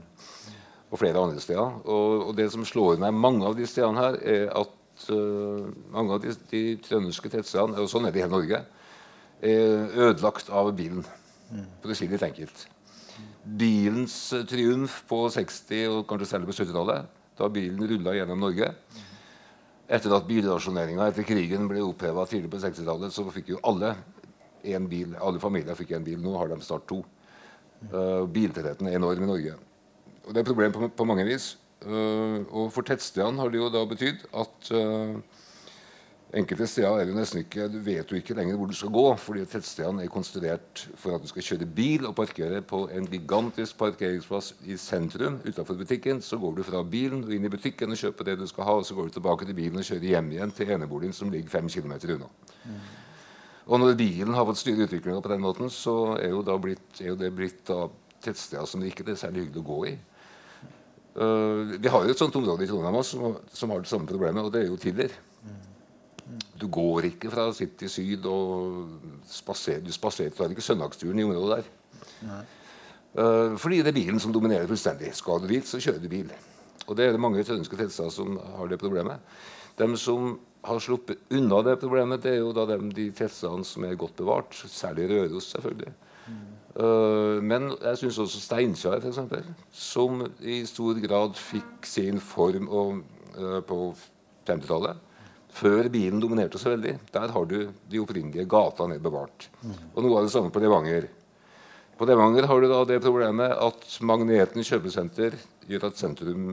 og 0.91 0.99
flere 0.99 1.21
andre 1.21 1.41
steder. 1.43 1.81
Og, 1.85 2.29
og, 2.29 2.35
det 2.37 2.49
som 2.53 2.65
slår 2.65 3.01
meg 3.01 3.17
mange 3.17 3.45
av 3.45 3.57
de 3.57 3.67
stedene 3.69 4.01
her, 4.01 4.21
er 4.21 4.47
at 4.63 4.77
mange 5.89 6.13
av 6.13 6.21
de, 6.21 6.33
de 6.51 6.61
trønderske 6.85 7.29
tettstedene, 7.33 7.79
og 7.81 7.89
sånn 7.89 8.05
er 8.05 8.13
det 8.13 8.21
i 8.21 8.25
hele 8.25 8.35
Norge, 8.35 8.59
ødelagt 9.41 10.51
av 10.53 10.69
bilen. 10.77 11.05
For 11.81 11.91
å 11.91 11.97
si 11.97 12.07
det 12.07 12.15
litt 12.15 12.27
enkelt. 12.29 12.65
Bilens 13.41 14.15
triumf 14.49 15.01
på 15.09 15.23
60- 15.33 15.87
og 15.89 16.03
kanskje 16.09 16.29
særlig 16.29 16.51
på 16.51 16.57
70-tallet, 16.59 17.07
da 17.39 17.47
bilen 17.49 17.81
rulla 17.89 18.13
gjennom 18.15 18.43
Norge, 18.45 18.69
etter 19.91 20.13
at 20.15 20.27
bilrasjoneringa 20.27 21.07
etter 21.09 21.25
krigen 21.27 21.65
ble 21.67 21.81
oppheva 21.83 22.27
tidlig 22.29 22.51
på 22.53 22.61
60-tallet, 22.61 23.11
så 23.11 23.25
fikk 23.33 23.51
jo 23.55 23.63
alle 23.67 23.95
en 24.71 24.85
bil. 24.87 25.17
Alle 25.19 25.41
familier 25.41 25.75
fikk 25.75 25.95
en 25.97 26.05
bil. 26.05 26.21
Nå 26.21 26.35
har 26.37 26.51
de 26.51 26.59
snart 26.63 26.87
to. 26.89 27.01
Uh, 27.89 28.23
biltettheten 28.29 28.87
er 28.87 28.99
enorm 28.99 29.25
i 29.25 29.29
Norge. 29.29 29.57
Og 30.21 30.29
Det 30.29 30.37
er 30.37 30.43
et 30.45 30.51
problem 30.51 30.75
på, 30.75 30.91
på 30.95 31.07
mange 31.09 31.25
vis. 31.27 31.55
Uh, 31.81 32.45
og 32.53 32.69
for 32.75 32.85
tettstedene 32.85 33.41
har 33.41 33.49
det 33.49 33.57
jo 33.57 33.71
da 33.73 33.81
betydd 33.89 34.21
at 34.37 34.71
uh, 34.77 35.17
Enkelte 36.31 36.63
steder 36.69 37.01
er 37.01 37.09
det 37.09 37.15
nesten 37.17 37.41
ikke, 37.41 37.65
du 37.67 37.81
vet 37.83 38.07
jo 38.07 38.15
ikke 38.15 38.35
lenger 38.37 38.55
hvor 38.55 38.69
du 38.69 38.75
skal 38.77 38.91
gå, 38.95 39.03
fordi 39.19 39.41
tettstedene 39.51 40.05
er 40.05 40.11
konstruert 40.13 40.83
for 40.95 41.17
at 41.17 41.25
du 41.25 41.27
skal 41.27 41.43
kjøre 41.43 41.65
bil 41.67 42.05
og 42.07 42.13
parkere 42.15 42.61
på 42.63 42.85
en 42.95 43.09
gigantisk 43.11 43.75
parkeringsplass 43.81 44.53
i 44.63 44.77
sentrum 44.79 45.41
utenfor 45.43 45.75
butikken. 45.81 46.21
Så 46.23 46.39
går 46.39 46.53
du 46.55 46.61
fra 46.63 46.85
bilen 46.87 47.25
og 47.25 47.33
inn 47.35 47.47
i 47.47 47.51
butikken 47.51 47.91
og 47.91 47.99
kjøper 47.99 48.29
det 48.29 48.37
du 48.39 48.45
skal 48.47 48.63
ha, 48.69 48.75
og 48.79 48.87
så 48.87 48.95
går 48.95 49.09
du 49.09 49.17
tilbake 49.17 49.47
til 49.49 49.57
bilen 49.57 49.81
og 49.81 49.87
kjører 49.89 50.07
hjem 50.13 50.29
igjen 50.31 50.53
til 50.55 50.71
eneboligen 50.71 51.17
som 51.17 51.33
ligger 51.33 51.51
fem 51.51 51.67
km 51.67 51.97
unna. 52.15 52.29
Mm. 52.63 52.77
Og 53.67 53.81
når 53.83 53.99
bilen 53.99 54.37
har 54.37 54.47
fått 54.47 54.61
styre 54.61 54.87
utviklinga 54.87 55.19
på 55.25 55.33
den 55.33 55.43
måten, 55.43 55.67
så 55.69 55.97
er 56.15 56.31
jo, 56.31 56.45
blitt, 56.63 56.85
er 57.01 57.11
jo 57.11 57.17
det 57.19 57.33
blitt 57.35 57.59
da 57.67 57.89
tettsteder 58.23 58.69
som 58.69 58.79
det 58.79 58.93
ikke 58.93 59.09
er 59.11 59.19
særlig 59.19 59.49
hyggelig 59.49 59.65
å 59.65 59.67
gå 59.67 59.81
i. 59.89 59.93
Uh, 61.11 61.75
vi 61.75 61.91
har 61.91 62.07
jo 62.07 62.15
et 62.15 62.23
sånt 62.23 62.39
område 62.39 62.63
i 62.63 62.71
Trondheim 62.71 63.01
som, 63.03 63.35
som 63.51 63.75
har 63.75 63.83
det 63.83 63.91
samme 63.91 64.07
problemet, 64.07 64.47
og 64.47 64.55
det 64.55 64.63
er 64.63 64.71
jo 64.71 64.79
Tiller. 64.79 65.11
Mm. 65.43 65.59
Du 66.61 66.67
går 66.71 67.09
ikke 67.11 67.31
fra 67.33 67.47
City 67.55 67.89
syd 67.89 68.25
og 68.29 69.23
spaserer, 69.27 69.81
du 69.85 69.91
spaserer, 69.93 70.33
tar 70.35 70.53
ikke 70.53 70.65
søndagsturen 70.65 71.19
i 71.19 71.25
området 71.25 71.61
der. 71.61 72.43
Uh, 73.11 73.57
fordi 73.59 73.81
det 73.81 73.91
er 73.91 73.97
bilen 73.97 74.21
som 74.23 74.31
dominerer 74.31 74.69
fullstendig. 74.69 75.11
Skal 75.17 75.41
du 75.43 75.49
dit, 75.51 75.67
så 75.67 75.81
kjører 75.83 75.99
du 75.99 76.07
bil. 76.11 76.29
Og 76.87 76.95
det 76.97 77.07
er 77.07 77.15
det 77.15 77.23
mange 77.23 77.43
trønderske 77.43 77.77
tettsteder 77.79 78.13
som 78.13 78.37
har 78.55 78.71
det 78.71 78.79
problemet. 78.79 79.19
De 79.79 79.89
som 79.99 80.37
har 80.63 80.79
sluppet 80.79 81.19
unna 81.33 81.61
det 81.65 81.79
problemet, 81.81 82.23
det 82.23 82.35
er 82.35 82.41
jo 82.41 82.53
da 82.55 82.65
de, 82.69 82.77
de 82.95 83.09
tettstedene 83.15 83.67
som 83.67 83.85
er 83.87 83.99
godt 83.99 84.15
bevart. 84.19 84.55
Særlig 84.69 85.09
Røros, 85.09 85.51
selvfølgelig. 85.55 85.93
Mm. 86.27 86.41
Uh, 86.71 87.37
men 87.43 87.71
jeg 87.81 87.99
syns 87.99 88.19
også 88.23 88.41
Steinkjer, 88.45 89.01
f.eks., 89.01 89.47
som 89.75 90.21
i 90.39 90.61
stor 90.69 90.99
grad 91.03 91.35
fikk 91.35 91.87
sin 91.89 92.21
form 92.23 92.69
og, 92.69 93.01
uh, 93.35 93.59
på 93.67 93.79
50-tallet. 94.47 95.10
Før 95.51 95.89
bilen 95.91 96.21
dominerte 96.23 96.59
så 96.61 96.71
veldig. 96.71 96.95
Der 97.11 97.33
har 97.35 97.47
du 97.49 97.57
de 97.91 97.99
opprinnelige 97.99 98.47
gata 98.49 98.87
ned 98.87 99.01
bevart. 99.03 99.49
Mm. 99.61 99.75
Og 99.91 100.05
noe 100.05 100.21
av 100.21 100.27
det 100.27 100.33
samme 100.33 100.51
på 100.53 100.61
Levanger. 100.63 101.09
På 101.99 102.07
Levanger 102.07 102.47
har 102.47 102.61
du 102.61 102.69
da 102.71 102.79
det 102.87 103.01
problemet 103.03 103.53
at 103.53 103.87
Magneten 104.07 104.63
kjøpesenter 104.65 105.35
gjør 105.69 105.89
at 105.91 105.99
sentrum 105.99 106.47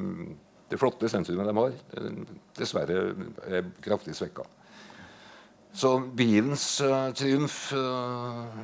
det 0.69 0.77
flotte 0.77 1.09
sentrumet 1.09 1.49
de 1.49 1.55
har, 1.57 1.77
dessverre 2.59 2.97
er 3.49 3.69
kraftig 3.85 4.13
svekka. 4.17 4.45
Så 5.73 5.95
bilens 6.17 6.65
uh, 6.85 7.09
triumf 7.17 7.71
uh, 7.77 8.59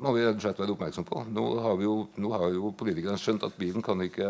må 0.00 0.14
vi 0.16 0.24
rett 0.24 0.38
og 0.38 0.44
slett 0.44 0.60
være 0.62 0.74
oppmerksom 0.74 1.06
på. 1.08 1.24
Nå 1.28 1.44
har, 1.64 1.80
jo, 1.84 1.94
nå 2.20 2.32
har 2.32 2.54
jo 2.54 2.72
politikerne 2.76 3.20
skjønt 3.20 3.44
at 3.48 3.56
bilen 3.60 3.84
kan 3.84 4.00
ikke 4.04 4.28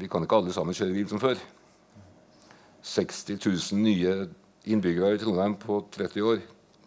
Vi 0.00 0.08
kan 0.08 0.24
ikke 0.24 0.38
alle 0.40 0.54
sammen 0.54 0.74
kjøre 0.74 0.94
bil 0.96 1.08
som 1.10 1.20
før. 1.20 1.38
60 2.82 3.38
000 3.46 3.82
nye 3.82 4.14
innbyggere 4.64 5.16
i 5.16 5.20
Trondheim 5.22 5.54
på 5.60 5.78
30 5.94 6.26
år. 6.26 6.42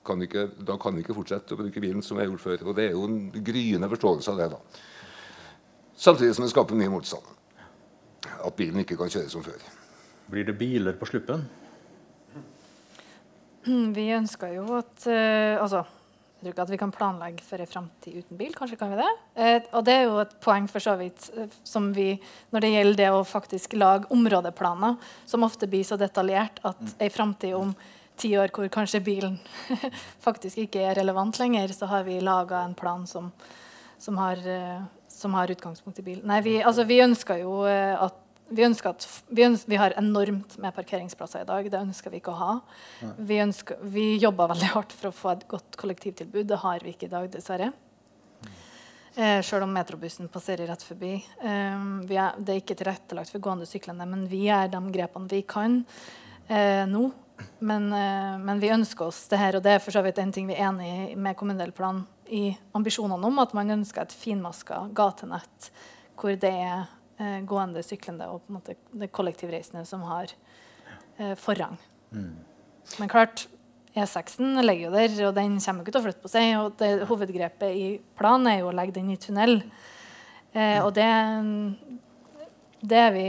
Kan 0.06 0.22
ikke, 0.22 0.50
da 0.68 0.76
kan 0.78 0.96
vi 0.96 1.02
ikke 1.02 1.16
fortsette 1.18 1.56
å 1.56 1.60
bruke 1.60 1.82
bilen 1.82 2.04
som 2.06 2.18
vi 2.18 2.24
har 2.24 2.30
gjort 2.30 2.44
før. 2.44 2.68
Og 2.70 2.76
det 2.78 2.90
er 2.90 2.94
jo 2.94 3.08
en 3.08 3.32
gryende 3.46 3.90
forståelse 3.90 4.34
av 4.34 4.42
det. 4.42 4.50
da. 4.54 4.84
Samtidig 5.96 6.36
som 6.36 6.46
det 6.46 6.52
skaper 6.52 6.78
mye 6.78 6.92
motstand 6.92 7.32
at 8.46 8.58
bilen 8.58 8.84
ikke 8.84 8.98
kan 9.00 9.12
kjøre 9.12 9.32
som 9.32 9.44
før. 9.46 9.62
Blir 10.30 10.46
det 10.48 10.58
biler 10.60 10.98
på 11.00 11.08
sluppen? 11.10 11.46
Vi 13.66 14.06
ønsker 14.14 14.54
jo 14.60 14.66
at 14.78 15.08
uh, 15.10 15.62
altså, 15.62 15.82
tror 16.46 16.54
ikke 16.54 16.66
at 16.68 16.74
vi 16.76 16.80
kan 16.80 16.94
planlegge 16.94 17.46
for 17.46 17.62
en 17.62 17.70
framtid 17.70 18.22
uten 18.22 18.40
bil. 18.40 18.54
Kanskje 18.56 18.78
kan 18.80 18.94
vi 18.94 19.02
det? 19.02 19.10
Eh, 19.42 19.58
og 19.74 19.86
det 19.88 19.98
er 19.98 20.06
jo 20.06 20.22
et 20.22 20.36
poeng 20.46 20.70
for 20.70 20.84
så 20.84 20.96
vidt 21.00 21.28
uh, 21.36 21.50
som 21.66 21.92
vi, 21.96 22.12
når 22.54 22.66
det 22.66 22.74
gjelder 22.76 23.02
det 23.02 23.12
å 23.16 23.26
faktisk 23.28 23.74
lage 23.80 24.10
områdeplaner, 24.14 24.98
som 25.26 25.46
ofte 25.48 25.70
blir 25.72 25.86
så 25.88 25.98
detaljert 26.00 26.62
at 26.64 26.82
mm. 26.82 26.98
ei 27.02 27.12
framtid 27.14 27.58
om 27.58 27.74
ti 28.16 28.32
år 28.40 28.54
hvor 28.56 28.70
kanskje 28.72 29.04
bilen 29.04 29.40
faktisk 30.28 30.62
ikke 30.68 30.86
er 30.86 31.00
relevant 31.02 31.42
lenger, 31.42 31.74
så 31.76 31.90
har 31.92 32.06
vi 32.08 32.22
laga 32.24 32.62
en 32.64 32.78
plan 32.78 33.04
som, 33.10 33.34
som 34.00 34.22
har 34.22 34.40
som 35.16 35.34
har 35.34 35.52
utgangspunkt 35.52 36.00
i 36.00 36.04
bil. 36.04 36.20
Nei, 36.28 36.42
vi, 36.44 36.58
altså, 36.64 36.84
vi 36.88 37.00
ønsker 37.04 37.40
jo 37.40 37.62
eh, 37.70 37.96
at 37.96 38.18
vi 38.50 38.66
ønsker 38.66 38.92
at 38.92 39.06
vi, 39.28 39.46
ønsker, 39.46 39.72
vi, 39.72 39.80
har 39.80 39.96
enormt 39.98 40.58
med 40.62 40.76
parkeringsplasser 40.76 41.46
i 41.46 41.50
dag. 41.50 41.70
Det 41.72 41.80
ønsker 41.80 42.14
vi 42.14 42.22
ikke 42.22 42.34
å 42.34 42.40
ha. 42.40 42.54
Vi, 43.18 43.40
ønsker, 43.42 43.82
vi 43.82 44.16
jobber 44.22 44.52
veldig 44.54 44.70
hardt 44.76 44.94
for 44.94 45.10
å 45.10 45.16
få 45.16 45.34
et 45.34 45.48
godt 45.50 45.80
kollektivtilbud. 45.82 46.46
Det 46.52 46.62
har 46.62 46.86
vi 46.86 46.94
ikke 46.94 47.10
i 47.10 47.14
dag, 47.16 47.28
dessverre. 47.34 47.72
Eh, 49.16 49.40
Sjøl 49.46 49.64
om 49.64 49.74
metrobussen 49.74 50.30
passerer 50.30 50.70
rett 50.70 50.84
forbi. 50.84 51.16
Eh, 51.18 51.86
er, 52.12 52.38
det 52.38 52.54
er 52.54 52.62
ikke 52.62 52.78
tilrettelagt 52.78 53.34
for 53.34 53.44
gående 53.44 53.66
og 53.66 53.72
syklende, 53.72 54.08
men 54.10 54.28
vi 54.30 54.46
gjør 54.50 54.74
de 54.76 54.82
grepene 54.94 55.32
vi 55.32 55.42
kan 55.48 55.80
eh, 56.48 56.84
nå. 56.90 57.08
Men, 57.60 57.88
eh, 57.94 58.36
men, 58.40 58.60
vi 58.60 58.74
ønsker 58.76 59.08
oss 59.08 59.26
det 59.32 59.40
her, 59.40 59.58
og 59.58 59.64
det 59.66 59.76
er 59.76 59.82
for 59.84 59.96
så 59.96 60.04
vidt 60.06 60.20
en 60.22 60.34
ting 60.36 60.48
vi 60.48 60.58
er 60.58 60.70
enig 60.70 60.92
i 60.92 61.16
med 61.20 61.36
kommunedelplanen 61.40 62.06
i 62.26 62.50
ambisjonene 62.76 63.28
om 63.28 63.42
at 63.44 63.52
man 63.54 63.74
ønsker 63.76 64.02
et 64.02 64.16
finmaska 64.16 64.88
gatenett 64.98 65.70
hvor 66.18 66.34
det 66.40 66.50
er 66.50 66.88
eh, 67.18 67.42
gående, 67.48 67.84
syklende 67.86 68.28
og 68.32 68.44
på 68.44 68.52
en 68.52 68.60
måte 68.60 68.78
det 68.92 69.12
kollektivreisende 69.16 69.86
som 69.88 70.06
har 70.10 70.32
eh, 71.18 71.36
forrang. 71.40 71.78
Mm. 72.12 72.34
Men 73.02 73.12
klart, 73.12 73.48
E6-en 73.96 74.60
ligger 74.66 74.90
jo 74.90 74.94
der, 74.96 75.18
og 75.30 75.36
den 75.38 75.58
kommer 75.64 75.86
ikke 75.86 75.96
til 75.96 76.02
å 76.02 76.06
flytte 76.06 76.24
på 76.24 76.32
seg. 76.32 76.52
og 76.60 76.76
det, 76.82 76.92
Hovedgrepet 77.10 77.76
i 77.76 77.86
planen 78.20 78.52
er 78.52 78.60
jo 78.62 78.70
å 78.72 78.76
legge 78.76 78.98
den 78.98 79.14
i 79.14 79.20
tunnel. 79.22 79.62
Eh, 80.56 80.80
og 80.84 80.92
det, 80.96 81.08
det, 82.84 83.02
er 83.08 83.12
vi 83.16 83.28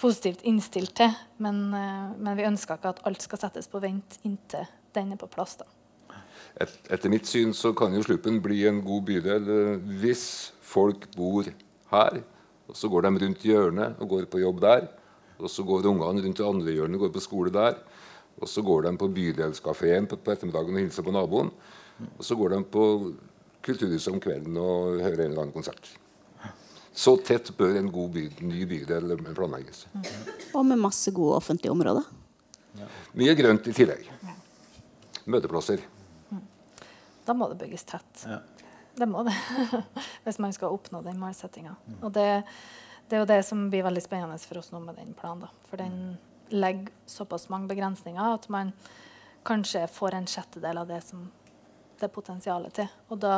positivt 0.00 0.44
innstilt 0.48 0.94
til, 1.00 1.12
men, 1.42 1.66
eh, 1.76 2.06
men 2.16 2.38
vi 2.38 2.48
ønsker 2.48 2.78
ikke 2.78 2.94
at 2.94 3.04
alt 3.08 3.24
skal 3.24 3.44
settes 3.46 3.68
på 3.70 3.82
vent 3.82 4.20
inntil 4.22 4.68
den 4.94 5.14
er 5.14 5.20
på 5.20 5.28
plass. 5.30 5.58
da 5.60 5.68
et, 6.58 6.72
etter 6.90 7.12
mitt 7.12 7.28
syn 7.28 7.52
så 7.56 7.72
kan 7.76 7.94
jo 7.94 8.02
Sluppen 8.04 8.40
bli 8.42 8.64
en 8.68 8.80
god 8.84 9.06
bydel 9.08 9.50
eh, 9.54 9.88
hvis 10.02 10.24
folk 10.70 11.08
bor 11.16 11.48
her. 11.92 12.20
Og 12.70 12.76
så 12.78 12.90
går 12.90 13.06
de 13.06 13.14
rundt 13.24 13.46
hjørnet 13.46 13.98
og 13.98 14.12
går 14.14 14.28
på 14.30 14.42
jobb 14.42 14.60
der. 14.62 14.86
Og 15.40 15.50
så 15.50 15.64
går 15.66 15.88
ungene 15.90 16.22
rundt 16.22 16.38
det 16.38 16.46
andre 16.46 16.76
hjørnet 16.76 16.98
og 17.00 17.06
går 17.06 17.14
på 17.16 17.24
skole 17.24 17.52
der. 17.54 17.80
Og 18.40 18.48
så 18.48 18.62
går 18.64 18.86
de 18.86 18.92
på 18.96 19.08
bydelskafeen 19.16 20.06
på, 20.08 20.16
på 20.16 20.32
ettermiddagen 20.32 20.76
og 20.76 20.84
hilser 20.84 21.04
på 21.04 21.14
naboen. 21.14 21.50
Og 22.16 22.24
så 22.24 22.38
går 22.38 22.54
de 22.54 22.62
på 22.64 22.84
Kulturhuset 23.60 24.14
om 24.14 24.20
kvelden 24.22 24.54
og 24.56 25.02
hører 25.02 25.26
en 25.26 25.34
eller 25.34 25.42
annen 25.42 25.52
konsert. 25.52 25.90
Så 26.96 27.12
tett 27.24 27.50
bør 27.58 27.76
en 27.76 27.90
god 27.92 28.14
by, 28.14 28.22
ny 28.40 28.64
bydel 28.68 29.12
planlegges. 29.36 29.84
Og 30.56 30.64
med 30.66 30.80
masse 30.80 31.12
gode 31.12 31.36
offentlige 31.36 31.72
områder. 31.74 32.06
Mye 33.20 33.34
grønt 33.36 33.68
i 33.68 33.74
tillegg. 33.76 34.08
Møteplasser. 35.30 35.84
Da 37.26 37.36
må 37.36 37.50
det 37.52 37.60
bygges 37.60 37.84
tett. 37.92 38.24
Ja. 38.24 38.40
Det 38.94 39.06
må 39.08 39.22
det. 39.26 39.36
Hvis 40.24 40.40
man 40.42 40.52
skal 40.52 40.74
oppnå 40.74 41.02
den 41.06 41.20
målsettinga. 41.20 41.76
Mm. 41.86 41.98
Og 42.02 42.12
det, 42.16 42.26
det, 43.08 43.16
er 43.16 43.22
jo 43.22 43.30
det 43.30 43.42
som 43.46 43.68
blir 43.70 43.86
veldig 43.86 44.02
spennende 44.04 44.38
for 44.42 44.60
oss 44.62 44.72
nå 44.74 44.82
med 44.84 44.98
den 45.00 45.14
planen. 45.18 45.46
Da. 45.46 45.68
For 45.70 45.80
den 45.80 46.16
legger 46.50 46.90
såpass 47.06 47.48
mange 47.48 47.70
begrensninger 47.70 48.34
at 48.34 48.48
man 48.50 48.72
kanskje 49.46 49.86
får 49.88 50.14
en 50.14 50.26
sjettedel 50.28 50.82
av 50.82 50.88
det 50.90 51.00
som 51.06 51.28
det 52.00 52.08
er 52.08 52.14
potensialet 52.14 52.74
til. 52.80 52.88
Og 53.12 53.20
da 53.22 53.36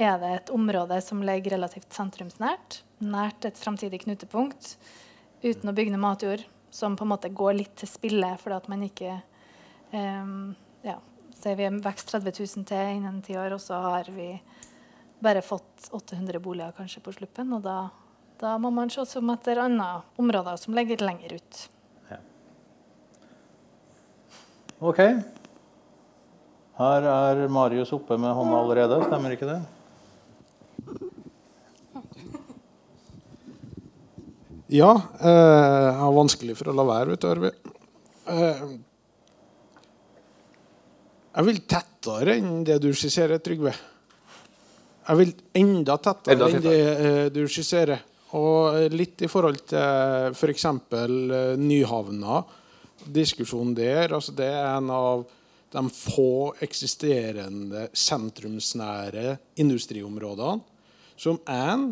er 0.00 0.16
det 0.22 0.30
et 0.34 0.52
område 0.54 0.96
som 1.04 1.22
ligger 1.24 1.56
relativt 1.56 1.92
sentrumsnært, 1.92 2.80
nært 3.04 3.44
et 3.44 3.58
framtidig 3.60 4.02
knutepunkt, 4.06 4.76
uten 5.42 5.70
å 5.70 5.74
bygge 5.76 5.92
ned 5.94 6.02
matjord, 6.02 6.44
som 6.70 6.96
på 6.96 7.04
en 7.04 7.12
måte 7.12 7.32
går 7.34 7.56
litt 7.58 7.74
til 7.80 7.90
spille 7.90 8.30
fordi 8.40 8.56
at 8.56 8.68
man 8.70 8.84
ikke 8.86 9.16
um, 9.92 10.52
ja, 10.86 10.96
sier 11.40 11.56
vi 11.58 11.68
vekst 11.84 12.12
30 12.12 12.34
000 12.36 12.68
til 12.68 12.92
innen 12.96 13.20
ti 13.24 13.36
år, 13.40 13.54
og 13.56 13.62
så 13.62 13.80
har 13.80 14.10
vi 14.14 14.34
bare 15.20 15.42
fått 15.44 15.90
800 15.90 16.40
boliger 16.42 16.76
kanskje 16.76 17.02
på 17.04 17.14
sluppen. 17.16 17.52
Og 17.56 17.64
da, 17.64 17.90
da 18.40 18.56
må 18.60 18.72
man 18.74 18.92
se 18.92 19.04
som 19.08 19.30
etter 19.34 19.60
andre 19.62 20.00
områder 20.20 20.60
som 20.60 20.76
ligger 20.76 21.04
lenger 21.04 21.36
ut. 21.40 21.60
Ja. 22.10 22.20
OK. 24.80 25.02
Her 26.80 27.10
er 27.12 27.44
Marius 27.52 27.92
oppe 27.92 28.16
med 28.16 28.32
hånda 28.36 28.62
allerede, 28.62 29.02
stemmer 29.08 29.36
ikke 29.36 29.50
det? 29.50 29.60
Ja. 34.70 34.92
Eh, 35.18 35.28
jeg 35.28 35.96
har 35.98 36.14
vanskelig 36.14 36.54
for 36.60 36.70
å 36.70 36.76
la 36.78 36.86
være, 36.86 37.10
vet 37.12 37.24
du, 37.24 37.28
Arvid. 37.28 37.70
Eh, 38.30 38.62
jeg 41.30 41.46
vil 41.46 41.60
tettere 41.70 42.36
enn 42.38 42.62
det 42.66 42.80
du 42.82 42.90
skisserer, 42.96 43.38
Trygve. 43.42 43.72
Jeg 45.06 45.18
vil 45.18 45.34
enda 45.60 45.96
tettere 46.02 46.36
enda 46.36 46.48
enn 46.50 46.64
det 46.64 46.78
uh, 46.80 47.26
du 47.34 47.44
skisserer. 47.50 48.06
Og 48.38 48.76
eh, 48.78 48.92
litt 48.94 49.24
i 49.26 49.28
forhold 49.30 49.64
til 49.72 50.36
f.eks. 50.36 50.66
For 50.90 51.14
uh, 51.34 51.58
Nyhavna. 51.58 52.42
Diskusjonen 53.10 53.74
der. 53.74 54.12
Altså 54.14 54.34
det 54.38 54.50
er 54.52 54.68
en 54.76 54.90
av 54.94 55.24
de 55.70 55.82
få 55.94 56.52
eksisterende 56.62 57.86
sentrumsnære 57.94 59.36
industriområdene 59.62 60.66
som 61.20 61.36
én 61.52 61.84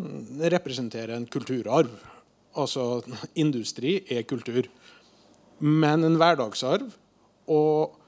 representerer 0.51 1.15
en 1.15 1.27
kulturarv. 1.29 1.91
Altså 2.59 3.03
industri 3.39 3.99
er 4.09 4.25
kultur. 4.27 4.67
Men 5.61 6.07
en 6.07 6.17
hverdagsarv. 6.19 6.89
Og 7.49 7.99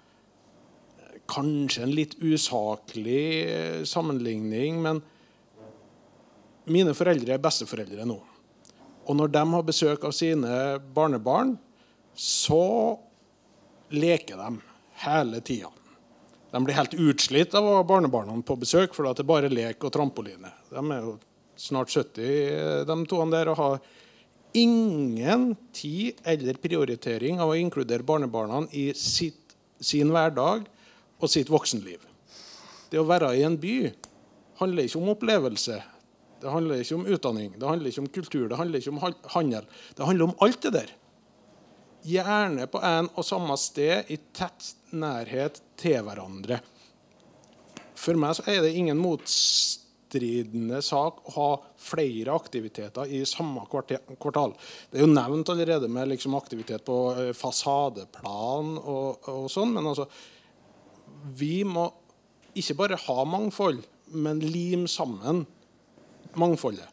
kanskje 1.31 1.85
en 1.87 1.95
litt 1.95 2.16
usaklig 2.18 3.24
eh, 3.47 3.81
sammenligning, 3.89 4.81
men 4.83 5.03
mine 6.70 6.95
foreldre 6.97 7.37
er 7.37 7.43
besteforeldre 7.43 8.07
nå. 8.09 8.18
Og 9.09 9.16
når 9.16 9.33
de 9.35 9.45
har 9.55 9.66
besøk 9.66 10.05
av 10.07 10.14
sine 10.14 10.78
barnebarn, 10.95 11.57
så 12.14 12.99
leker 13.91 14.39
de 14.39 14.61
hele 15.07 15.41
tida. 15.43 15.70
De 16.51 16.61
blir 16.64 16.76
helt 16.76 16.95
utslitt 16.99 17.55
av 17.55 17.66
å 17.66 17.78
ha 17.78 17.87
barnebarna 17.87 18.35
på 18.47 18.59
besøk, 18.59 18.95
for 18.95 19.07
det 19.07 19.22
er 19.22 19.31
bare 19.31 19.51
lek 19.51 19.87
og 19.87 19.95
trampoline. 19.95 20.51
De 20.70 20.83
er 20.83 21.05
jo 21.07 21.16
snart 21.61 21.93
70, 21.93 22.20
eh, 22.26 22.85
de 22.89 22.97
to 23.07 23.24
der, 23.31 23.51
og 23.53 23.61
har 23.61 23.81
ingen 24.53 25.55
tid 25.72 26.18
eller 26.26 26.59
prioritering 26.59 27.39
av 27.41 27.53
å 27.53 27.59
inkludere 27.59 28.03
barnebarna 28.03 28.64
i 28.74 28.91
sitt, 28.99 29.55
sin 29.81 30.11
hverdag 30.11 30.66
og 31.21 31.31
sitt 31.31 31.53
voksenliv. 31.53 32.03
Det 32.91 32.99
å 32.99 33.07
være 33.07 33.35
i 33.39 33.45
en 33.47 33.59
by 33.61 33.93
handler 34.61 34.89
ikke 34.89 35.01
om 35.01 35.12
opplevelse. 35.14 35.79
Det 36.41 36.53
handler 36.53 36.81
ikke 36.81 36.97
om 36.97 37.07
utdanning, 37.07 37.53
det 37.61 37.68
handler 37.68 37.93
ikke 37.93 38.03
om 38.05 38.12
kultur, 38.14 38.49
det 38.49 38.59
handler 38.59 38.81
ikke 38.81 38.95
om 38.95 39.03
handel. 39.35 39.68
Det 39.97 40.09
handler 40.09 40.31
om 40.31 40.37
alt 40.41 40.62
det 40.64 40.73
der. 40.79 40.95
Gjerne 42.09 42.64
på 42.73 42.81
en 42.81 43.11
og 43.12 43.27
samme 43.29 43.57
sted, 43.61 44.09
i 44.09 44.16
tett 44.33 44.73
nærhet 44.97 45.61
til 45.81 46.01
hverandre. 46.07 46.62
For 48.01 48.16
meg 48.16 48.39
så 48.39 48.47
er 48.49 48.64
det 48.64 48.73
ingen 48.73 48.97
motstridende 48.97 50.81
sak 50.85 51.21
å 51.29 51.35
ha 51.37 51.51
flere 51.81 52.33
aktiviteter 52.33 53.12
i 53.12 53.21
samme 53.29 53.66
kvartal. 53.68 54.57
Det 54.89 55.01
er 55.01 55.05
jo 55.05 55.12
nevnt 55.12 55.53
allerede 55.53 55.91
med 55.93 56.09
liksom 56.14 56.39
aktivitet 56.41 56.87
på 56.89 56.99
eh, 57.12 57.33
fasadeplan 57.37 58.79
og, 58.81 59.29
og 59.29 59.51
sånn, 59.53 59.77
men 59.77 59.93
altså 59.93 60.09
Vi 61.37 61.62
må 61.64 61.89
ikke 62.59 62.77
bare 62.79 62.99
ha 62.99 63.25
mangfold, 63.29 63.83
men 64.11 64.41
lim 64.43 64.87
sammen 64.91 65.45
mangfoldet. 66.39 66.89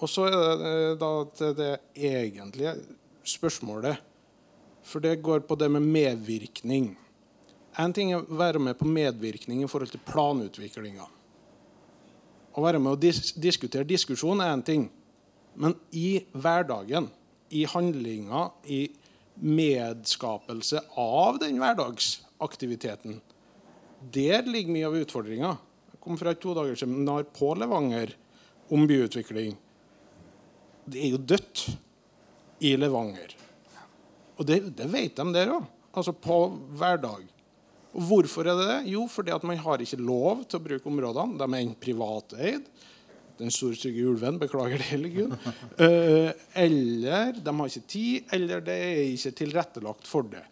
Og 0.00 0.08
så 0.08 0.26
er 0.28 0.34
det 0.34 0.68
eh, 0.70 0.94
da 1.00 1.10
til 1.36 1.56
det 1.58 1.72
egentlige 1.94 2.74
spørsmålet. 3.28 4.00
For 4.82 5.04
det 5.04 5.20
går 5.22 5.44
på 5.44 5.58
det 5.60 5.68
med 5.72 5.84
medvirkning. 5.84 6.94
En 7.78 7.92
ting 7.94 8.12
er 8.12 8.22
å 8.22 8.38
være 8.40 8.62
med 8.62 8.78
på 8.78 8.88
medvirkning 8.88 9.62
i 9.62 9.68
forhold 9.70 9.92
til 9.92 10.02
planutviklinga. 10.08 11.04
Å 12.50 12.64
være 12.64 12.80
med 12.82 12.96
å 12.96 12.98
dis 12.98 13.34
diskutere 13.38 13.86
diskusjon 13.86 14.40
er 14.42 14.54
én 14.54 14.64
ting. 14.66 14.88
Men 15.54 15.76
i 15.92 16.22
hverdagen, 16.32 17.10
i 17.52 17.66
handlinga, 17.68 18.48
i 18.64 18.86
medskapelse 19.40 20.82
av 20.98 21.38
den 21.42 21.60
hverdagsaktiviteten, 22.40 23.20
der 24.12 24.42
ligger 24.46 24.72
mye 24.72 24.86
av 24.86 24.96
utfordringa. 24.96 25.56
Jeg 25.92 26.00
kom 26.00 26.16
fra 26.16 26.32
et 26.32 26.40
to 26.40 26.54
dagers 26.54 26.80
seminar 26.80 27.24
på 27.36 27.54
Levanger 27.54 28.14
om 28.70 28.86
byutvikling. 28.86 29.56
Det 30.86 31.02
er 31.04 31.10
jo 31.12 31.18
dødt 31.18 31.66
i 32.60 32.76
Levanger. 32.76 33.36
Og 34.38 34.46
det, 34.46 34.76
det 34.76 34.88
vet 34.88 35.16
de 35.16 35.32
der 35.34 35.52
òg. 35.52 35.66
Altså 35.92 36.12
på 36.12 36.46
hverdag. 36.78 37.26
Og 37.92 38.02
hvorfor 38.06 38.46
er 38.46 38.56
det 38.56 38.68
det? 38.68 38.92
Jo, 38.92 39.06
fordi 39.10 39.32
at 39.34 39.42
man 39.44 39.58
har 39.58 39.82
ikke 39.82 40.00
lov 40.00 40.44
til 40.46 40.60
å 40.60 40.64
bruke 40.64 40.88
områdene. 40.88 41.36
De 41.36 41.58
er 41.58 41.74
privateid. 41.82 42.70
Den 43.40 43.50
store, 43.52 43.76
stygge 43.76 44.06
ulven. 44.06 44.38
Beklager 44.40 44.78
det, 44.78 44.88
hele 44.94 45.10
Gud. 45.12 45.34
Uh, 45.76 46.30
eller 46.64 47.36
de 47.36 47.54
har 47.58 47.68
ikke 47.68 47.90
tid, 47.90 48.32
eller 48.32 48.64
det 48.64 48.78
er 48.78 49.02
ikke 49.10 49.34
tilrettelagt 49.42 50.08
for 50.08 50.24
det. 50.30 50.46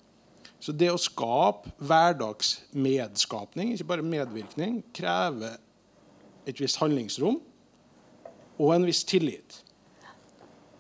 Så 0.58 0.74
det 0.74 0.90
å 0.90 0.98
skape 0.98 1.70
hverdagsmedskapning, 1.78 3.72
ikke 3.74 3.90
bare 3.92 4.06
medvirkning, 4.06 4.80
krever 4.94 5.58
et 6.48 6.58
visst 6.58 6.80
handlingsrom 6.82 7.38
og 8.58 8.74
en 8.74 8.86
viss 8.88 9.04
tillit. 9.06 9.60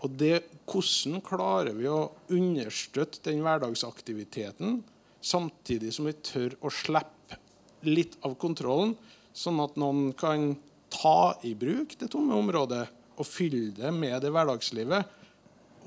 Og 0.02 0.14
det, 0.18 0.42
hvordan 0.68 1.22
klarer 1.26 1.74
vi 1.74 1.88
å 1.90 2.10
understøtte 2.34 3.22
den 3.30 3.42
hverdagsaktiviteten 3.46 4.80
samtidig 5.24 5.92
som 5.94 6.06
vi 6.08 6.14
tør 6.26 6.54
å 6.62 6.70
slippe 6.72 7.38
litt 7.86 8.16
av 8.26 8.34
kontrollen, 8.40 8.94
sånn 9.34 9.60
at 9.62 9.78
noen 9.78 10.12
kan 10.18 10.52
ta 10.90 11.36
i 11.46 11.54
bruk 11.58 11.94
det 12.00 12.10
tomme 12.10 12.34
området 12.38 12.84
og 13.18 13.26
fylle 13.26 13.70
det 13.76 13.90
med 13.94 14.22
det 14.22 14.32
hverdagslivet? 14.34 15.17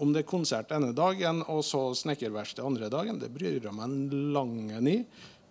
Om 0.01 0.13
det 0.15 0.23
er 0.23 0.31
konsert 0.31 0.71
ene 0.73 0.91
dagen 0.97 1.43
og 1.45 1.61
så 1.65 1.83
snekkerverksted 1.97 2.65
andre 2.65 2.89
dagen, 2.89 3.19
det 3.21 3.29
bryr 3.33 3.59
jeg 3.59 3.73
meg 3.75 3.85
en 3.85 4.31
langen 4.33 4.89
i. 4.89 4.97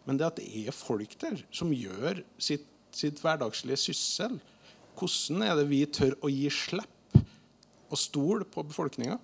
Men 0.08 0.18
det 0.18 0.26
at 0.26 0.40
det 0.40 0.48
er 0.64 0.74
folk 0.74 1.14
der 1.20 1.42
som 1.54 1.70
gjør 1.70 2.22
sitt, 2.40 2.66
sitt 2.90 3.20
hverdagslige 3.22 3.78
syssel, 3.78 4.40
hvordan 4.98 5.44
er 5.46 5.54
det 5.60 5.68
vi 5.70 5.84
tør 5.86 6.16
å 6.20 6.30
gi 6.32 6.48
slipp 6.52 7.20
og 7.90 7.98
stole 7.98 8.46
på 8.48 8.64
befolkninga? 8.66 9.20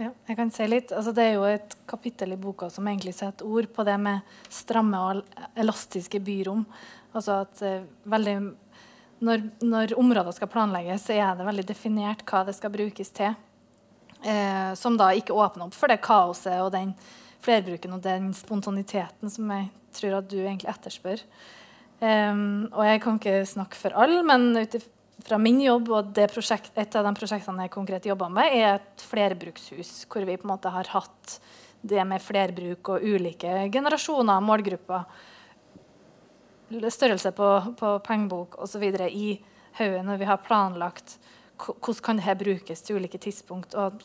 Ja, 0.00 0.14
jeg 0.30 0.36
kan 0.38 0.48
si 0.54 0.64
litt. 0.64 0.94
Altså, 0.96 1.12
det 1.12 1.26
er 1.26 1.34
jo 1.36 1.44
et 1.44 1.74
kapittel 1.90 2.32
i 2.32 2.40
boka 2.40 2.70
som 2.72 2.86
egentlig 2.88 3.12
setter 3.18 3.44
ord 3.44 3.68
på 3.74 3.84
det 3.84 3.98
med 4.00 4.24
stramme 4.48 5.00
og 5.10 5.40
elastiske 5.60 6.22
byrom. 6.24 6.62
Altså 7.12 7.42
at 7.42 7.60
eh, 7.66 7.82
veldig, 8.08 8.36
når, 9.26 9.44
når, 9.60 9.92
områder 10.00 10.32
skal 10.38 10.48
planlegges, 10.52 11.04
så 11.04 11.18
er 11.18 11.34
det 11.36 11.48
veldig 11.50 11.66
definert 11.68 12.24
hva 12.24 12.46
det 12.48 12.56
skal 12.56 12.72
brukes 12.72 13.12
til. 13.12 13.36
Eh, 14.24 14.72
som 14.80 14.96
da 14.96 15.10
ikke 15.16 15.36
åpner 15.36 15.66
opp 15.66 15.76
for 15.76 15.92
det 15.92 16.00
kaoset 16.04 16.62
og 16.64 16.72
den 16.72 16.94
flerbruken 17.44 17.96
og 17.96 18.04
den 18.04 18.32
spontaniteten 18.36 19.32
som 19.32 19.52
jeg 19.52 19.68
tror 19.96 20.16
at 20.20 20.32
du 20.32 20.38
egentlig 20.40 20.70
etterspør. 20.72 21.24
Um, 22.00 22.70
og 22.72 22.86
jeg 22.86 23.00
kan 23.04 23.18
ikke 23.18 23.40
snakke 23.48 23.76
for 23.76 23.92
alle, 24.00 24.22
men 24.24 24.54
ut 24.56 24.76
fra 25.26 25.38
min 25.38 25.60
jobb 25.62 25.90
og 25.94 26.20
prosjekt, 26.32 26.72
et 26.78 26.94
av 26.96 27.06
de 27.06 27.14
prosjektene 27.16 27.66
jeg 27.66 27.74
konkret 27.74 28.06
jobber 28.08 28.30
med, 28.32 28.52
er 28.54 28.78
et 28.78 29.04
flerbrukshus, 29.10 30.04
hvor 30.10 30.26
vi 30.26 30.38
på 30.38 30.48
en 30.48 30.54
måte 30.54 30.72
har 30.72 30.88
hatt 30.94 31.40
det 31.80 32.04
med 32.04 32.22
flerbruk 32.22 32.92
og 32.94 33.04
ulike 33.04 33.66
generasjoner, 33.72 34.42
målgrupper, 34.44 35.04
størrelse 36.92 37.32
på, 37.34 37.48
på 37.78 37.92
pengebok 38.06 38.58
osv. 38.62 38.84
i 39.08 39.40
hodet 39.78 40.04
når 40.06 40.20
vi 40.20 40.28
har 40.28 40.42
planlagt 40.44 41.18
hvordan 41.60 42.04
kan 42.04 42.20
dette 42.20 42.38
brukes 42.40 42.82
til 42.84 43.00
ulike 43.00 43.18
tidspunkt. 43.20 43.74
Og 43.76 44.00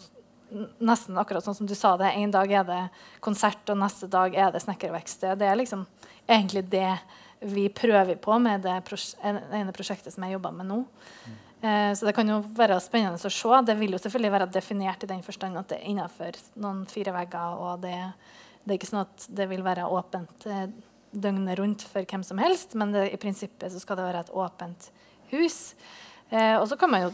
nesten 0.84 1.18
akkurat 1.20 1.46
sånn 1.46 1.58
som 1.58 1.70
du 1.70 1.76
sa 1.76 1.96
det, 1.98 2.12
En 2.16 2.32
dag 2.32 2.52
er 2.52 2.64
det 2.68 2.82
konsert, 3.20 3.64
og 3.70 3.80
neste 3.80 4.08
dag 4.12 4.36
er 4.36 4.52
det 4.52 4.64
snekkerverksted. 4.64 5.38
Det 5.40 5.48
er 5.48 5.56
liksom 5.56 5.86
egentlig 6.28 6.66
det 6.70 6.98
vi 7.46 7.68
prøver 7.70 8.18
på 8.22 8.38
med 8.42 8.64
det 8.66 8.74
ene 8.74 9.74
prosjektet 9.76 10.14
som 10.14 10.26
jeg 10.26 10.36
jobber 10.36 10.56
med 10.56 10.70
nå. 10.70 10.80
Eh, 11.62 11.92
så 11.98 12.08
det 12.08 12.16
kan 12.18 12.30
jo 12.30 12.42
være 12.58 12.80
spennende 12.84 13.18
å 13.18 13.32
se. 13.32 13.62
Det 13.68 13.78
vil 13.80 13.96
jo 13.96 14.02
selvfølgelig 14.02 14.34
være 14.38 14.50
definert 14.54 15.06
i 15.06 15.12
den 15.12 15.24
forstand 15.26 15.60
at 15.62 15.72
det 15.72 15.80
er 15.80 15.94
innenfor 15.94 16.40
noen 16.62 16.84
fire 16.90 17.14
vegger. 17.16 17.62
og 17.62 17.86
det, 17.86 17.96
det, 18.64 18.74
er 18.74 18.80
ikke 18.80 18.92
sånn 18.92 19.06
at 19.06 19.30
det 19.40 19.50
vil 19.52 19.64
være 19.66 19.88
åpent 19.88 20.50
eh, 20.50 20.68
døgnet 21.16 21.60
rundt 21.60 21.86
for 21.88 22.06
hvem 22.06 22.26
som 22.28 22.42
helst, 22.42 22.76
men 22.76 22.92
det, 22.94 23.08
i 23.14 23.22
prinsippet 23.22 23.72
så 23.72 23.82
skal 23.82 24.00
det 24.00 24.10
være 24.10 24.26
et 24.26 24.36
åpent 24.36 24.90
hus. 25.32 25.60
Eh, 26.30 26.56
og 26.58 26.68
så 26.70 26.78
kan 26.80 26.92
man 26.92 27.06
jo 27.06 27.12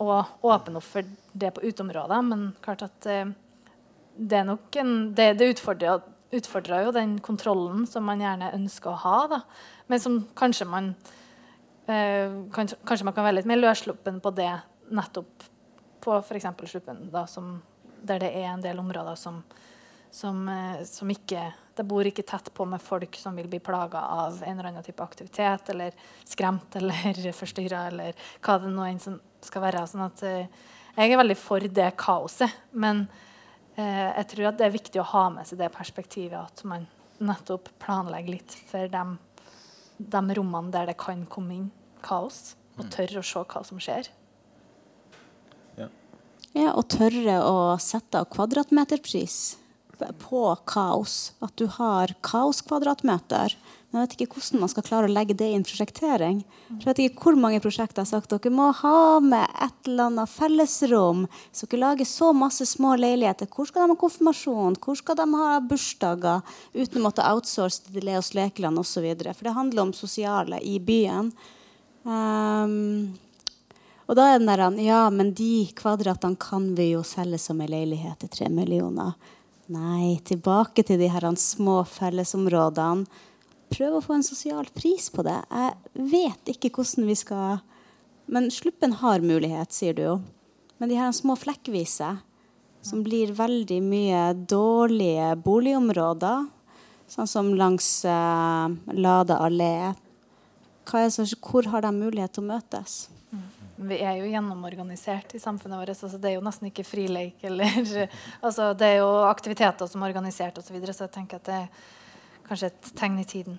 åpne 0.00 0.80
opp 0.80 0.86
for 0.86 1.06
det 1.36 1.52
på 1.54 1.64
uteområder, 1.68 2.22
men 2.26 2.48
klart 2.64 2.86
at 2.88 3.08
eh, 3.10 3.28
det 4.16 4.40
er 4.40 4.48
nok 4.48 4.78
en, 4.80 4.94
det, 5.16 5.34
det 5.40 5.52
utfordrer 5.54 6.00
utfordrer 6.38 6.86
jo 6.86 6.94
den 6.94 7.16
kontrollen 7.24 7.86
som 7.88 8.06
man 8.06 8.22
gjerne 8.22 8.54
ønsker 8.56 8.92
å 8.92 9.00
ha, 9.04 9.18
da. 9.30 9.40
men 9.90 10.02
som 10.02 10.20
kanskje 10.38 10.68
man 10.70 10.94
eh, 11.86 12.32
kanskje, 12.54 13.04
man 13.04 13.14
kan 13.16 13.26
være 13.26 13.40
litt 13.40 13.50
mer 13.50 13.60
løssluppen 13.60 14.20
på 14.22 14.32
det 14.36 14.52
nettopp 14.94 15.46
på 16.06 16.18
f.eks. 16.20 16.46
Sluppen, 16.70 17.08
da, 17.10 17.26
som, 17.26 17.56
der 18.02 18.22
det 18.22 18.32
er 18.38 18.52
en 18.52 18.62
del 18.62 18.78
områder 18.78 19.18
som, 19.18 19.40
som, 20.10 20.44
eh, 20.48 20.82
som, 20.86 21.10
ikke 21.10 21.52
Det 21.76 21.84
bor 21.84 22.06
ikke 22.08 22.24
tett 22.24 22.52
på 22.54 22.64
med 22.64 22.80
folk 22.80 23.18
som 23.20 23.36
vil 23.36 23.50
bli 23.52 23.58
plaga 23.60 24.00
av 24.00 24.38
en 24.42 24.54
eller 24.54 24.70
annen 24.70 24.86
type 24.86 25.02
aktivitet, 25.02 25.68
eller 25.74 25.92
skremt 26.24 26.76
eller 26.80 27.32
forstyrra, 27.36 27.86
eller 27.90 28.16
hva 28.40 28.58
det 28.62 28.72
nå 28.72 28.86
enn 28.86 29.20
skal 29.44 29.62
være. 29.62 29.86
sånn 29.86 30.06
at 30.06 30.22
eh, 30.24 30.48
jeg 30.96 31.12
er 31.12 31.20
veldig 31.20 31.36
for 31.36 31.60
det 31.60 31.90
kaoset. 32.00 32.50
men 32.70 33.06
jeg 33.76 34.26
tror 34.32 34.50
at 34.50 34.60
det 34.60 34.66
er 34.66 34.76
viktig 34.76 35.00
å 35.02 35.10
ha 35.12 35.26
med 35.34 35.48
seg 35.48 35.60
det 35.60 35.72
perspektivet 35.74 36.38
at 36.38 36.62
man 36.68 36.86
nettopp 37.18 37.68
planlegger 37.82 38.36
litt 38.36 38.54
for 38.68 38.88
de, 38.92 39.02
de 39.98 40.22
rommene 40.38 40.72
der 40.72 40.88
det 40.90 40.96
kan 41.00 41.24
komme 41.28 41.56
inn 41.56 41.68
kaos, 42.04 42.54
og 42.76 42.86
mm. 42.86 42.92
tørre 42.94 43.20
å 43.20 43.26
se 43.26 43.42
hva 43.52 43.62
som 43.66 43.80
skjer. 43.82 44.08
Ja, 45.76 45.88
ja 46.56 46.72
og 46.76 46.88
tørre 46.92 47.38
å 47.44 47.56
sette 47.82 48.22
av 48.22 48.28
kvadratmeterpris 48.32 49.38
på 49.96 50.42
kaos. 50.68 51.34
At 51.40 51.56
du 51.56 51.66
har 51.78 52.12
kaoskvadratmeter. 52.26 53.56
Men 53.90 54.02
jeg 54.02 54.08
vet 54.08 54.14
ikke 54.16 54.36
hvordan 54.36 54.62
man 54.64 54.70
skal 54.72 54.84
klare 54.84 55.08
å 55.08 55.12
legge 55.12 55.34
det 55.38 55.46
i 55.48 55.56
en 55.56 55.64
prosjektering. 55.64 56.40
Jeg 56.68 56.86
vet 56.88 57.00
ikke 57.04 57.22
hvor 57.28 57.36
mange 57.38 57.60
prosjekter 57.62 58.02
har 58.02 58.08
sagt 58.08 58.32
dere 58.32 58.50
må 58.52 58.66
ha 58.80 59.20
med 59.22 59.46
et 59.62 59.88
eller 59.88 60.10
annet 60.10 60.32
fellesrom. 60.32 61.26
Så 61.54 61.68
dere 61.70 61.82
lager 61.84 62.08
så 62.10 62.32
masse 62.36 62.66
små 62.66 62.96
leiligheter. 62.98 63.48
Hvor 63.48 63.68
skal 63.70 63.86
de 63.86 63.94
ha 63.94 63.98
konfirmasjon? 64.00 64.78
Hvor 64.82 64.98
skal 64.98 65.20
de 65.20 65.26
ha 65.38 65.52
bursdager? 65.70 66.42
Uten 66.74 66.98
å 66.98 67.04
måtte 67.06 67.28
outsource 67.28 67.86
til 67.86 68.08
Leos 68.08 68.32
lekeland 68.36 68.82
osv. 68.82 69.06
For 69.30 69.46
det 69.46 69.54
handler 69.56 69.86
om 69.86 69.94
sosiale 69.94 70.58
i 70.66 70.80
byen. 70.82 71.30
Um, 72.02 73.14
og 74.06 74.18
da 74.18 74.26
er 74.32 74.42
den 74.42 74.50
der 74.50 74.82
Ja, 74.82 75.06
men 75.10 75.32
de 75.34 75.68
kvadratene 75.78 76.38
kan 76.38 76.74
vi 76.74 76.90
jo 76.92 77.06
selge 77.06 77.38
som 77.42 77.62
en 77.62 77.70
leilighet 77.70 78.18
til 78.22 78.34
tre 78.34 78.50
millioner. 78.50 79.14
Nei, 79.72 80.18
tilbake 80.22 80.84
til 80.86 81.00
de 81.00 81.08
her 81.10 81.26
små 81.34 81.80
fellesområdene 81.90 83.06
prøve 83.72 83.98
å 83.98 84.04
få 84.04 84.16
en 84.16 84.26
sosial 84.26 84.68
pris 84.74 85.08
på 85.12 85.24
det. 85.26 85.38
Jeg 85.50 86.06
vet 86.12 86.52
ikke 86.54 86.72
hvordan 86.76 87.08
vi 87.08 87.18
skal 87.18 87.58
Men 88.26 88.50
Sluppen 88.50 88.96
har 88.98 89.22
mulighet, 89.22 89.70
sier 89.70 89.94
du 89.94 90.02
jo. 90.02 90.14
Men 90.78 90.90
de 90.90 90.96
her 90.98 91.12
små 91.14 91.36
flekkvise, 91.38 92.16
som 92.82 93.02
blir 93.06 93.30
veldig 93.32 93.78
mye 93.82 94.22
dårlige 94.50 95.28
boligområder, 95.44 96.48
sånn 97.06 97.30
som 97.30 97.52
langs 97.54 97.86
uh, 98.02 98.66
Lade 98.98 99.38
allé, 99.38 99.94
hvor 100.86 101.66
har 101.70 101.82
de 101.82 101.92
mulighet 101.94 102.34
til 102.34 102.44
å 102.44 102.50
møtes? 102.50 103.08
Mm. 103.32 103.46
vi 103.88 103.96
er 103.98 104.20
jo 104.20 104.28
gjennomorganisert 104.30 105.34
i 105.34 105.40
samfunnet 105.42 105.80
vårt. 105.80 105.94
Altså, 105.94 106.18
det 106.18 106.30
er 106.30 106.36
jo 106.36 106.44
nesten 106.46 106.70
ikke 106.70 106.86
frileik. 106.86 107.42
Eller, 107.44 107.78
altså, 108.46 108.72
det 108.74 108.92
er 108.92 109.00
jo 109.02 109.10
aktiviteter 109.26 109.90
som 109.90 110.02
er 110.02 110.14
organisert 110.14 110.58
osv. 110.58 110.78
Så, 110.78 110.94
så 110.94 111.06
jeg 111.08 111.14
tenker 111.18 111.42
at 111.42 111.48
det 111.50 111.58
er 111.64 111.94
kanskje 112.48 112.70
et 112.72 112.92
tegn 112.98 113.18
i 113.20 113.26
tiden. 113.28 113.58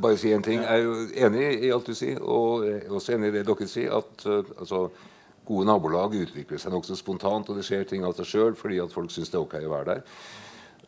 Bare 0.00 0.16
si 0.16 0.32
en 0.32 0.42
ting. 0.42 0.62
Jeg 0.62 0.80
er 0.80 0.84
jo 0.84 0.94
enig 1.26 1.48
i 1.66 1.72
alt 1.74 1.88
du 1.90 1.94
sier, 1.96 2.20
og 2.22 2.64
jeg 2.66 2.84
er 2.86 2.94
også 2.94 3.16
enig 3.16 3.32
i 3.32 3.36
det 3.38 3.44
dere 3.48 3.68
sier. 3.68 3.92
at 3.98 4.26
uh, 4.26 4.54
altså, 4.58 4.88
Gode 5.44 5.66
nabolag 5.68 6.14
utvikler 6.16 6.56
seg 6.56 6.72
nokså 6.72 6.96
spontant, 6.96 7.50
og 7.52 7.58
det 7.58 7.66
skjer 7.66 7.82
ting 7.84 8.04
av 8.08 8.14
seg 8.16 8.30
sjøl 8.30 8.54
fordi 8.56 8.78
at 8.80 8.94
folk 8.94 9.10
syns 9.12 9.28
det 9.28 9.36
er 9.36 9.42
ok 9.44 9.58
å 9.60 9.72
være 9.74 9.90
der. 9.90 10.14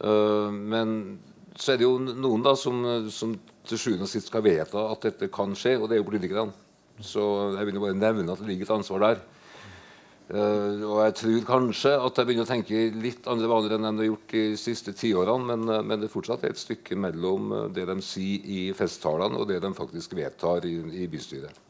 Uh, 0.01 0.49
men 0.49 1.19
så 1.57 1.75
er 1.75 1.81
det 1.81 1.85
jo 1.85 1.99
noen 2.01 2.45
da 2.45 2.55
som, 2.57 2.81
som 3.13 3.35
til 3.69 3.81
sjuende 3.81 4.07
og 4.07 4.11
sist 4.13 4.31
skal 4.31 4.45
vedta 4.45 4.87
at 4.93 5.05
dette 5.05 5.29
kan 5.33 5.53
skje, 5.57 5.77
og 5.77 5.91
det 5.91 5.99
er 5.99 6.01
jo 6.01 6.09
politikerne. 6.09 6.55
Så 7.05 7.23
jeg 7.59 7.69
vil 7.69 7.77
jo 7.77 7.85
bare 7.85 7.99
nevne 7.99 8.33
at 8.33 8.41
det 8.41 8.49
ligger 8.49 8.71
et 8.71 8.77
ansvar 8.79 9.05
der. 9.05 9.21
Uh, 10.27 10.83
og 10.83 11.05
jeg 11.05 11.13
tror 11.21 11.43
kanskje 11.47 11.93
at 12.03 12.17
jeg 12.19 12.27
begynner 12.27 12.43
å 12.43 12.49
tenke 12.49 12.81
litt 12.99 13.29
andre 13.31 13.47
vaner 13.47 13.77
enn 13.77 13.85
de 13.87 14.03
har 14.03 14.09
gjort 14.09 14.33
de 14.33 14.47
siste 14.59 14.91
tiårene, 14.99 15.47
men, 15.53 15.69
uh, 15.71 15.85
men 15.87 16.01
det 16.03 16.11
fortsatt 16.11 16.43
er 16.43 16.51
et 16.51 16.59
stykke 16.59 16.99
mellom 16.99 17.53
uh, 17.55 17.61
det 17.71 17.85
de 17.87 17.95
sier 18.03 18.49
i 18.51 18.65
festtalene, 18.75 19.39
og 19.39 19.47
det 19.47 19.61
de 19.63 19.71
faktisk 19.77 20.17
vedtar 20.19 20.67
i, 20.67 20.81
i 21.05 21.07
bystyret. 21.13 21.63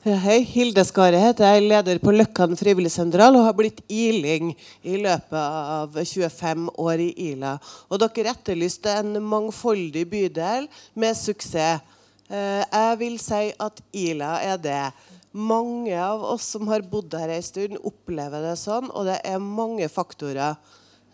Hei, 0.00 0.38
Hilde 0.48 0.80
Skare 0.88 1.18
heter 1.20 1.44
jeg, 1.44 1.64
leder 1.68 1.98
på 2.00 2.12
Løkkan 2.14 2.56
frivilligsentral 2.56 3.36
og 3.36 3.46
har 3.48 3.56
blitt 3.56 3.82
iling 3.92 4.54
i 4.80 4.94
løpet 4.96 5.36
av 5.36 5.96
25 5.96 6.70
år 6.80 7.02
i 7.04 7.10
Ila. 7.30 7.58
Og 7.92 8.00
dere 8.00 8.32
etterlyste 8.32 8.94
en 9.02 9.18
mangfoldig 9.20 10.06
bydel 10.08 10.70
med 10.96 11.16
suksess. 11.20 11.84
Eh, 12.30 12.62
jeg 12.62 12.98
vil 13.00 13.16
si 13.20 13.50
at 13.58 13.80
Ila 13.92 14.38
er 14.46 14.56
det. 14.62 14.82
Mange 15.30 15.94
av 15.94 16.24
oss 16.26 16.48
som 16.56 16.66
har 16.72 16.82
bodd 16.82 17.14
her 17.14 17.30
en 17.30 17.44
stund, 17.44 17.78
opplever 17.86 18.42
det 18.42 18.56
sånn, 18.58 18.88
og 18.90 19.06
det 19.06 19.20
er 19.26 19.38
mange 19.42 19.86
faktorer 19.90 20.56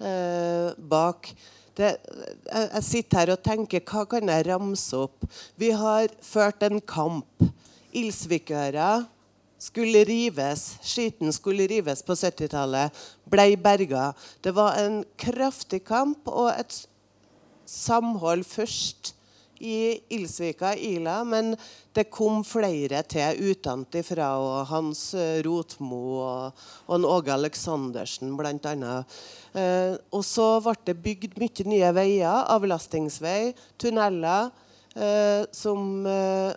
eh, 0.00 0.70
bak. 0.78 1.28
Det, 1.76 1.90
jeg, 2.46 2.70
jeg 2.70 2.86
sitter 2.86 3.20
her 3.20 3.34
og 3.34 3.42
tenker 3.44 3.84
hva 3.84 4.06
kan 4.08 4.32
jeg 4.32 4.46
ramse 4.48 4.96
opp? 4.96 5.26
Vi 5.60 5.68
har 5.76 6.08
ført 6.24 6.64
en 6.64 6.80
kamp. 6.80 7.44
Ilsvikøra 7.96 9.04
skulle 9.60 10.04
rives. 10.08 10.64
Skiten 10.84 11.32
skulle 11.36 11.68
rives 11.68 12.00
på 12.06 12.16
70-tallet. 12.16 12.96
Blei 13.28 13.52
berga. 13.60 14.10
Det 14.40 14.54
var 14.56 14.80
en 14.80 15.02
kraftig 15.20 15.82
kamp 15.84 16.28
og 16.32 16.54
et 16.54 16.80
samhold 17.68 18.46
først 18.48 19.15
i 19.60 20.00
Ilsvika, 20.16 20.74
Ila, 20.76 21.20
men 21.24 21.54
det 21.96 22.06
kom 22.12 22.42
flere 22.46 23.02
til 23.08 23.52
utenfra. 23.52 24.28
Og 24.42 24.66
Hans 24.70 25.02
eh, 25.18 25.40
Rotmo 25.46 26.00
og, 26.22 26.64
og 26.86 27.06
Åge 27.16 27.34
Aleksandersen, 27.34 28.34
bl.a. 28.38 28.96
Eh, 29.56 29.92
og 30.12 30.24
så 30.26 30.48
ble 30.64 30.76
det 30.88 30.96
bygd 31.04 31.38
mye 31.40 31.68
nye 31.72 31.92
veier, 31.96 32.42
avlastingsvei, 32.56 33.52
tunneler, 33.80 34.50
eh, 34.94 35.44
som 35.52 36.02
eh, 36.06 36.50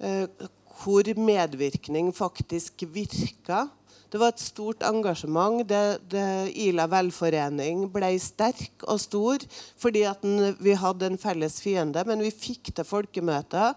eh 0.00 0.48
hvor 0.78 1.08
medvirkning 1.18 2.12
faktisk 2.14 2.84
virka. 2.94 3.64
Det 4.08 4.20
var 4.20 4.32
et 4.32 4.40
stort 4.40 4.84
engasjement. 4.88 5.60
Det, 5.68 6.00
det, 6.08 6.26
Ila 6.64 6.86
velforening 6.88 7.86
ble 7.92 8.14
sterk 8.22 8.86
og 8.88 9.00
stor 9.02 9.44
fordi 9.78 10.06
den, 10.22 10.54
vi 10.64 10.76
hadde 10.78 11.10
en 11.10 11.20
felles 11.20 11.58
fiende. 11.60 12.04
Men 12.08 12.24
vi 12.24 12.32
fikk 12.32 12.72
til 12.72 12.88
folkemøter 12.88 13.74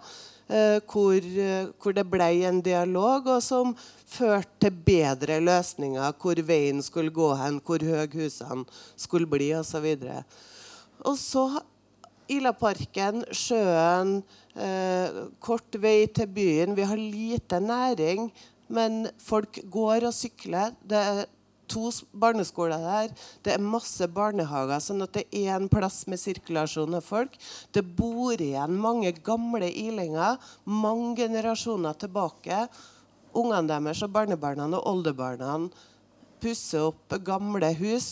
eh, 0.47 0.77
hvor, 0.87 1.27
hvor, 1.75 1.97
det 1.97 2.07
ble 2.07 2.29
en 2.47 2.61
dialog, 2.63 3.27
og 3.27 3.43
som 3.43 3.75
førte 4.07 4.67
til 4.67 4.79
bedre 4.87 5.41
løsninger. 5.43 6.15
Hvor 6.21 6.39
veien 6.47 6.79
skulle 6.85 7.11
gå 7.11 7.33
hen, 7.41 7.59
hvor 7.65 7.83
høye 7.83 8.07
husene 8.15 8.63
skulle 8.95 9.27
bli 9.27 9.51
osv. 9.59 9.91
Og 11.03 11.19
så 11.19 11.49
Ilaparken, 12.31 13.25
sjøen, 13.35 14.21
eh, 14.55 15.19
kort 15.43 15.75
vei 15.83 16.07
til 16.07 16.29
byen. 16.31 16.75
Vi 16.77 16.87
har 16.87 16.95
lite 16.95 17.59
næring. 17.59 18.31
Men 18.71 19.05
folk 19.21 19.59
går 19.71 20.07
og 20.07 20.15
sykler. 20.15 20.75
Det 20.87 20.97
er 20.97 21.25
to 21.71 21.89
barneskoler 22.23 22.81
der. 22.83 23.11
Det 23.43 23.53
er 23.55 23.63
masse 23.63 24.07
barnehager, 24.11 24.81
sånn 24.83 25.05
at 25.05 25.15
det 25.15 25.25
er 25.31 25.55
en 25.55 25.69
plass 25.71 26.03
med 26.11 26.19
sirkulasjon 26.21 26.97
av 26.97 27.05
folk. 27.05 27.37
Det 27.71 27.83
bor 27.83 28.35
igjen 28.35 28.79
mange 28.81 29.13
gamle 29.23 29.69
ilinger, 29.69 30.39
mange 30.65 31.15
generasjoner 31.23 31.97
tilbake. 32.01 32.65
Ungene 33.31 33.69
deres 33.69 34.03
og 34.03 34.11
barnebarna 34.11 34.67
og 34.75 34.87
oldebarna 34.91 35.55
pusser 36.41 36.89
opp 36.89 37.15
gamle 37.23 37.71
hus. 37.79 38.09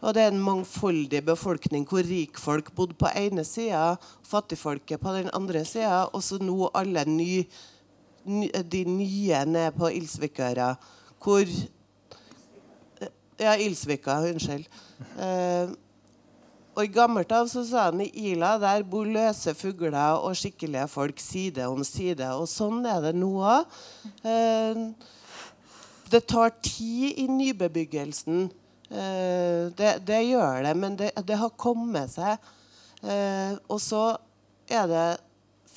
Og 0.00 0.14
det 0.16 0.22
er 0.24 0.30
en 0.32 0.40
mangfoldig 0.40 1.20
befolkning 1.26 1.84
hvor 1.88 2.06
rikfolk 2.06 2.70
bodde 2.76 2.96
på 2.98 3.10
ene 3.20 3.44
sida, 3.44 3.98
fattigfolket 4.24 5.02
på 5.02 5.12
den 5.18 5.28
andre 5.36 5.60
sida, 5.68 6.06
og 6.08 6.24
så 6.24 6.40
nå 6.40 6.70
alle 6.72 7.04
nye 7.04 7.44
de 8.24 8.84
nye 8.84 9.44
nede 9.48 9.70
på 9.76 9.92
Ilsvikøra, 9.96 10.74
hvor 11.22 11.44
Ja, 13.40 13.54
Ilsvika, 13.56 14.18
unnskyld. 14.28 14.66
Eh, 15.16 15.70
og 16.76 16.82
I 16.84 16.90
gammelt 16.92 17.30
av 17.32 17.46
så 17.48 17.62
sa 17.64 17.86
han 17.88 18.02
i 18.04 18.10
Ila 18.30 18.50
der 18.60 18.84
bor 18.84 19.08
løse 19.08 19.54
fugler 19.56 19.96
og 20.20 20.36
skikkelige 20.36 20.84
folk 20.92 21.18
side 21.20 21.64
om 21.68 21.80
side. 21.84 22.28
Og 22.36 22.44
sånn 22.48 22.84
er 22.84 23.00
det 23.06 23.14
nå 23.16 23.30
òg. 23.40 23.78
Eh, 24.28 24.82
det 26.12 26.22
tar 26.28 26.52
tid 26.60 27.16
i 27.22 27.26
nybebyggelsen. 27.32 28.50
Eh, 28.90 29.72
det, 29.78 29.94
det, 30.04 30.20
gjør 30.28 30.64
det, 30.66 30.76
men 30.76 31.00
det, 31.00 31.10
det 31.24 31.40
har 31.40 31.56
kommet 31.56 32.12
seg. 32.12 32.36
Eh, 33.00 33.56
og 33.72 33.80
så 33.80 34.04
er 34.68 34.88
det 34.90 35.08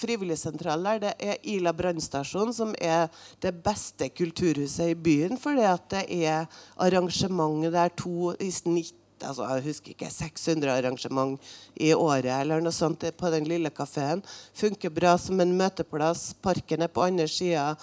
frivilligsentral 0.03 0.83
der. 0.89 1.03
Det 1.07 1.13
er 1.19 1.39
Ila 1.55 1.73
brannstasjon, 1.75 2.53
som 2.55 2.75
er 2.79 3.07
det 3.43 3.55
beste 3.65 4.11
kulturhuset 4.13 4.93
i 4.93 4.99
byen. 4.99 5.39
Fordi 5.41 5.65
at 5.67 5.87
det 5.95 6.03
er 6.23 6.51
arrangement 6.77 7.71
der 7.73 7.95
to 7.97 8.35
i 8.39 8.51
snitt 8.53 8.99
altså 9.27 9.47
jeg 9.47 9.63
husker 9.67 9.93
ikke, 9.93 10.09
600 10.11 10.71
arrangement 10.73 11.51
i 11.79 11.91
året 11.95 12.31
eller 12.33 12.63
noe 12.63 12.75
sånt 12.75 13.05
på 13.17 13.31
den 13.33 13.47
lille 13.49 13.71
kafeen. 13.73 14.23
Funker 14.57 14.93
bra 14.93 15.15
som 15.21 15.39
en 15.43 15.55
møteplass. 15.57 16.31
Parken 16.43 16.85
er 16.85 16.91
på 16.91 17.05
andre 17.05 17.27
sida 17.31 17.73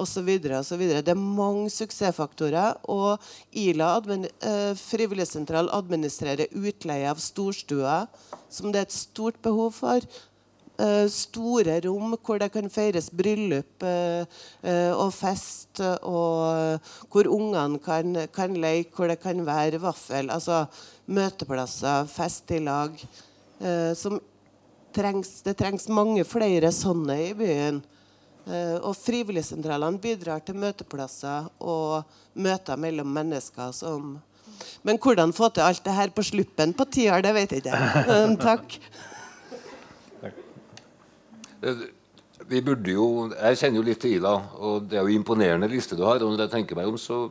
osv. 0.00 0.28
Det 0.40 1.00
er 1.00 1.18
mange 1.18 1.70
suksessfaktorer. 1.74 2.80
Og 2.92 3.20
Ila 3.64 3.94
admin, 3.98 4.28
eh, 4.42 4.72
frivilligsentral 4.78 5.70
administrerer 5.72 6.50
utleie 6.52 7.10
av 7.10 7.20
storstuer, 7.22 8.08
som 8.50 8.72
det 8.72 8.80
er 8.80 8.88
et 8.88 8.98
stort 9.00 9.40
behov 9.42 9.72
for. 9.78 10.00
Uh, 10.80 11.04
store 11.12 11.74
rom 11.84 12.14
hvor 12.24 12.38
det 12.40 12.46
kan 12.54 12.70
feires 12.72 13.10
bryllup 13.12 13.84
uh, 13.84 14.22
uh, 14.64 14.92
og 14.94 15.10
fest, 15.12 15.82
og 16.08 16.80
hvor 17.12 17.28
ungene 17.28 17.80
kan, 17.84 18.16
kan, 18.32 18.54
leke, 18.56 18.94
hvor 18.96 19.10
det 19.10 19.18
kan 19.20 19.42
være 19.44 19.80
vaffel. 19.82 20.30
Altså 20.32 20.62
møteplasser, 21.10 22.08
fest 22.08 22.52
i 22.54 22.62
lag. 22.64 22.96
Trengs, 24.94 25.34
det 25.44 25.54
trengs 25.58 25.84
mange 25.92 26.24
flere 26.24 26.70
sånne 26.72 27.16
i 27.28 27.32
byen. 27.36 27.82
og 28.82 28.96
frivilligsentralene 28.96 30.00
bidrar 30.00 30.40
til 30.42 30.56
møteplasser 30.58 31.50
og 31.60 32.08
møter 32.34 32.80
mellom 32.80 33.06
mennesker 33.06 33.70
som 33.76 34.16
Men 34.82 34.98
hvordan 34.98 35.32
få 35.32 35.48
til 35.48 35.62
alt 35.62 35.84
det 35.84 35.94
her 35.94 36.10
på 36.10 36.22
sluppen 36.22 36.72
på 36.74 36.84
ti 36.84 37.06
det 37.06 37.34
vet 37.34 37.52
jeg 37.52 37.62
ikke. 37.64 38.36
takk. 38.40 38.80
Vi 42.50 42.60
burde 42.64 42.92
jo, 42.94 43.06
Jeg 43.34 43.58
kjenner 43.60 43.80
jo 43.80 43.86
litt 43.86 44.00
til 44.00 44.16
Ila, 44.16 44.34
og 44.58 44.88
det 44.88 44.98
er 44.98 45.04
jo 45.04 45.18
imponerende 45.18 45.68
liste 45.68 45.96
du 45.96 46.04
har. 46.06 46.22
og 46.22 46.32
når 46.32 46.46
jeg 46.46 46.54
tenker 46.56 46.76
meg 46.76 46.88
om, 46.88 46.98
så 46.98 47.28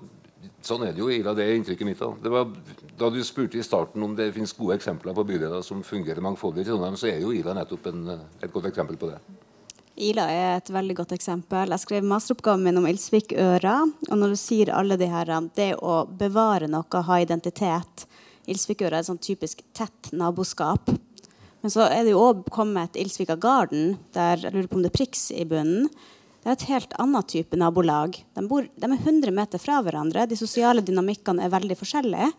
Sånn 0.63 0.83
er 0.83 0.91
det 0.91 0.99
jo 0.99 1.07
Ila. 1.07 1.31
Det 1.35 1.43
er 1.45 1.55
inntrykket 1.55 1.87
mitt. 1.87 2.01
Da 2.19 2.43
da 2.99 3.09
du 3.09 3.19
spurte 3.23 3.59
i 3.59 3.63
starten 3.63 4.03
om 4.03 4.15
det 4.15 4.33
finnes 4.35 4.51
gode 4.57 4.75
eksempler 4.75 5.15
på 5.15 5.23
bydeler 5.27 5.63
som 5.63 5.83
fungerer 5.87 6.23
mangfoldig 6.23 6.65
i 6.65 6.67
Trondheim, 6.67 6.97
så 6.99 7.07
er 7.07 7.21
jo 7.23 7.31
Ila 7.31 7.55
nettopp 7.55 7.87
en, 7.91 8.01
et 8.43 8.51
godt 8.51 8.67
eksempel 8.67 8.99
på 8.99 9.11
det. 9.11 9.19
Ila 10.09 10.25
er 10.31 10.57
et 10.57 10.71
veldig 10.71 10.95
godt 10.99 11.13
eksempel. 11.15 11.71
Jeg 11.75 11.83
skrev 11.83 12.07
masteroppgaven 12.07 12.63
min 12.63 12.79
om 12.79 12.87
Ilsvikøra. 12.87 13.75
Og 14.09 14.19
når 14.19 14.35
du 14.35 14.39
sier 14.39 14.71
alle 14.75 14.99
de 14.99 15.07
her, 15.11 15.31
det 15.55 15.73
å 15.79 16.01
bevare 16.07 16.67
noe, 16.71 17.03
ha 17.07 17.19
identitet 17.23 18.05
Ilsvikøra 18.49 18.97
er 18.97 19.03
et 19.03 19.09
sånn 19.09 19.21
typisk 19.21 19.61
tett 19.75 20.11
naboskap. 20.15 20.91
Men 21.61 21.73
så 21.73 21.87
er 21.91 22.05
det 22.05 22.13
jo 22.13 22.21
òg 22.23 22.45
kommet 22.53 22.95
Ilsvika 22.99 23.35
Garden, 23.35 23.97
der 24.15 24.39
jeg 24.39 24.53
lurer 24.53 24.69
på 24.71 24.79
om 24.79 24.85
det 24.85 24.93
er 24.93 24.97
Prix 24.99 25.25
i 25.35 25.43
bunnen. 25.47 25.89
Det 26.39 26.47
er 26.47 26.55
et 26.55 26.69
helt 26.69 26.93
annet 27.03 27.27
type 27.27 27.57
nabolag. 27.59 28.15
De, 28.35 28.45
bor, 28.47 28.63
de 28.63 28.87
er 28.87 28.95
100 28.95 29.33
meter 29.35 29.59
fra 29.59 29.81
hverandre. 29.83 30.23
De 30.29 30.37
sosiale 30.39 30.83
dynamikkene 30.85 31.43
er 31.43 31.51
veldig 31.51 31.75
forskjellige. 31.81 32.29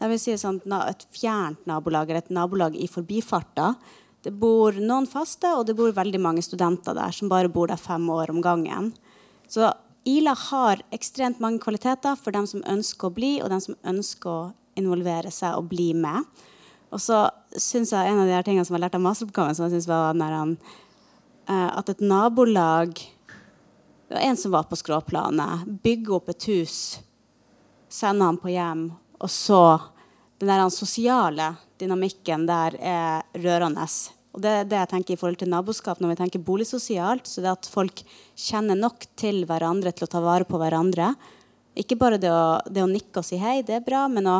Det 0.00 0.08
vil 0.08 0.20
si 0.22 0.36
sånn, 0.40 0.62
Et 0.64 1.04
fjernt 1.12 1.66
nabolag 1.68 2.08
eller 2.08 2.24
et 2.24 2.32
nabolag 2.32 2.76
i 2.76 2.88
forbifarta 2.88 3.74
Det 4.24 4.32
bor 4.32 4.72
noen 4.72 5.06
faste, 5.06 5.48
og 5.56 5.66
det 5.66 5.76
bor 5.76 5.92
veldig 5.92 6.20
mange 6.20 6.42
studenter 6.42 6.96
der 6.96 7.12
som 7.12 7.28
bare 7.28 7.48
bor 7.48 7.68
der 7.68 7.76
fem 7.80 8.08
år 8.08 8.30
om 8.30 8.40
gangen. 8.40 8.92
Så 9.48 9.72
Ila 10.04 10.34
har 10.34 10.80
ekstremt 10.92 11.40
mange 11.40 11.60
kvaliteter 11.60 12.16
for 12.16 12.32
dem 12.32 12.46
som 12.46 12.64
ønsker 12.64 13.08
å 13.08 13.14
bli, 13.14 13.42
og 13.42 13.50
dem 13.50 13.60
som 13.60 13.76
ønsker 13.84 14.30
å 14.30 14.52
involvere 14.76 15.32
seg 15.32 15.56
og 15.56 15.68
bli 15.68 15.92
med. 15.96 16.24
Og 16.92 17.00
så 17.00 17.28
syns 17.58 17.92
jeg 17.94 18.10
en 18.10 18.22
av 18.22 18.28
de 18.28 18.34
her 18.36 18.46
tingene 18.46 18.66
som 18.66 18.76
jeg 18.76 18.84
lærte 18.84 18.98
av 19.00 19.04
masteroppgaven, 19.04 19.56
som 19.56 19.66
jeg 19.66 19.76
synes 19.78 19.88
var 19.90 20.18
næren, 20.18 20.56
uh, 21.50 21.70
at 21.78 21.90
et 21.92 22.04
nabolag 22.04 22.94
Det 24.10 24.16
var 24.16 24.24
en 24.26 24.36
som 24.36 24.50
var 24.50 24.64
på 24.66 24.74
skråplanet. 24.74 25.68
Bygge 25.84 26.10
opp 26.16 26.32
et 26.32 26.46
hus, 26.50 26.98
sende 27.86 28.26
han 28.26 28.40
på 28.42 28.50
hjem, 28.50 28.88
og 29.22 29.30
så 29.30 29.62
den 30.40 30.50
der 30.50 30.64
sosiale 30.74 31.52
dynamikken 31.78 32.48
der 32.48 32.74
er 32.80 33.22
rørende. 33.38 33.86
Og 34.34 34.42
det 34.42 34.50
er 34.50 34.66
det 34.66 34.78
jeg 34.78 34.90
tenker 34.94 35.14
i 35.14 35.20
forhold 35.20 35.38
til 35.40 35.50
naboskap 35.52 36.00
når 36.00 36.12
vi 36.12 36.18
tenker 36.22 36.42
boligsosialt. 36.42 37.26
så 37.26 37.42
det 37.42 37.50
At 37.50 37.70
folk 37.70 38.02
kjenner 38.34 38.78
nok 38.78 39.06
til 39.14 39.44
hverandre 39.46 39.92
til 39.92 40.06
å 40.06 40.10
ta 40.10 40.20
vare 40.24 40.46
på 40.48 40.58
hverandre. 40.58 41.14
Ikke 41.78 41.98
bare 41.98 42.18
det 42.18 42.30
å, 42.30 42.60
det 42.66 42.82
å 42.82 42.90
nikke 42.90 43.22
og 43.22 43.26
si 43.26 43.38
hei, 43.38 43.60
det 43.62 43.78
er 43.78 43.86
bra, 43.86 44.06
men 44.08 44.26
å, 44.26 44.38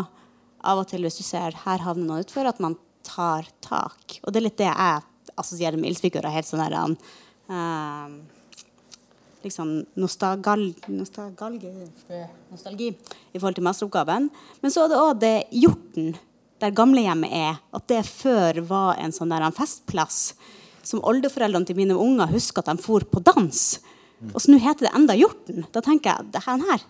av 0.66 0.82
og 0.82 0.88
til 0.90 1.06
hvis 1.06 1.20
du 1.20 1.24
ser 1.26 1.54
her 1.64 1.84
havner 1.84 2.06
noen 2.06 2.24
utfor, 2.24 2.48
at 2.48 2.58
man 2.62 2.78
tar 3.07 3.48
tak. 3.64 4.18
Og 4.22 4.32
det 4.32 4.40
er 4.40 4.46
litt 4.48 4.61
det 4.61 4.68
jeg 4.68 5.34
assosierer 5.40 5.80
med 5.80 5.90
ildspiker. 5.90 6.28
Helt 6.30 6.48
sånn 6.48 6.62
der, 6.62 6.76
um, 7.51 8.16
liksom 9.44 9.74
nostalgal, 10.01 10.66
nostalgi, 10.92 11.72
nostalgi 12.51 12.90
i 12.90 13.38
forhold 13.38 13.59
til 13.59 13.66
masteroppgaven. 13.66 14.30
Men 14.61 14.74
så 14.74 14.84
er 14.84 14.92
det 14.92 15.01
òg 15.01 15.22
det 15.22 15.36
hjorten 15.62 16.12
der 16.61 16.74
gamlehjemmet 16.76 17.32
er, 17.32 17.61
at 17.72 17.86
det 17.88 18.03
før 18.05 18.61
var 18.68 18.98
en 19.01 19.14
sånn 19.16 19.32
der, 19.32 19.46
en 19.46 19.57
festplass 19.57 20.34
som 20.84 21.01
oldeforeldrene 21.09 21.68
til 21.68 21.78
mine 21.78 21.96
unger 21.96 22.28
husker 22.32 22.61
at 22.61 22.68
de 22.74 22.84
for 22.84 23.05
på 23.09 23.22
dans. 23.24 23.61
Og 24.34 24.40
så 24.42 24.53
nå 24.53 24.61
heter 24.61 24.86
det 24.86 24.94
enda 24.96 25.16
Hjorten. 25.16 25.64
Da 25.72 25.80
tenker 25.84 26.12
jeg 26.12 26.32
det 26.34 26.42
her, 26.44 26.82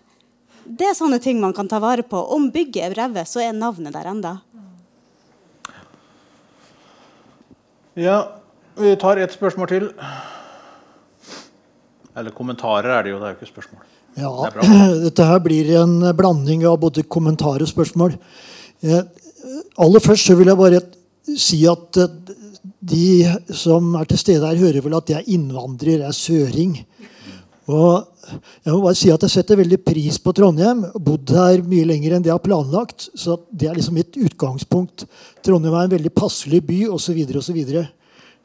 det 0.64 0.90
er 0.90 0.96
sånne 0.98 1.20
ting 1.22 1.40
man 1.42 1.54
kan 1.56 1.68
ta 1.70 1.80
vare 1.82 2.04
på. 2.06 2.18
Om 2.34 2.50
bygget 2.54 2.90
er 2.90 2.96
revet, 2.98 3.28
så 3.30 3.42
er 3.42 3.54
navnet 3.56 3.94
der 3.94 4.10
enda. 4.10 4.36
Ja, 8.00 8.20
vi 8.80 8.94
tar 8.96 9.18
et 9.20 9.32
spørsmål 9.34 9.68
til. 9.68 9.88
Eller 12.16 12.32
kommentarer 12.32 12.94
er 12.94 13.04
det 13.04 13.12
jo, 13.12 13.18
det 13.20 13.28
er 13.28 13.34
jo 13.34 13.38
ikke 13.38 13.50
spørsmål. 13.50 13.82
Ja, 14.16 14.30
det 14.54 15.02
dette 15.04 15.26
her 15.28 15.42
blir 15.44 15.68
en 15.82 15.98
blanding 16.16 16.64
av 16.68 16.78
både 16.80 17.04
kommentar 17.04 17.60
og 17.60 17.68
spørsmål. 17.68 18.16
Eh, 18.80 19.02
aller 19.84 20.04
først 20.04 20.30
så 20.30 20.36
vil 20.38 20.48
jeg 20.50 20.60
bare 20.60 20.80
si 21.36 21.60
at 21.68 22.00
eh, 22.00 22.16
de 22.80 23.04
som 23.52 23.92
er 24.00 24.08
til 24.08 24.22
stede 24.22 24.48
her, 24.48 24.62
hører 24.64 24.86
vel 24.86 24.96
at 24.96 25.12
jeg 25.12 25.20
er 25.20 25.32
innvandrer, 25.36 26.00
jeg 26.00 26.08
er 26.08 26.16
søring. 26.16 26.74
Og 27.68 28.08
jeg 28.28 28.72
må 28.74 28.80
bare 28.82 28.98
si 28.98 29.10
at 29.12 29.22
jeg 29.24 29.32
setter 29.32 29.58
veldig 29.60 29.78
pris 29.84 30.18
på 30.22 30.32
Trondheim. 30.36 30.82
Bodd 31.00 31.32
her 31.34 31.62
mye 31.66 31.86
lenger 31.88 32.16
enn 32.16 32.24
det 32.24 32.30
jeg 32.30 32.36
har 32.36 32.44
planlagt. 32.44 33.08
Så 33.18 33.38
det 33.50 33.70
er 33.70 33.78
liksom 33.78 33.96
mitt 33.98 34.18
utgangspunkt. 34.20 35.06
Trondheim 35.44 35.76
er 35.76 35.88
en 35.88 35.94
veldig 35.94 36.12
passelig 36.16 36.62
by, 36.68 36.80
osv. 36.92 37.20
osv. 37.40 37.60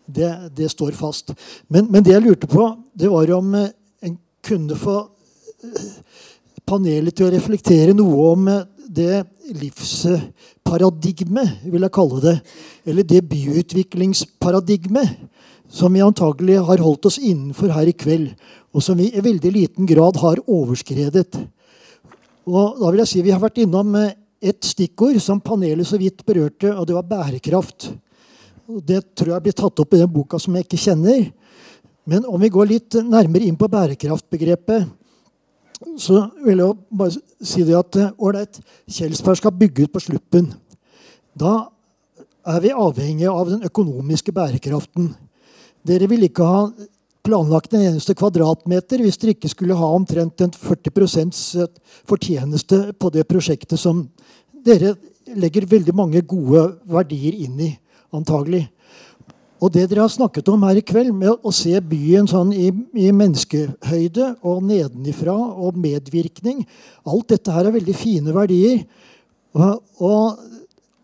Det, 0.06 0.32
det 0.58 0.70
står 0.72 0.96
fast. 0.98 1.34
Men, 1.68 1.90
men, 1.90 2.04
det 2.06 2.14
jeg 2.14 2.26
lurte 2.26 2.50
på, 2.50 2.70
det 2.94 3.12
var 3.12 3.32
om 3.36 3.54
eh, 3.60 3.72
en 4.06 4.18
kunne 4.46 4.78
få 4.80 5.00
eh, 5.66 5.90
panelet 6.66 7.16
til 7.16 7.28
å 7.28 7.34
reflektere 7.34 7.94
noe 7.96 8.32
om 8.34 8.50
det 8.96 9.24
livsparadigmet, 9.56 11.48
vil 11.70 11.86
jeg 11.86 11.94
kalle 11.94 12.22
det. 12.24 12.36
Eller 12.88 13.04
det 13.08 13.30
byutviklingsparadigmet 13.30 15.10
som 15.72 15.94
vi 15.94 16.02
antagelig 16.06 16.58
har 16.68 16.84
holdt 16.84 17.06
oss 17.10 17.20
innenfor 17.20 17.70
her 17.76 17.88
i 17.90 17.96
kveld. 17.98 18.34
Og 18.76 18.84
som 18.84 18.98
vi 19.00 19.10
i 19.12 19.24
veldig 19.24 19.52
liten 19.54 19.86
grad 19.90 20.18
har 20.22 20.42
overskredet. 20.46 21.36
Og 22.46 22.80
da 22.80 22.92
vil 22.92 23.02
jeg 23.02 23.10
si 23.10 23.22
Vi 23.26 23.34
har 23.34 23.42
vært 23.42 23.58
innom 23.64 23.96
eh, 23.98 24.14
et 24.42 24.62
stikkord 24.64 25.18
som 25.24 25.42
panelet 25.42 25.88
så 25.88 25.98
vidt 25.98 26.26
berørte, 26.26 26.70
og 26.76 26.86
det 26.86 26.94
var 26.94 27.08
bærekraft. 27.10 27.90
Det 28.66 29.16
tror 29.18 29.32
jeg 29.34 29.44
blir 29.46 29.58
tatt 29.58 29.80
opp 29.82 29.94
i 29.94 30.02
den 30.02 30.12
boka 30.12 30.40
som 30.42 30.56
jeg 30.56 30.68
ikke 30.68 30.84
kjenner. 30.84 31.32
Men 32.06 32.26
om 32.30 32.42
vi 32.42 32.52
går 32.54 32.70
litt 32.70 32.98
nærmere 33.02 33.48
inn 33.48 33.58
på 33.58 33.70
bærekraftbegrepet, 33.72 34.86
så 36.00 36.26
vil 36.46 36.62
jeg 36.62 36.76
bare 36.96 37.46
si 37.46 37.64
det 37.68 37.78
at 37.78 38.00
eh, 38.00 38.12
ålreit, 38.20 38.60
Kjelsberg 38.92 39.40
skal 39.40 39.56
bygge 39.60 39.86
ut 39.86 39.94
på 39.96 40.04
Sluppen. 40.04 40.52
Da 41.36 41.68
er 42.46 42.62
vi 42.64 42.74
avhengig 42.74 43.28
av 43.30 43.50
den 43.50 43.66
økonomiske 43.66 44.34
bærekraften. 44.36 45.10
Dere 45.86 46.10
vil 46.10 46.28
ikke 46.28 46.46
ha 46.48 46.62
planlagt 47.26 47.74
en 47.74 47.88
eneste 47.88 48.14
kvadratmeter 48.18 49.02
hvis 49.02 49.18
dere 49.22 49.34
ikke 49.34 49.50
skulle 49.52 49.78
ha 49.78 49.90
omtrent 49.98 50.46
en 50.46 50.54
40 50.54 50.94
eh, 51.64 51.68
fortjeneste 52.08 52.82
på 53.00 53.12
det 53.14 53.26
prosjektet 53.30 53.82
som 53.82 54.06
dere 54.66 54.96
legger 55.36 55.66
veldig 55.70 55.94
mange 55.98 56.22
gode 56.22 56.68
verdier 56.90 57.38
inn 57.46 57.60
i, 57.66 57.72
antagelig. 58.14 58.68
Og 59.64 59.72
det 59.72 59.86
dere 59.88 60.04
har 60.04 60.12
snakket 60.12 60.50
om 60.52 60.64
her 60.68 60.80
i 60.80 60.84
kveld, 60.84 61.14
med 61.16 61.32
å 61.46 61.52
se 61.56 61.74
byen 61.80 62.28
sånn 62.28 62.52
i, 62.52 62.68
i 63.00 63.12
menneskehøyde 63.16 64.34
og 64.44 64.66
nedenifra 64.68 65.36
og 65.36 65.78
medvirkning 65.80 66.66
Alt 67.08 67.32
dette 67.32 67.54
her 67.54 67.70
er 67.70 67.76
veldig 67.78 67.96
fine 67.96 68.36
verdier. 68.36 68.84
Og, 69.56 69.80
og, 70.04 70.44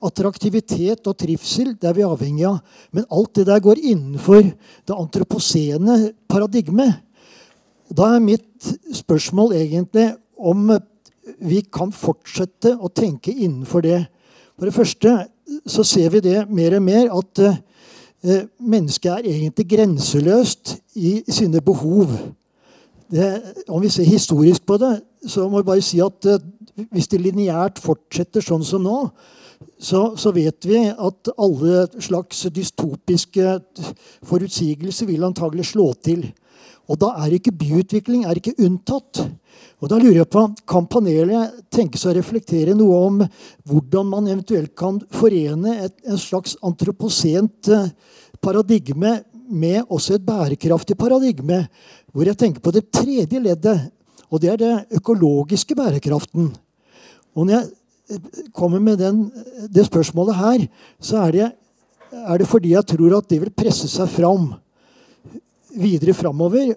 attraktivitet 0.02 1.06
og 1.06 1.14
trivsel 1.14 1.76
det 1.78 1.86
er 1.86 1.93
vi 1.93 2.02
avhengig 2.02 2.47
av. 2.49 2.56
Men 2.89 3.06
alt 3.14 3.36
det 3.38 3.43
der 3.45 3.62
går 3.62 3.84
innenfor 3.86 4.41
det 4.41 4.95
antroposene 4.95 5.97
paradigmet. 6.26 7.04
Da 7.93 8.16
er 8.16 8.24
mitt 8.26 8.72
spørsmål 8.97 9.54
egentlig 9.60 10.08
om 10.41 10.74
vi 11.38 11.62
kan 11.70 11.93
fortsette 11.93 12.74
å 12.82 12.89
tenke 12.89 13.30
innenfor 13.30 13.86
det. 13.86 13.99
For 14.58 14.66
det 14.68 14.74
første 14.74 15.14
så 15.70 15.86
ser 15.86 16.10
vi 16.16 16.24
det 16.26 16.47
mer 16.49 16.80
og 16.80 16.88
mer 16.88 17.14
at 17.14 17.43
Eh, 17.45 17.70
mennesket 18.59 19.11
er 19.11 19.26
egentlig 19.26 19.65
grenseløst 19.69 20.76
i 20.95 21.22
sine 21.30 21.61
behov. 21.61 22.11
Det, 23.11 23.41
om 23.67 23.82
vi 23.82 23.89
ser 23.89 24.07
historisk 24.07 24.65
på 24.65 24.78
det, 24.78 25.01
så 25.28 25.49
må 25.49 25.61
vi 25.61 25.67
bare 25.67 25.84
si 25.84 25.99
at 26.01 26.26
eh, 26.30 26.41
hvis 26.91 27.09
det 27.11 27.22
lineært 27.22 27.82
fortsetter 27.82 28.43
sånn 28.45 28.63
som 28.65 28.84
nå, 28.86 28.99
så, 29.82 30.13
så, 30.17 30.32
vet 30.34 30.65
vi 30.65 30.80
at 30.89 31.32
alle 31.41 31.86
slags 32.01 32.45
dystopiske 32.53 33.57
forutsigelser 34.26 35.09
vil 35.09 35.26
antagelig 35.28 35.67
slå 35.74 35.91
til. 36.05 36.24
Og 36.92 37.00
da 37.00 37.14
er 37.24 37.38
ikke 37.38 37.54
byutvikling 37.56 38.26
er 38.28 38.39
ikke 38.39 38.58
unntatt. 38.60 39.22
Og 39.82 39.89
da 39.89 39.98
lurer 40.02 40.22
jeg 40.22 40.32
på, 40.32 40.44
Kan 40.68 40.89
panelet 40.92 41.62
tenke 41.72 42.00
seg 42.00 42.12
å 42.12 42.18
reflektere 42.20 42.76
noe 42.78 42.98
om 43.08 43.22
hvordan 43.70 44.10
man 44.12 44.28
eventuelt 44.28 44.76
kan 44.78 45.00
forene 45.14 45.78
et, 45.88 45.96
en 46.04 46.20
slags 46.20 46.58
antroposent 46.66 47.72
eh, 47.72 47.92
paradigme 48.44 49.22
med 49.52 49.84
også 49.92 50.16
et 50.16 50.26
bærekraftig 50.26 50.96
paradigme, 51.00 51.66
hvor 52.12 52.28
jeg 52.28 52.39
tenker 52.39 52.64
på 52.64 52.72
det 52.76 52.86
tredje 52.94 53.39
leddet, 53.39 53.89
og 54.32 54.39
det 54.39 54.52
er 54.54 54.60
det 54.60 55.00
økologiske 55.00 55.76
bærekraften. 55.76 56.50
Og 57.36 57.48
når 57.48 57.57
jeg 57.57 58.48
kommer 58.56 58.80
med 58.80 58.99
den, 58.99 59.26
det 59.72 59.86
spørsmålet 59.88 60.40
her, 60.40 60.64
så 60.99 61.26
er 61.26 61.36
det, 61.36 61.49
er 62.11 62.40
det 62.40 62.48
fordi 62.48 62.74
jeg 62.76 62.88
tror 62.94 63.18
at 63.20 63.28
det 63.32 63.41
vil 63.44 63.53
presse 63.56 63.88
seg 63.91 64.07
fram 64.11 64.53
videre 65.76 66.15
framover. 66.15 66.74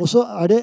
Og 0.00 0.10
så 0.10 0.24
er 0.42 0.52
det 0.52 0.60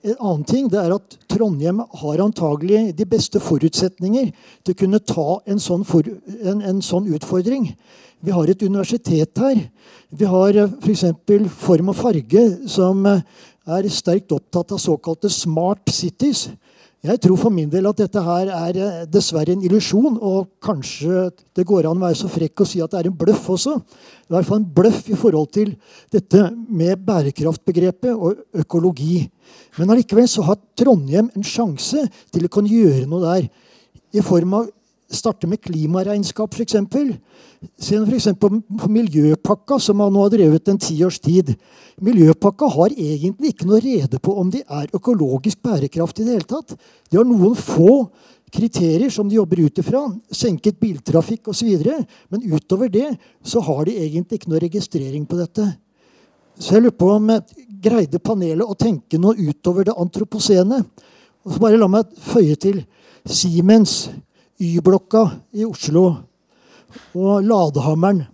en 0.00 0.16
annen 0.16 0.44
ting 0.48 0.68
det 0.72 0.78
er 0.80 0.94
at 0.94 1.16
Trondheim 1.28 1.82
har 2.00 2.22
antagelig 2.24 2.94
de 2.96 3.06
beste 3.08 3.40
forutsetninger 3.42 4.30
til 4.64 4.72
å 4.72 4.78
kunne 4.80 5.02
ta 5.04 5.26
en 5.50 5.60
sånn, 5.60 5.84
for, 5.84 6.06
en, 6.40 6.62
en 6.64 6.80
sånn 6.84 7.10
utfordring. 7.12 7.68
Vi 8.24 8.32
har 8.32 8.48
et 8.48 8.64
universitet 8.64 9.40
her. 9.40 9.60
Vi 10.10 10.28
har 10.28 10.56
eh, 10.56 10.72
f.eks. 10.80 11.04
For 11.28 11.52
form 11.66 11.92
og 11.92 11.98
farge, 12.00 12.44
som 12.68 13.04
eh, 13.08 13.22
er 13.70 13.88
sterkt 13.92 14.32
opptatt 14.32 14.72
av 14.74 14.80
såkalte 14.80 15.30
smart 15.32 15.92
cities. 15.92 16.48
Jeg 17.00 17.16
tror 17.24 17.38
for 17.40 17.48
min 17.48 17.68
del 17.72 17.86
at 17.88 17.96
dette 17.96 18.20
her 18.20 18.50
er 18.52 18.76
eh, 18.76 19.04
dessverre 19.08 19.54
en 19.54 19.62
illusjon. 19.64 20.18
Og 20.20 20.50
kanskje 20.60 21.30
det 21.56 21.64
går 21.68 21.88
an 21.88 21.96
å 21.96 22.04
være 22.04 22.18
så 22.18 22.28
frekk 22.28 22.60
å 22.60 22.66
si 22.68 22.82
at 22.84 22.92
det 22.92 23.00
er 23.00 23.08
en 23.08 23.16
bløff 23.22 23.46
også. 23.54 23.78
I 24.28 24.34
hvert 24.34 24.48
fall 24.48 24.60
en 24.60 24.68
bløff 24.76 25.08
i 25.08 25.16
forhold 25.16 25.48
til 25.56 25.72
dette 26.12 26.42
med 26.68 27.00
bærekraftbegrepet 27.06 28.12
og 28.12 28.44
økologi. 28.64 29.22
Men 29.78 29.94
allikevel 29.94 30.28
så 30.28 30.44
har 30.50 30.60
Trondheim 30.76 31.32
en 31.32 31.46
sjanse 31.46 32.04
til 32.34 32.44
å 32.44 32.52
kunne 32.52 32.72
gjøre 32.72 33.08
noe 33.08 33.24
der. 33.24 33.48
I 34.12 34.26
form 34.26 34.58
av 34.58 34.68
starte 35.10 35.48
med 35.50 35.60
klimaregnskap, 35.64 36.54
f.eks. 36.54 36.76
Se 37.80 37.98
f.eks. 37.98 38.28
på 38.40 38.88
Miljøpakka, 38.88 39.78
som 39.82 39.98
man 40.00 40.12
nå 40.14 40.24
har 40.24 40.32
drevet 40.34 40.70
en 40.70 40.80
tiårs 40.80 41.18
tid. 41.22 41.54
Miljøpakka 42.00 42.68
har 42.76 42.94
egentlig 42.94 43.54
ikke 43.54 43.68
noe 43.68 43.82
rede 43.84 44.20
på 44.22 44.36
om 44.40 44.50
de 44.52 44.62
er 44.64 44.90
økologisk 44.96 45.62
bærekraftige 45.66 46.24
i 46.24 46.30
det 46.30 46.38
hele 46.38 46.50
tatt. 46.54 46.76
De 47.10 47.20
har 47.20 47.28
noen 47.28 47.58
få 47.58 48.06
kriterier 48.50 49.10
som 49.10 49.28
de 49.28 49.38
jobber 49.38 49.62
ut 49.66 49.82
ifra. 49.82 50.06
Senket 50.34 50.80
biltrafikk 50.80 51.52
osv. 51.52 51.70
Men 52.30 52.46
utover 52.54 52.90
det 52.92 53.10
så 53.42 53.62
har 53.66 53.84
de 53.86 53.98
egentlig 54.00 54.40
ikke 54.40 54.52
noe 54.52 54.62
registrering 54.62 55.26
på 55.28 55.38
dette. 55.40 55.66
Så 56.60 56.76
jeg 56.76 56.84
lurer 56.84 56.98
på 56.98 57.08
om 57.14 57.30
greide 57.80 58.20
panelet 58.20 58.66
å 58.66 58.76
tenke 58.78 59.18
noe 59.20 59.38
utover 59.38 59.86
det 59.88 59.96
antroposene. 59.96 60.82
Og 61.46 61.54
så 61.54 61.62
bare 61.62 61.78
la 61.80 61.88
meg 61.88 62.10
føye 62.20 62.56
til 62.60 62.82
Siemens, 63.24 64.10
Y-blokka 64.60 65.24
i 65.56 65.64
Oslo 65.64 66.04
og 67.16 67.46
Ladehammeren. 67.46 68.24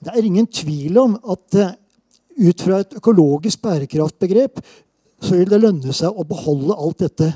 Det 0.00 0.12
er 0.12 0.26
ingen 0.26 0.48
tvil 0.48 0.98
om 1.00 1.16
at 1.18 1.56
uh, 1.60 1.72
ut 2.40 2.64
fra 2.64 2.80
et 2.80 2.96
økologisk 3.00 3.62
bærekraftbegrep 3.64 4.60
så 5.20 5.36
vil 5.36 5.48
det 5.50 5.60
lønne 5.60 5.92
seg 5.92 6.16
å 6.16 6.24
beholde 6.24 6.76
alt 6.76 7.02
dette. 7.04 7.28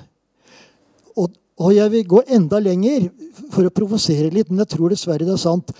Og 1.21 1.33
og 1.63 1.71
jeg 1.71 1.91
vil 1.93 2.07
gå 2.11 2.21
enda 2.35 2.59
lenger 2.59 3.05
for 3.53 3.63
å 3.63 3.71
provosere 3.71 4.27
litt, 4.35 4.49
men 4.51 4.65
jeg 4.65 4.73
tror 4.73 4.91
dessverre 4.91 5.23
det 5.23 5.37
er 5.37 5.39
sant. 5.39 5.71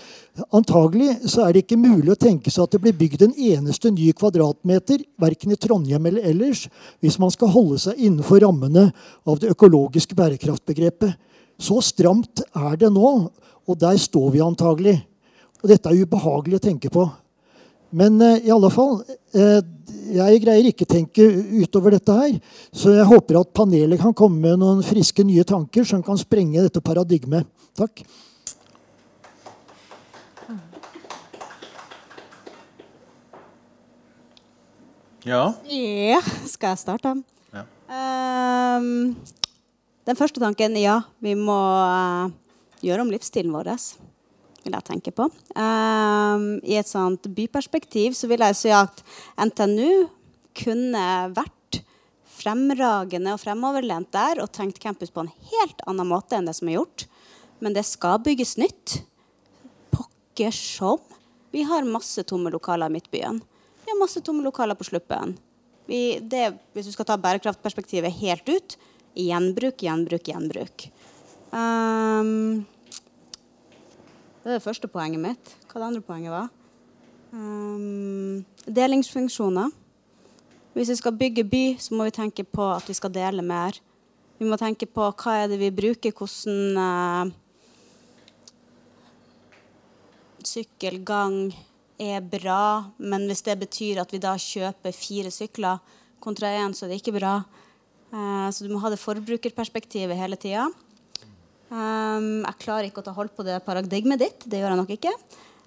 Antagelig 0.55 1.17
så 1.27 1.43
er 1.43 1.51
det 1.51 1.65
ikke 1.65 1.79
mulig 1.79 2.13
å 2.13 2.19
tenke 2.19 2.51
seg 2.51 2.63
at 2.63 2.77
det 2.77 2.81
blir 2.85 2.95
bygd 2.95 3.25
en 3.25 3.35
eneste 3.35 3.91
ny 3.91 4.07
kvadratmeter, 4.15 5.03
verken 5.19 5.51
i 5.51 5.59
Trondheim 5.59 6.07
eller 6.07 6.29
ellers, 6.31 6.69
hvis 7.03 7.19
man 7.19 7.33
skal 7.35 7.51
holde 7.51 7.81
seg 7.83 7.99
innenfor 7.99 8.39
rammene 8.45 8.85
av 9.27 9.41
det 9.41 9.51
økologiske 9.51 10.15
bærekraftbegrepet. 10.15 11.19
Så 11.61 11.79
stramt 11.83 12.43
er 12.51 12.79
det 12.79 12.91
nå, 12.93 13.11
og 13.65 13.77
der 13.79 13.97
står 14.01 14.31
vi 14.33 14.43
antagelig. 14.43 14.97
Og 15.63 15.71
dette 15.71 15.89
er 15.89 16.03
ubehagelig 16.03 16.59
å 16.59 16.65
tenke 16.67 16.91
på. 16.93 17.07
Men 17.95 18.19
eh, 18.21 18.43
i 18.47 18.51
alle 18.51 18.69
fall 18.73 18.97
eh, 19.35 19.61
Jeg 20.11 20.41
greier 20.43 20.67
ikke 20.67 20.87
tenke 20.89 21.23
utover 21.61 21.95
dette 21.95 22.13
her. 22.13 22.35
Så 22.75 22.93
jeg 22.95 23.07
håper 23.07 23.39
at 23.39 23.53
panelet 23.55 24.01
kan 24.01 24.13
komme 24.17 24.41
med 24.41 24.59
noen 24.61 24.83
friske, 24.85 25.23
nye 25.25 25.45
tanker 25.47 25.87
som 25.87 26.03
kan 26.05 26.19
sprenge 26.19 26.63
dette 26.65 26.83
paradigmet. 26.83 27.47
Takk. 27.77 28.03
Ja. 35.25 35.55
Ja, 35.65 36.19
skal 36.45 36.75
jeg 36.75 36.81
starte? 36.83 37.15
Ja. 37.55 37.63
Um, 37.89 39.15
den 40.05 40.17
første 40.17 40.41
tanken 40.41 40.75
ja, 40.77 40.99
vi 41.23 41.33
må 41.37 41.55
uh, 41.55 42.33
gjøre 42.85 43.05
om 43.05 43.13
livsstilen 43.13 43.53
vår 43.55 43.73
vil 44.65 44.73
jeg 44.73 44.87
tenke 44.87 45.13
på. 45.13 45.27
Um, 45.53 46.45
I 46.65 46.79
et 46.79 46.89
sånt 46.89 47.27
byperspektiv 47.37 48.15
så 48.17 48.29
vil 48.31 48.41
jeg 48.41 48.57
si 48.57 48.71
at 48.73 49.03
NTNU 49.37 50.07
kunne 50.57 51.05
vært 51.35 51.81
fremragende 52.35 53.35
og 53.35 53.41
fremoverlent 53.41 54.11
der 54.13 54.41
og 54.43 54.51
tenkt 54.55 54.81
campus 54.81 55.13
på 55.13 55.23
en 55.23 55.33
helt 55.51 55.83
annen 55.89 56.09
måte 56.09 56.37
enn 56.37 56.49
det 56.49 56.55
som 56.57 56.69
er 56.69 56.79
gjort. 56.79 57.05
Men 57.63 57.77
det 57.77 57.85
skal 57.87 58.19
bygges 58.25 58.55
nytt. 58.61 58.99
Pokker 59.93 60.55
som. 60.55 61.01
Vi 61.53 61.63
har 61.65 61.87
masse 61.87 62.25
tomme 62.27 62.51
lokaler 62.51 62.91
i 62.91 62.97
Midtbyen. 62.97 63.39
Vi 63.85 63.93
har 63.93 64.01
masse 64.01 64.21
tomme 64.25 64.43
lokaler 64.43 64.75
på 64.75 64.87
Sluppen. 64.87 65.37
Vi, 65.85 66.17
det, 66.19 66.49
hvis 66.73 66.89
du 66.89 66.95
skal 66.95 67.07
ta 67.07 67.19
bærekraftperspektivet 67.21 68.17
helt 68.17 68.49
ut 68.49 68.77
gjenbruk, 69.15 69.81
gjenbruk, 69.81 70.27
gjenbruk. 70.29 70.87
Um, 71.55 72.65
det 74.43 74.51
er 74.51 74.57
det 74.57 74.65
første 74.65 74.89
poenget 74.91 75.23
mitt. 75.23 75.55
Hva 75.71 75.81
det 75.81 75.87
andre 75.87 76.03
poenget 76.05 76.33
var? 76.33 76.51
Um, 77.33 78.45
delingsfunksjoner. 78.67 79.71
Hvis 80.75 80.91
vi 80.91 80.97
skal 80.99 81.15
bygge 81.15 81.45
by, 81.47 81.65
så 81.79 81.95
må 81.95 82.07
vi 82.07 82.15
tenke 82.15 82.43
på 82.43 82.67
at 82.75 82.87
vi 82.89 82.97
skal 82.97 83.13
dele 83.15 83.45
mer. 83.45 83.79
Vi 84.37 84.47
må 84.47 84.59
tenke 84.59 84.87
på 84.91 85.07
hva 85.07 85.37
er 85.39 85.47
det 85.51 85.61
vi 85.61 85.71
bruker, 85.71 86.11
hvordan 86.11 86.77
uh, 86.77 87.41
Sykkelgang 90.45 91.55
er 91.97 92.21
bra, 92.21 92.91
men 92.99 93.25
hvis 93.25 93.41
det 93.47 93.55
betyr 93.63 94.03
at 94.03 94.11
vi 94.13 94.19
da 94.21 94.35
kjøper 94.37 94.93
fire 94.93 95.31
sykler 95.33 95.79
kontra 96.21 96.51
én, 96.59 96.75
så 96.75 96.85
er 96.85 96.93
det 96.93 96.99
ikke 97.01 97.15
bra. 97.17 97.39
Uh, 98.15 98.47
så 98.47 98.63
du 98.63 98.71
må 98.71 98.79
ha 98.79 98.91
det 98.93 99.01
forbrukerperspektivet 99.01 100.15
hele 100.15 100.39
tida. 100.39 100.69
Um, 101.67 102.45
jeg 102.45 102.61
klarer 102.61 102.87
ikke 102.87 103.03
å 103.03 103.07
ta 103.07 103.15
hold 103.15 103.33
på 103.35 103.43
det 103.43 103.59
paradigmet 103.67 104.21
ditt. 104.21 104.45
Det 104.47 104.61
gjør 104.61 104.71
jeg 104.71 104.81
nok 104.81 104.93
ikke. 104.95 105.13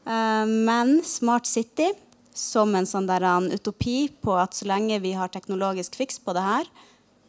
Um, 0.09 0.55
men 0.65 0.99
Smart 1.05 1.49
City 1.51 1.91
som 2.39 2.75
en 2.79 2.87
sånn 2.87 3.09
der, 3.09 3.25
en 3.27 3.51
utopi 3.51 4.09
på 4.23 4.37
at 4.39 4.55
så 4.57 4.69
lenge 4.71 5.01
vi 5.03 5.15
har 5.19 5.31
teknologisk 5.33 5.99
fiks 5.99 6.21
på 6.23 6.35
det 6.37 6.45
her, 6.45 6.69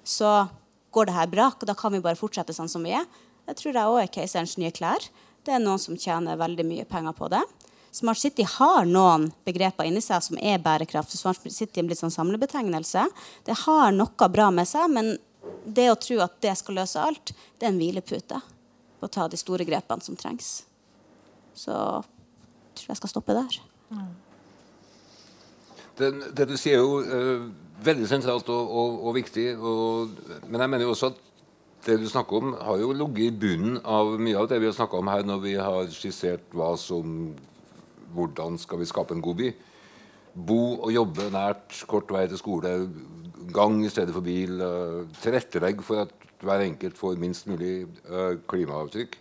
så 0.06 0.46
går 0.94 1.10
det 1.10 1.16
her 1.16 1.32
bra. 1.32 1.50
og 1.50 1.66
Da 1.66 1.76
kan 1.78 1.94
vi 1.94 2.04
bare 2.04 2.20
fortsette 2.20 2.54
sånn 2.56 2.70
som 2.70 2.86
vi 2.86 2.94
er. 2.98 3.08
Det 3.50 3.58
tror 3.58 3.74
jeg 3.74 3.90
òg 3.90 4.02
er 4.04 4.14
keiserens 4.14 4.58
nye 4.62 4.74
klær. 4.76 5.02
Det 5.46 5.56
er 5.56 5.64
noen 5.64 5.82
som 5.82 5.98
tjener 5.98 6.38
veldig 6.38 6.66
mye 6.68 6.86
penger 6.90 7.16
på 7.18 7.30
det. 7.34 7.42
Smart 8.00 8.20
City 8.22 8.46
har 8.48 8.86
noen 8.88 9.28
begreper 9.44 9.88
inni 9.90 10.00
seg 10.04 10.24
som 10.24 10.38
er 10.40 10.62
bærekraft. 10.64 11.12
Smart 11.20 11.44
City 11.52 11.82
er 11.82 11.88
blitt 11.88 12.00
sånn 12.00 12.14
samlebetegnelse. 12.14 13.04
Det 13.48 13.58
har 13.66 13.92
noe 13.92 14.30
bra 14.32 14.48
med 14.56 14.70
seg, 14.70 14.88
men 14.94 15.18
det 15.66 15.90
å 15.92 15.98
tro 16.00 16.22
at 16.24 16.38
det 16.44 16.56
skal 16.60 16.80
løse 16.80 17.02
alt, 17.04 17.34
det 17.60 17.68
er 17.68 17.74
en 17.74 17.82
hvilepute 17.82 18.40
på 19.00 19.08
å 19.08 19.12
ta 19.12 19.28
de 19.32 19.40
store 19.40 19.68
grepene 19.68 20.06
som 20.06 20.16
trengs. 20.20 20.62
Så 21.56 21.76
jeg 21.76 22.80
tror 22.80 22.94
jeg 22.94 23.02
skal 23.02 23.12
stoppe 23.12 23.36
der. 23.36 23.60
Det, 26.00 26.10
det, 26.38 26.48
du 26.48 26.56
sier, 26.56 26.80
er 26.80 26.86
jo 26.86 27.02
uh, 27.04 27.50
veldig 27.84 28.08
sentralt 28.08 28.48
og, 28.54 28.76
og, 28.80 29.00
og 29.10 29.18
viktig. 29.20 29.50
Og, 29.60 30.16
men 30.48 30.64
jeg 30.64 30.72
mener 30.72 30.88
jo 30.88 30.96
også 30.96 31.12
at 31.12 31.20
det 31.84 32.00
du 32.00 32.08
snakker 32.12 32.40
om, 32.40 32.56
har 32.64 32.80
jo 32.80 32.96
ligget 32.96 33.28
i 33.28 33.38
bunnen 33.44 33.80
av 33.84 34.16
mye 34.20 34.40
av 34.40 34.48
det 34.52 34.60
vi 34.64 34.68
har 34.72 34.76
snakka 34.76 35.00
om 35.00 35.12
her 35.12 35.28
når 35.28 35.44
vi 35.44 35.60
har 35.60 35.92
skissert 35.96 36.48
hva 36.56 36.74
som 36.80 37.34
Hvordan 38.16 38.58
skal 38.62 38.82
vi 38.82 38.90
skape 38.90 39.16
en 39.16 39.24
god 39.24 39.40
by? 39.40 39.50
Bo 40.50 40.62
og 40.78 40.92
jobbe 40.94 41.30
nært, 41.34 41.74
kort 41.90 42.12
vei 42.14 42.26
til 42.30 42.40
skole, 42.40 42.74
gang 43.54 43.80
i 43.86 43.92
stedet 43.92 44.14
for 44.16 44.26
bil. 44.26 44.60
Uh, 44.62 45.08
tilrettelegg 45.24 45.82
for 45.86 46.06
at 46.06 46.28
hver 46.44 46.64
enkelt 46.64 47.00
får 47.00 47.18
minst 47.20 47.50
mulig 47.50 47.88
uh, 48.10 48.38
klimaavtrykk. 48.50 49.18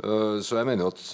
Uh, 0.00 0.40
så 0.42 0.60
jeg 0.60 0.70
mener 0.70 0.90
at 0.90 1.04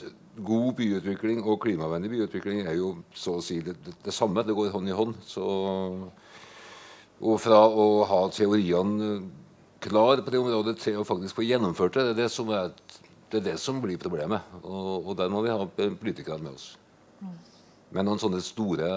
god 0.47 0.73
byutvikling 0.79 1.43
og 1.45 1.61
klimavennlig 1.65 2.13
byutvikling 2.13 2.67
er 2.67 2.77
jo 2.77 2.93
så 3.17 3.39
å 3.39 3.45
si 3.45 3.59
det, 3.65 3.77
det, 3.85 3.97
det 4.05 4.15
samme. 4.15 4.45
Det 4.47 4.57
går 4.57 4.73
hånd 4.75 4.89
i 4.89 4.97
hånd. 4.97 5.17
Så, 5.27 5.47
og 7.21 7.41
fra 7.41 7.65
å 7.67 8.05
ha 8.09 8.23
teoriene 8.33 9.19
klar 9.87 10.23
på 10.25 10.33
det 10.33 10.41
området 10.41 10.77
til 10.83 11.01
å 11.01 11.07
faktisk 11.07 11.39
få 11.39 11.47
gjennomført 11.47 11.97
det, 11.97 12.05
det 12.09 12.15
er 12.15 12.21
det 12.25 12.33
som, 12.33 12.51
er, 12.53 12.73
det, 13.37 13.43
er 13.43 13.53
det 13.53 13.63
som 13.63 13.79
blir 13.83 14.01
problemet. 14.01 14.57
Og, 14.63 15.11
og 15.11 15.17
der 15.19 15.33
må 15.33 15.45
vi 15.45 15.53
ha 15.53 15.69
politikerne 15.69 16.43
med 16.49 16.57
oss. 16.57 16.73
Men 17.95 18.09
noen 18.09 18.21
sånne 18.21 18.43
store 18.45 18.89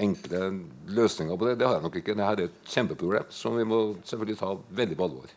enkle 0.00 0.40
løsninger 0.96 1.36
på 1.36 1.48
det. 1.48 1.58
Det 1.60 1.68
har 1.68 1.78
jeg 1.78 1.84
nok 1.84 2.00
ikke. 2.00 2.16
Dette 2.16 2.32
er 2.32 2.48
et 2.48 2.72
kjempeproblem 2.72 3.30
som 3.34 3.56
vi 3.58 3.66
må 3.68 3.80
selvfølgelig 4.08 4.40
ta 4.40 4.54
veldig 4.80 4.98
på 4.98 5.08
alvor. 5.08 5.36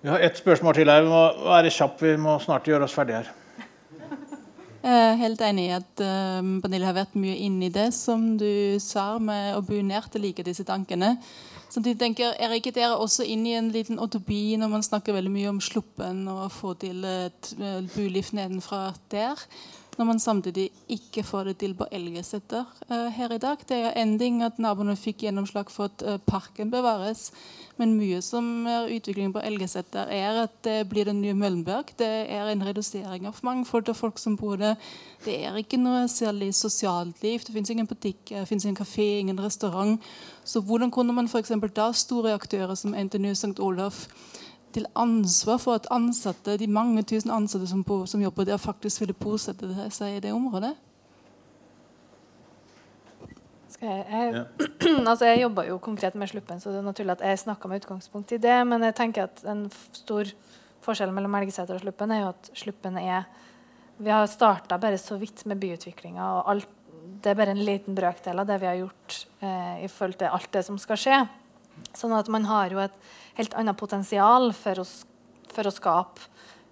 Vi 0.00 0.08
har 0.08 0.22
ett 0.24 0.38
spørsmål 0.38 0.78
til 0.78 0.88
her. 0.88 1.04
Vi 1.04 1.12
må 1.12 1.22
være 1.44 1.74
kjappe. 1.74 2.14
Vi 2.14 2.16
må 2.20 2.38
snart 2.40 2.70
gjøre 2.70 2.86
oss 2.86 2.96
ferdige 2.96 3.20
her. 3.20 3.36
Jeg 4.80 4.96
er 4.96 5.18
helt 5.20 5.42
enig 5.44 5.66
i 5.66 5.72
at 5.76 6.02
um, 6.40 6.54
Pernille 6.64 6.88
har 6.88 6.96
vært 6.96 7.16
mye 7.20 7.34
inne 7.36 7.66
i 7.66 7.74
det 7.74 7.90
som 7.92 8.38
du 8.40 8.78
sa 8.80 9.18
med 9.20 9.58
å 9.58 9.60
bo 9.60 9.76
nært 9.84 10.16
og 10.16 10.24
like 10.24 10.44
disse 10.46 10.64
tankene. 10.64 11.18
Samtidig 11.70 11.98
tenker 12.00 12.32
Er 12.38 12.52
ikke 12.56 12.72
dere 12.74 12.98
også 12.98 13.24
inne 13.24 13.52
i 13.52 13.58
en 13.58 13.70
liten 13.70 14.00
utopi 14.02 14.56
når 14.58 14.72
man 14.72 14.82
snakker 14.82 15.14
veldig 15.14 15.30
mye 15.30 15.52
om 15.52 15.60
Sluppen 15.62 16.26
og 16.28 16.50
få 16.52 16.74
til 16.74 17.04
et 17.04 17.52
buliv 17.94 18.32
nedenfra 18.32 18.92
der? 19.10 19.38
Når 19.98 20.06
man 20.08 20.20
samtidig 20.22 20.68
ikke 20.88 21.22
får 21.26 21.50
det 21.50 21.56
til 21.62 21.74
på 21.78 21.86
Elgeseter 21.92 22.64
uh, 22.90 23.08
her 23.14 23.32
i 23.34 23.38
dag. 23.38 23.62
Det 23.68 23.76
er 23.76 23.96
en 24.00 24.18
ting 24.18 24.42
at 24.42 24.58
naboene 24.58 24.96
fikk 24.96 25.24
gjennomslag 25.26 25.70
for 25.70 25.90
at 25.90 26.04
uh, 26.06 26.18
parken 26.26 26.70
bevares, 26.70 27.30
men 27.80 27.96
mye 27.96 28.20
som 28.22 28.66
er 28.68 28.90
utviklingen 28.92 29.32
på 29.32 29.42
Elgeseter, 29.44 30.10
er 30.12 30.42
at 30.44 30.58
det 30.64 30.88
blir 30.90 31.08
den 31.08 31.22
nye 31.22 31.34
Møllenberg. 31.34 31.94
Det 31.98 32.10
er 32.28 32.50
en 32.50 32.66
redusering 32.66 33.28
av 33.28 33.40
mangfold 33.46 33.88
av 33.88 33.96
folk 33.98 34.20
som 34.20 34.36
bor 34.36 34.60
der. 34.60 34.76
Det 35.24 35.38
er 35.46 35.56
ikke 35.56 35.80
noe 35.80 36.04
særlig 36.08 36.52
sosialt 36.54 37.22
liv. 37.24 37.40
Det 37.46 37.54
fins 37.56 37.72
ingen 37.72 37.88
butikk, 37.88 38.34
det 38.34 38.48
fins 38.48 38.64
ingen 38.64 38.78
kafé, 38.78 39.08
ingen 39.20 39.40
restaurant. 39.40 40.00
Så 40.44 40.60
hvordan 40.60 40.90
kunne 40.90 41.16
man 41.16 41.28
f.eks. 41.28 41.52
da 41.76 41.90
store 41.92 42.34
aktører 42.36 42.76
som 42.76 42.94
NTNU 42.96 43.32
St. 43.32 43.56
Olaf 43.60 44.06
til 44.74 44.86
ansvar 44.98 45.58
for 45.62 45.80
at 45.80 45.88
ansatte, 45.90 46.58
de 46.60 46.68
mange 46.70 47.02
tusen 47.02 47.32
ansatte 47.34 47.66
som, 47.70 47.82
på, 47.84 48.04
som 48.06 48.22
jobber 48.22 48.48
der, 48.48 48.60
faktisk 48.60 49.02
ville 49.02 49.16
bosette 49.16 49.68
seg 49.90 50.16
i 50.16 50.22
det 50.24 50.32
området? 50.36 50.74
Jeg, 53.80 54.04
jeg, 54.12 54.44
altså 55.10 55.30
jeg 55.30 55.40
jobba 55.40 55.64
jo 55.64 55.78
konkret 55.80 56.16
med 56.18 56.28
Sluppen, 56.28 56.60
så 56.60 56.72
det 56.72 56.82
er 56.82 56.88
naturlig 56.90 57.14
at 57.16 57.22
jeg 57.24 57.44
snakka 57.46 57.68
med 57.68 57.80
utgangspunkt 57.80 58.34
i 58.36 58.40
det. 58.40 58.58
Men 58.68 58.84
jeg 58.84 58.96
tenker 58.98 59.28
at 59.30 59.40
en 59.48 59.66
stor 59.96 60.28
forskjell 60.84 61.14
mellom 61.16 61.38
Elgeseter 61.38 61.78
og 61.78 61.84
Sluppen 61.84 62.12
er 62.12 62.24
jo 62.24 62.32
at 62.34 62.50
Sluppen 62.60 62.98
er 63.00 63.24
Vi 64.00 64.08
har 64.08 64.28
starta 64.32 64.78
bare 64.80 64.98
så 65.00 65.18
vidt 65.20 65.44
med 65.44 65.60
byutviklinga, 65.60 66.24
og 66.38 66.46
alt, 66.48 66.68
det 67.20 67.32
er 67.32 67.36
bare 67.36 67.52
en 67.52 67.64
liten 67.64 67.96
brøkdel 67.96 68.38
av 68.40 68.46
det 68.48 68.56
vi 68.62 68.68
har 68.68 68.78
gjort 68.78 69.16
eh, 69.44 69.84
i 69.84 69.88
forhold 69.92 70.16
til 70.22 70.32
alt 70.32 70.52
det 70.52 70.62
som 70.64 70.78
skal 70.80 71.00
skje. 71.00 71.18
Sånn 71.96 72.14
at 72.16 72.30
man 72.32 72.46
har 72.48 72.72
jo 72.72 72.82
et 72.82 72.96
helt 73.38 73.54
annet 73.58 73.78
potensial 73.78 74.52
for 74.56 74.82
å, 74.82 74.86
for 75.50 75.68
å 75.68 75.74
skape 75.74 76.28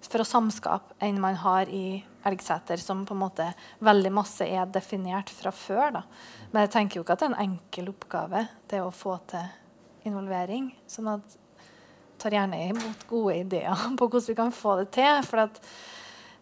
for 0.07 0.23
å 0.23 0.27
samskape 0.27 0.95
enn 1.03 1.19
man 1.21 1.37
har 1.41 1.69
i 1.69 1.99
Elgseter, 2.27 2.79
som 2.81 3.05
på 3.07 3.15
en 3.15 3.21
måte 3.21 3.45
veldig 3.83 4.11
masse 4.15 4.45
er 4.47 4.69
definert 4.71 5.31
fra 5.31 5.51
før. 5.55 5.91
Da. 5.99 6.03
Men 6.51 6.65
jeg 6.65 6.73
tenker 6.75 6.99
jo 6.99 7.05
ikke 7.05 7.15
at 7.15 7.23
det 7.23 7.29
er 7.29 7.35
en 7.35 7.45
enkel 7.45 7.91
oppgave 7.93 8.45
det 8.71 8.81
å 8.83 8.91
få 8.95 9.17
til 9.29 10.09
involvering. 10.09 10.71
sånn 10.87 11.11
at 11.13 11.37
tar 12.19 12.35
gjerne 12.35 12.59
imot 12.73 13.05
gode 13.07 13.37
ideer 13.39 13.85
på 13.99 14.07
hvordan 14.07 14.27
vi 14.27 14.37
kan 14.39 14.51
få 14.55 14.75
det 14.81 14.89
til. 14.97 15.21
For 15.27 15.45
at, 15.45 15.61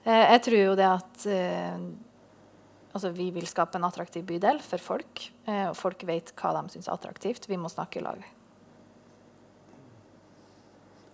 eh, 0.06 0.26
jeg 0.34 0.44
tror 0.48 0.60
jo 0.64 0.78
det 0.80 0.88
at 0.90 1.28
eh, 1.30 1.84
altså 2.94 3.14
vi 3.14 3.30
vil 3.36 3.50
skape 3.50 3.78
en 3.78 3.86
attraktiv 3.86 4.26
bydel 4.26 4.62
for 4.66 4.82
folk. 4.82 5.28
Eh, 5.46 5.68
og 5.70 5.78
folk 5.78 6.08
vet 6.10 6.34
hva 6.40 6.56
de 6.58 6.74
syns 6.74 6.90
er 6.90 6.98
attraktivt. 6.98 7.50
Vi 7.50 7.62
må 7.62 7.70
snakke 7.74 8.02
i 8.02 8.08
lag. 8.08 8.26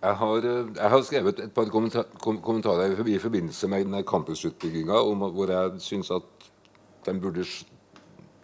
Jeg 0.04 0.16
har, 0.20 0.36
eh, 0.36 0.66
jeg 0.76 0.90
har, 0.90 1.02
skrevet 1.02 1.38
et 1.40 1.52
par 1.52 1.70
kommentarer 2.44 3.06
i 3.08 3.18
forbindelse 3.18 3.68
med 3.68 4.02
campusutbygginga 4.04 4.98
hvor 5.16 5.52
jeg 5.52 5.80
syns 5.80 6.10
at 6.10 6.50
de 7.06 7.14
burde 7.20 7.44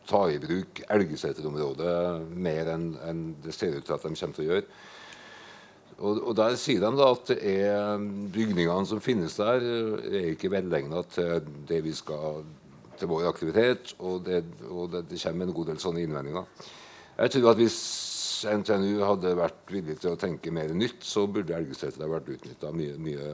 ta 0.08 0.22
i 0.28 0.38
bruk 0.40 0.80
Elgeseter-området 0.90 1.92
mer 2.32 2.70
enn 2.74 2.86
en 3.04 3.20
det 3.44 3.54
ser 3.54 3.76
ut 3.76 3.84
til 3.84 3.92
at 3.92 4.06
de 4.06 4.14
kommer 4.14 4.38
til 4.38 4.46
å 4.46 4.48
gjøre. 4.48 4.64
Og, 6.00 6.22
og 6.30 6.36
Der 6.36 6.56
sier 6.56 6.80
de 6.80 6.96
da 6.96 7.10
at 7.12 7.28
det 7.28 7.38
er 7.44 8.08
bygningene 8.32 8.88
som 8.88 9.04
finnes 9.04 9.36
der, 9.36 9.60
er 9.60 10.30
ikke 10.32 10.52
velegna 10.52 11.04
til 11.12 11.44
det 11.68 11.82
vi 11.84 11.92
skal 11.92 12.40
til 12.96 13.08
vår 13.08 13.28
aktivitet, 13.28 13.94
og 13.98 14.24
det, 14.24 14.44
og 14.68 14.92
det, 14.92 15.10
det 15.10 15.20
kommer 15.20 15.48
en 15.48 15.56
god 15.56 15.72
del 15.72 15.80
sånne 15.80 16.04
innvendinger. 16.04 16.48
Jeg 17.20 17.34
tror 17.36 17.52
at 17.52 17.60
hvis 17.60 17.76
NTNU 18.44 19.00
hadde 19.04 19.32
vært 19.38 19.72
villig 19.72 19.96
til 20.00 20.14
å 20.14 20.18
tenke 20.20 20.52
mer 20.54 20.72
nytt, 20.76 21.02
så 21.06 21.26
burde 21.30 21.54
Elgeseter 21.56 22.08
vært 22.10 22.30
utnytta 22.34 22.70
mye, 22.74 22.96
mye, 23.00 23.32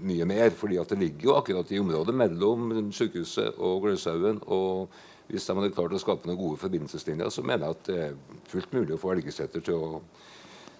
mye, 0.00 0.26
mer. 0.28 0.50
fordi 0.56 0.78
det 0.90 0.98
ligger 1.00 1.28
jo 1.28 1.36
akkurat 1.38 1.72
i 1.72 1.80
området 1.82 2.14
mellom 2.14 2.92
sykehuset 2.94 3.58
og 3.58 3.86
Gløshaugen. 3.86 4.40
Og 4.46 4.92
hvis 5.28 5.46
de 5.46 5.56
hadde 5.56 5.72
klart 5.74 5.96
å 5.96 6.00
skape 6.02 6.28
noen 6.28 6.40
gode 6.40 6.60
forbindelseslinjer, 6.62 7.30
så 7.30 7.42
mener 7.42 7.66
jeg 7.66 7.78
at 7.78 7.88
det 7.88 7.98
er 8.08 8.18
fullt 8.50 8.76
mulig 8.76 8.96
å 8.96 9.00
få 9.00 9.14
Elgeseter 9.14 9.64
til 9.64 9.80
å, 9.80 10.02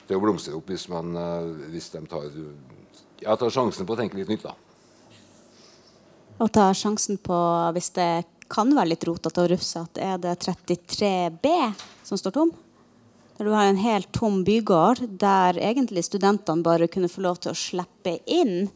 til 0.08 0.18
å 0.18 0.22
blomstre 0.22 0.56
opp 0.58 0.70
hvis, 0.72 0.88
man, 0.92 1.14
eh, 1.16 1.50
hvis 1.72 1.90
de 1.94 2.04
tar, 2.10 2.28
ja, 3.24 3.36
tar 3.36 3.54
sjansen 3.54 3.88
på 3.88 3.96
å 3.96 4.00
tenke 4.02 4.20
litt 4.20 4.32
nytt. 4.32 4.46
da. 4.46 4.54
Og 6.42 6.50
ta 6.52 6.70
sjansen 6.74 7.20
på, 7.22 7.38
hvis 7.76 7.92
det 7.94 8.10
kan 8.50 8.70
være 8.76 8.92
litt 8.92 9.06
rotete 9.08 9.42
og 9.42 9.50
rufsete, 9.54 10.02
er 10.02 10.20
det 10.20 10.36
33B 10.44 11.50
som 12.04 12.20
står 12.20 12.34
tom? 12.36 12.52
Der 13.34 13.48
du 13.48 13.50
har 13.50 13.66
en 13.66 13.80
helt 13.82 14.12
tom 14.14 14.42
bygård 14.46 15.00
der 15.18 15.58
egentlig 15.58 16.04
studentene 16.06 16.62
bare 16.62 16.86
kunne 16.88 17.10
få 17.10 17.24
lov 17.24 17.40
til 17.42 17.50
å 17.50 17.58
slippe 17.58 18.18
inn 18.30 18.68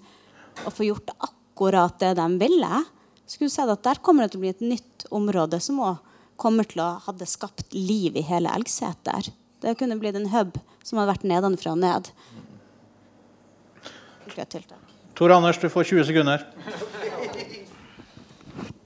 og 0.65 0.73
få 0.75 0.89
gjort 0.89 1.13
akkurat 1.15 1.99
det 2.03 2.17
de 2.19 2.27
ville. 2.41 2.83
Skulle 3.29 3.53
sett 3.53 3.71
at 3.71 3.85
Der 3.87 4.03
kommer 4.03 4.25
det 4.25 4.33
til 4.33 4.41
å 4.41 4.47
bli 4.47 4.55
et 4.55 4.65
nytt 4.65 5.07
område 5.15 5.61
som 5.63 5.79
òg 5.85 6.03
kommer 6.39 6.67
til 6.67 6.83
å 6.83 6.97
hadde 7.07 7.27
skapt 7.27 7.75
liv 7.75 8.17
i 8.17 8.25
hele 8.27 8.51
Elgseter. 8.55 9.31
Det 9.63 9.75
kunne 9.79 9.99
blitt 9.99 10.19
en 10.19 10.31
hub 10.31 10.59
som 10.83 10.99
hadde 10.99 11.13
vært 11.13 11.27
nedenfra 11.27 11.75
og 11.75 11.83
ned. 11.83 12.11
Tor 15.19 15.35
Anders, 15.35 15.59
du 15.59 15.67
får 15.71 15.91
20 15.91 16.11
sekunder. 16.13 16.45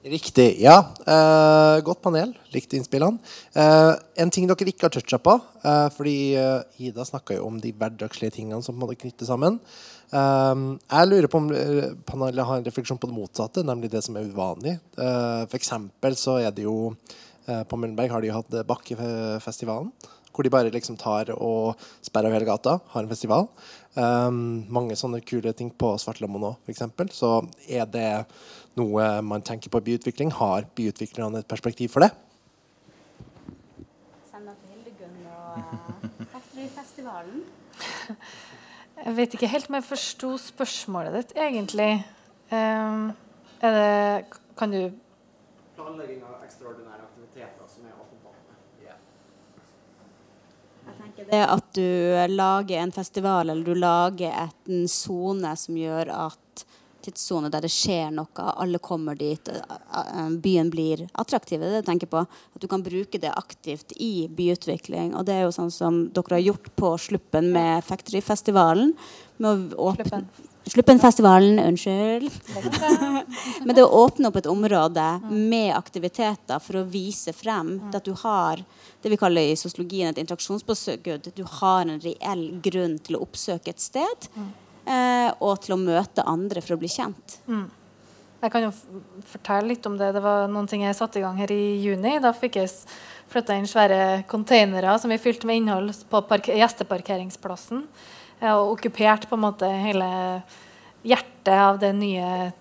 Riktig. 0.03 0.59
Ja. 0.59 0.93
Eh, 1.07 1.81
godt 1.83 2.01
panel. 2.03 2.33
Likte 2.51 2.75
innspillene. 2.75 3.21
Eh, 3.55 3.93
en 4.19 4.31
ting 4.35 4.49
dere 4.49 4.67
ikke 4.67 4.89
har 4.89 4.91
toucha 4.91 5.19
på, 5.23 5.37
eh, 5.63 5.87
fordi 5.95 6.15
eh, 6.35 6.87
Ida 6.89 7.05
snakka 7.07 7.37
jo 7.37 7.45
om 7.47 7.59
de 7.63 7.71
hverdagslige 7.71 8.35
tingene 8.35 8.59
som 8.65 8.75
måtte 8.75 8.97
knytte 8.99 9.23
sammen. 9.29 9.61
Eh, 10.11 10.63
jeg 10.91 11.09
lurer 11.09 11.29
på 11.31 11.39
om 11.39 11.47
eh, 11.55 11.93
panelet 12.09 12.49
har 12.49 12.59
en 12.59 12.67
refleksjon 12.67 12.99
på 12.99 13.07
det 13.07 13.15
motsatte, 13.15 13.63
nemlig 13.63 13.93
det 13.93 14.03
som 14.03 14.19
er 14.19 14.27
uvanlig. 14.27 14.75
For 14.97 15.59
eksempel 15.59 16.19
så 16.19 16.41
er 16.43 16.51
det 16.51 16.67
jo 16.67 16.95
På 17.43 17.75
Møllenberg 17.75 18.07
har 18.07 18.21
de 18.23 18.29
jo 18.29 18.35
hatt 18.37 18.53
Bakkefestivalen. 18.67 19.89
Hvor 20.33 20.45
de 20.45 20.51
bare 20.53 20.73
liksom 20.73 20.97
tar 20.97 21.29
og 21.35 21.79
sperrer 22.01 22.31
av 22.31 22.37
hele 22.37 22.49
gata, 22.49 22.79
har 22.93 23.03
en 23.03 23.11
festival. 23.11 23.47
mange 24.73 24.95
sånne 24.97 25.21
kule 25.21 25.53
ting 25.53 25.69
på 25.69 25.91
Svartlamoen 26.01 26.47
òg, 26.49 26.55
f.eks. 26.65 26.81
Så 27.13 27.29
er 27.69 27.85
det 27.85 28.25
noe 28.75 29.21
man 29.21 29.45
tenker 29.45 29.69
på 29.69 29.83
byutvikling? 29.85 30.31
Har 30.33 30.65
byutviklerne 30.75 31.43
et 31.43 31.47
perspektiv 31.47 31.93
for 31.93 32.01
det? 32.01 32.09
Send 34.31 34.49
det 34.49 34.57
til 34.57 34.73
Hildegunn 34.73 35.29
og 35.29 36.27
Factory-festivalen. 36.33 37.45
Jeg 39.03 39.15
vet 39.17 39.33
ikke 39.35 39.49
helt 39.49 39.69
om 39.69 39.75
jeg 39.75 39.83
forsto 39.83 40.27
spørsmålet 40.39 41.15
ditt, 41.17 41.31
egentlig. 41.35 42.05
Um, 42.53 43.09
er 43.59 43.73
det 43.73 44.39
Kan 44.57 44.71
du 44.71 44.91
Planlegging 45.73 46.21
av 46.23 46.43
ekstraordinære 46.45 47.07
aktiviteter 47.07 47.65
som 47.67 47.87
er 47.89 47.95
omfattende. 47.97 48.55
Yeah. 48.83 48.99
Jeg 50.85 50.93
tenker 51.15 51.31
det 51.31 51.43
at 51.45 51.73
du 51.73 52.35
lager 52.35 52.79
en 52.81 52.91
festival 52.91 53.49
eller 53.49 53.63
du 53.65 53.75
lager 53.75 54.49
en 54.65 54.87
sone 54.87 55.55
som 55.55 55.77
gjør 55.77 56.09
at 56.09 56.65
tidssone 57.03 57.49
der 57.51 57.65
det 57.65 57.71
skjer 57.71 58.13
noe, 58.15 58.45
alle 58.55 58.79
kommer 58.79 59.17
dit, 59.19 59.49
byen 60.43 60.69
blir 60.71 61.05
attraktiv. 61.11 61.59
Det 61.59 61.67
er 61.67 61.73
det 61.73 61.81
jeg 61.81 61.89
tenker 61.89 62.11
på. 62.13 62.21
At 62.55 62.63
du 62.63 62.69
kan 62.71 62.85
bruke 62.85 63.19
det 63.19 63.33
aktivt 63.33 63.91
i 63.99 64.29
byutvikling. 64.31 65.11
Og 65.17 65.27
det 65.27 65.35
er 65.35 65.43
jo 65.43 65.51
sånn 65.55 65.71
som 65.73 66.05
dere 66.15 66.37
har 66.37 66.45
gjort 66.45 66.71
på 66.79 66.93
Sluppen 67.09 67.51
med 67.51 67.83
Factory-festivalen. 67.83 68.95
Med 69.43 69.75
å 69.75 69.89
åpne 69.91 70.23
Sluppenfestivalen, 70.65 71.59
unnskyld. 71.59 72.31
Men 73.65 73.75
det 73.75 73.83
å 73.83 73.91
åpne 74.05 74.29
opp 74.29 74.39
et 74.39 74.47
område 74.47 75.05
med 75.27 75.73
aktiviteter 75.75 76.61
for 76.63 76.79
å 76.79 76.85
vise 76.87 77.33
frem 77.35 77.75
at 77.91 78.05
du 78.05 78.13
har 78.23 78.63
det 79.03 79.11
vi 79.11 79.19
kaller 79.19 79.51
i 79.51 79.57
sosiologien 79.59 80.13
et 80.13 80.21
interaksjonsbesøk. 80.23 81.09
Du 81.35 81.43
har 81.59 81.83
en 81.83 81.99
reell 82.03 82.45
grunn 82.63 82.95
til 83.03 83.19
å 83.19 83.23
oppsøke 83.25 83.73
et 83.73 83.83
sted 83.83 84.29
eh, 84.87 85.29
og 85.43 85.59
til 85.65 85.75
å 85.75 85.81
møte 85.81 86.23
andre 86.23 86.63
for 86.63 86.77
å 86.77 86.81
bli 86.81 86.91
kjent. 86.91 87.39
Mm. 87.47 87.67
Jeg 88.43 88.51
kan 88.51 88.65
jo 88.65 88.71
fortelle 89.27 89.71
litt 89.71 89.85
om 89.87 89.93
det. 89.99 90.11
Det 90.15 90.23
var 90.23 90.49
noen 90.51 90.67
ting 90.67 90.81
jeg 90.83 90.95
satte 90.97 91.19
i 91.19 91.23
gang 91.23 91.37
her 91.39 91.51
i 91.51 91.77
juni. 91.79 92.17
Da 92.23 92.33
fikk 92.35 92.57
jeg 92.59 92.71
flytta 93.31 93.55
inn 93.55 93.67
svære 93.69 94.23
containere 94.31 94.97
som 94.99 95.11
vi 95.11 95.19
fylte 95.21 95.47
med 95.47 95.61
innhold 95.61 95.93
på 96.11 96.23
gjesteparkeringsplassen. 96.51 97.85
Og 98.43 98.73
okkupert 98.73 99.29
på 99.29 99.37
en 99.37 99.45
måte 99.45 99.69
hele 99.85 100.09
hjertet 101.03 101.53
av 101.55 101.79
det 101.79 101.93
nye 101.95 102.51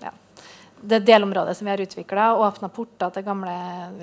ja, 0.00 0.12
det 0.80 1.02
delområdet 1.08 1.56
som 1.56 1.64
vi 1.64 1.72
har 1.72 1.80
utvikla. 1.80 2.34
Åpna 2.36 2.68
porter 2.72 3.12
til 3.14 3.24
gamle 3.24 3.54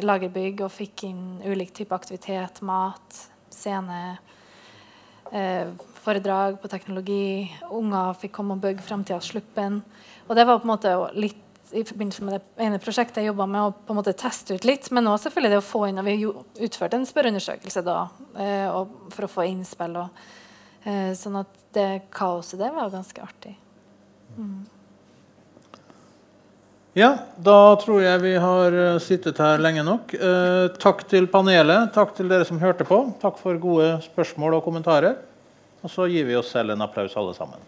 lagerbygg 0.05 0.63
og 0.65 0.73
fikk 0.73 1.07
inn 1.09 1.25
ulik 1.45 1.73
type 1.77 1.93
aktivitet, 1.95 2.61
mat, 2.65 3.21
scene. 3.53 4.17
Eh, 5.31 5.67
foredrag 6.01 6.61
på 6.61 6.71
teknologi. 6.71 7.51
Unger 7.69 8.15
fikk 8.21 8.33
komme 8.39 8.55
og 8.57 8.63
bygge 8.63 8.85
framtidas 8.85 9.29
Sluppen. 9.33 9.81
Og 10.27 10.35
det 10.35 10.47
var 10.47 10.61
på 10.61 10.67
en 10.67 10.73
måte 10.73 10.95
litt 11.17 11.43
i 11.75 11.83
forbindelse 11.83 12.23
med 12.23 12.37
det 12.37 12.63
ene 12.63 12.79
prosjektet 12.79 13.19
jeg 13.19 13.27
jobba 13.33 13.43
med, 13.51 13.65
å 13.67 13.73
på 13.75 13.91
en 13.91 13.97
måte 13.99 14.15
teste 14.15 14.55
ut 14.55 14.65
litt. 14.67 14.87
Men 14.95 15.09
òg 15.11 15.19
selvfølgelig 15.19 15.53
det 15.53 15.61
å 15.61 15.65
få 15.67 15.83
inn 15.89 15.99
og 15.99 16.07
Vi 16.07 16.17
utførte 16.65 16.95
en 16.95 17.07
spørreundersøkelse 17.07 17.83
da 17.85 17.97
eh, 18.39 18.77
for 19.13 19.27
å 19.27 19.31
få 19.31 19.47
innspill. 19.51 19.97
Og, 19.99 20.29
sånn 21.19 21.35
at 21.41 21.51
det 21.75 22.07
kaoset 22.15 22.61
det 22.61 22.69
var 22.71 22.91
ganske 22.93 23.21
artig. 23.21 23.57
Mm. 24.37 24.65
Ja, 26.97 27.11
da 27.37 27.75
tror 27.77 28.01
jeg 28.01 28.21
vi 28.23 28.31
har 28.41 28.73
eh, 28.73 28.95
sittet 29.03 29.37
her 29.37 29.61
lenge 29.61 29.83
nok. 29.85 30.15
Eh, 30.17 30.63
takk 30.81 31.03
til 31.11 31.27
panelet. 31.29 31.91
Takk 31.93 32.15
til 32.17 32.31
dere 32.31 32.47
som 32.47 32.57
hørte 32.57 32.87
på. 32.89 32.97
Takk 33.21 33.37
for 33.37 33.59
gode 33.61 33.91
spørsmål 34.07 34.57
og 34.57 34.65
kommentarer. 34.65 35.19
Og 35.85 35.93
så 35.93 36.09
gir 36.09 36.25
vi 36.25 36.39
oss 36.39 36.49
selv 36.55 36.73
en 36.73 36.81
applaus, 36.87 37.13
alle 37.13 37.37
sammen. 37.37 37.61